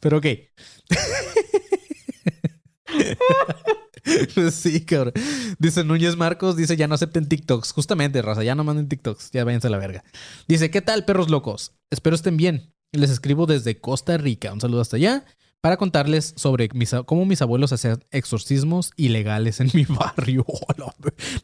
Pero 0.00 0.18
ok. 0.18 0.26
sí, 4.50 4.80
cabrón. 4.80 5.12
Dice 5.60 5.84
Núñez 5.84 6.16
Marcos, 6.16 6.56
dice 6.56 6.76
ya 6.76 6.88
no 6.88 6.96
acepten 6.96 7.28
TikToks. 7.28 7.70
Justamente, 7.70 8.20
raza, 8.22 8.42
ya 8.42 8.56
no 8.56 8.64
manden 8.64 8.88
TikToks. 8.88 9.30
Ya 9.30 9.44
váyanse 9.44 9.68
a 9.68 9.70
la 9.70 9.78
verga. 9.78 10.02
Dice, 10.48 10.72
¿qué 10.72 10.82
tal, 10.82 11.04
perros 11.04 11.30
locos? 11.30 11.76
Espero 11.90 12.16
estén 12.16 12.36
bien. 12.36 12.74
Les 12.90 13.10
escribo 13.10 13.46
desde 13.46 13.80
Costa 13.80 14.16
Rica. 14.16 14.52
Un 14.52 14.60
saludo 14.60 14.80
hasta 14.80 14.96
allá. 14.96 15.24
Para 15.62 15.76
contarles 15.76 16.32
sobre 16.36 16.70
mis, 16.72 16.94
cómo 17.04 17.26
mis 17.26 17.42
abuelos 17.42 17.72
hacían 17.72 18.02
exorcismos 18.10 18.92
ilegales 18.96 19.60
en 19.60 19.70
mi 19.74 19.84
barrio. 19.88 20.46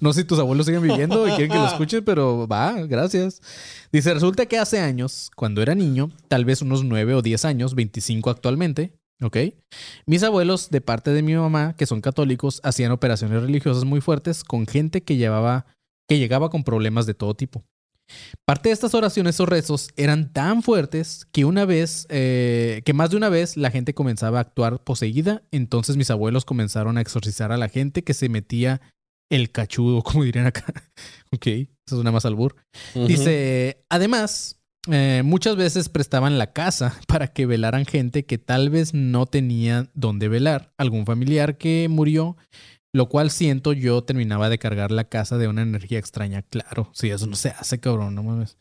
No 0.01 0.13
sé 0.15 0.23
si 0.23 0.27
tus 0.27 0.39
abuelos 0.39 0.65
siguen 0.65 0.83
viviendo 0.83 1.29
y 1.29 1.33
quieren 1.33 1.51
que 1.51 1.59
lo 1.59 1.67
escuchen, 1.67 2.03
pero 2.03 2.49
va, 2.49 2.73
gracias. 2.87 3.43
Dice, 3.93 4.15
resulta 4.15 4.47
que 4.47 4.59
hace 4.59 4.81
años, 4.81 5.31
cuando 5.37 5.61
era 5.61 5.75
niño, 5.75 6.11
tal 6.29 6.47
vez 6.47 6.63
unos 6.63 6.83
9 6.83 7.15
o 7.15 7.21
10 7.21 7.45
años, 7.45 7.75
25 7.75 8.31
actualmente, 8.31 8.95
¿ok? 9.21 9.37
Mis 10.07 10.23
abuelos, 10.23 10.71
de 10.71 10.81
parte 10.81 11.11
de 11.11 11.23
mi 11.23 11.35
mamá, 11.35 11.75
que 11.77 11.85
son 11.85 12.01
católicos, 12.01 12.61
hacían 12.65 12.93
operaciones 12.93 13.43
religiosas 13.43 13.85
muy 13.85 14.01
fuertes 14.01 14.45
con 14.45 14.67
gente 14.67 15.03
que 15.03 15.17
llevaba, 15.17 15.67
que 16.09 16.19
llegaba 16.19 16.49
con 16.49 16.65
problemas 16.65 17.05
de 17.05 17.13
todo 17.13 17.35
tipo. 17.35 17.65
Parte 18.45 18.69
de 18.69 18.73
estas 18.73 18.95
oraciones 18.95 19.41
o 19.41 19.47
rezos 19.47 19.91
eran 19.97 20.33
tan 20.33 20.63
fuertes 20.63 21.27
que 21.33 21.45
una 21.45 21.65
vez, 21.65 22.07
eh, 22.09 22.83
que 22.85 22.95
más 22.95 23.11
de 23.11 23.17
una 23.17 23.29
vez 23.29 23.57
la 23.57 23.71
gente 23.71 23.95
comenzaba 23.95 24.39
a 24.39 24.43
actuar 24.43 24.83
poseída, 24.83 25.43
entonces 25.51 25.97
mis 25.97 26.11
abuelos 26.11 26.45
comenzaron 26.45 26.99
a 26.99 27.01
exorcizar 27.01 27.53
a 27.53 27.57
la 27.57 27.69
gente 27.69 28.05
que 28.05 28.15
se 28.15 28.29
metía 28.29 28.81
el 29.31 29.51
cachudo, 29.51 30.03
como 30.03 30.25
dirían 30.25 30.47
acá. 30.47 30.65
ok, 31.33 31.47
eso 31.47 31.69
es 31.87 31.93
una 31.93 32.13
más 32.13 32.25
albur. 32.25 32.57
Ujú. 32.95 33.07
Dice, 33.07 33.85
además, 33.89 34.61
eh, 34.89 35.23
muchas 35.25 35.57
veces 35.57 35.89
prestaban 35.89 36.39
la 36.39 36.53
casa 36.53 36.99
para 37.09 37.29
que 37.29 37.47
velaran 37.47 37.85
gente 37.85 38.25
que 38.25 38.39
tal 38.39 38.71
vez 38.71 38.95
no 38.95 39.27
tenía 39.27 39.91
dónde 39.95 40.29
velar, 40.29 40.73
algún 40.79 41.07
familiar 41.07 41.59
que 41.59 41.89
murió, 41.91 42.37
lo 42.97 43.11
cual 43.11 43.31
siento 43.31 43.75
yo 43.75 44.03
terminaba 44.05 44.49
de 44.49 44.59
cargar 44.59 44.91
la 44.91 45.05
casa 45.05 45.37
de 45.37 45.49
una 45.49 45.61
energía 45.61 45.99
extraña. 45.99 46.41
Claro, 46.41 46.89
si 46.95 47.11
eso 47.11 47.27
no 47.27 47.37
se 47.37 47.51
hace, 47.51 47.79
cabrón, 47.79 48.15
no 48.15 48.23
mames. 48.23 48.57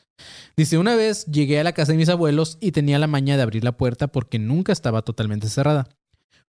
Dice, 0.58 0.78
una 0.78 0.98
vez 0.98 1.26
llegué 1.28 1.58
a 1.58 1.64
la 1.64 1.72
casa 1.72 1.94
de 1.94 1.98
mis 1.98 2.10
abuelos 2.10 2.58
y 2.60 2.74
tenía 2.74 3.00
la 3.00 3.08
maña 3.08 3.38
de 3.38 3.44
abrir 3.44 3.64
la 3.64 3.78
puerta 3.78 4.08
porque 4.08 4.38
nunca 4.38 4.74
estaba 4.74 5.04
totalmente 5.04 5.48
cerrada. 5.48 5.88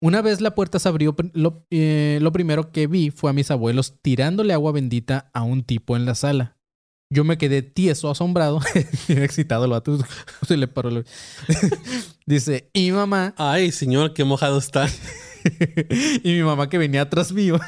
Una 0.01 0.23
vez 0.23 0.41
la 0.41 0.57
puerta 0.57 0.81
se 0.81 0.89
abrió, 0.89 1.15
lo, 1.35 1.67
eh, 1.71 2.19
lo 2.21 2.33
primero 2.33 2.73
que 2.73 2.89
vi 2.89 3.11
fue 3.11 3.31
a 3.31 3.33
mis 3.33 3.51
abuelos 3.53 3.95
tirándole 4.03 4.55
agua 4.55 4.73
bendita 4.73 5.31
a 5.33 5.43
un 5.45 5.63
tipo 5.63 5.97
en 5.97 6.05
la 6.05 6.17
sala. 6.17 6.57
Yo 7.11 7.23
me 7.23 7.39
quedé 7.39 7.63
tieso, 7.63 8.11
asombrado, 8.11 8.61
excitado 9.09 9.67
el 9.67 9.71
vato. 9.71 9.99
Se 10.49 10.57
le 10.57 10.67
paró. 10.67 10.91
Dice, 12.27 12.71
y 12.73 12.91
mamá, 12.91 13.35
Ay, 13.39 13.71
señor, 13.71 14.15
qué 14.15 14.25
mojado 14.25 14.59
está. 14.59 14.89
y 16.25 16.33
mi 16.33 16.43
mamá 16.43 16.69
que 16.69 16.79
venía 16.79 17.03
atrás 17.03 17.33
mío, 17.33 17.59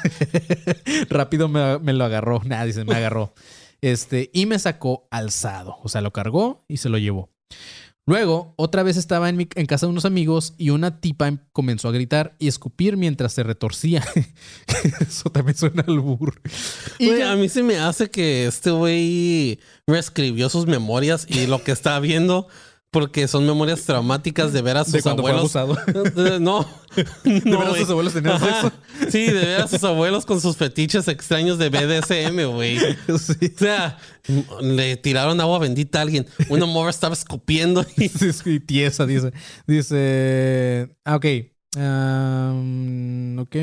rápido 1.09 1.47
me, 1.47 1.79
me 1.79 1.93
lo 1.93 2.03
agarró. 2.05 2.41
Nada, 2.45 2.65
dice, 2.65 2.83
me 2.85 2.95
agarró. 2.95 3.33
Este, 3.81 4.29
y 4.33 4.45
me 4.45 4.59
sacó 4.59 5.07
alzado. 5.11 5.77
O 5.83 5.89
sea, 5.89 6.01
lo 6.01 6.11
cargó 6.11 6.63
y 6.67 6.77
se 6.77 6.89
lo 6.89 6.97
llevó. 6.97 7.31
Luego, 8.07 8.55
otra 8.57 8.81
vez 8.81 8.97
estaba 8.97 9.29
en, 9.29 9.37
mi- 9.37 9.47
en 9.55 9.67
casa 9.67 9.85
de 9.85 9.91
unos 9.91 10.05
amigos 10.05 10.55
y 10.57 10.71
una 10.71 10.99
tipa 10.99 11.27
em- 11.27 11.37
comenzó 11.53 11.87
a 11.87 11.91
gritar 11.91 12.35
y 12.39 12.47
escupir 12.47 12.97
mientras 12.97 13.31
se 13.33 13.43
retorcía. 13.43 14.03
Eso 15.01 15.29
también 15.29 15.55
suena 15.55 15.83
al 15.87 15.99
burro. 15.99 16.33
Y 16.97 17.15
ya- 17.15 17.31
a 17.31 17.35
mí 17.35 17.47
se 17.47 17.61
me 17.63 17.77
hace 17.77 18.09
que 18.09 18.47
este 18.47 18.71
güey 18.71 19.59
reescribió 19.87 20.49
sus 20.49 20.65
memorias 20.65 21.25
y 21.29 21.45
lo 21.45 21.63
que 21.63 21.71
está 21.71 21.99
viendo, 21.99 22.47
porque 22.91 23.25
son 23.29 23.45
memorias 23.45 23.81
traumáticas 23.83 24.51
de 24.51 24.61
ver 24.61 24.75
a 24.75 24.83
sus 24.83 24.93
de 24.93 25.01
cuando 25.01 25.21
abuelos. 25.25 25.51
fue 25.53 25.61
abusado. 25.61 26.39
No, 26.41 26.67
De 27.23 27.41
no, 27.45 27.59
ver 27.59 27.67
a 27.69 27.75
sus 27.75 27.89
abuelos 27.89 28.13
Ajá. 28.17 28.61
sexo. 28.61 28.71
Sí, 29.09 29.25
de 29.27 29.33
ver 29.45 29.61
a 29.61 29.67
sus 29.69 29.81
abuelos 29.85 30.25
con 30.25 30.41
sus 30.41 30.57
fetiches 30.57 31.07
extraños 31.07 31.57
de 31.57 31.69
BDSM, 31.69 32.53
güey. 32.53 32.77
Sí. 33.17 33.53
O 33.55 33.57
sea, 33.57 33.97
le 34.61 34.97
tiraron 34.97 35.39
agua 35.39 35.59
bendita 35.59 35.99
a 35.99 36.01
alguien. 36.01 36.27
Una 36.49 36.65
morra 36.65 36.89
estaba 36.89 37.13
escupiendo 37.13 37.85
y 37.95 38.09
sí, 38.09 38.59
tiesa, 38.59 39.05
dice. 39.05 39.31
Dice. 39.65 40.89
Ah, 41.05 41.15
ok. 41.15 41.25
Ok, 43.41 43.55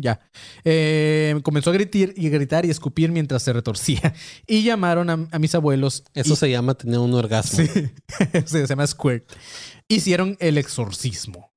ya. 0.00 0.20
Eh, 0.64 1.38
comenzó 1.42 1.70
a 1.70 1.72
gritar 1.72 2.10
y 2.16 2.28
gritar 2.28 2.64
y 2.64 2.70
escupir 2.70 3.10
mientras 3.12 3.42
se 3.42 3.52
retorcía. 3.52 4.14
Y 4.46 4.62
llamaron 4.62 5.10
a, 5.10 5.28
a 5.30 5.38
mis 5.38 5.54
abuelos. 5.54 6.04
eso 6.14 6.34
y- 6.34 6.36
se 6.36 6.50
llama 6.50 6.74
tener 6.74 6.98
un 6.98 7.14
orgasmo. 7.14 7.64
Sí, 7.66 7.90
se 8.46 8.66
llama 8.66 8.86
Squirt. 8.86 9.24
Hicieron 9.88 10.36
el 10.40 10.58
exorcismo. 10.58 11.53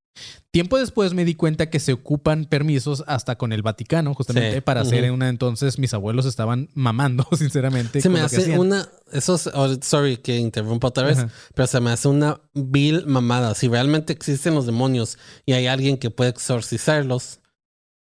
Tiempo 0.50 0.78
después 0.78 1.12
me 1.12 1.26
di 1.26 1.34
cuenta 1.34 1.68
que 1.68 1.78
se 1.78 1.92
ocupan 1.92 2.46
permisos 2.46 3.04
hasta 3.06 3.36
con 3.36 3.52
el 3.52 3.60
Vaticano, 3.60 4.14
justamente 4.14 4.54
Sí, 4.54 4.60
para 4.62 4.80
hacer 4.80 5.10
una 5.12 5.28
entonces 5.28 5.78
mis 5.78 5.92
abuelos 5.92 6.24
estaban 6.24 6.70
mamando, 6.74 7.28
sinceramente. 7.36 8.00
Se 8.00 8.08
me 8.08 8.20
hace 8.20 8.58
una. 8.58 8.88
Eso 9.12 9.34
es. 9.34 9.46
oh, 9.48 9.76
sorry 9.82 10.16
que 10.16 10.38
interrumpa 10.38 10.88
otra 10.88 11.04
vez. 11.04 11.18
Pero 11.54 11.66
se 11.66 11.80
me 11.80 11.90
hace 11.90 12.08
una 12.08 12.40
vil 12.54 13.04
mamada. 13.06 13.54
Si 13.54 13.68
realmente 13.68 14.12
existen 14.12 14.54
los 14.54 14.64
demonios 14.64 15.18
y 15.44 15.52
hay 15.52 15.66
alguien 15.66 15.98
que 15.98 16.10
puede 16.10 16.30
exorcizarlos. 16.30 17.40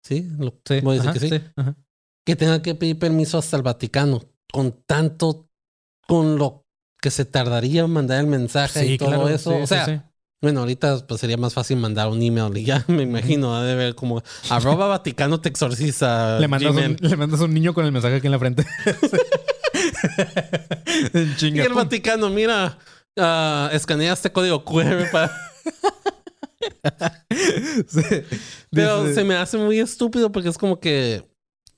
¿Sí? 0.04 0.28
Lo, 0.38 0.54
Sí, 0.64 0.80
voy 0.82 0.98
a 0.98 1.02
decir 1.02 1.10
ajá, 1.10 1.18
que 1.18 1.74
sí. 1.74 1.82
Que 2.24 2.36
tenga 2.36 2.62
que 2.62 2.76
pedir 2.76 2.98
permiso 2.98 3.38
hasta 3.38 3.56
el 3.56 3.64
Vaticano. 3.64 4.22
Con 4.52 4.72
tanto. 4.86 5.48
Con 6.06 6.38
lo 6.38 6.64
que 7.02 7.10
se 7.10 7.24
tardaría 7.24 7.82
en 7.82 7.90
mandar 7.90 8.20
el 8.20 8.28
mensaje 8.28 8.86
y 8.86 8.98
todo 8.98 9.08
claro, 9.08 9.28
eso. 9.28 9.56
o 9.56 9.66
sea. 9.66 10.12
Bueno, 10.42 10.60
ahorita 10.60 11.06
pues 11.06 11.20
sería 11.20 11.36
más 11.38 11.54
fácil 11.54 11.78
mandar 11.78 12.08
un 12.08 12.20
email 12.22 12.56
y 12.58 12.64
ya 12.64 12.84
me 12.88 13.02
imagino, 13.02 13.56
ha 13.56 13.64
de 13.64 13.74
ver 13.74 13.94
como 13.94 14.22
arroba 14.50 14.86
Vaticano 14.88 15.40
te 15.40 15.48
exorciza. 15.48 16.38
Le 16.40 16.48
mandas, 16.48 16.74
un, 16.74 16.96
le 17.00 17.16
mandas 17.16 17.40
un 17.40 17.54
niño 17.54 17.72
con 17.74 17.84
el 17.86 17.92
mensaje 17.92 18.16
aquí 18.16 18.26
en 18.26 18.32
la 18.32 18.38
frente. 18.38 18.66
En 21.12 21.34
Y 21.56 21.60
el 21.60 21.68
pum. 21.68 21.76
Vaticano, 21.76 22.30
mira, 22.30 22.78
ah, 23.18 23.68
escanea 23.72 24.12
este 24.12 24.32
código 24.32 24.64
QR 24.64 25.10
para. 25.10 25.30
Sí. 27.88 28.02
Pero 28.70 29.02
Dice- 29.04 29.14
se 29.16 29.24
me 29.24 29.36
hace 29.36 29.58
muy 29.58 29.78
estúpido 29.78 30.32
porque 30.32 30.48
es 30.48 30.58
como 30.58 30.80
que. 30.80 31.26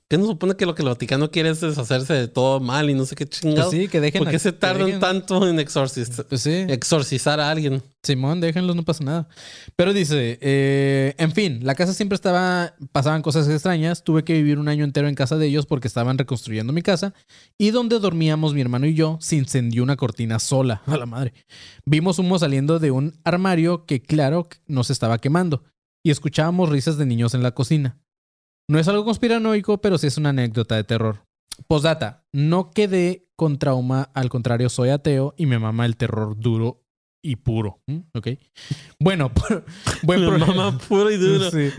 ¿Qué 0.09 0.17
nos 0.17 0.27
supone 0.27 0.55
que 0.55 0.65
lo 0.65 0.73
que 0.73 0.81
el 0.81 0.87
Vaticano 0.89 1.29
quiere 1.29 1.49
es 1.51 1.61
deshacerse 1.61 2.13
de 2.15 2.27
todo 2.27 2.59
mal 2.59 2.89
y 2.89 2.95
no 2.95 3.05
sé 3.05 3.15
qué 3.15 3.27
Pues 3.27 3.41
chingados? 3.41 3.69
sí, 3.71 3.87
que 3.87 4.01
dejen. 4.01 4.23
¿Por 4.23 4.31
qué 4.31 4.39
se 4.39 4.51
tardan 4.51 4.87
dejen- 4.87 4.99
tanto 4.99 5.47
en 5.47 5.59
exorciz- 5.59 6.25
Pues 6.27 6.41
sí. 6.41 6.65
exorcizar 6.67 7.39
a 7.39 7.51
alguien? 7.51 7.83
Simón, 8.01 8.41
déjenlos, 8.41 8.75
no 8.75 8.83
pasa 8.83 9.03
nada. 9.03 9.27
Pero 9.75 9.93
dice, 9.93 10.39
eh, 10.41 11.13
en 11.19 11.31
fin, 11.31 11.59
la 11.61 11.75
casa 11.75 11.93
siempre 11.93 12.15
estaba, 12.15 12.73
pasaban 12.91 13.21
cosas 13.21 13.47
extrañas. 13.47 14.03
Tuve 14.03 14.23
que 14.23 14.33
vivir 14.33 14.57
un 14.57 14.67
año 14.67 14.83
entero 14.83 15.07
en 15.07 15.13
casa 15.13 15.37
de 15.37 15.45
ellos 15.45 15.67
porque 15.67 15.87
estaban 15.87 16.17
reconstruyendo 16.17 16.73
mi 16.73 16.81
casa. 16.81 17.13
Y 17.59 17.69
donde 17.69 17.99
dormíamos 17.99 18.55
mi 18.55 18.61
hermano 18.61 18.87
y 18.87 18.95
yo, 18.95 19.19
se 19.21 19.35
incendió 19.35 19.83
una 19.83 19.95
cortina 19.95 20.39
sola. 20.39 20.81
A 20.87 20.97
la 20.97 21.05
madre. 21.05 21.33
Vimos 21.85 22.17
humo 22.17 22.39
saliendo 22.39 22.79
de 22.79 22.89
un 22.89 23.13
armario 23.23 23.85
que, 23.85 24.01
claro, 24.01 24.47
nos 24.65 24.89
estaba 24.89 25.19
quemando. 25.19 25.63
Y 26.03 26.09
escuchábamos 26.09 26.69
risas 26.69 26.97
de 26.97 27.05
niños 27.05 27.35
en 27.35 27.43
la 27.43 27.51
cocina. 27.51 27.99
No 28.69 28.77
es 28.79 28.87
algo 28.87 29.03
conspiranoico, 29.03 29.79
pero 29.81 29.97
sí 29.97 30.07
es 30.07 30.17
una 30.17 30.29
anécdota 30.29 30.75
de 30.75 30.83
terror. 30.83 31.23
Postdata, 31.67 32.23
no 32.31 32.71
quedé 32.71 33.27
con 33.35 33.57
trauma, 33.57 34.11
al 34.13 34.29
contrario, 34.29 34.69
soy 34.69 34.89
ateo 34.89 35.33
y 35.37 35.45
me 35.47 35.59
mama 35.59 35.85
el 35.85 35.97
terror 35.97 36.37
duro 36.39 36.83
y 37.21 37.35
puro. 37.37 37.81
¿Mm? 37.87 37.97
Ok. 38.15 38.27
Bueno, 38.99 39.31
buen 40.03 40.21
pro- 40.25 40.37
mamá 40.39 40.77
puro 40.87 41.09
y 41.11 41.17
duro. 41.17 41.49
Sí, 41.51 41.69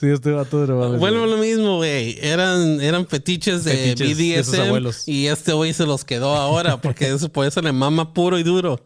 sí, 0.00 0.06
este 0.06 0.30
vato 0.30 0.64
drogado. 0.64 0.96
Vuelvo 0.98 1.24
a 1.24 1.26
lo 1.26 1.36
mismo, 1.36 1.76
güey. 1.78 2.16
Eran, 2.22 2.80
eran 2.80 3.06
fetiches 3.06 3.64
de 3.64 3.72
Fetiches 3.72 4.16
de 4.16 4.44
sus 4.44 4.58
abuelos. 4.58 5.08
y 5.08 5.26
este 5.26 5.52
güey 5.52 5.72
se 5.74 5.84
los 5.84 6.04
quedó 6.04 6.34
ahora 6.36 6.80
porque 6.80 7.08
eso, 7.12 7.30
por 7.30 7.44
eso 7.46 7.60
le 7.60 7.72
mama 7.72 8.14
puro 8.14 8.38
y 8.38 8.42
duro. 8.42 8.80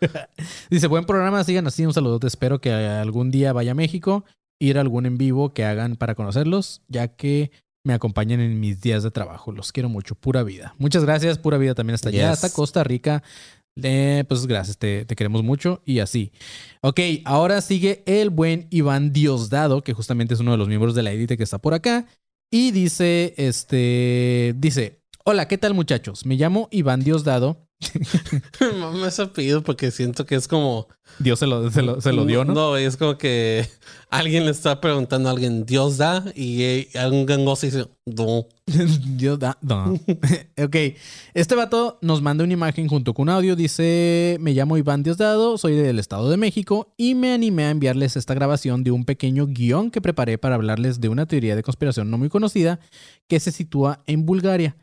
Dice, 0.70 0.86
buen 0.88 1.04
programa, 1.04 1.44
sigan 1.44 1.66
así, 1.66 1.84
un 1.86 1.92
saludo. 1.94 2.18
Espero 2.26 2.60
que 2.60 2.72
algún 2.72 3.30
día 3.30 3.52
vaya 3.52 3.72
a 3.72 3.74
México, 3.76 4.24
ir 4.60 4.78
a 4.78 4.82
algún 4.82 5.06
en 5.06 5.18
vivo 5.18 5.52
que 5.52 5.64
hagan 5.64 5.96
para 5.96 6.14
conocerlos, 6.14 6.82
ya 6.86 7.08
que 7.08 7.50
me 7.84 7.94
acompañan 7.94 8.40
en 8.40 8.60
mis 8.60 8.80
días 8.80 9.02
de 9.02 9.10
trabajo. 9.10 9.50
Los 9.52 9.72
quiero 9.72 9.88
mucho, 9.88 10.14
pura 10.14 10.42
vida. 10.42 10.74
Muchas 10.78 11.04
gracias, 11.04 11.38
pura 11.38 11.58
vida 11.58 11.74
también 11.74 11.94
hasta 11.94 12.10
allá, 12.10 12.30
Yes. 12.30 12.44
hasta 12.44 12.50
Costa 12.52 12.84
Rica. 12.84 13.22
Eh, 13.82 14.24
pues 14.28 14.46
gracias, 14.46 14.76
te, 14.76 15.06
te 15.06 15.16
queremos 15.16 15.42
mucho 15.42 15.80
y 15.86 16.00
así. 16.00 16.32
Ok, 16.82 17.00
ahora 17.24 17.60
sigue 17.62 18.02
el 18.04 18.28
buen 18.28 18.66
Iván 18.70 19.12
Diosdado, 19.12 19.82
que 19.82 19.94
justamente 19.94 20.34
es 20.34 20.40
uno 20.40 20.50
de 20.52 20.58
los 20.58 20.68
miembros 20.68 20.94
de 20.94 21.02
la 21.02 21.12
élite 21.12 21.36
que 21.38 21.44
está 21.44 21.58
por 21.58 21.72
acá. 21.72 22.06
Y 22.52 22.72
dice, 22.72 23.32
este, 23.38 24.54
dice, 24.58 25.00
hola, 25.24 25.46
¿qué 25.48 25.56
tal 25.56 25.72
muchachos? 25.72 26.26
Me 26.26 26.34
llamo 26.34 26.68
Iván 26.72 27.02
Diosdado. 27.02 27.66
Me 28.61 28.73
mama 28.78 29.09
ese 29.09 29.23
apellido 29.23 29.62
porque 29.62 29.90
siento 29.90 30.27
que 30.27 30.35
es 30.35 30.47
como. 30.47 30.89
Dios 31.19 31.39
se 31.39 31.47
lo, 31.47 31.70
se 31.70 31.82
lo, 31.82 32.01
se 32.01 32.12
lo 32.12 32.24
dio, 32.24 32.44
¿no? 32.44 32.55
No, 32.55 32.77
es 32.77 32.97
como 32.97 33.19
que 33.19 33.66
alguien 34.11 34.44
le 34.44 34.51
está 34.51 34.81
preguntando 34.81 35.28
a 35.28 35.32
alguien, 35.32 35.66
Dios 35.66 35.98
da, 35.98 36.24
y 36.35 36.62
eh, 36.62 36.89
algún 36.94 37.27
gangoso 37.27 37.66
dice, 37.66 37.89
no. 38.07 38.47
Dios 39.16 39.39
da. 39.39 39.59
No. 39.61 39.94
ok. 40.62 40.77
Este 41.35 41.55
vato 41.55 41.98
nos 42.02 42.23
manda 42.23 42.44
una 42.44 42.52
imagen 42.52 42.86
junto 42.86 43.15
con 43.15 43.24
un 43.24 43.31
audio. 43.31 43.57
Dice: 43.57 44.36
Me 44.40 44.52
llamo 44.52 44.77
Iván 44.77 45.02
Diosdado, 45.02 45.59
soy 45.59 45.74
del 45.74 45.98
Estado 45.98 46.31
de 46.31 46.36
México 46.36 46.93
y 46.97 47.15
me 47.15 47.32
animé 47.32 47.65
a 47.65 47.70
enviarles 47.70 48.16
esta 48.16 48.35
grabación 48.35 48.85
de 48.85 48.90
un 48.90 49.05
pequeño 49.05 49.47
guion 49.47 49.90
que 49.90 50.02
preparé 50.02 50.39
para 50.39 50.55
hablarles 50.55 51.01
de 51.01 51.09
una 51.09 51.27
teoría 51.27 51.57
de 51.57 51.62
conspiración 51.62 52.11
no 52.11 52.19
muy 52.19 52.28
conocida 52.28 52.78
que 53.27 53.40
se 53.40 53.52
sitúa 53.52 54.02
en 54.07 54.27
Bulgaria. 54.27 54.77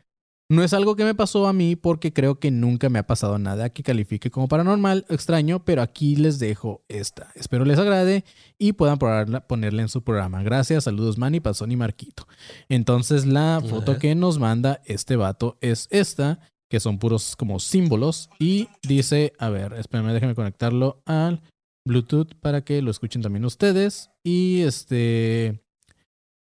No 0.50 0.64
es 0.64 0.72
algo 0.72 0.96
que 0.96 1.04
me 1.04 1.14
pasó 1.14 1.46
a 1.46 1.52
mí 1.52 1.76
porque 1.76 2.14
creo 2.14 2.38
que 2.38 2.50
nunca 2.50 2.88
me 2.88 2.98
ha 2.98 3.06
pasado 3.06 3.38
nada 3.38 3.68
que 3.68 3.82
califique 3.82 4.30
como 4.30 4.48
paranormal 4.48 5.04
extraño, 5.10 5.62
pero 5.62 5.82
aquí 5.82 6.16
les 6.16 6.38
dejo 6.38 6.82
esta. 6.88 7.30
Espero 7.34 7.66
les 7.66 7.78
agrade 7.78 8.24
y 8.58 8.72
puedan 8.72 8.98
probarla- 8.98 9.46
ponerla 9.46 9.82
en 9.82 9.90
su 9.90 10.02
programa. 10.02 10.42
Gracias, 10.42 10.84
saludos 10.84 11.18
Manny, 11.18 11.40
Pasón 11.40 11.70
y 11.70 11.76
Marquito. 11.76 12.26
Entonces 12.70 13.26
la 13.26 13.60
foto 13.68 13.98
que 13.98 14.14
nos 14.14 14.38
manda 14.38 14.80
este 14.86 15.16
vato 15.16 15.58
es 15.60 15.86
esta, 15.90 16.40
que 16.70 16.80
son 16.80 16.98
puros 16.98 17.36
como 17.36 17.58
símbolos 17.60 18.30
y 18.38 18.68
dice, 18.82 19.34
a 19.38 19.50
ver, 19.50 19.74
espérenme, 19.74 20.14
déjenme 20.14 20.34
conectarlo 20.34 21.02
al 21.04 21.42
Bluetooth 21.86 22.34
para 22.40 22.62
que 22.62 22.80
lo 22.80 22.90
escuchen 22.90 23.20
también 23.20 23.44
ustedes. 23.44 24.10
Y 24.24 24.62
este... 24.62 25.62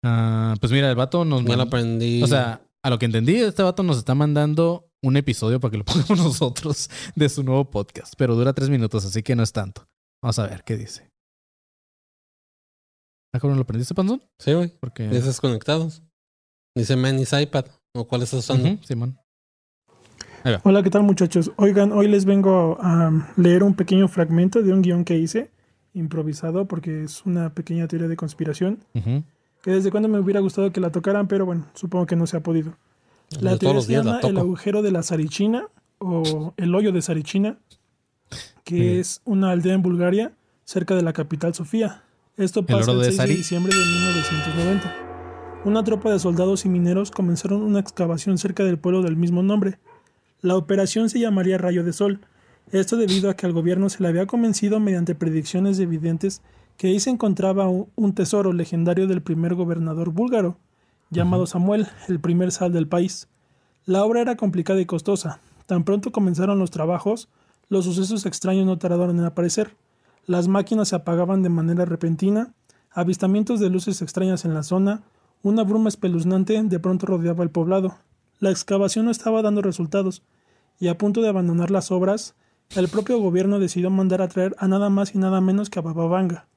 ah, 0.03 0.55
pues 0.59 0.71
mira, 0.71 0.89
el 0.89 0.95
vato 0.95 1.25
nos 1.25 1.45
Ya 1.45 1.57
lo 1.57 1.63
aprendí. 1.63 2.23
o 2.23 2.27
sea, 2.27 2.61
a 2.83 2.89
lo 2.89 2.99
que 2.99 3.05
entendí, 3.05 3.37
este 3.37 3.63
vato 3.63 3.81
nos 3.83 3.97
está 3.97 4.13
mandando 4.13 4.89
un 5.01 5.17
episodio 5.17 5.59
para 5.59 5.71
que 5.71 5.77
lo 5.77 5.85
pongamos 5.85 6.17
nosotros 6.17 6.89
de 7.15 7.29
su 7.29 7.43
nuevo 7.43 7.69
podcast, 7.71 8.13
pero 8.17 8.35
dura 8.35 8.53
tres 8.53 8.69
minutos, 8.69 9.05
así 9.05 9.23
que 9.23 9.35
no 9.35 9.43
es 9.43 9.53
tanto. 9.53 9.87
Vamos 10.21 10.37
a 10.39 10.47
ver 10.47 10.63
qué 10.63 10.77
dice. 10.77 11.09
¿Ah, 13.33 13.39
cabrón, 13.39 13.57
lo 13.57 13.63
aprendiste, 13.63 13.95
Panzón? 13.95 14.21
sí, 14.39 14.53
güey. 14.53 14.69
Porque... 14.79 15.09
Dices 15.09 15.41
conectados. 15.41 16.03
Dice 16.75 16.95
Manny's 16.95 17.33
iPad. 17.33 17.65
¿O 17.95 18.07
cuál 18.07 18.21
estás 18.23 18.39
usando? 18.39 18.69
Ujú, 18.69 18.83
Simón. 18.83 19.17
Hola, 20.63 20.83
¿qué 20.83 20.89
tal 20.89 21.03
muchachos? 21.03 21.51
Oigan, 21.55 21.93
hoy 21.93 22.07
les 22.09 22.25
vengo 22.25 22.77
a 22.81 23.11
leer 23.37 23.63
un 23.63 23.75
pequeño 23.75 24.07
fragmento 24.09 24.61
de 24.61 24.73
un 24.73 24.81
guion 24.81 25.05
que 25.05 25.17
hice, 25.17 25.51
improvisado, 25.93 26.67
porque 26.67 27.03
es 27.03 27.25
una 27.25 27.53
pequeña 27.53 27.87
teoría 27.87 28.09
de 28.09 28.17
conspiración, 28.17 28.83
Ujú. 28.93 29.23
Que 29.63 29.71
desde 29.71 29.91
cuando 29.91 30.09
me 30.09 30.19
hubiera 30.19 30.41
gustado 30.41 30.71
que 30.73 30.81
la 30.81 30.91
tocaran, 30.91 31.27
pero 31.29 31.45
bueno, 31.45 31.65
supongo 31.73 32.05
que 32.05 32.17
no 32.17 32.27
se 32.27 32.35
ha 32.35 32.41
podido. 32.43 32.75
La 33.39 33.57
todos 33.57 33.87
teoría 33.87 34.03
se 34.03 34.07
llama 34.09 34.19
el 34.21 34.37
agujero 34.37 34.81
de 34.81 34.91
la 34.91 35.03
Sarichina, 35.03 35.67
o 35.99 36.53
el 36.57 36.75
hoyo 36.75 36.91
de 36.91 37.01
Sarichina, 37.01 37.57
que 38.65 38.75
Ujú. 38.75 38.99
es 38.99 39.21
una 39.23 39.51
aldea 39.51 39.73
en 39.73 39.81
Bulgaria, 39.81 40.33
cerca 40.65 40.95
de 40.95 41.01
la 41.01 41.13
capital 41.13 41.53
Sofía. 41.53 42.03
Esto 42.35 42.65
pasa 42.65 42.91
el 42.91 42.99
de 42.99 43.11
6 43.13 43.17
de 43.17 43.35
diciembre 43.35 43.73
de 43.73 43.79
1990. 43.85 44.95
Una 45.63 45.81
tropa 45.85 46.11
de 46.11 46.19
soldados 46.19 46.65
y 46.65 46.69
mineros 46.69 47.09
comenzaron 47.09 47.61
una 47.61 47.79
excavación 47.79 48.37
cerca 48.37 48.65
del 48.65 48.77
pueblo 48.77 49.01
del 49.01 49.15
mismo 49.15 49.43
nombre. 49.43 49.79
La 50.41 50.57
operación 50.57 51.09
se 51.09 51.21
llamaría 51.21 51.57
Rayo 51.57 51.85
de 51.85 51.93
Sol. 51.93 52.19
Esto 52.73 52.97
debido 52.97 53.29
a 53.29 53.35
que 53.35 53.45
al 53.45 53.53
gobierno 53.53 53.89
se 53.89 54.03
le 54.03 54.09
había 54.09 54.25
convencido 54.25 54.81
mediante 54.81 55.15
predicciones 55.15 55.79
evidentes 55.79 56.41
que 56.77 56.87
ahí 56.87 56.99
se 56.99 57.09
encontraba 57.09 57.67
un, 57.67 57.89
un 57.95 58.13
tesoro 58.13 58.53
legendario 58.53 59.07
del 59.07 59.21
primer 59.21 59.55
gobernador 59.55 60.11
búlgaro, 60.11 60.57
llamado 61.09 61.45
Samuel, 61.45 61.87
el 62.07 62.19
primer 62.19 62.51
sal 62.51 62.73
del 62.73 62.87
país. 62.87 63.27
La 63.85 64.03
obra 64.03 64.21
era 64.21 64.35
complicada 64.35 64.81
y 64.81 64.85
costosa. 64.85 65.39
Tan 65.65 65.83
pronto 65.83 66.11
comenzaron 66.11 66.59
los 66.59 66.71
trabajos, 66.71 67.29
los 67.69 67.85
sucesos 67.85 68.25
extraños 68.25 68.65
no 68.65 68.77
tardaron 68.77 69.19
en 69.19 69.25
aparecer. 69.25 69.75
Las 70.25 70.47
máquinas 70.47 70.89
se 70.89 70.95
apagaban 70.95 71.43
de 71.43 71.49
manera 71.49 71.85
repentina, 71.85 72.53
avistamientos 72.91 73.59
de 73.59 73.69
luces 73.69 74.01
extrañas 74.01 74.45
en 74.45 74.53
la 74.53 74.63
zona, 74.63 75.03
una 75.41 75.63
bruma 75.63 75.89
espeluznante 75.89 76.61
de 76.61 76.79
pronto 76.79 77.05
rodeaba 77.05 77.43
el 77.43 77.49
poblado. 77.49 77.97
La 78.39 78.51
excavación 78.51 79.05
no 79.05 79.11
estaba 79.11 79.41
dando 79.41 79.61
resultados, 79.61 80.23
y 80.79 80.87
a 80.87 80.97
punto 80.97 81.21
de 81.21 81.29
abandonar 81.29 81.71
las 81.71 81.91
obras, 81.91 82.35
el 82.75 82.87
propio 82.87 83.19
gobierno 83.19 83.59
decidió 83.59 83.89
mandar 83.89 84.21
a 84.21 84.27
traer 84.27 84.55
a 84.59 84.67
nada 84.67 84.89
más 84.89 85.13
y 85.15 85.17
nada 85.17 85.41
menos 85.41 85.69
que 85.69 85.79
a 85.79 85.81
Baba 85.81 86.07
Vanga, 86.07 86.47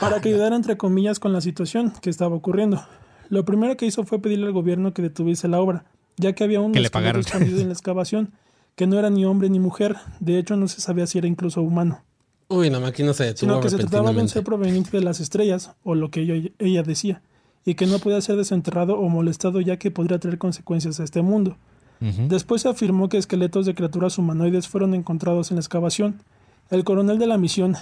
para 0.00 0.20
que 0.20 0.30
ayudara 0.30 0.56
entre 0.56 0.76
comillas 0.76 1.18
con 1.18 1.32
la 1.32 1.40
situación 1.40 1.92
que 2.00 2.10
estaba 2.10 2.34
ocurriendo. 2.34 2.84
Lo 3.28 3.44
primero 3.44 3.76
que 3.76 3.86
hizo 3.86 4.04
fue 4.04 4.20
pedirle 4.20 4.46
al 4.46 4.52
gobierno 4.52 4.92
que 4.92 5.02
detuviese 5.02 5.48
la 5.48 5.60
obra, 5.60 5.84
ya 6.16 6.32
que 6.32 6.44
había 6.44 6.60
un 6.60 6.72
Que 6.72 6.80
le 6.80 6.90
en 6.92 7.66
la 7.68 7.72
excavación, 7.72 8.32
que 8.74 8.86
no 8.86 8.98
era 8.98 9.10
ni 9.10 9.24
hombre 9.24 9.48
ni 9.50 9.60
mujer, 9.60 9.96
de 10.20 10.38
hecho 10.38 10.56
no 10.56 10.68
se 10.68 10.80
sabía 10.80 11.06
si 11.06 11.18
era 11.18 11.28
incluso 11.28 11.62
humano. 11.62 12.02
Uy, 12.48 12.68
la 12.70 12.80
máquina 12.80 13.12
se 13.12 13.24
detuvo 13.24 13.38
sino 13.38 13.60
que 13.60 13.70
se 13.70 13.78
trataba 13.78 14.12
de 14.12 14.22
un 14.22 14.28
ser 14.28 14.42
proveniente 14.42 14.90
de 14.90 15.04
las 15.04 15.20
estrellas, 15.20 15.72
o 15.84 15.94
lo 15.94 16.10
que 16.10 16.22
ella, 16.22 16.50
ella 16.58 16.82
decía, 16.82 17.22
y 17.64 17.74
que 17.74 17.86
no 17.86 17.98
podía 17.98 18.20
ser 18.20 18.36
desenterrado 18.36 18.98
o 18.98 19.08
molestado 19.08 19.60
ya 19.60 19.76
que 19.76 19.90
podría 19.90 20.18
traer 20.18 20.38
consecuencias 20.38 20.98
a 20.98 21.04
este 21.04 21.22
mundo. 21.22 21.56
Después 22.00 22.62
se 22.62 22.68
afirmó 22.70 23.10
que 23.10 23.18
esqueletos 23.18 23.66
de 23.66 23.74
criaturas 23.74 24.16
humanoides 24.16 24.66
fueron 24.66 24.94
encontrados 24.94 25.50
en 25.50 25.56
la 25.56 25.60
excavación, 25.60 26.22
El 26.70 26.84
coronel 26.84 27.18
de 27.18 27.26
la 27.26 27.36
misión, 27.36 27.74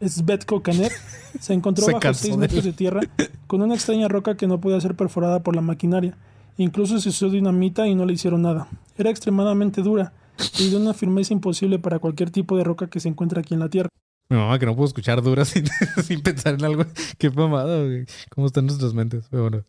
Svetko 0.00 0.62
Kanev, 0.62 0.92
se 1.40 1.52
encontró 1.52 1.84
Se 1.84 1.92
bajo 1.92 2.00
cansó 2.00 2.22
6 2.22 2.34
de 2.34 2.38
metros 2.38 2.64
de 2.64 2.72
tierra 2.72 3.00
con 3.48 3.60
una 3.60 3.74
extraña 3.74 4.06
roca 4.06 4.36
que 4.36 4.46
no 4.46 4.60
podía 4.60 4.80
ser 4.80 4.94
perforada 4.94 5.42
por 5.42 5.56
la 5.56 5.62
maquinaria. 5.62 6.16
Incluso 6.56 7.00
se 7.00 7.08
usó 7.08 7.28
dinamita 7.28 7.88
y 7.88 7.94
no 7.94 8.06
le 8.06 8.12
hicieron 8.12 8.42
nada. 8.42 8.68
Era 8.96 9.10
extremadamente 9.10 9.82
dura 9.82 10.12
y 10.58 10.70
de 10.70 10.76
una 10.76 10.94
firmeza 10.94 11.32
imposible 11.32 11.78
para 11.78 11.98
cualquier 11.98 12.30
tipo 12.30 12.56
de 12.56 12.64
roca 12.64 12.88
que 12.88 13.00
se 13.00 13.08
encuentra 13.08 13.40
aquí 13.40 13.54
en 13.54 13.60
la 13.60 13.68
tierra. 13.68 13.88
Mi 14.28 14.36
mamá 14.36 14.58
que 14.58 14.66
no 14.66 14.74
puedo 14.74 14.86
escuchar 14.86 15.22
duras 15.22 15.48
sin, 15.50 15.66
sin 16.04 16.20
pensar 16.22 16.54
en 16.54 16.64
algo. 16.64 16.84
Qué 17.18 17.30
mamada, 17.30 17.82
güey. 17.82 18.06
¿Cómo 18.30 18.46
están 18.46 18.66
nuestras 18.66 18.94
mentes? 18.94 19.26
Pero 19.30 19.42
bueno. 19.42 19.64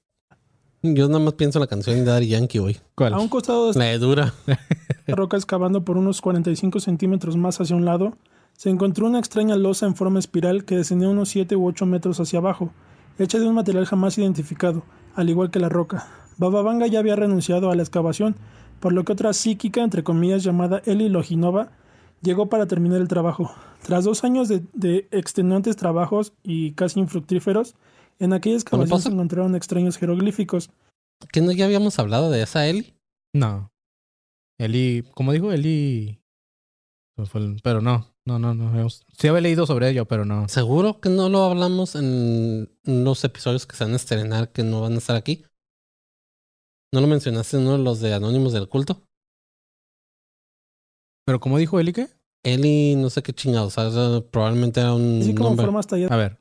Yo 0.84 1.08
nada 1.08 1.20
más 1.20 1.34
pienso 1.34 1.58
en 1.58 1.62
la 1.62 1.68
canción 1.68 1.96
de 1.98 2.04
Daddy 2.06 2.28
Yankee 2.28 2.60
hoy. 2.60 2.78
¿Cuál? 2.94 3.14
A 3.14 3.20
un 3.20 3.28
costado 3.28 3.72
de 3.72 3.80
La 3.80 3.86
de 3.86 3.98
dura. 3.98 4.34
esta 4.46 5.16
roca 5.16 5.36
excavando 5.36 5.84
por 5.84 5.98
unos 5.98 6.22
45 6.22 6.80
centímetros 6.80 7.36
más 7.36 7.60
hacia 7.60 7.76
un 7.76 7.84
lado, 7.84 8.16
se 8.58 8.72
encontró 8.72 9.06
una 9.06 9.20
extraña 9.20 9.56
losa 9.56 9.86
en 9.86 9.96
forma 9.96 10.18
espiral 10.18 10.66
que 10.66 10.76
descendía 10.76 11.08
unos 11.08 11.30
7 11.30 11.56
u 11.56 11.68
8 11.68 11.86
metros 11.86 12.20
hacia 12.20 12.40
abajo, 12.40 12.72
hecha 13.20 13.38
de 13.38 13.48
un 13.48 13.54
material 13.54 13.86
jamás 13.86 14.18
identificado, 14.18 14.84
al 15.16 15.30
igual 15.30 15.52
que 15.52 15.60
la 15.60 15.70
roca. 15.70 16.08
Baba 16.38 16.64
Vanga 16.64 16.88
ya 16.88 17.00
había 17.00 17.16
renunciado 17.16 17.70
a 17.70 17.76
la 17.76 17.84
excavación, 17.84 18.36
por 18.80 18.94
lo 18.94 19.06
que 19.06 19.14
otra 19.14 19.34
psíquica, 19.34 19.84
entre 19.84 20.04
comillas, 20.04 20.44
llamada 20.44 20.82
Eli 20.86 21.08
Loginova, 21.08 21.72
llegó 22.24 22.50
para 22.50 22.66
terminar 22.66 23.00
el 23.00 23.08
trabajo. 23.08 23.52
Tras 23.84 24.06
dos 24.06 24.24
años 24.24 24.48
de, 24.48 24.64
de 24.74 25.08
extenuantes 25.12 25.76
trabajos 25.76 26.34
y 26.42 26.72
casi 26.72 27.00
infructíferos, 27.00 27.76
en 28.18 28.34
aquella 28.34 28.58
excavación 28.58 29.02
se 29.02 29.10
encontraron 29.10 29.56
extraños 29.56 29.98
jeroglíficos. 29.98 30.72
¿Que 31.32 31.42
no 31.42 31.52
ya 31.52 31.66
habíamos 31.66 32.00
hablado 32.00 32.32
de 32.32 32.42
esa 32.42 32.66
Eli? 32.66 32.96
No. 33.34 33.72
Eli, 34.58 35.04
¿cómo 35.14 35.32
dijo? 35.32 35.52
Eli. 35.52 36.20
Pero 37.64 37.82
no, 37.82 38.06
no, 38.28 38.54
no, 38.54 38.54
no. 38.54 38.90
Sí 38.90 39.28
había 39.28 39.42
leído 39.42 39.66
sobre 39.66 39.90
ello, 39.90 40.06
pero 40.06 40.26
no. 40.26 40.48
¿Seguro 40.50 41.00
que 41.00 41.10
no 41.10 41.30
lo 41.30 41.44
hablamos 41.44 41.96
en 41.96 42.70
los 42.84 43.24
episodios 43.24 43.66
que 43.66 43.76
se 43.76 43.84
van 43.86 43.94
a 43.94 43.98
estrenar 43.98 44.52
que 44.52 44.64
no 44.64 44.82
van 44.82 44.94
a 44.94 44.98
estar 44.98 45.16
aquí? 45.16 45.44
¿No 46.94 47.02
lo 47.02 47.08
mencionaste 47.08 47.58
en 47.58 47.64
uno 47.64 47.78
de 47.78 47.84
los 47.84 48.00
de 48.00 48.14
Anónimos 48.14 48.54
del 48.54 48.70
Culto? 48.70 49.02
¿Pero 51.26 51.40
cómo 51.40 51.58
dijo 51.58 51.80
Eli 51.80 51.94
qué? 51.94 52.08
Eli, 52.44 52.96
no 52.96 53.10
sé 53.10 53.22
qué 53.24 53.34
chingados. 53.34 53.78
o 53.78 53.92
sea, 53.92 54.22
probablemente 54.30 54.80
era 54.80 54.94
un 54.94 55.20
Así 55.22 55.34
como 55.36 55.50
nombre. 55.50 55.66
formas 55.66 55.88
talladas. 55.88 56.12
A 56.12 56.16
ver. 56.18 56.38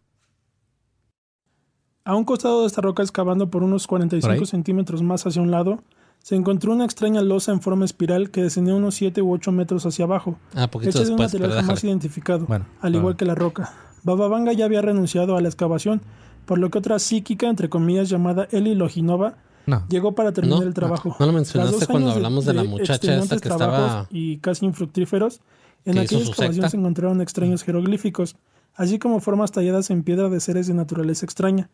A 2.05 2.15
un 2.15 2.25
costado 2.25 2.61
de 2.61 2.69
esta 2.69 2.81
roca 2.83 3.03
excavando 3.03 3.51
por 3.51 3.65
unos 3.65 3.85
¿Por 3.87 3.99
45 3.99 4.33
ahí? 4.33 4.47
centímetros 4.47 5.03
más 5.03 5.27
hacia 5.27 5.43
un 5.43 5.51
lado, 5.51 5.83
se 6.27 6.35
encontró 6.35 6.73
una 6.73 6.85
extraña 6.85 7.23
losa 7.23 7.53
en 7.53 7.61
forma 7.61 7.85
espiral 7.85 8.32
que 8.32 8.43
descendía 8.43 8.74
unos 8.74 8.97
7 8.97 9.23
u 9.23 9.31
8 9.32 9.53
metros 9.53 9.86
hacia 9.86 10.07
abajo, 10.07 10.40
Ah, 10.57 10.69
hecha 10.82 11.05
de 11.05 11.12
un 11.12 11.19
material 11.19 11.53
jamás 11.53 11.85
identificado, 11.85 12.47
Bueno. 12.47 12.66
al 12.81 12.97
igual 12.97 13.15
que 13.15 13.24
la 13.24 13.36
roca. 13.36 13.73
Baba 14.03 14.27
Vanga 14.27 14.53
ya 14.53 14.65
había 14.65 14.82
renunciado 14.82 15.36
a 15.36 15.40
la 15.40 15.47
excavación, 15.47 16.03
por 16.44 16.59
lo 16.59 16.69
que 16.69 16.78
otra 16.78 16.98
psíquica, 16.98 17.47
entre 17.48 17.69
comillas, 17.69 18.09
llamada 18.09 18.48
Eli 18.51 18.74
Loginova, 18.74 19.36
No. 19.66 19.85
llegó 19.89 20.16
para 20.16 20.32
terminar 20.32 20.62
No, 20.62 20.66
el 20.66 20.74
trabajo. 20.74 21.11
no 21.11 21.15
lo 21.27 21.31
Tras 21.31 21.32
mencionaste 21.32 21.86
cuando 21.86 22.11
hablamos 22.11 22.44
de, 22.44 22.55
la 22.55 22.65
muchacha 22.65 23.19
esta 23.19 23.36
que 23.36 23.43
trabajos 23.43 23.78
estaba... 23.86 24.07
y 24.11 24.39
casi 24.39 24.66
infructíferos, 24.66 25.43
en 25.85 25.97
aquella 25.98 26.23
excavación 26.23 26.55
secta. 26.55 26.70
se 26.70 26.77
encontraron 26.77 27.20
extraños 27.20 27.62
jeroglíficos, 27.62 28.35
así 28.74 28.98
como 28.98 29.20
formas 29.20 29.53
talladas 29.53 29.90
en 29.90 30.03
piedra 30.03 30.28
de 30.28 30.40
seres 30.40 30.66
de 30.66 30.74
naturaleza 30.74 31.24
extraña. 31.24 31.70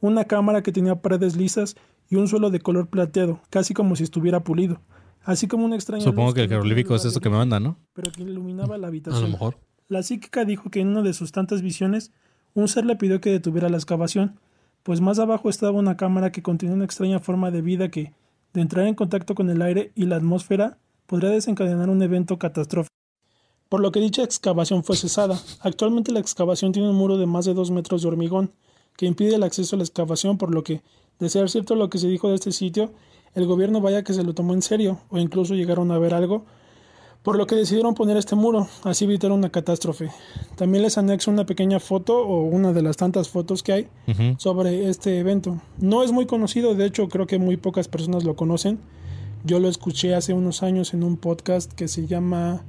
Una 0.00 0.24
cámara 0.24 0.62
que 0.62 0.72
tenía 0.72 0.96
paredes 0.96 1.36
lisas 1.36 1.76
y 2.10 2.16
un 2.16 2.28
suelo 2.28 2.50
de 2.50 2.60
color 2.60 2.88
plateado, 2.88 3.40
casi 3.50 3.74
como 3.74 3.96
si 3.96 4.02
estuviera 4.04 4.44
pulido, 4.44 4.80
así 5.22 5.48
como 5.48 5.64
una 5.64 5.76
extraña 5.76 6.04
Supongo 6.04 6.28
luz 6.28 6.34
que 6.34 6.42
el 6.42 6.48
jeroglífico 6.48 6.94
es 6.94 7.04
eso 7.04 7.20
que 7.20 7.30
me 7.30 7.36
mandan, 7.36 7.62
¿no? 7.62 7.78
pero 7.94 8.12
que 8.12 8.22
iluminaba 8.22 8.76
la 8.76 8.86
A 8.86 8.88
habitación. 8.88 9.22
lo 9.22 9.28
mejor. 9.28 9.58
La 9.88 10.02
psíquica 10.02 10.44
dijo 10.44 10.70
que 10.70 10.80
en 10.80 10.88
una 10.88 11.02
de 11.02 11.14
sus 11.14 11.32
tantas 11.32 11.62
visiones, 11.62 12.12
un 12.54 12.68
ser 12.68 12.84
le 12.84 12.96
pidió 12.96 13.20
que 13.20 13.30
detuviera 13.30 13.68
la 13.68 13.76
excavación, 13.76 14.38
pues 14.82 15.00
más 15.00 15.18
abajo 15.18 15.48
estaba 15.48 15.78
una 15.78 15.96
cámara 15.96 16.30
que 16.32 16.42
contenía 16.42 16.74
una 16.74 16.84
extraña 16.84 17.18
forma 17.18 17.50
de 17.50 17.62
vida 17.62 17.88
que, 17.90 18.12
de 18.52 18.60
entrar 18.60 18.86
en 18.86 18.94
contacto 18.94 19.34
con 19.34 19.48
el 19.50 19.62
aire 19.62 19.92
y 19.94 20.04
la 20.06 20.16
atmósfera, 20.16 20.78
podría 21.06 21.30
desencadenar 21.30 21.88
un 21.88 22.02
evento 22.02 22.38
catastrófico. 22.38 22.94
Por 23.68 23.80
lo 23.80 23.92
que 23.92 24.00
dicha 24.00 24.22
excavación 24.22 24.84
fue 24.84 24.96
cesada. 24.96 25.38
Actualmente 25.60 26.12
la 26.12 26.20
excavación 26.20 26.72
tiene 26.72 26.90
un 26.90 26.96
muro 26.96 27.16
de 27.16 27.26
más 27.26 27.44
de 27.46 27.54
dos 27.54 27.70
metros 27.70 28.02
de 28.02 28.08
hormigón, 28.08 28.52
que 28.96 29.06
impide 29.06 29.34
el 29.34 29.42
acceso 29.42 29.76
a 29.76 29.78
la 29.78 29.84
excavación, 29.84 30.38
por 30.38 30.54
lo 30.54 30.62
que, 30.62 30.82
de 31.18 31.28
ser 31.28 31.48
cierto 31.50 31.74
lo 31.74 31.90
que 31.90 31.98
se 31.98 32.08
dijo 32.08 32.28
de 32.28 32.36
este 32.36 32.52
sitio, 32.52 32.92
el 33.34 33.46
gobierno 33.46 33.80
vaya 33.80 34.04
que 34.04 34.14
se 34.14 34.22
lo 34.22 34.34
tomó 34.34 34.54
en 34.54 34.62
serio, 34.62 35.00
o 35.10 35.18
incluso 35.18 35.54
llegaron 35.54 35.90
a 35.90 35.98
ver 35.98 36.14
algo, 36.14 36.44
por 37.24 37.36
lo 37.36 37.46
que 37.46 37.54
decidieron 37.54 37.94
poner 37.94 38.18
este 38.18 38.36
muro, 38.36 38.68
así 38.82 39.06
evitar 39.06 39.32
una 39.32 39.48
catástrofe. 39.48 40.10
También 40.56 40.82
les 40.82 40.98
anexo 40.98 41.30
una 41.30 41.46
pequeña 41.46 41.80
foto 41.80 42.18
o 42.18 42.42
una 42.42 42.74
de 42.74 42.82
las 42.82 42.98
tantas 42.98 43.30
fotos 43.30 43.62
que 43.62 43.72
hay 43.72 43.88
sobre 44.36 44.90
este 44.90 45.18
evento. 45.18 45.60
No 45.78 46.02
es 46.02 46.12
muy 46.12 46.26
conocido, 46.26 46.74
de 46.74 46.84
hecho 46.84 47.08
creo 47.08 47.26
que 47.26 47.38
muy 47.38 47.56
pocas 47.56 47.88
personas 47.88 48.24
lo 48.24 48.36
conocen. 48.36 48.78
Yo 49.42 49.58
lo 49.58 49.68
escuché 49.68 50.14
hace 50.14 50.34
unos 50.34 50.62
años 50.62 50.92
en 50.92 51.02
un 51.02 51.16
podcast 51.16 51.72
que 51.72 51.88
se 51.88 52.06
llama 52.06 52.62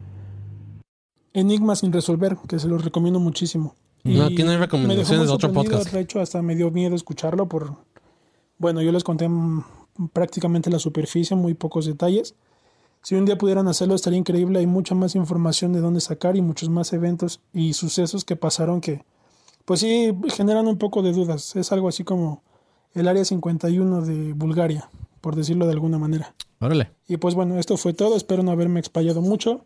Enigmas 1.34 1.80
sin 1.80 1.92
resolver, 1.92 2.38
que 2.48 2.58
se 2.58 2.70
los 2.70 2.84
recomiendo 2.84 3.20
muchísimo. 3.20 3.76
No, 4.06 4.26
aquí 4.26 4.44
no 4.44 4.52
hay 4.52 4.58
me 4.58 4.66
recomendaciones 4.66 5.28
de 5.28 5.34
otro 5.34 5.52
podcast. 5.52 5.92
De 5.92 6.00
hecho, 6.00 6.22
hasta 6.22 6.42
me 6.42 6.56
dio 6.56 6.70
miedo 6.70 6.96
escucharlo 6.96 7.50
por... 7.50 7.76
Bueno, 8.58 8.82
yo 8.82 8.92
les 8.92 9.04
conté 9.04 9.28
prácticamente 10.14 10.70
la 10.70 10.80
superficie, 10.80 11.36
muy 11.36 11.56
pocos 11.56 11.86
detalles. 11.86 12.36
Si 13.02 13.16
un 13.16 13.26
día 13.26 13.38
pudieran 13.38 13.68
hacerlo 13.68 13.96
estaría 13.96 14.20
increíble. 14.20 14.60
Hay 14.60 14.68
mucha 14.68 14.94
más 14.96 15.16
información 15.16 15.74
de 15.74 15.82
dónde 15.82 16.02
sacar 16.02 16.36
y 16.38 16.42
muchos 16.42 16.70
más 16.70 16.94
eventos 16.94 17.42
y 17.52 17.74
sucesos 17.74 18.26
que 18.26 18.36
pasaron 18.36 18.80
que, 18.80 19.04
pues 19.66 19.80
sí, 19.80 20.12
generan 20.34 20.68
un 20.68 20.78
poco 20.78 21.02
de 21.02 21.12
dudas. 21.12 21.56
Es 21.56 21.72
algo 21.72 21.88
así 21.88 22.04
como 22.04 22.44
el 22.94 23.08
Área 23.08 23.26
51 23.26 24.02
de 24.02 24.34
Bulgaria, 24.34 24.90
por 25.22 25.36
decirlo 25.36 25.66
de 25.66 25.74
alguna 25.74 25.98
manera. 25.98 26.36
Órale. 26.60 26.92
Y 27.08 27.18
pues 27.18 27.36
bueno, 27.36 27.60
esto 27.60 27.76
fue 27.78 27.94
todo. 27.94 28.16
Espero 28.16 28.44
no 28.44 28.52
haberme 28.52 28.80
explayado 28.80 29.22
mucho. 29.22 29.66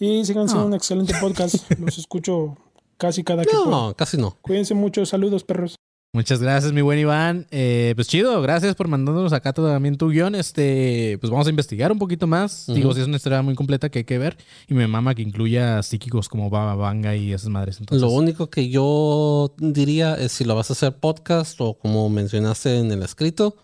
Y 0.00 0.24
sigan 0.24 0.48
siendo 0.48 0.66
un 0.66 0.74
excelente 0.74 1.14
podcast. 1.20 1.56
Los 1.80 1.98
escucho 1.98 2.56
casi 2.98 3.24
cada 3.24 3.44
que. 3.44 3.52
No, 3.52 3.94
casi 3.96 4.18
no. 4.18 4.36
Cuídense 4.42 4.74
mucho. 4.74 5.06
Saludos, 5.06 5.44
perros. 5.44 5.76
Muchas 6.14 6.40
gracias, 6.40 6.72
mi 6.72 6.80
buen 6.80 6.98
Iván. 6.98 7.46
Eh, 7.50 7.92
pues 7.94 8.08
chido, 8.08 8.40
gracias 8.40 8.74
por 8.74 8.88
mandándonos 8.88 9.34
acá 9.34 9.52
también 9.52 9.98
tu 9.98 10.08
guion. 10.08 10.34
Este, 10.34 11.18
pues 11.20 11.30
vamos 11.30 11.46
a 11.46 11.50
investigar 11.50 11.92
un 11.92 11.98
poquito 11.98 12.26
más. 12.26 12.64
Digo, 12.66 12.94
si 12.94 13.02
es 13.02 13.06
una 13.06 13.16
historia 13.16 13.42
muy 13.42 13.54
completa 13.54 13.90
que 13.90 14.00
hay 14.00 14.04
que 14.04 14.16
ver. 14.16 14.38
Y 14.68 14.74
me 14.74 14.86
mama 14.88 15.14
que 15.14 15.20
incluya 15.20 15.82
psíquicos 15.82 16.30
como 16.30 16.48
Baba 16.48 16.74
Vanga 16.76 17.14
y 17.14 17.34
esas 17.34 17.50
madres. 17.50 17.78
Entonces, 17.78 18.00
Lo 18.00 18.10
único 18.10 18.48
que 18.48 18.70
yo 18.70 19.54
diría 19.58 20.14
es 20.14 20.32
si 20.32 20.44
lo 20.44 20.54
vas 20.54 20.70
a 20.70 20.72
hacer 20.72 20.96
podcast 20.96 21.60
o 21.60 21.74
como 21.74 22.08
mencionaste 22.08 22.78
en 22.78 22.90
el 22.90 23.02
escrito, 23.02 23.56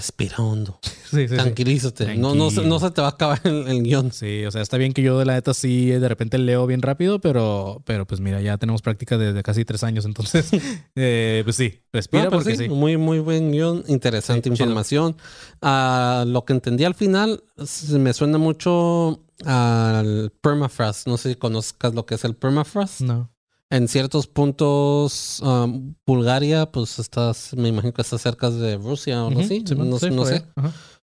respira 0.00 0.36
hondo. 0.38 0.78
sí, 0.82 0.92
sí, 1.10 1.28
sí. 1.28 1.34
Tranquilízate. 1.34 2.16
No, 2.16 2.34
no, 2.34 2.48
se, 2.48 2.56
Tranquilo. 2.56 2.74
no 2.74 2.80
se 2.80 2.90
te 2.90 3.00
va 3.02 3.08
a 3.08 3.10
acabar 3.10 3.40
el, 3.44 3.68
el 3.68 3.82
guion. 3.82 4.12
Sí, 4.12 4.46
o 4.46 4.50
sea, 4.50 4.62
está 4.62 4.78
bien 4.78 4.94
que 4.94 5.02
yo 5.02 5.18
de 5.18 5.26
la 5.26 5.34
neta 5.34 5.52
sí 5.52 5.86
de 5.86 6.08
repente 6.08 6.38
leo 6.38 6.66
bien 6.66 6.80
rápido, 6.80 7.20
pero, 7.20 7.82
pero 7.84 8.06
pues 8.06 8.20
mira, 8.20 8.40
ya 8.40 8.56
tenemos 8.56 8.80
práctica 8.80 9.18
desde 9.18 9.42
casi 9.42 9.64
tres 9.66 9.84
años, 9.84 10.06
entonces, 10.06 10.50
eh, 10.96 11.42
pues 11.44 11.56
sí, 11.56 11.80
respira 11.92 12.24
No, 12.24 12.30
porque 12.30 12.56
sí. 12.56 12.68
Muy, 12.68 12.96
muy 12.96 13.18
buen 13.18 13.52
guion, 13.52 13.84
interesante 13.88 14.48
información. 14.48 15.16
Ah, 15.60 16.24
lo 16.26 16.44
que 16.44 16.54
entendí 16.54 16.84
al 16.84 16.94
final 16.94 17.42
me 17.90 18.12
suena 18.14 18.38
mucho 18.38 19.20
al 19.44 20.32
permafrost. 20.40 21.06
No 21.06 21.16
sé 21.18 21.30
si 21.30 21.34
conozcas 21.36 21.94
lo 21.94 22.06
que 22.06 22.14
es 22.14 22.24
el 22.24 22.34
permafrost. 22.34 23.02
No. 23.02 23.30
En 23.70 23.86
ciertos 23.86 24.26
puntos, 24.26 25.40
um, 25.40 25.94
Bulgaria, 26.04 26.66
pues 26.66 26.98
estás, 26.98 27.54
me 27.56 27.68
imagino 27.68 27.92
que 27.92 28.02
está 28.02 28.18
cerca 28.18 28.50
de 28.50 28.76
Rusia 28.76 29.22
o 29.22 29.28
algo 29.28 29.40
así. 29.40 29.62
No 29.76 29.98
sí, 29.98 30.10
no 30.10 30.24
sé. 30.24 30.44
Ajá. 30.56 30.72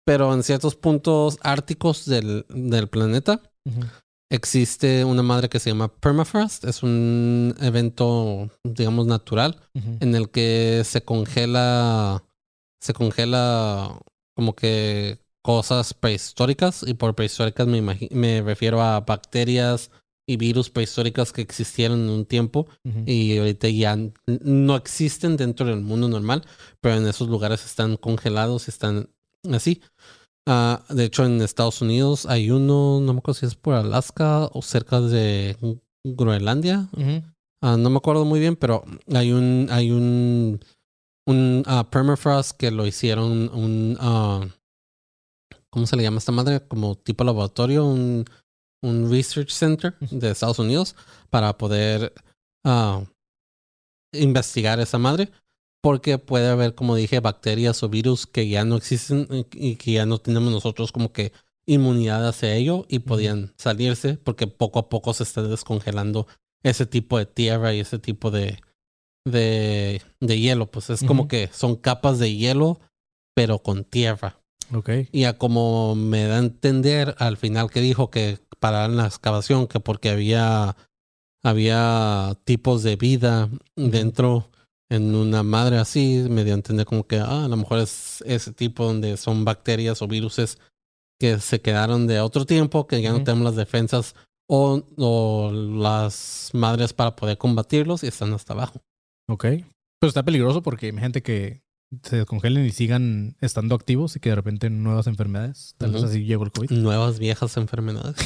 Pero 0.04 0.34
en 0.34 0.42
ciertos 0.42 0.74
puntos 0.74 1.38
árticos 1.42 2.04
del, 2.06 2.44
del 2.48 2.88
planeta 2.88 3.40
existe 4.30 5.04
una 5.04 5.22
madre 5.22 5.48
que 5.48 5.60
se 5.60 5.70
llama 5.70 5.88
permafrost. 5.88 6.64
Es 6.64 6.82
un 6.82 7.54
evento, 7.60 8.50
digamos, 8.64 9.06
natural 9.06 9.60
en 9.74 10.14
el 10.16 10.30
que 10.30 10.82
se 10.84 11.02
congela, 11.02 12.24
se 12.80 12.92
congela 12.92 14.00
como 14.34 14.54
que 14.54 15.20
cosas 15.44 15.94
prehistóricas 15.94 16.84
y 16.86 16.94
por 16.94 17.14
prehistóricas 17.14 17.66
me, 17.66 17.80
me 18.10 18.42
refiero 18.42 18.82
a 18.82 19.00
bacterias 19.00 19.90
y 20.30 20.36
virus 20.36 20.70
prehistóricas 20.70 21.32
que 21.32 21.42
existieron 21.42 22.04
en 22.04 22.10
un 22.10 22.24
tiempo 22.24 22.68
y 23.04 23.36
ahorita 23.36 23.68
ya 23.68 23.98
no 24.26 24.76
existen 24.76 25.36
dentro 25.36 25.66
del 25.66 25.80
mundo 25.80 26.08
normal, 26.08 26.44
pero 26.80 26.94
en 26.94 27.08
esos 27.08 27.28
lugares 27.28 27.66
están 27.66 27.96
congelados 27.96 28.68
y 28.68 28.70
están 28.70 29.10
así. 29.52 29.82
Ah, 30.46 30.84
de 30.88 31.06
hecho, 31.06 31.24
en 31.24 31.42
Estados 31.42 31.82
Unidos 31.82 32.26
hay 32.26 32.52
uno, 32.52 33.00
no 33.00 33.12
me 33.12 33.18
acuerdo 33.18 33.40
si 33.40 33.46
es 33.46 33.56
por 33.56 33.74
Alaska 33.74 34.48
o 34.52 34.62
cerca 34.62 35.00
de 35.00 35.56
Groenlandia. 36.04 36.88
Ah, 37.60 37.76
no 37.76 37.90
me 37.90 37.96
acuerdo 37.96 38.24
muy 38.24 38.38
bien, 38.38 38.54
pero 38.54 38.84
hay 39.12 39.32
un 39.32 39.66
hay 39.70 39.90
un 39.90 40.60
un 41.26 41.64
ah, 41.66 41.90
permafrost 41.90 42.52
que 42.56 42.70
lo 42.70 42.86
hicieron 42.86 43.50
un 43.52 43.96
¿cómo 45.70 45.86
se 45.86 45.96
le 45.96 46.04
llama 46.04 46.18
esta 46.18 46.30
madre? 46.30 46.60
Como 46.68 46.94
tipo 46.94 47.24
laboratorio, 47.24 47.84
un 47.84 48.26
un 48.82 49.10
research 49.10 49.50
center 49.50 49.94
de 50.00 50.30
Estados 50.30 50.58
Unidos 50.58 50.94
para 51.30 51.56
poder 51.58 52.12
ah, 52.64 53.02
investigar 54.12 54.80
esa 54.80 54.98
madre. 54.98 55.30
Porque 55.82 56.18
puede 56.18 56.48
haber, 56.50 56.74
como 56.74 56.94
dije, 56.94 57.20
bacterias 57.20 57.82
o 57.82 57.88
virus 57.88 58.26
que 58.26 58.46
ya 58.48 58.64
no 58.66 58.76
existen 58.76 59.26
y- 59.54 59.76
que 59.76 59.92
ya 59.92 60.04
no 60.04 60.18
tenemos 60.18 60.52
nosotros 60.52 60.92
como 60.92 61.10
que 61.12 61.32
inmunidad 61.66 62.28
hacia 62.28 62.54
ello 62.54 62.84
y 62.88 62.98
podían 62.98 63.54
salirse 63.56 64.14
porque 64.18 64.46
poco 64.46 64.78
a 64.78 64.88
poco 64.90 65.14
se 65.14 65.22
está 65.22 65.42
descongelando 65.42 66.26
ese 66.62 66.84
tipo 66.84 67.16
de 67.16 67.24
tierra 67.24 67.72
y 67.72 67.80
ese 67.80 67.98
tipo 67.98 68.30
de, 68.30 68.58
de, 69.24 70.02
de 70.20 70.38
hielo. 70.38 70.70
Pues 70.70 70.90
es 70.90 71.02
como 71.02 71.28
que 71.28 71.48
son 71.50 71.76
capas 71.76 72.18
de 72.18 72.34
hielo, 72.36 72.78
pero 73.34 73.60
con 73.60 73.84
tierra. 73.84 74.38
Ok. 74.74 74.90
Y 75.12 75.24
a 75.24 75.38
como 75.38 75.94
me 75.94 76.24
da 76.24 76.36
a 76.36 76.40
entender 76.40 77.14
al 77.18 77.38
final 77.38 77.70
que 77.70 77.80
dijo 77.80 78.10
que 78.10 78.38
pararan 78.60 78.96
la 78.96 79.06
excavación, 79.06 79.66
que 79.66 79.80
porque 79.80 80.10
había, 80.10 80.76
había 81.42 82.36
tipos 82.44 82.82
de 82.82 82.96
vida 82.96 83.50
dentro 83.74 84.50
en 84.90 85.14
una 85.14 85.42
madre 85.42 85.78
así, 85.78 86.26
me 86.28 86.44
dio 86.44 86.52
a 86.52 86.56
entender 86.56 86.84
como 86.84 87.06
que 87.06 87.18
ah, 87.18 87.44
a 87.44 87.48
lo 87.48 87.56
mejor 87.56 87.78
es 87.78 88.22
ese 88.26 88.52
tipo 88.52 88.84
donde 88.84 89.16
son 89.16 89.44
bacterias 89.44 90.02
o 90.02 90.08
viruses 90.08 90.58
que 91.18 91.38
se 91.38 91.60
quedaron 91.60 92.06
de 92.06 92.20
otro 92.20 92.44
tiempo, 92.44 92.86
que 92.86 93.00
ya 93.00 93.12
no 93.12 93.22
tenemos 93.22 93.44
las 93.44 93.56
defensas 93.56 94.14
o, 94.48 94.82
o 94.96 95.52
las 95.52 96.50
madres 96.54 96.92
para 96.92 97.14
poder 97.14 97.38
combatirlos 97.38 98.02
y 98.02 98.08
están 98.08 98.32
hasta 98.32 98.52
abajo. 98.52 98.80
Ok. 99.28 99.44
Pero 100.00 100.08
está 100.08 100.22
peligroso 100.24 100.62
porque 100.62 100.86
hay 100.86 100.92
gente 100.98 101.22
que 101.22 101.62
se 102.02 102.16
descongelen 102.16 102.64
y 102.64 102.70
sigan 102.70 103.36
estando 103.40 103.74
activos 103.74 104.14
y 104.14 104.20
que 104.20 104.28
de 104.30 104.36
repente 104.36 104.70
nuevas 104.70 105.06
enfermedades. 105.06 105.74
Tal 105.76 105.92
vez 105.92 106.04
así 106.04 106.24
llegó 106.24 106.44
el 106.44 106.52
COVID. 106.52 106.70
Nuevas 106.70 107.18
viejas 107.18 107.56
enfermedades. 107.56 108.16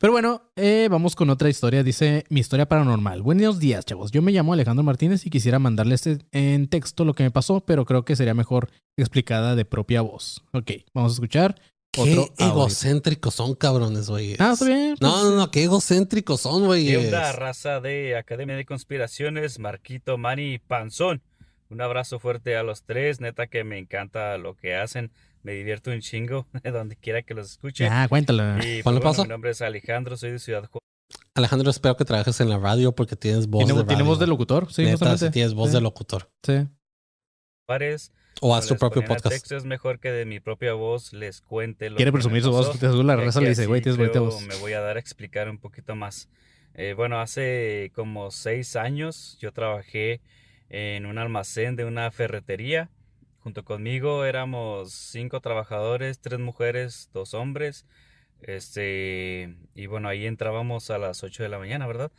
Pero 0.00 0.12
bueno, 0.12 0.50
eh, 0.56 0.88
vamos 0.90 1.14
con 1.14 1.30
otra 1.30 1.48
historia. 1.48 1.84
Dice 1.84 2.24
mi 2.30 2.40
historia 2.40 2.68
paranormal. 2.68 3.22
Buenos 3.22 3.60
días, 3.60 3.84
chavos. 3.84 4.10
Yo 4.10 4.22
me 4.22 4.32
llamo 4.32 4.52
Alejandro 4.52 4.82
Martínez 4.82 5.24
y 5.24 5.30
quisiera 5.30 5.58
mandarles 5.58 6.08
en 6.32 6.68
texto 6.68 7.04
lo 7.04 7.14
que 7.14 7.22
me 7.22 7.30
pasó, 7.30 7.60
pero 7.60 7.84
creo 7.84 8.04
que 8.04 8.16
sería 8.16 8.34
mejor 8.34 8.70
explicada 8.96 9.54
de 9.54 9.64
propia 9.64 10.00
voz. 10.00 10.42
Ok, 10.52 10.72
vamos 10.92 11.12
a 11.12 11.14
escuchar 11.14 11.60
Qué 11.90 12.02
otro 12.02 12.28
egocéntricos 12.38 13.34
son, 13.34 13.54
cabrones, 13.54 14.10
güey. 14.10 14.36
Ah, 14.38 14.52
está 14.52 14.66
bien. 14.66 14.96
pues, 14.98 15.00
No, 15.00 15.24
no, 15.24 15.36
no, 15.36 15.50
qué 15.50 15.64
egocéntricos 15.64 16.42
son, 16.42 16.66
güey. 16.66 16.86
¿Qué 16.86 16.98
onda, 16.98 17.32
raza 17.32 17.80
de 17.80 18.16
Academia 18.16 18.56
de 18.56 18.66
Conspiraciones? 18.66 19.58
Marquito, 19.58 20.18
Manny 20.18 20.54
y 20.54 20.58
Panzón. 20.58 21.22
Un 21.70 21.80
abrazo 21.80 22.18
fuerte 22.18 22.56
a 22.56 22.62
los 22.62 22.82
tres. 22.84 23.20
Neta 23.20 23.46
que 23.46 23.64
me 23.64 23.78
encanta 23.78 24.36
lo 24.38 24.54
que 24.56 24.74
hacen. 24.74 25.10
Me 25.42 25.52
divierto 25.52 25.90
un 25.90 26.00
chingo 26.00 26.46
donde 26.64 26.96
quiera 26.96 27.22
que 27.22 27.34
los 27.34 27.50
escuche. 27.52 27.84
Ya, 27.84 28.08
cuéntala. 28.08 28.56
Y 28.58 28.82
pues, 28.82 28.82
¿Cuál 28.82 28.94
le 28.96 29.00
bueno, 29.00 29.22
mi 29.22 29.28
nombre 29.28 29.50
es 29.50 29.62
Alejandro, 29.62 30.16
soy 30.16 30.32
de 30.32 30.38
Ciudad 30.38 30.60
Juárez. 30.64 30.78
Alejandro, 31.34 31.70
espero 31.70 31.96
que 31.96 32.04
trabajes 32.04 32.40
en 32.40 32.48
la 32.48 32.58
radio 32.58 32.92
porque 32.92 33.14
tienes 33.14 33.46
voz 33.46 33.64
¿Tiene, 33.64 33.78
de 33.78 33.84
tiene 33.86 34.00
radio. 34.02 34.10
voz 34.10 34.18
de 34.18 34.26
locutor? 34.26 34.72
Sí, 34.72 34.84
Neta, 34.84 35.16
sí 35.16 35.30
tienes 35.30 35.54
voz 35.54 35.70
Sí. 35.70 35.76
de 35.76 35.80
locutor. 35.82 36.30
Sí. 36.42 36.66
O 38.40 38.54
haz 38.54 38.66
tu 38.66 38.76
propio 38.76 39.02
podcast. 39.04 39.28
texto, 39.28 39.56
es 39.56 39.64
mejor 39.64 40.00
que 40.00 40.10
de 40.10 40.24
mi 40.24 40.40
propia 40.40 40.72
voz 40.72 41.12
les 41.12 41.40
cuente 41.40 41.90
lo 41.90 41.96
Quiere 41.96 42.10
que 42.10 42.14
presumir 42.14 42.42
su 42.42 42.50
voz. 42.50 42.80
la 42.82 43.16
raza 43.16 43.40
le 43.40 43.50
dice, 43.50 43.66
güey, 43.66 43.80
tienes 43.82 43.98
bonita 43.98 44.20
voz. 44.20 44.40
Me 44.42 44.54
voy 44.56 44.72
a 44.72 44.80
dar 44.80 44.96
a 44.96 45.00
explicar 45.00 45.48
un 45.50 45.58
poquito 45.58 45.94
más. 45.94 46.28
Eh, 46.74 46.94
bueno, 46.96 47.20
hace 47.20 47.90
como 47.94 48.30
seis 48.30 48.74
años 48.76 49.36
yo 49.40 49.52
trabajé 49.52 50.20
en 50.68 51.06
un 51.06 51.18
almacén 51.18 51.76
de 51.76 51.84
una 51.84 52.10
ferretería. 52.10 52.90
Junto 53.38 53.64
conmigo 53.64 54.24
éramos 54.24 54.92
cinco 54.92 55.40
trabajadores, 55.40 56.20
tres 56.20 56.38
mujeres, 56.38 57.10
dos 57.12 57.34
hombres. 57.34 57.86
Este, 58.40 59.56
y 59.74 59.86
bueno, 59.86 60.08
ahí 60.08 60.26
entrábamos 60.26 60.90
a 60.90 60.98
las 60.98 61.24
8 61.24 61.42
de 61.42 61.48
la 61.48 61.58
mañana, 61.58 61.86
¿verdad? 61.86 62.12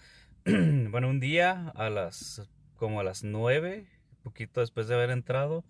bueno, 0.45 1.09
un 1.09 1.19
día 1.19 1.69
a 1.75 1.89
las, 1.89 2.49
como 2.75 2.99
a 2.99 3.03
las 3.03 3.23
9, 3.23 3.87
poquito 4.23 4.61
después 4.61 4.87
de 4.87 4.95
haber 4.95 5.11
entrado, 5.11 5.63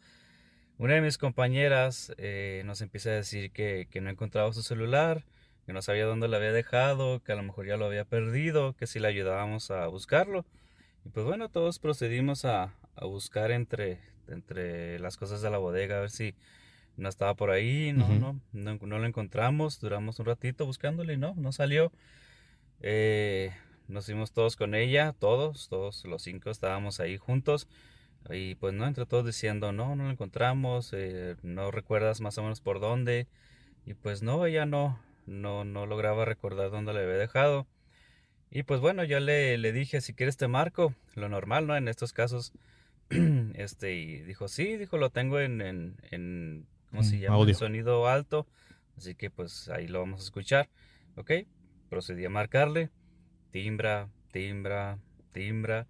una 0.77 0.95
de 0.95 1.01
mis 1.01 1.17
compañeras 1.17 2.13
eh, 2.17 2.63
nos 2.65 2.81
empieza 2.81 3.09
a 3.09 3.13
decir 3.13 3.51
que, 3.51 3.87
que 3.91 4.01
no 4.01 4.09
encontraba 4.09 4.51
su 4.53 4.63
celular, 4.63 5.25
que 5.65 5.73
no 5.73 5.81
sabía 5.81 6.05
dónde 6.05 6.27
lo 6.27 6.37
había 6.37 6.51
dejado, 6.51 7.21
que 7.21 7.33
a 7.33 7.35
lo 7.35 7.43
mejor 7.43 7.67
ya 7.67 7.77
lo 7.77 7.85
había 7.85 8.05
perdido, 8.05 8.75
que 8.75 8.87
si 8.87 8.99
le 8.99 9.07
ayudábamos 9.07 9.71
a 9.71 9.87
buscarlo. 9.87 10.45
Y 11.09 11.11
pues 11.11 11.25
bueno, 11.25 11.49
todos 11.49 11.79
procedimos 11.79 12.45
a, 12.45 12.71
a 12.95 13.05
buscar 13.05 13.49
entre, 13.49 13.97
entre 14.27 14.99
las 14.99 15.17
cosas 15.17 15.41
de 15.41 15.49
la 15.49 15.57
bodega, 15.57 15.97
a 15.97 16.01
ver 16.01 16.11
si 16.11 16.35
no 16.97 17.09
estaba 17.09 17.33
por 17.33 17.49
ahí, 17.49 17.93
no, 17.93 18.05
Ujú. 18.05 18.13
no, 18.13 18.39
no, 18.53 18.77
no 18.79 18.99
lo 18.99 19.07
encontramos, 19.07 19.79
duramos 19.79 20.19
un 20.19 20.27
ratito 20.27 20.67
buscándolo 20.67 21.11
y 21.11 21.17
no, 21.17 21.33
no 21.35 21.51
salió. 21.51 21.91
Eh, 22.81 23.51
nos 23.87 24.05
fuimos 24.05 24.33
todos 24.33 24.55
con 24.55 24.75
ella, 24.75 25.15
todos, 25.17 25.67
todos 25.67 26.05
los 26.05 26.21
cinco 26.21 26.51
estábamos 26.51 26.99
ahí 26.99 27.17
juntos. 27.17 27.67
Y 28.29 28.53
pues 28.53 28.75
no, 28.75 28.85
entre 28.85 29.07
todos 29.07 29.25
diciendo, 29.25 29.71
no, 29.71 29.95
no 29.95 30.03
lo 30.03 30.11
encontramos, 30.11 30.91
eh, 30.93 31.37
no 31.41 31.71
recuerdas 31.71 32.21
más 32.21 32.37
o 32.37 32.43
menos 32.43 32.61
por 32.61 32.79
dónde. 32.79 33.25
Y 33.83 33.95
pues 33.95 34.21
no, 34.21 34.45
ella 34.45 34.67
no, 34.67 34.99
no, 35.25 35.65
no 35.65 35.87
lograba 35.87 36.25
recordar 36.25 36.69
dónde 36.69 36.93
le 36.93 36.99
había 36.99 37.15
dejado. 37.15 37.65
Y 38.51 38.63
pues 38.63 38.79
bueno, 38.79 39.03
yo 39.03 39.19
le, 39.19 39.57
le 39.57 39.71
dije, 39.71 40.01
si 40.01 40.13
quieres 40.13 40.37
te 40.37 40.47
marco, 40.47 40.95
lo 41.15 41.29
normal, 41.29 41.67
¿no? 41.67 41.75
En 41.77 41.87
estos 41.87 42.13
casos. 42.13 42.53
Este, 43.55 43.95
y 43.95 44.21
dijo, 44.21 44.47
sí, 44.47 44.77
dijo, 44.77 44.97
lo 44.97 45.09
tengo 45.09 45.39
en, 45.39 45.61
en, 45.61 45.97
en 46.11 46.67
¿cómo 46.89 47.03
se 47.03 47.17
Mm, 47.17 47.21
llama? 47.21 47.35
audio. 47.35 47.53
En 47.53 47.55
sonido 47.55 48.07
alto. 48.07 48.47
Así 48.97 49.15
que 49.15 49.29
pues 49.29 49.69
ahí 49.69 49.87
lo 49.87 49.99
vamos 49.99 50.21
a 50.21 50.23
escuchar. 50.23 50.69
Ok, 51.15 51.31
procedí 51.89 52.25
a 52.25 52.29
marcarle. 52.29 52.89
Timbra, 53.51 54.09
timbra, 54.31 54.99
timbra. 55.31 55.87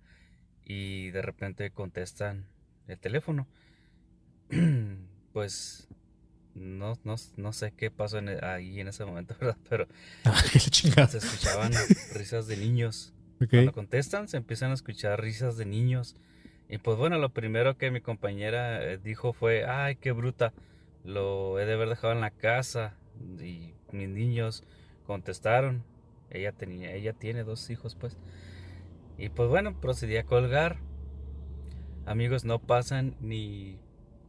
Y 0.63 1.11
de 1.11 1.21
repente 1.21 1.71
contestan 1.71 2.47
el 2.87 2.99
teléfono. 2.99 3.47
Pues 5.33 5.87
no, 6.55 6.97
no, 7.03 7.15
no 7.37 7.53
sé 7.53 7.73
qué 7.75 7.91
pasó 7.91 8.17
en 8.17 8.29
e- 8.29 8.39
ahí 8.43 8.79
en 8.79 8.87
ese 8.87 9.05
momento, 9.05 9.35
¿verdad? 9.41 9.57
Pero 9.69 9.87
se 11.07 11.17
escuchaban 11.17 11.71
risas 12.13 12.47
de 12.47 12.57
niños. 12.57 13.13
Cuando 13.49 13.71
contestan 13.71 14.27
se 14.27 14.37
empiezan 14.37 14.71
a 14.71 14.73
escuchar 14.73 15.21
risas 15.21 15.55
de 15.57 15.65
niños. 15.65 16.15
Y 16.67 16.77
pues 16.77 16.97
bueno, 16.97 17.17
lo 17.17 17.29
primero 17.29 17.77
que 17.77 17.89
mi 17.89 18.01
compañera 18.01 18.83
eh, 18.83 18.97
dijo 18.97 19.33
fue, 19.33 19.65
ay, 19.65 19.95
qué 19.95 20.11
bruta, 20.11 20.53
lo 21.03 21.59
he 21.59 21.65
de 21.65 21.73
haber 21.73 21.89
dejado 21.89 22.13
en 22.13 22.21
la 22.21 22.31
casa. 22.31 22.95
Y 23.39 23.73
mis 23.91 24.09
niños 24.09 24.63
contestaron, 25.07 25.83
ella 26.29 26.51
tenía, 26.51 26.93
ella 26.93 27.13
tiene 27.13 27.43
dos 27.43 27.69
hijos 27.69 27.95
pues. 27.95 28.17
Y 29.17 29.29
pues 29.29 29.49
bueno, 29.49 29.79
procedí 29.79 30.17
a 30.17 30.25
colgar. 30.25 30.77
Amigos, 32.05 32.43
no 32.43 32.59
pasan 32.59 33.15
ni, 33.19 33.79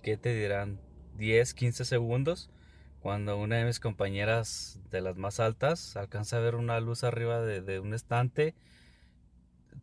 ¿qué 0.03 0.17
te 0.17 0.35
dirán? 0.35 0.79
10, 1.21 1.55
15 1.55 1.85
segundos. 1.85 2.51
Cuando 2.99 3.39
una 3.39 3.57
de 3.57 3.65
mis 3.65 3.79
compañeras 3.79 4.81
de 4.91 5.01
las 5.01 5.17
más 5.17 5.39
altas 5.39 5.97
alcanza 5.97 6.39
a 6.39 6.41
ver 6.41 6.57
una 6.57 6.81
luz 6.81 7.05
arriba 7.05 7.41
de, 7.41 7.61
de 7.61 7.79
un 7.79 7.95
estante, 7.95 8.55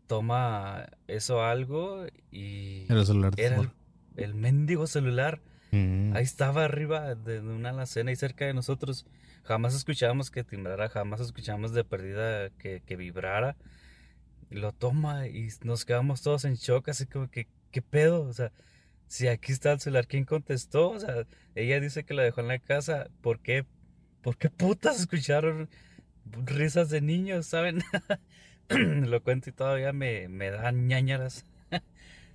toma 0.08 0.88
eso 1.08 1.44
algo 1.44 2.06
y 2.32 2.86
Era 2.90 3.00
el 3.00 3.06
celular 3.06 3.34
era 3.38 3.58
el, 3.58 3.70
el 4.18 4.36
mendigo 4.36 4.88
celular. 4.88 5.42
Mm. 5.72 6.16
Ahí 6.16 6.24
estaba 6.24 6.66
arriba 6.66 7.16
de 7.16 7.40
una 7.40 7.70
alacena 7.70 8.12
y 8.12 8.16
cerca 8.16 8.46
de 8.46 8.54
nosotros. 8.54 9.06
Jamás 9.44 9.76
escuchábamos 9.76 10.30
que 10.30 10.44
timbrara, 10.44 10.90
jamás 10.90 11.22
escuchamos 11.22 11.72
de 11.72 11.84
perdida 11.84 12.50
que, 12.52 12.82
que 12.86 12.96
vibrara. 12.96 13.56
Lo 14.50 14.72
toma 14.74 15.28
y 15.28 15.50
nos 15.64 15.86
quedamos 15.86 16.22
todos 16.22 16.46
en 16.46 16.56
shock, 16.56 16.90
así 16.90 17.06
como 17.06 17.30
que, 17.30 17.48
¿qué 17.72 17.82
pedo? 17.82 18.24
O 18.24 18.34
sea, 18.34 18.52
si 19.08 19.28
aquí 19.28 19.52
está 19.52 19.72
el 19.74 19.80
celular, 19.80 20.08
¿quién 20.08 20.26
contestó? 20.26 20.92
O 20.92 21.00
sea, 21.00 21.26
ella 21.56 21.80
dice 21.80 22.04
que 22.06 22.14
la 22.14 22.24
dejó 22.24 22.42
en 22.42 22.48
la 22.50 22.60
casa. 22.60 23.10
¿Por 23.22 23.40
qué? 23.42 23.66
¿Por 24.22 24.38
qué 24.38 24.50
putas 24.50 25.00
escucharon 25.00 25.70
risas 26.46 26.90
de 26.90 27.02
niños, 27.02 27.48
saben? 27.48 27.84
Lo 28.70 29.24
cuento 29.24 29.50
y 29.50 29.54
todavía 29.54 29.94
me, 29.94 30.28
me 30.30 30.52
dan 30.52 30.88
ñañaras. 30.88 31.46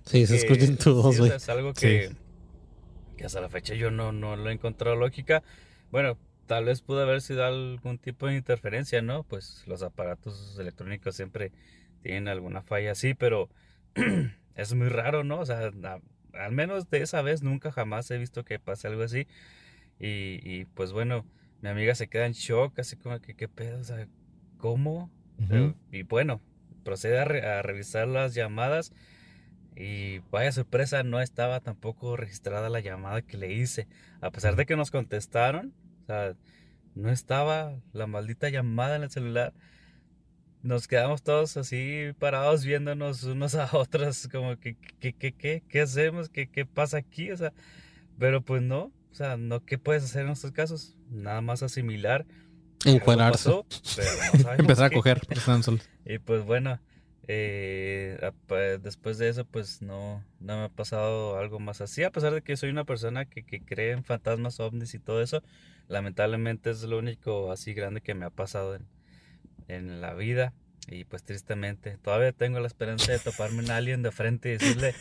Sí, 0.05 0.27
se 0.27 0.35
que 0.35 0.35
escucha 0.35 0.65
en 0.65 0.77
tu 0.77 0.93
sí, 1.01 1.01
voz, 1.01 1.19
o 1.19 1.21
güey. 1.21 1.29
sea, 1.29 1.37
es 1.37 1.49
algo 1.49 1.75
que, 1.75 2.11
que 3.15 3.25
hasta 3.25 3.41
la 3.41 3.49
fecha 3.49 3.73
yo 3.75 3.91
no, 3.91 4.11
no 4.11 4.35
lo 4.35 4.49
he 4.49 4.53
encontrado 4.53 4.95
lógica. 4.95 5.43
Bueno, 5.91 6.17
tal 6.45 6.65
vez 6.65 6.81
pudo 6.81 7.01
haber 7.01 7.21
sido 7.21 7.45
algún 7.45 7.97
tipo 7.99 8.27
de 8.27 8.35
interferencia, 8.35 9.01
¿no? 9.01 9.23
Pues 9.23 9.63
los 9.67 9.83
aparatos 9.83 10.57
electrónicos 10.59 11.15
siempre 11.15 11.51
tienen 12.01 12.27
alguna 12.27 12.61
falla 12.63 12.91
así, 12.91 13.13
pero 13.13 13.49
es 14.55 14.73
muy 14.73 14.89
raro, 14.89 15.23
¿no? 15.23 15.39
O 15.39 15.45
sea, 15.45 15.71
al 16.33 16.51
menos 16.51 16.89
de 16.89 17.01
esa 17.01 17.21
vez 17.21 17.43
nunca 17.43 17.71
jamás 17.71 18.09
he 18.11 18.17
visto 18.17 18.43
que 18.43 18.59
pase 18.59 18.87
algo 18.87 19.03
así. 19.03 19.27
Y, 19.99 20.39
y, 20.43 20.65
pues 20.73 20.91
bueno, 20.91 21.25
mi 21.61 21.69
amiga 21.69 21.95
se 21.95 22.07
queda 22.07 22.25
en 22.25 22.33
shock, 22.33 22.77
así 22.79 22.95
como 22.97 23.19
que, 23.19 23.35
¿qué 23.35 23.47
pedo? 23.47 23.79
O 23.79 23.83
sea, 23.83 24.07
¿cómo? 24.57 25.09
Y 25.91 26.03
bueno, 26.03 26.41
procede 26.83 27.19
a, 27.19 27.25
re- 27.25 27.45
a 27.45 27.61
revisar 27.61 28.07
las 28.07 28.33
llamadas 28.33 28.91
y 29.75 30.19
vaya 30.31 30.51
sorpresa, 30.51 31.03
no 31.03 31.19
estaba 31.21 31.59
tampoco 31.59 32.15
registrada 32.15 32.69
la 32.69 32.79
llamada 32.79 33.21
que 33.21 33.37
le 33.37 33.51
hice. 33.53 33.87
A 34.21 34.31
pesar 34.31 34.55
de 34.55 34.65
que 34.65 34.75
nos 34.75 34.91
contestaron, 34.91 35.73
o 36.03 36.05
sea, 36.05 36.35
no 36.95 37.09
estaba 37.09 37.75
la 37.91 38.07
maldita 38.07 38.49
llamada 38.49 38.95
en 38.95 39.03
el 39.03 39.09
celular. 39.09 39.53
Nos 40.63 40.87
quedamos 40.87 41.21
todos 41.21 41.57
así 41.57 42.13
parados 42.19 42.63
viéndonos 42.63 43.23
unos 43.23 43.53
a 43.55 43.69
otros, 43.73 44.27
como 44.31 44.57
que, 44.57 44.75
¿qué, 44.99 45.13
qué, 45.13 45.33
qué, 45.33 45.61
qué 45.67 45.81
hacemos? 45.81 46.29
¿Qué, 46.29 46.49
¿Qué 46.49 46.65
pasa 46.65 46.97
aquí? 46.97 47.31
O 47.31 47.37
sea, 47.37 47.53
pero 48.17 48.41
pues 48.41 48.61
no, 48.61 48.85
o 49.11 49.15
sea, 49.15 49.37
no, 49.37 49.63
¿qué 49.65 49.77
puedes 49.77 50.03
hacer 50.05 50.25
en 50.25 50.31
estos 50.31 50.51
casos? 50.51 50.95
Nada 51.11 51.41
más 51.41 51.63
asimilar. 51.63 52.25
Encuadrarse. 52.85 53.49
no 53.49 53.65
Empezar 54.57 54.85
a 54.85 54.89
coger. 54.89 55.21
Y 56.05 56.19
pues 56.19 56.43
bueno, 56.45 56.79
eh, 57.27 58.31
pa- 58.47 58.77
después 58.77 59.17
de 59.17 59.29
eso 59.29 59.45
pues 59.45 59.81
no, 59.81 60.23
no 60.39 60.57
me 60.57 60.63
ha 60.65 60.69
pasado 60.69 61.37
algo 61.37 61.59
más 61.59 61.81
así, 61.81 62.03
a 62.03 62.11
pesar 62.11 62.33
de 62.33 62.41
que 62.41 62.57
soy 62.57 62.69
una 62.69 62.83
persona 62.85 63.25
que, 63.25 63.43
que 63.43 63.61
cree 63.61 63.91
en 63.91 64.03
fantasmas, 64.03 64.59
ovnis 64.59 64.93
y 64.93 64.99
todo 64.99 65.21
eso, 65.21 65.43
lamentablemente 65.87 66.69
es 66.71 66.83
lo 66.83 66.97
único 66.99 67.51
así 67.51 67.73
grande 67.73 68.01
que 68.01 68.13
me 68.15 68.25
ha 68.25 68.29
pasado 68.29 68.75
en, 68.75 68.85
en 69.67 70.01
la 70.01 70.13
vida 70.13 70.53
y 70.87 71.05
pues 71.05 71.23
tristemente 71.23 71.97
todavía 72.01 72.31
tengo 72.33 72.59
la 72.59 72.67
esperanza 72.67 73.11
de 73.11 73.19
toparme 73.19 73.59
un 73.59 73.71
alien 73.71 74.03
de 74.03 74.11
frente 74.11 74.49
y 74.49 74.51
decirle, 74.57 74.93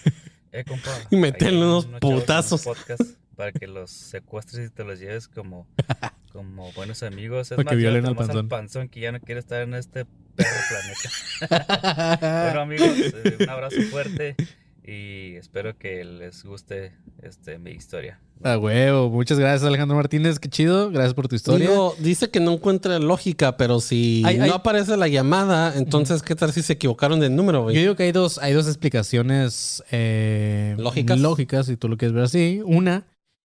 eh 0.52 0.64
compa, 0.64 0.90
Y 1.10 1.16
meterle 1.16 1.58
unos 1.64 1.86
putazos. 2.00 2.62
podcast 2.62 3.02
para 3.36 3.50
que 3.52 3.66
los 3.66 3.90
secuestres 3.90 4.68
y 4.68 4.70
te 4.70 4.84
los 4.84 5.00
lleves 5.00 5.26
como, 5.26 5.66
como 6.32 6.70
buenos 6.72 7.02
amigos. 7.02 7.50
Es 7.50 7.56
Para 7.56 7.70
que 7.70 7.74
más, 7.74 7.82
violen 7.82 8.02
llévate 8.04 8.20
al 8.22 8.26
panzón. 8.26 8.48
panzón 8.48 8.88
que 8.88 9.00
ya 9.00 9.10
no 9.12 9.20
quiere 9.20 9.40
estar 9.40 9.62
en 9.62 9.74
este 9.74 10.04
perro 10.36 10.60
planeta. 10.68 12.18
Bueno 12.46 12.60
amigos, 12.60 12.88
eh, 12.96 13.36
un 13.40 13.48
abrazo 13.50 13.80
fuerte 13.90 14.36
y 14.84 15.36
espero 15.36 15.76
que 15.78 16.04
les 16.04 16.44
guste 16.44 16.92
este 17.22 17.58
mi 17.58 17.70
historia. 17.72 18.18
A 18.44 18.58
huevo. 18.58 19.08
Muchas 19.08 19.38
gracias, 19.38 19.62
Alejandro 19.62 19.96
Martínez. 19.96 20.40
Qué 20.40 20.48
chido. 20.48 20.90
Gracias 20.90 21.14
por 21.14 21.28
tu 21.28 21.36
historia. 21.36 21.68
Digo, 21.70 21.94
dice 22.00 22.28
que 22.30 22.40
no 22.40 22.52
encuentra 22.54 22.98
lógica, 22.98 23.56
pero 23.56 23.78
si 23.80 24.22
Hay- 24.26 24.40
hay- 24.40 24.48
no 24.48 24.56
aparece 24.56 24.96
la 24.96 25.06
llamada, 25.06 25.74
entonces, 25.76 26.22
¿qué 26.22 26.34
tal 26.34 26.52
si 26.52 26.62
se 26.62 26.72
equivocaron 26.72 27.20
de 27.20 27.30
número, 27.30 27.58
Yo 27.58 27.62
güey? 27.64 27.76
digo 27.78 27.94
que 27.94 28.02
hay 28.02 28.12
dos, 28.12 28.38
hay 28.38 28.52
dos 28.52 28.66
explicaciones 28.66 29.84
eh, 29.92 30.74
Lógicas. 30.78 31.20
lógicas, 31.20 31.66
si 31.66 31.76
tú 31.76 31.88
lo 31.88 31.96
quieres 31.96 32.14
ver 32.14 32.24
así. 32.24 32.60
Una 32.64 33.06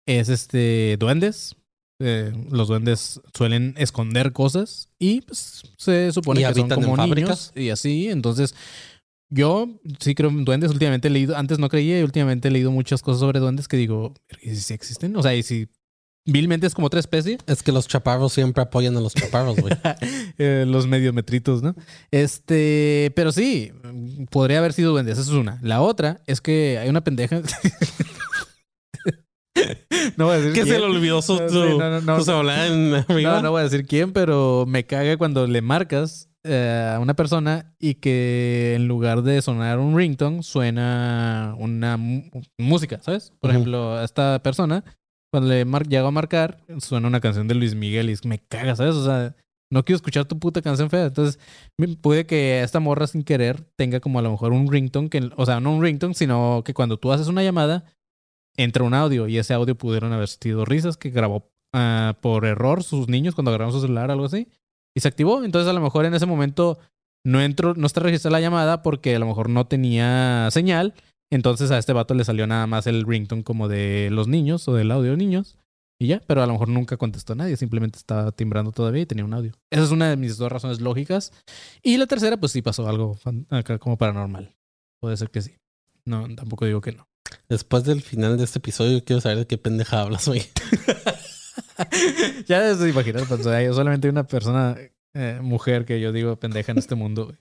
es 0.07 0.29
este 0.29 0.97
duendes. 0.99 1.57
Eh, 2.01 2.33
los 2.51 2.67
duendes 2.69 3.21
suelen 3.35 3.75
esconder 3.79 4.33
cosas 4.33 4.89
y 4.99 5.21
pues, 5.23 5.63
se 5.79 6.11
supone 6.13 6.41
Y 6.41 6.43
que 6.45 6.53
son 6.53 6.61
habitan 6.61 6.79
en 6.81 6.85
como 6.85 6.97
fábricas. 6.97 7.53
niños 7.55 7.67
y 7.67 7.71
así. 7.71 8.09
Entonces, 8.09 8.55
yo 9.35 9.69
sí 9.99 10.15
creo 10.15 10.31
en 10.31 10.45
duendes. 10.45 10.71
Últimamente 10.71 11.09
he 11.09 11.11
leído, 11.11 11.37
antes 11.37 11.59
no 11.59 11.69
creía 11.69 11.99
y 11.99 12.03
últimamente 12.03 12.49
he 12.49 12.51
leído 12.51 12.71
muchas 12.71 13.03
cosas 13.03 13.21
sobre 13.21 13.41
duendes 13.41 13.69
que 13.69 13.77
digo, 13.77 14.15
¿y 14.41 14.55
si 14.55 14.75
existen? 14.75 15.17
O 15.17 15.23
sea, 15.23 15.35
y 15.35 15.43
si 15.43 15.69
vilmente 16.25 16.67
es 16.67 16.75
como 16.75 16.87
otra 16.87 17.01
especie. 17.01 17.39
Es 17.47 17.63
que 17.63 17.73
los 17.73 17.89
chaparros 17.89 18.33
siempre 18.33 18.63
apoyan 18.63 18.97
a 18.97 19.01
los 19.01 19.15
chaparros, 19.15 19.57
güey. 19.57 19.75
Eh, 20.39 20.65
los 20.67 20.89
mediometritos, 20.89 21.63
¿no? 21.63 21.77
Este, 22.11 23.13
pero 23.15 23.31
sí, 23.31 23.71
podría 24.31 24.59
haber 24.59 24.73
sido 24.73 24.91
duendes, 24.93 25.19
esa 25.19 25.31
es 25.31 25.37
una. 25.37 25.61
La 25.63 25.81
otra 25.81 26.23
es 26.27 26.41
que 26.41 26.79
hay 26.79 26.89
una 26.89 27.05
pendeja. 27.05 27.41
no 30.17 30.27
voy 30.27 30.35
a 30.35 30.39
decir 30.39 30.53
¿Qué 30.55 30.63
se 30.63 30.67
quién. 30.71 30.81
le 30.81 30.87
olvidó 30.87 31.23
su, 31.23 31.37
No, 31.37 31.49
sí, 31.49 31.55
no, 31.55 31.79
no, 31.79 32.01
no. 32.01 32.25
su? 32.25 32.33
No, 33.23 33.43
no 33.43 33.51
voy 33.53 33.61
a 33.61 33.65
decir 33.65 33.87
quién, 33.87 34.13
pero 34.13 34.65
me 34.67 34.85
caga 34.87 35.17
cuando 35.17 35.47
le 35.47 35.63
marcas 35.63 36.29
a 36.45 36.99
una 37.01 37.15
persona 37.15 37.75
y 37.79 37.95
que 37.95 38.75
en 38.77 38.87
lugar 38.87 39.23
de 39.23 39.41
sonar 39.43 39.79
un 39.79 39.97
ringtone 39.97 40.43
suena 40.43 41.55
una 41.59 41.97
música, 42.59 43.01
¿sabes? 43.03 43.33
Por 43.41 43.51
Ujú. 43.51 43.57
ejemplo, 43.59 43.93
a 43.97 44.05
esta 44.05 44.43
persona, 44.43 44.85
cuando 45.33 45.49
le 45.49 45.65
llego 45.89 46.07
a 46.07 46.11
marcar, 46.11 46.59
suena 46.79 47.09
una 47.09 47.21
canción 47.21 47.49
de 47.49 47.55
Luis 47.55 47.75
Miguel 47.75 48.11
y 48.11 48.13
es- 48.13 48.25
me 48.25 48.39
caga, 48.39 48.77
¿sabes? 48.77 48.95
O 48.95 49.05
sea, 49.05 49.35
no 49.73 49.85
quiero 49.85 49.97
escuchar 49.97 50.27
tu 50.27 50.39
puta 50.39 50.61
canción 50.63 50.91
fea. 50.91 51.07
Entonces, 51.07 51.41
puede 52.03 52.27
que 52.27 52.63
esta 52.63 52.79
morra 52.79 53.07
sin 53.07 53.25
querer 53.25 53.63
tenga 53.77 54.01
como 54.01 54.19
a 54.19 54.23
lo 54.23 54.31
mejor 54.31 54.53
un 54.53 54.71
ringtone, 54.71 55.09
que, 55.09 55.31
o 55.37 55.47
sea, 55.47 55.61
no 55.61 55.75
un 55.75 55.83
ringtone, 55.83 56.15
sino 56.15 56.63
que 56.65 56.75
cuando 56.75 56.99
tú 56.99 57.11
haces 57.11 57.27
una 57.29 57.43
llamada, 57.43 57.85
entra 58.57 58.85
un 58.85 58.95
audio 58.95 59.27
y 59.27 59.39
ese 59.39 59.55
audio 59.55 59.75
pudieron 59.77 60.13
haber 60.13 60.29
sido 60.29 60.65
risas 60.65 60.97
que 60.97 61.11
grabó 61.11 61.51
ah, 61.73 62.17
por 62.21 62.45
error 62.45 62.85
sus 62.85 63.09
niños 63.09 63.35
cuando 63.35 63.51
agarraron 63.51 63.73
su 63.73 63.81
celular 63.81 64.13
algo 64.13 64.27
así 64.27 64.47
y 64.95 65.01
se 65.01 65.09
activó. 65.09 65.45
Entonces 65.45 65.69
a 65.69 65.73
lo 65.73 65.81
mejor 65.81 66.05
en 66.05 66.15
ese 66.15 66.27
momento 66.27 66.79
no 67.25 67.41
entró, 67.41 67.75
no 67.75 67.87
está 67.87 68.01
registrada 68.01 68.39
la 68.39 68.41
llamada 68.41 68.83
porque 68.83 69.17
a 69.17 69.19
lo 69.19 69.27
mejor 69.27 69.49
no 69.49 69.67
tenía 69.67 70.49
señal. 70.51 70.95
Entonces 71.31 71.71
a 71.71 71.79
este 71.79 71.93
vato 71.93 72.15
le 72.15 72.25
salió 72.25 72.47
nada 72.47 72.67
más 72.67 72.87
el 72.87 73.05
ringtone 73.05 73.45
como 73.45 73.69
de 73.69 74.09
los 74.11 74.29
niños 74.29 74.69
o 74.69 74.75
del 74.75 74.91
audio 74.91 75.13
de 75.13 75.17
niños. 75.17 75.59
Y 76.01 76.09
ya, 76.09 76.21
pero 76.27 76.43
a 76.43 76.47
lo 76.47 76.53
mejor 76.53 76.69
nunca 76.69 76.97
contestó 76.97 77.35
a 77.35 77.37
nadie, 77.37 77.57
simplemente 77.57 77.99
estaba 77.99 78.33
timbrando 78.33 78.73
todavía 78.73 79.03
y 79.03 79.07
tenía 79.07 79.25
un 79.25 79.33
audio. 79.33 79.53
Esa 79.71 79.85
es 79.85 79.91
una 79.91 80.11
de 80.11 80.17
mis 80.17 80.37
dos 80.37 80.51
razones 80.51 80.81
lógicas. 80.81 81.33
Y 81.83 81.97
la 81.99 82.07
tercera, 82.07 82.37
pues 82.37 82.53
sí 82.53 82.63
pasó 82.63 82.89
algo 82.89 83.17
acá 83.49 83.79
como 83.79 83.97
paranormal. 83.97 84.55
Puede 85.01 85.17
ser 85.17 85.31
que 85.31 85.41
sí. 85.41 85.57
No, 86.05 86.27
tampoco 86.35 86.67
digo 86.67 86.81
que 86.81 86.93
no. 86.93 87.07
Después 87.49 87.85
del 87.85 88.03
final 88.03 88.37
de 88.37 88.45
este 88.45 88.59
episodio, 88.59 89.05
quiero 89.05 89.21
saber 89.21 89.39
de 89.39 89.47
qué 89.47 89.57
pendeja 89.57 90.01
hablas, 90.01 90.27
güey. 90.27 90.43
ya 92.47 92.75
se 92.75 92.89
imaginas, 92.89 93.25
pues, 93.29 93.45
yo 93.45 93.75
solamente 93.75 94.09
una 94.09 94.27
persona, 94.27 94.77
eh, 95.17 95.39
mujer 95.41 95.85
que 95.85 96.01
yo 96.01 96.11
digo 96.11 96.35
pendeja 96.41 96.73
en 96.73 96.79
este 96.79 96.97
mundo. 96.97 97.37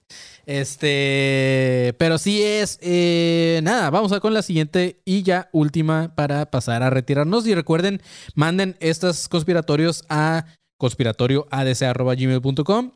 Este, 0.46 1.92
pero 1.98 2.18
sí 2.18 2.40
es, 2.40 2.78
eh, 2.82 3.58
nada, 3.64 3.90
vamos 3.90 4.12
a 4.12 4.20
con 4.20 4.32
la 4.32 4.42
siguiente 4.42 5.00
y 5.04 5.24
ya 5.24 5.48
última 5.52 6.14
para 6.14 6.52
pasar 6.52 6.84
a 6.84 6.90
retirarnos. 6.90 7.48
Y 7.48 7.54
recuerden, 7.54 8.00
manden 8.36 8.76
estos 8.78 9.28
conspiratorios 9.28 10.04
a 10.08 10.46
conspiratorioadc.gmail.com. 10.78 12.92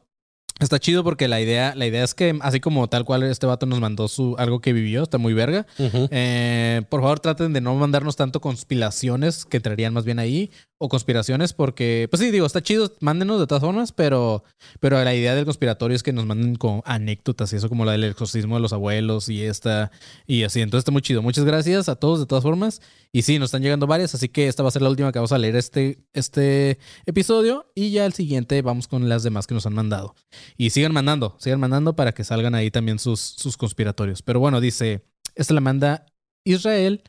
Está 0.61 0.79
chido 0.79 1.05
porque 1.05 1.29
la 1.29 1.41
idea, 1.41 1.75
la 1.77 1.87
idea 1.87 2.03
es 2.03 2.15
que, 2.15 2.37
así 2.41 2.59
como 2.61 2.89
tal 2.89 3.05
cual 3.05 3.23
este 3.23 3.47
vato 3.47 3.67
nos 3.67 3.81
mandó 3.81 4.09
su 4.09 4.35
algo 4.39 4.61
que 4.61 4.73
vivió, 4.73 5.03
está 5.05 5.19
muy 5.19 5.33
verga. 5.33 5.67
Eh, 6.11 6.83
por 6.89 7.01
favor, 7.01 7.21
traten 7.21 7.53
de 7.53 7.61
no 7.61 7.75
mandarnos 7.77 8.17
tanto 8.17 8.41
conspiraciones 8.41 9.45
que 9.45 9.59
entrarían 9.59 9.93
más 9.93 10.05
bien 10.05 10.19
ahí. 10.19 10.51
O 10.81 10.89
conspiraciones, 10.89 11.55
porque, 11.55 12.07
pues 12.09 12.23
sí, 12.23 12.31
digo, 12.31 12.47
está 12.47 12.63
chido, 12.63 12.93
mándenos 13.01 13.41
de 13.41 13.49
todas 13.49 13.65
formas, 13.65 13.91
pero, 13.91 14.45
pero 14.79 15.03
la 15.03 15.13
idea 15.13 15.35
del 15.35 15.45
conspiratorio 15.45 15.97
es 15.97 16.05
que 16.05 16.13
nos 16.13 16.25
manden 16.25 16.55
como 16.55 16.85
anécdotas 16.87 17.53
y 17.53 17.57
eso, 17.57 17.69
como 17.69 17.85
la 17.85 17.91
del 17.93 18.05
exorcismo 18.05 18.55
de 18.55 18.61
los 18.61 18.73
abuelos 18.73 19.29
y 19.29 19.43
esta, 19.43 19.91
y 20.25 20.45
así. 20.45 20.61
Entonces 20.61 20.83
está 20.83 20.93
muy 20.93 21.03
chido. 21.03 21.21
Muchas 21.21 21.45
gracias 21.45 21.89
a 21.89 21.97
todos 21.97 22.21
de 22.21 22.27
todas 22.27 22.45
formas. 22.45 22.81
Y 23.11 23.23
sí, 23.23 23.41
nos 23.41 23.47
están 23.47 23.63
llegando 23.63 23.89
varias, 23.89 24.15
así 24.15 24.29
que 24.29 24.47
esta 24.47 24.63
va 24.63 24.69
a 24.69 24.71
ser 24.71 24.83
la 24.83 24.91
última 24.91 25.11
que 25.11 25.19
vamos 25.19 25.33
a 25.33 25.39
leer 25.39 25.57
este, 25.57 25.99
este 26.13 26.79
episodio. 27.07 27.67
Y 27.75 27.91
ya 27.91 28.07
el 28.07 28.13
siguiente 28.13 28.63
vamos 28.63 28.87
con 28.87 29.09
las 29.09 29.25
demás 29.25 29.49
que 29.49 29.55
nos 29.55 29.67
han 29.67 29.75
mandado. 29.75 30.15
Y 30.57 30.71
sigan 30.71 30.93
mandando, 30.93 31.37
sigan 31.39 31.61
mandando 31.61 31.95
para 31.97 32.13
que 32.13 32.25
salgan 32.25 32.55
ahí 32.55 32.71
también 32.71 32.99
sus, 32.99 33.21
sus 33.21 33.57
conspiratorios. 33.57 34.23
Pero 34.23 34.41
bueno, 34.41 34.61
dice, 34.61 35.05
esta 35.35 35.55
la 35.55 35.61
manda 35.61 36.07
Israel 36.45 37.03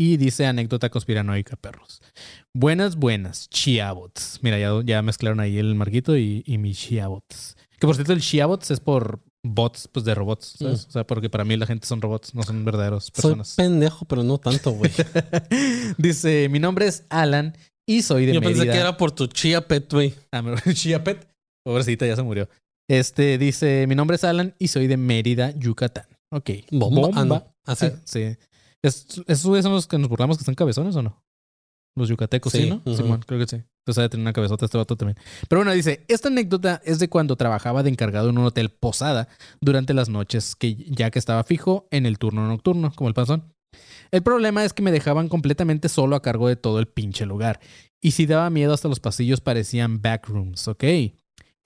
y 0.00 0.16
dice 0.16 0.46
anécdota 0.46 0.90
conspiranoica, 0.90 1.56
perros. 1.56 2.00
Buenas, 2.54 2.96
buenas, 2.96 3.48
chiabots. 3.50 4.38
Mira, 4.42 4.58
ya, 4.58 4.72
ya 4.84 5.02
mezclaron 5.02 5.40
ahí 5.40 5.58
el 5.58 5.74
marquito 5.74 6.16
y, 6.16 6.42
y 6.46 6.58
mi 6.58 6.72
chiabots. 6.74 7.56
Que 7.78 7.86
por 7.86 7.94
cierto, 7.96 8.12
el 8.12 8.20
chiabots 8.20 8.70
es 8.70 8.80
por 8.80 9.20
bots, 9.44 9.88
pues 9.92 10.04
de 10.04 10.14
robots, 10.14 10.56
¿sabes? 10.58 10.86
O 10.86 10.90
sea, 10.90 11.06
porque 11.06 11.30
para 11.30 11.44
mí 11.44 11.56
la 11.56 11.64
gente 11.66 11.86
son 11.86 12.00
robots, 12.02 12.34
no 12.34 12.42
son 12.42 12.64
verdaderos 12.64 13.04
Soy 13.04 13.12
personas. 13.12 13.54
pendejo, 13.56 14.04
pero 14.04 14.22
no 14.24 14.38
tanto, 14.38 14.72
güey. 14.72 14.90
dice, 15.98 16.48
mi 16.50 16.58
nombre 16.58 16.86
es 16.86 17.04
Alan 17.08 17.56
y 17.86 18.02
soy 18.02 18.26
de 18.26 18.34
Yo 18.34 18.40
Mérida. 18.40 18.58
pensé 18.62 18.72
que 18.72 18.78
era 18.78 18.96
por 18.96 19.12
tu 19.12 19.26
chia 19.28 19.66
pet, 19.66 19.90
güey. 19.92 20.14
Ah, 20.32 20.42
me- 20.42 20.56
Chia 20.74 21.02
Pet. 21.02 21.26
Pobrecita, 21.64 22.06
ya 22.06 22.16
se 22.16 22.22
murió. 22.22 22.48
Este 22.88 23.38
dice: 23.38 23.86
Mi 23.86 23.94
nombre 23.94 24.16
es 24.16 24.24
Alan 24.24 24.54
y 24.58 24.68
soy 24.68 24.86
de 24.86 24.96
Mérida, 24.96 25.52
Yucatán. 25.56 26.06
Ok. 26.30 26.50
Bomba. 26.70 27.10
Ah, 27.14 27.24
no. 27.24 27.54
Así. 27.64 27.86
Ah, 27.86 28.00
sí. 28.04 28.36
¿Es, 28.82 29.06
¿Esos 29.26 29.46
güeyes 29.46 29.64
son 29.64 29.72
los 29.72 29.86
que 29.86 29.98
nos 29.98 30.08
burlamos 30.08 30.36
que 30.36 30.42
están 30.42 30.54
cabezones 30.54 30.96
o 30.96 31.02
no? 31.02 31.22
Los 31.96 32.08
yucatecos, 32.08 32.52
sí, 32.52 32.62
Sí, 32.62 32.70
¿no? 32.70 32.96
Simón, 32.96 33.22
creo 33.26 33.40
que 33.40 33.46
sí. 33.46 33.56
Entonces 33.56 34.04
ha 34.04 34.08
tener 34.08 34.22
una 34.22 34.32
cabezota 34.32 34.66
este 34.66 34.78
vato 34.78 34.96
también. 34.96 35.18
Pero 35.48 35.60
bueno, 35.60 35.72
dice, 35.72 36.04
esta 36.08 36.28
anécdota 36.28 36.80
es 36.84 36.98
de 36.98 37.08
cuando 37.08 37.36
trabajaba 37.36 37.82
de 37.82 37.90
encargado 37.90 38.30
en 38.30 38.38
un 38.38 38.44
hotel 38.44 38.70
posada 38.70 39.28
durante 39.60 39.94
las 39.94 40.08
noches, 40.08 40.54
que 40.54 40.76
ya 40.76 41.10
que 41.10 41.18
estaba 41.18 41.42
fijo 41.42 41.88
en 41.90 42.06
el 42.06 42.18
turno 42.18 42.46
nocturno, 42.46 42.92
como 42.94 43.08
el 43.08 43.14
panzón. 43.14 43.52
El 44.10 44.22
problema 44.22 44.64
es 44.64 44.72
que 44.72 44.82
me 44.82 44.92
dejaban 44.92 45.28
completamente 45.28 45.88
solo 45.88 46.16
a 46.16 46.22
cargo 46.22 46.48
de 46.48 46.56
todo 46.56 46.78
el 46.78 46.86
pinche 46.86 47.26
lugar. 47.26 47.60
Y 48.00 48.12
si 48.12 48.26
daba 48.26 48.48
miedo 48.50 48.72
hasta 48.72 48.88
los 48.88 49.00
pasillos 49.00 49.40
parecían 49.40 50.00
backrooms, 50.00 50.68
¿ok? 50.68 50.84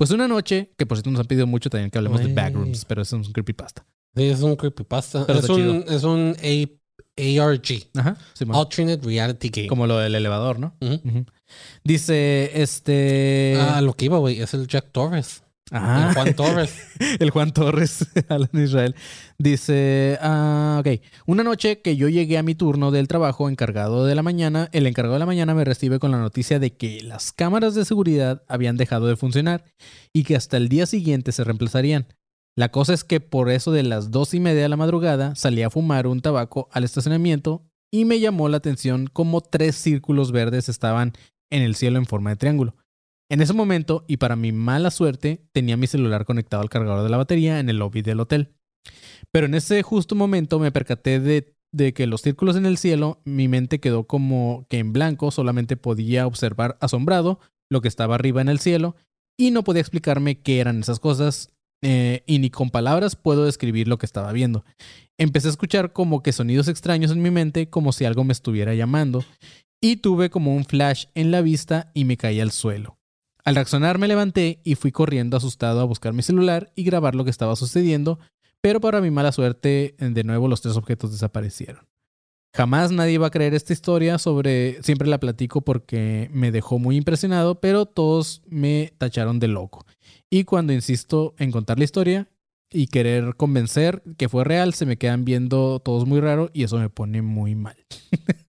Pues 0.02 0.10
una 0.10 0.26
noche, 0.26 0.72
que 0.76 0.84
por 0.84 0.96
cierto 0.96 1.12
nos 1.12 1.20
han 1.20 1.26
pedido 1.26 1.46
mucho 1.46 1.70
también 1.70 1.88
que 1.88 1.96
hablemos 1.96 2.18
de 2.18 2.34
backrooms, 2.34 2.84
pero 2.86 3.02
eso 3.02 3.20
es 3.20 3.24
un 3.28 3.32
creepypasta. 3.32 3.86
Sí, 4.16 4.24
es 4.24 4.40
un 4.42 4.56
creepypasta. 4.56 5.24
Pero 5.28 5.38
es, 5.38 5.48
un, 5.48 5.84
es 5.86 6.02
un 6.02 6.34
A- 6.42 7.42
ARG. 7.44 7.88
Ajá. 7.96 8.16
Alternate 8.52 9.06
Reality 9.06 9.50
Game. 9.50 9.68
Como 9.68 9.86
lo 9.86 9.98
del 9.98 10.16
elevador, 10.16 10.58
¿no? 10.58 10.74
Dice, 11.84 12.50
este... 12.60 13.56
Ah, 13.60 13.80
lo 13.80 13.92
que 13.94 14.06
iba, 14.06 14.18
güey, 14.18 14.40
es 14.40 14.52
el 14.54 14.66
Jack 14.66 14.90
Torres. 14.90 15.44
Ah. 15.72 16.08
El 16.08 16.14
Juan 16.14 16.34
Torres. 16.34 16.74
el 17.18 17.30
Juan 17.30 17.52
Torres, 17.52 18.06
Alan 18.28 18.50
Israel, 18.52 18.94
dice, 19.38 20.18
ah, 20.20 20.78
ok, 20.80 21.00
una 21.26 21.42
noche 21.42 21.80
que 21.80 21.96
yo 21.96 22.08
llegué 22.10 22.36
a 22.36 22.42
mi 22.42 22.54
turno 22.54 22.90
del 22.90 23.08
trabajo 23.08 23.48
encargado 23.48 24.04
de 24.04 24.14
la 24.14 24.22
mañana, 24.22 24.68
el 24.72 24.86
encargado 24.86 25.14
de 25.14 25.20
la 25.20 25.26
mañana 25.26 25.54
me 25.54 25.64
recibe 25.64 25.98
con 25.98 26.10
la 26.10 26.18
noticia 26.18 26.58
de 26.58 26.76
que 26.76 27.00
las 27.02 27.32
cámaras 27.32 27.74
de 27.74 27.86
seguridad 27.86 28.42
habían 28.48 28.76
dejado 28.76 29.06
de 29.06 29.16
funcionar 29.16 29.64
y 30.12 30.24
que 30.24 30.36
hasta 30.36 30.58
el 30.58 30.68
día 30.68 30.84
siguiente 30.84 31.32
se 31.32 31.42
reemplazarían. 31.42 32.06
La 32.54 32.70
cosa 32.70 32.92
es 32.92 33.02
que 33.02 33.20
por 33.20 33.50
eso 33.50 33.72
de 33.72 33.82
las 33.82 34.10
dos 34.10 34.34
y 34.34 34.40
media 34.40 34.62
de 34.62 34.68
la 34.68 34.76
madrugada 34.76 35.34
salí 35.36 35.62
a 35.62 35.70
fumar 35.70 36.06
un 36.06 36.20
tabaco 36.20 36.68
al 36.70 36.84
estacionamiento 36.84 37.64
y 37.90 38.04
me 38.04 38.20
llamó 38.20 38.50
la 38.50 38.58
atención 38.58 39.06
como 39.06 39.40
tres 39.40 39.76
círculos 39.76 40.32
verdes 40.32 40.68
estaban 40.68 41.14
en 41.50 41.62
el 41.62 41.76
cielo 41.76 41.98
en 41.98 42.06
forma 42.06 42.30
de 42.30 42.36
triángulo. 42.36 42.76
En 43.30 43.40
ese 43.40 43.52
momento, 43.52 44.04
y 44.08 44.18
para 44.18 44.36
mi 44.36 44.52
mala 44.52 44.90
suerte, 44.90 45.46
tenía 45.52 45.76
mi 45.76 45.86
celular 45.86 46.24
conectado 46.24 46.62
al 46.62 46.68
cargador 46.68 47.02
de 47.02 47.08
la 47.08 47.16
batería 47.16 47.60
en 47.60 47.68
el 47.68 47.78
lobby 47.78 48.02
del 48.02 48.20
hotel. 48.20 48.54
Pero 49.30 49.46
en 49.46 49.54
ese 49.54 49.82
justo 49.82 50.14
momento 50.14 50.58
me 50.58 50.72
percaté 50.72 51.20
de, 51.20 51.54
que 51.94 52.06
los 52.06 52.22
círculos 52.22 52.56
en 52.56 52.66
el 52.66 52.76
cielo, 52.76 53.22
mi 53.24 53.48
mente 53.48 53.80
quedó 53.80 54.06
como 54.06 54.66
que 54.68 54.78
en 54.78 54.92
blanco, 54.92 55.30
solamente 55.30 55.76
podía 55.76 56.26
observar 56.26 56.76
asombrado 56.80 57.40
lo 57.70 57.80
que 57.80 57.88
estaba 57.88 58.16
arriba 58.16 58.42
en 58.42 58.48
el 58.48 58.58
cielo 58.58 58.96
y 59.38 59.50
no 59.50 59.64
podía 59.64 59.80
explicarme 59.80 60.40
qué 60.40 60.60
eran 60.60 60.80
esas 60.80 61.00
cosas 61.00 61.50
eh, 61.82 62.22
y 62.26 62.38
ni 62.38 62.50
con 62.50 62.70
palabras 62.70 63.16
puedo 63.16 63.44
describir 63.46 63.88
lo 63.88 63.98
que 63.98 64.06
estaba 64.06 64.32
viendo. 64.32 64.64
Empecé 65.18 65.48
a 65.48 65.50
escuchar 65.50 65.92
como 65.92 66.22
que 66.22 66.32
sonidos 66.32 66.68
extraños 66.68 67.10
en 67.10 67.22
mi 67.22 67.30
mente, 67.30 67.70
como 67.70 67.92
si 67.92 68.04
algo 68.04 68.24
me 68.24 68.32
estuviera 68.32 68.74
llamando, 68.74 69.24
y 69.80 69.96
tuve 69.96 70.30
como 70.30 70.54
un 70.54 70.64
flash 70.64 71.06
en 71.14 71.30
la 71.30 71.40
vista 71.40 71.90
y 71.94 72.04
me 72.04 72.16
caí 72.16 72.40
al 72.40 72.52
suelo. 72.52 72.98
Al 73.44 73.56
reaccionar 73.56 73.98
me 73.98 74.08
levanté 74.08 74.60
y 74.62 74.76
fui 74.76 74.92
corriendo 74.92 75.36
asustado 75.36 75.80
a 75.80 75.84
buscar 75.84 76.12
mi 76.12 76.22
celular 76.22 76.72
y 76.76 76.84
grabar 76.84 77.14
lo 77.14 77.24
que 77.24 77.30
estaba 77.30 77.56
sucediendo, 77.56 78.20
pero 78.60 78.80
para 78.80 79.00
mi 79.00 79.10
mala 79.10 79.32
suerte, 79.32 79.96
de 79.98 80.24
nuevo 80.24 80.46
los 80.46 80.60
tres 80.60 80.76
objetos 80.76 81.10
desaparecieron. 81.10 81.86
Jamás 82.54 82.92
nadie 82.92 83.18
va 83.18 83.28
a 83.28 83.30
creer 83.30 83.54
esta 83.54 83.72
historia 83.72 84.18
sobre, 84.18 84.80
siempre 84.82 85.08
la 85.08 85.18
platico 85.18 85.62
porque 85.62 86.28
me 86.32 86.52
dejó 86.52 86.78
muy 86.78 86.96
impresionado, 86.96 87.60
pero 87.60 87.86
todos 87.86 88.42
me 88.46 88.92
tacharon 88.98 89.40
de 89.40 89.48
loco. 89.48 89.86
Y 90.30 90.44
cuando 90.44 90.72
insisto 90.72 91.34
en 91.38 91.50
contar 91.50 91.78
la 91.78 91.84
historia 91.84 92.28
y 92.70 92.88
querer 92.88 93.36
convencer 93.36 94.02
que 94.18 94.28
fue 94.28 94.44
real, 94.44 94.74
se 94.74 94.86
me 94.86 94.98
quedan 94.98 95.24
viendo 95.24 95.80
todos 95.80 96.06
muy 96.06 96.20
raro 96.20 96.50
y 96.52 96.64
eso 96.64 96.78
me 96.78 96.90
pone 96.90 97.22
muy 97.22 97.54
mal. 97.54 97.76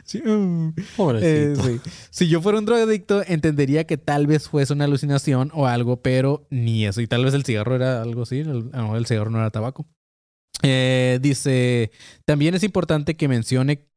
Sí, 0.05 0.21
mm. 0.25 0.75
Eh, 1.23 1.55
sí. 1.63 1.81
Si 2.11 2.29
yo 2.29 2.41
fuera 2.41 2.59
un 2.59 2.65
drogadicto, 2.65 3.23
entendería 3.27 3.85
que 3.87 3.97
tal 3.97 4.27
vez 4.27 4.49
fuese 4.49 4.73
una 4.73 4.85
alucinación 4.85 5.51
o 5.55 5.67
algo, 5.67 6.01
pero 6.03 6.47
ni 6.51 6.87
eso. 6.87 7.01
Y 7.01 7.07
tal 7.07 7.25
vez 7.25 7.35
el 7.35 7.45
cigarro 7.45 7.75
era 7.77 8.03
algo 8.03 8.23
así. 8.23 8.39
el- 8.41 8.71
A 8.73 8.79
lo 8.79 8.83
mejor 8.83 8.97
el 8.99 9.07
cigarro 9.07 9.31
no 9.31 9.39
era 9.39 9.51
tabaco. 9.51 9.87
Eh, 10.63 11.19
dice, 11.21 11.91
también 12.25 12.55
es 12.55 12.63
importante 12.63 13.17
que 13.17 13.29
mencione 13.29 13.89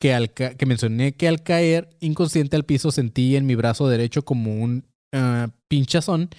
que 0.00 0.14
al, 0.14 0.30
que 0.30 0.66
mencioné 0.66 1.14
que 1.14 1.28
al 1.28 1.42
caer 1.42 1.90
inconsciente 2.00 2.56
al 2.56 2.64
piso 2.64 2.90
sentí 2.92 3.36
en 3.36 3.46
mi 3.46 3.54
brazo 3.56 3.88
derecho 3.88 4.24
como 4.24 4.54
un 4.62 4.84
ah, 5.12 5.48
pinchazón 5.68 6.30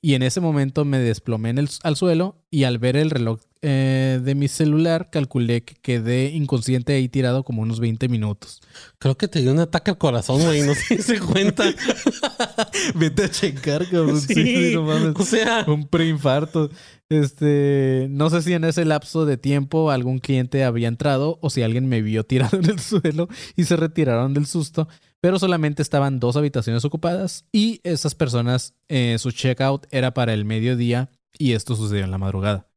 y 0.00 0.14
en 0.14 0.22
ese 0.22 0.40
momento 0.40 0.84
me 0.84 0.98
desplomé 0.98 1.50
en 1.50 1.58
el- 1.58 1.68
al 1.82 1.96
suelo 1.96 2.36
y 2.50 2.64
al 2.64 2.78
ver 2.78 2.96
el 2.96 3.10
reloj 3.10 3.40
eh, 3.62 4.20
de 4.22 4.34
mi 4.36 4.46
celular 4.46 5.08
calculé 5.10 5.64
que 5.64 5.74
quedé 5.74 6.26
inconsciente 6.28 6.92
ahí 6.92 7.08
tirado 7.08 7.42
como 7.42 7.62
unos 7.62 7.80
20 7.80 8.08
minutos. 8.08 8.60
Creo 8.98 9.16
que 9.16 9.26
te 9.26 9.40
dio 9.40 9.50
un 9.50 9.58
ataque 9.58 9.90
al 9.90 9.98
corazón, 9.98 10.40
güey. 10.42 10.62
No 10.62 10.74
se 10.74 10.96
diste 10.96 11.18
cuenta. 11.18 11.64
Vete 12.94 13.24
a 13.24 13.30
checar, 13.30 13.88
cabrón. 13.88 14.20
Sí, 14.20 14.76
o 14.76 15.24
sea, 15.24 15.64
Un 15.66 15.88
preinfarto. 15.88 16.70
Este, 17.08 18.08
no 18.10 18.30
sé 18.30 18.42
si 18.42 18.52
en 18.54 18.64
ese 18.64 18.84
lapso 18.84 19.26
de 19.26 19.36
tiempo 19.36 19.92
algún 19.92 20.18
cliente 20.18 20.64
había 20.64 20.88
entrado 20.88 21.38
o 21.40 21.50
si 21.50 21.62
alguien 21.62 21.88
me 21.88 22.02
vio 22.02 22.24
tirado 22.26 22.58
en 22.58 22.64
el 22.64 22.80
suelo 22.80 23.28
y 23.54 23.64
se 23.64 23.76
retiraron 23.76 24.34
del 24.34 24.46
susto, 24.46 24.88
pero 25.20 25.38
solamente 25.38 25.82
estaban 25.82 26.18
dos 26.18 26.36
habitaciones 26.36 26.84
ocupadas 26.84 27.44
y 27.52 27.80
esas 27.84 28.14
personas, 28.14 28.74
eh, 28.88 29.16
su 29.18 29.30
checkout 29.30 29.86
era 29.90 30.14
para 30.14 30.34
el 30.34 30.44
mediodía 30.44 31.10
y 31.38 31.52
esto 31.52 31.76
sucedió 31.76 32.04
en 32.04 32.10
la 32.10 32.18
madrugada. 32.18 32.68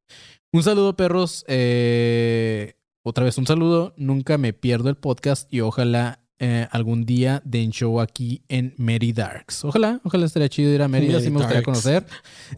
Un 0.52 0.64
saludo, 0.64 0.96
perros. 0.96 1.46
eh, 1.48 2.76
otra 3.04 3.24
vez 3.24 3.38
un 3.38 3.48
saludo. 3.48 3.94
Nunca 3.98 4.38
me 4.38 4.54
pierdo 4.54 4.90
el 4.90 4.98
podcast 4.98 5.52
y 5.54 5.62
ojalá 5.62 6.22
eh, 6.40 6.68
algún 6.72 7.06
día 7.06 7.42
den 7.44 7.72
show 7.72 8.00
aquí 8.00 8.42
en 8.48 8.74
Mary 8.78 9.12
Darks. 9.12 9.66
Ojalá, 9.66 10.00
ojalá 10.04 10.26
estaría 10.26 10.48
chido 10.50 10.72
ir 10.74 10.82
a 10.82 10.88
Mérida, 10.88 11.14
Mary 11.14 11.24
sí 11.26 11.30
me 11.30 11.38
gustaría 11.38 11.62
Darks. 11.62 11.66
conocer. 11.66 12.06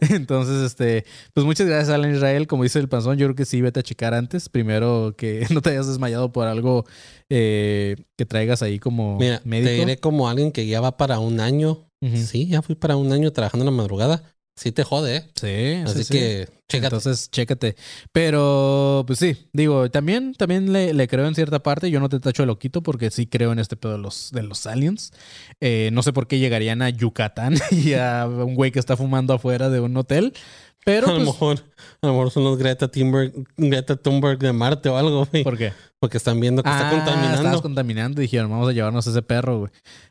Entonces, 0.10 0.62
este, 0.62 1.04
pues 1.34 1.44
muchas 1.44 1.66
gracias, 1.66 1.90
Alan 1.90 2.14
Israel. 2.14 2.46
Como 2.46 2.62
dice 2.62 2.78
el 2.78 2.88
panzón, 2.88 3.18
yo 3.18 3.26
creo 3.26 3.34
que 3.34 3.44
sí, 3.44 3.60
vete 3.60 3.80
a 3.80 3.82
checar 3.82 4.14
antes. 4.14 4.48
Primero 4.48 5.14
que 5.16 5.46
no 5.50 5.60
te 5.60 5.70
hayas 5.70 5.88
desmayado 5.88 6.32
por 6.32 6.46
algo 6.46 6.86
eh, 7.28 7.96
que 8.16 8.24
traigas 8.24 8.62
ahí 8.62 8.78
como 8.78 9.18
mira, 9.18 9.40
médico. 9.44 9.68
te 9.70 9.74
diré 9.74 9.96
como 9.98 10.28
alguien 10.28 10.52
que 10.52 10.66
ya 10.66 10.80
va 10.80 10.96
para 10.96 11.18
un 11.18 11.40
año. 11.40 11.88
Sí, 12.16 12.48
ya 12.48 12.62
fui 12.62 12.74
para 12.74 12.96
un 12.96 13.12
año 13.12 13.30
trabajando 13.32 13.62
en 13.62 13.66
la 13.66 13.76
madrugada. 13.76 14.24
Sí 14.62 14.70
te 14.70 14.84
jode, 14.84 15.16
¿eh? 15.16 15.24
Sí, 15.34 15.82
Así 15.84 15.98
sí, 15.98 16.04
sí. 16.04 16.12
que, 16.12 16.48
chécate. 16.68 16.94
Entonces, 16.94 17.28
chécate. 17.32 17.74
Pero, 18.12 19.02
pues 19.08 19.18
sí, 19.18 19.48
digo, 19.52 19.90
también, 19.90 20.34
también 20.34 20.72
le, 20.72 20.94
le 20.94 21.08
creo 21.08 21.26
en 21.26 21.34
cierta 21.34 21.64
parte. 21.64 21.90
Yo 21.90 21.98
no 21.98 22.08
te 22.08 22.20
tacho 22.20 22.44
de 22.44 22.46
loquito 22.46 22.80
porque 22.80 23.10
sí 23.10 23.26
creo 23.26 23.50
en 23.50 23.58
este 23.58 23.74
pedo 23.74 23.94
de 23.94 23.98
los, 23.98 24.30
de 24.30 24.44
los 24.44 24.64
aliens. 24.68 25.12
Eh, 25.60 25.90
no 25.92 26.04
sé 26.04 26.12
por 26.12 26.28
qué 26.28 26.38
llegarían 26.38 26.80
a 26.80 26.90
Yucatán 26.90 27.56
y 27.72 27.94
a 27.94 28.28
un 28.28 28.54
güey 28.54 28.70
que 28.70 28.78
está 28.78 28.96
fumando 28.96 29.34
afuera 29.34 29.68
de 29.68 29.80
un 29.80 29.96
hotel. 29.96 30.32
Pero, 30.84 31.06
a 31.08 31.10
lo 31.10 31.16
pues, 31.16 31.26
mejor, 31.26 31.58
a 32.02 32.06
lo 32.06 32.12
mejor 32.12 32.30
son 32.30 32.44
los 32.44 32.58
Greta 32.58 32.88
Thunberg, 32.88 33.32
Greta 33.56 33.96
Thunberg 33.96 34.38
de 34.38 34.52
Marte 34.52 34.88
o 34.88 34.96
algo, 34.96 35.26
güey. 35.30 35.44
¿por 35.44 35.56
qué? 35.56 35.72
Porque 36.00 36.16
están 36.16 36.40
viendo 36.40 36.62
que 36.62 36.68
está 36.70 36.88
Ah, 36.88 36.90
contaminando. 36.90 37.36
Estabas 37.36 37.60
contaminando 37.62 38.20
y 38.20 38.24
dijeron, 38.24 38.50
vamos 38.50 38.68
a 38.68 38.72
llevarnos 38.72 39.06
a 39.06 39.10
ese 39.10 39.22
perro, 39.22 39.60
güey. 39.60 39.70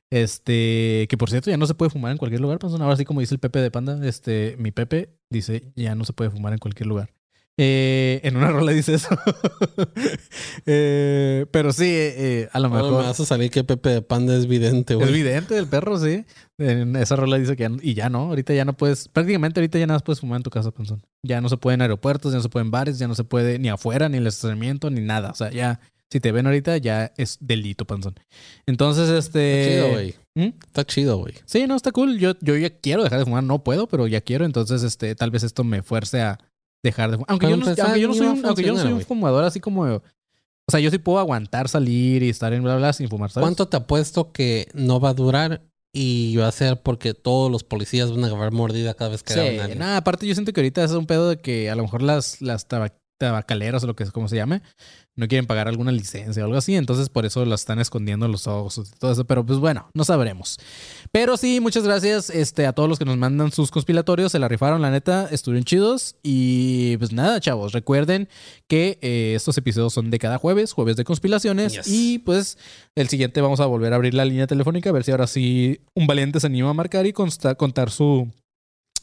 Este, 0.09 1.07
que 1.09 1.17
por 1.17 1.29
cierto 1.29 1.49
ya 1.49 1.57
no 1.57 1.67
se 1.67 1.73
puede 1.73 1.89
fumar 1.91 2.11
en 2.11 2.17
cualquier 2.17 2.41
lugar, 2.41 2.59
panzón. 2.59 2.81
Ahora 2.81 2.95
sí, 2.95 3.05
como 3.05 3.19
dice 3.21 3.33
el 3.35 3.39
Pepe 3.39 3.59
de 3.59 3.71
Panda, 3.71 3.99
este, 4.07 4.55
mi 4.59 4.71
Pepe 4.71 5.09
dice, 5.29 5.71
ya 5.75 5.95
no 5.95 6.05
se 6.05 6.13
puede 6.13 6.29
fumar 6.31 6.53
en 6.53 6.59
cualquier 6.59 6.87
lugar. 6.87 7.09
Eh, 7.57 8.21
en 8.23 8.37
una 8.37 8.49
rola 8.51 8.71
dice 8.71 8.93
eso. 8.93 9.09
Eh, 10.65 11.45
pero 11.51 11.73
sí, 11.73 11.85
eh, 11.87 12.49
a 12.51 12.59
lo 12.59 12.67
Ahora 12.67 12.81
mejor 12.83 13.01
me 13.01 13.07
vas 13.07 13.19
a 13.19 13.25
salir 13.25 13.49
que 13.51 13.63
Pepe 13.63 13.89
de 13.89 14.01
Panda 14.01 14.35
es 14.35 14.47
vidente, 14.47 14.93
es 14.93 14.99
güey. 14.99 15.09
evidente 15.09 15.57
el 15.57 15.67
perro, 15.67 15.97
sí. 15.97 16.25
En 16.61 16.95
esa 16.95 17.15
rola 17.15 17.37
dice 17.37 17.55
que 17.55 17.63
ya, 17.63 17.71
y 17.81 17.93
ya 17.93 18.09
no, 18.09 18.29
ahorita 18.29 18.53
ya 18.53 18.65
no 18.65 18.73
puedes, 18.73 19.07
prácticamente 19.07 19.59
ahorita 19.59 19.79
ya 19.79 19.87
nada 19.87 19.95
más 19.95 20.03
puedes 20.03 20.19
fumar 20.19 20.37
en 20.37 20.43
tu 20.43 20.49
casa, 20.49 20.71
panzón. 20.71 21.01
Ya 21.23 21.41
no 21.41 21.49
se 21.49 21.57
puede 21.57 21.75
en 21.75 21.81
aeropuertos, 21.81 22.31
ya 22.31 22.37
no 22.37 22.43
se 22.43 22.49
puede 22.49 22.65
en 22.65 22.71
bares, 22.71 22.99
ya 22.99 23.07
no 23.07 23.15
se 23.15 23.23
puede 23.23 23.59
ni 23.59 23.69
afuera, 23.69 24.09
ni 24.09 24.17
en 24.17 24.23
el 24.23 24.27
estacionamiento, 24.27 24.89
ni 24.89 25.01
nada. 25.01 25.31
O 25.31 25.35
sea, 25.35 25.51
ya, 25.51 25.79
si 26.11 26.19
te 26.19 26.31
ven 26.31 26.45
ahorita, 26.45 26.77
ya 26.77 27.13
es 27.17 27.37
delito, 27.39 27.85
panzón. 27.85 28.15
Entonces, 28.65 29.09
este. 29.09 29.61
Está 29.61 29.71
chido, 29.71 29.91
güey. 29.93 30.15
¿Mm? 30.35 30.53
Está 30.67 30.85
chido, 30.85 31.17
güey. 31.17 31.33
Sí, 31.45 31.67
no, 31.67 31.75
está 31.75 31.91
cool. 31.91 32.19
Yo, 32.19 32.33
yo 32.41 32.57
ya 32.57 32.69
quiero 32.69 33.03
dejar 33.03 33.19
de 33.19 33.25
fumar, 33.25 33.43
no 33.43 33.63
puedo, 33.63 33.87
pero 33.87 34.07
ya 34.07 34.21
quiero. 34.21 34.45
Entonces, 34.45 34.83
este, 34.83 35.15
tal 35.15 35.31
vez 35.31 35.43
esto 35.43 35.63
me 35.63 35.81
fuerce 35.83 36.21
a 36.21 36.37
dejar 36.83 37.11
de 37.11 37.17
fumar. 37.17 37.31
Aunque, 37.31 37.49
yo 37.49 37.57
no, 37.57 37.63
empezar, 37.63 37.85
aunque 37.85 38.01
yo 38.01 38.07
no 38.07 38.13
ni 38.13 38.19
soy 38.19 38.27
un, 38.27 38.45
aunque 38.45 38.63
yo 38.63 38.73
no 38.73 38.79
soy 38.79 38.91
un 38.91 39.01
fumador 39.01 39.43
así 39.45 39.59
como. 39.59 39.83
O 39.83 40.71
sea, 40.71 40.79
yo 40.79 40.91
sí 40.91 40.99
puedo 40.99 41.19
aguantar 41.19 41.67
salir 41.69 42.23
y 42.23 42.29
estar 42.29 42.53
en 42.53 42.63
bla 42.63 42.77
bla 42.77 42.93
sin 42.93 43.09
fumar, 43.09 43.31
¿sabes? 43.31 43.43
¿Cuánto 43.43 43.67
te 43.67 43.77
apuesto 43.77 44.31
que 44.31 44.67
no 44.73 44.99
va 44.99 45.09
a 45.09 45.13
durar 45.13 45.61
y 45.93 46.35
va 46.37 46.47
a 46.47 46.51
ser 46.51 46.81
porque 46.81 47.13
todos 47.13 47.51
los 47.51 47.63
policías 47.63 48.11
van 48.11 48.23
a 48.23 48.27
agarrar 48.27 48.51
mordida 48.51 48.93
cada 48.93 49.11
vez 49.11 49.23
que 49.23 49.33
Sí, 49.33 49.39
hagan 49.39 49.59
algo? 49.59 49.75
nada, 49.79 49.97
aparte 49.97 50.25
yo 50.25 50.33
siento 50.33 50.53
que 50.53 50.61
ahorita 50.61 50.83
es 50.83 50.91
un 50.91 51.05
pedo 51.05 51.29
de 51.29 51.37
que 51.41 51.69
a 51.69 51.75
lo 51.75 51.83
mejor 51.83 52.01
las, 52.01 52.41
las 52.41 52.67
taba- 52.67 52.93
tabacaleras 53.25 53.83
o 53.83 53.87
lo 53.87 53.95
que 53.95 54.03
es 54.03 54.11
como 54.11 54.27
se 54.27 54.35
llame, 54.35 54.61
no 55.15 55.27
quieren 55.27 55.45
pagar 55.45 55.67
alguna 55.67 55.91
licencia 55.91 56.41
o 56.41 56.45
algo 56.45 56.57
así, 56.57 56.75
entonces 56.75 57.09
por 57.09 57.25
eso 57.25 57.45
las 57.45 57.61
están 57.61 57.79
escondiendo 57.79 58.27
los 58.27 58.47
ojos 58.47 58.77
y 58.95 58.99
todo 58.99 59.11
eso, 59.11 59.25
pero 59.25 59.45
pues 59.45 59.59
bueno, 59.59 59.89
no 59.93 60.03
sabremos. 60.05 60.57
Pero 61.11 61.37
sí, 61.37 61.59
muchas 61.59 61.83
gracias 61.83 62.29
este, 62.29 62.65
a 62.65 62.73
todos 62.73 62.87
los 62.89 62.97
que 62.97 63.05
nos 63.05 63.17
mandan 63.17 63.51
sus 63.51 63.69
conspiratorios, 63.71 64.31
se 64.31 64.39
la 64.39 64.47
rifaron, 64.47 64.81
la 64.81 64.89
neta, 64.89 65.27
estuvieron 65.31 65.63
chidos 65.65 66.15
y 66.23 66.97
pues 66.97 67.11
nada, 67.11 67.39
chavos, 67.39 67.73
recuerden 67.73 68.29
que 68.67 68.97
eh, 69.01 69.33
estos 69.35 69.57
episodios 69.57 69.93
son 69.93 70.09
de 70.11 70.19
cada 70.19 70.37
jueves, 70.37 70.73
jueves 70.73 70.95
de 70.95 71.03
conspiraciones 71.03 71.73
Yes. 71.73 71.87
y 71.87 72.19
pues 72.19 72.57
el 72.95 73.07
siguiente 73.09 73.41
vamos 73.41 73.59
a 73.59 73.65
volver 73.65 73.93
a 73.93 73.97
abrir 73.97 74.13
la 74.13 74.25
línea 74.25 74.47
telefónica 74.47 74.89
a 74.89 74.93
ver 74.93 75.03
si 75.03 75.11
ahora 75.11 75.27
sí 75.27 75.81
un 75.95 76.07
valiente 76.07 76.39
se 76.39 76.47
anima 76.47 76.69
a 76.69 76.73
marcar 76.73 77.05
y 77.05 77.13
consta- 77.13 77.55
contar 77.55 77.91
su, 77.91 78.29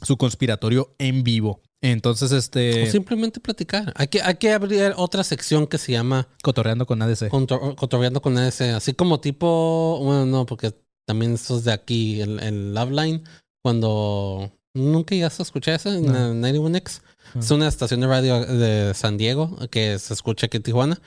su 0.03 0.17
conspiratorio 0.17 0.95
en 0.99 1.23
vivo. 1.23 1.61
Entonces, 1.81 2.33
O 2.33 2.37
este. 2.37 2.91
simplemente 2.91 3.39
platicar. 3.41 3.93
Hay 3.97 4.09
que, 4.09 4.21
hay 4.21 4.35
que 4.37 4.53
abrir 4.53 4.93
otra 4.97 5.23
sección 5.23 5.67
que 5.67 5.79
se 5.79 5.93
llama 5.93 6.27
Cotorreando 6.43 6.87
con 6.87 7.01
ADC. 7.01 7.29
Contor- 7.29 7.77
Cotorreando 7.77 8.21
con 8.21 8.37
ese. 8.39 8.71
Así 8.71 8.95
como 8.95 9.21
tipo. 9.21 10.01
Bueno, 10.03 10.27
no, 10.27 10.47
porque 10.47 10.75
también 11.07 11.35
esos 11.35 11.65
de 11.65 11.73
aquí, 11.73 12.21
el, 12.21 12.41
el 12.41 12.75
Love 12.75 12.91
Line, 12.91 13.23
cuando. 13.63 14.53
Nunca 14.75 15.15
llegaste 15.15 15.43
a 15.43 15.45
escuchar 15.45 15.75
ese 15.75 15.89
en 15.89 16.07
No. 16.07 16.13
la 16.13 16.29
91X. 16.53 17.01
No. 17.35 17.41
Es 17.41 17.51
una 17.51 17.67
estación 17.69 18.01
de 18.01 18.07
radio 18.07 18.45
de 18.45 18.93
San 18.95 19.17
Diego 19.17 19.57
que 19.71 19.99
se 19.99 20.15
escucha 20.15 20.47
aquí 20.47 20.59
en 20.59 20.63
Tijuana. 20.63 21.01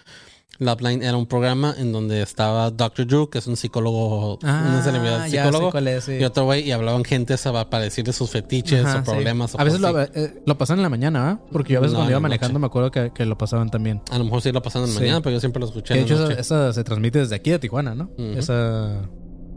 Loveline 0.61 1.03
era 1.03 1.17
un 1.17 1.25
programa 1.25 1.73
en 1.77 1.91
donde 1.91 2.21
estaba 2.21 2.69
Dr. 2.69 3.07
Drew, 3.07 3.29
que 3.31 3.39
es 3.39 3.47
un 3.47 3.57
psicólogo, 3.57 4.38
una 4.43 4.81
celebridad 4.83 5.23
Ah, 5.23 5.27
psicólogo, 5.27 5.75
es, 5.79 6.03
sí. 6.03 6.13
y 6.19 6.23
otro 6.23 6.45
güey, 6.45 6.67
y 6.67 6.71
hablaban 6.71 7.03
gente 7.03 7.35
para, 7.35 7.67
para 7.69 7.83
decirle 7.85 8.13
sus 8.13 8.29
fetiches 8.29 8.85
Ajá, 8.85 8.99
o 8.99 9.05
sí. 9.05 9.11
problemas. 9.11 9.55
o 9.55 9.59
A 9.59 9.63
veces 9.63 9.79
lo, 9.79 9.99
eh, 9.99 10.41
lo 10.45 10.57
pasan 10.59 10.77
en 10.77 10.83
la 10.83 10.89
mañana, 10.89 11.29
¿ah? 11.31 11.39
Porque 11.51 11.73
yo 11.73 11.79
a 11.79 11.81
veces 11.81 11.93
No, 11.93 11.99
cuando 11.99 12.11
iba 12.11 12.17
la 12.19 12.21
manejando 12.21 12.53
noche. 12.53 12.61
me 12.61 12.65
acuerdo 12.67 12.91
que, 12.91 13.11
que 13.11 13.25
lo 13.25 13.38
pasaban 13.38 13.69
también. 13.71 14.01
A 14.11 14.19
lo 14.19 14.23
mejor 14.25 14.41
sí 14.43 14.51
lo 14.51 14.61
pasaron 14.61 14.88
en 14.88 14.93
Sí. 14.93 14.99
mañana, 15.01 15.21
pero 15.21 15.33
yo 15.33 15.39
siempre 15.39 15.59
lo 15.59 15.65
escuché 15.65 15.95
de 15.95 16.01
en 16.01 16.07
la 16.07 16.13
hecho, 16.13 16.21
noche. 16.23 16.39
esa, 16.39 16.67
esa 16.67 16.73
se 16.73 16.83
transmite 16.83 17.17
desde 17.19 17.35
aquí 17.35 17.49
de 17.49 17.57
Tijuana, 17.57 17.95
¿no? 17.95 18.11
Esa. 18.17 19.01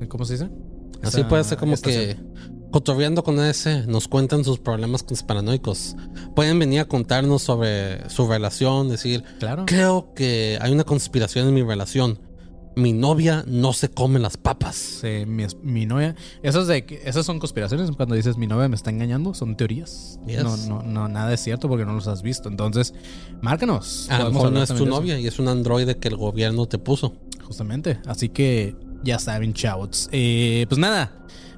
¿Cómo 0.08 0.24
se 0.24 0.32
dice? 0.34 0.48
Así 1.02 1.22
puede 1.24 1.44
ser 1.44 1.58
como 1.58 1.74
estación. 1.74 2.04
que 2.06 2.16
cotorreando 2.74 3.22
con 3.22 3.38
ese 3.38 3.86
nos 3.86 4.08
cuentan 4.08 4.42
sus 4.42 4.58
problemas 4.58 5.04
conspiranoicos. 5.04 5.94
Pueden 6.34 6.58
venir 6.58 6.80
a 6.80 6.86
contarnos 6.86 7.40
sobre 7.40 8.10
su 8.10 8.26
relación, 8.26 8.88
decir, 8.88 9.22
Claro. 9.38 9.64
creo 9.64 10.12
que 10.12 10.58
hay 10.60 10.72
una 10.72 10.82
conspiración 10.82 11.46
en 11.46 11.54
mi 11.54 11.62
relación. 11.62 12.18
Mi 12.74 12.92
novia 12.92 13.44
no 13.46 13.72
se 13.72 13.90
come 13.90 14.18
las 14.18 14.36
papas. 14.36 14.74
Sí, 14.74 15.24
mi, 15.24 15.86
novia. 15.86 16.16
Esas, 16.42 16.66
de, 16.66 16.84
esas 17.04 17.24
son 17.24 17.38
conspiraciones. 17.38 17.88
Cuando 17.92 18.16
dices 18.16 18.36
mi 18.38 18.48
novia 18.48 18.66
me 18.66 18.74
está 18.74 18.90
engañando, 18.90 19.34
son 19.34 19.56
teorías. 19.56 20.18
Yes. 20.26 20.42
No, 20.42 20.56
no, 20.56 20.82
no, 20.82 21.06
nada 21.06 21.32
es 21.32 21.44
cierto 21.44 21.68
porque 21.68 21.84
no 21.84 21.92
los 21.92 22.08
has 22.08 22.22
visto. 22.22 22.48
Entonces, 22.48 22.92
márcanos. 23.40 24.10
A 24.10 24.18
lo 24.18 24.32
mejor 24.32 24.50
no 24.50 24.60
es 24.60 24.74
tu 24.74 24.84
novia 24.84 25.16
y 25.20 25.28
es 25.28 25.38
un 25.38 25.46
androide 25.46 25.98
que 25.98 26.08
el 26.08 26.16
gobierno 26.16 26.66
te 26.66 26.78
puso. 26.78 27.14
Justamente. 27.44 28.00
Así 28.04 28.30
que 28.30 28.74
ya 29.04 29.20
saben, 29.20 29.54
chavos. 29.54 30.08
Eh, 30.10 30.66
pues 30.68 30.80
nada. 30.80 31.12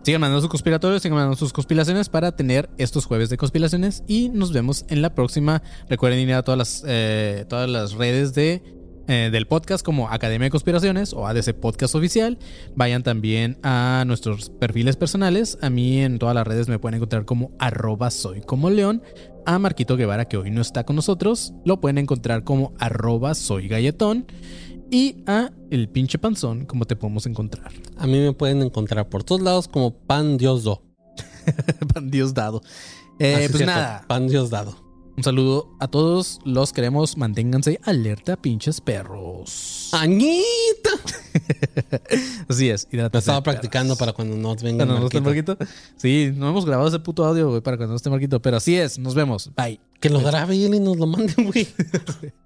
Sigan 0.07 0.21
mandando 0.21 0.41
sus 0.41 0.51
conspiratorios, 0.51 1.03
sigan 1.03 1.17
mandando 1.17 1.37
sus 1.37 1.53
conspiraciones 1.53 2.09
para 2.09 2.31
tener 2.31 2.71
estos 2.79 3.07
jueves 3.07 3.29
de 3.29 3.37
conspiraciones. 3.37 4.05
Y 4.07 4.29
nos 4.29 4.53
vemos 4.53 4.85
en 4.89 5.03
la 5.03 5.17
próxima. 5.17 5.65
Recuerden 5.89 6.21
ir 6.21 6.33
a 6.33 6.45
todas 6.45 6.57
las, 6.57 6.85
eh, 6.87 7.45
todas 7.49 7.69
las 7.69 7.95
redes 7.95 8.33
de, 8.33 8.63
eh, 9.09 9.31
del 9.33 9.49
podcast 9.49 9.85
como 9.85 10.09
Academia 10.09 10.47
de 10.47 10.51
Conspiraciones 10.53 11.13
o 11.13 11.27
ADC 11.27 11.55
Podcast 11.55 11.97
Oficial. 11.97 12.39
Vayan 12.77 13.03
también 13.03 13.59
a 13.65 14.05
nuestros 14.07 14.51
perfiles 14.51 14.95
personales. 14.95 15.59
A 15.61 15.71
mí 15.71 15.99
en 16.01 16.21
todas 16.21 16.37
las 16.37 16.47
redes 16.47 16.69
me 16.69 16.79
pueden 16.79 16.99
encontrar 16.99 17.25
como 17.25 17.51
arroba 17.59 18.13
soy 18.13 18.43
como 18.43 18.71
león. 18.71 19.03
A 19.45 19.59
Marquito 19.59 19.97
Guevara, 19.97 20.27
que 20.27 20.37
hoy 20.37 20.53
no 20.53 20.61
está 20.61 20.85
con 20.85 20.95
nosotros, 20.95 21.53
lo 21.65 21.81
pueden 21.81 21.99
encontrar 21.99 22.45
como 22.45 22.75
arroba 22.79 23.35
soy 23.35 23.67
galletón. 23.67 24.27
Y 24.91 25.25
a 25.27 25.51
el 25.71 25.89
pinche 25.89 26.19
panzón, 26.19 26.65
como 26.67 26.85
te 26.85 26.97
podemos 26.97 27.27
encontrar. 27.27 27.73
A 27.97 28.07
mí 28.07 28.21
me 28.21 28.33
pueden 28.33 28.63
encontrar 28.63 29.09
por 29.09 29.25
todos 29.25 29.41
lados 29.41 29.69
como 29.69 29.93
pan 29.93 30.37
Dios 30.37 30.65
do. 30.65 30.83
Pan 31.95 32.11
Dios 32.11 32.35
dado. 32.35 32.61
Eh, 33.19 33.49
pues 33.51 33.65
nada, 33.65 34.05
Pan 34.07 34.27
Dios 34.29 34.51
dado. 34.51 34.77
un 35.17 35.23
saludo 35.23 35.77
a 35.81 35.89
todos. 35.89 36.41
Los 36.45 36.73
queremos. 36.73 37.17
Manténganse 37.17 37.81
alerta, 37.85 38.37
pinches 38.37 38.81
perros. 38.81 39.91
¡Añita! 39.93 40.91
Así 42.49 42.69
es. 42.69 42.89
Lo 42.91 43.07
estaba 43.07 43.43
practicando 43.43 43.97
para 43.97 44.13
cuando 44.13 44.37
nos 44.37 44.63
venga 44.63 44.85
Cuando 44.85 45.01
no 45.01 45.07
esté 45.07 45.21
Marquito. 45.21 45.57
Sí, 45.97 46.33
no 46.35 46.51
hemos 46.51 46.67
grabado 46.67 46.89
ese 46.89 46.99
puto 46.99 47.25
audio, 47.25 47.49
güey, 47.49 47.61
para 47.61 47.77
cuando 47.77 47.93
no 47.93 47.97
esté 47.97 48.11
Marquito. 48.11 48.41
Pero 48.43 48.57
así 48.57 48.77
es. 48.77 48.99
Nos 48.99 49.15
vemos. 49.15 49.51
Bye. 49.57 49.81
Que 50.01 50.11
lo 50.11 50.21
grabe 50.21 50.63
él 50.65 50.75
y 50.75 50.81
nos 50.81 50.97
lo 50.97 51.07
mande, 51.07 51.35
güey. 51.39 51.67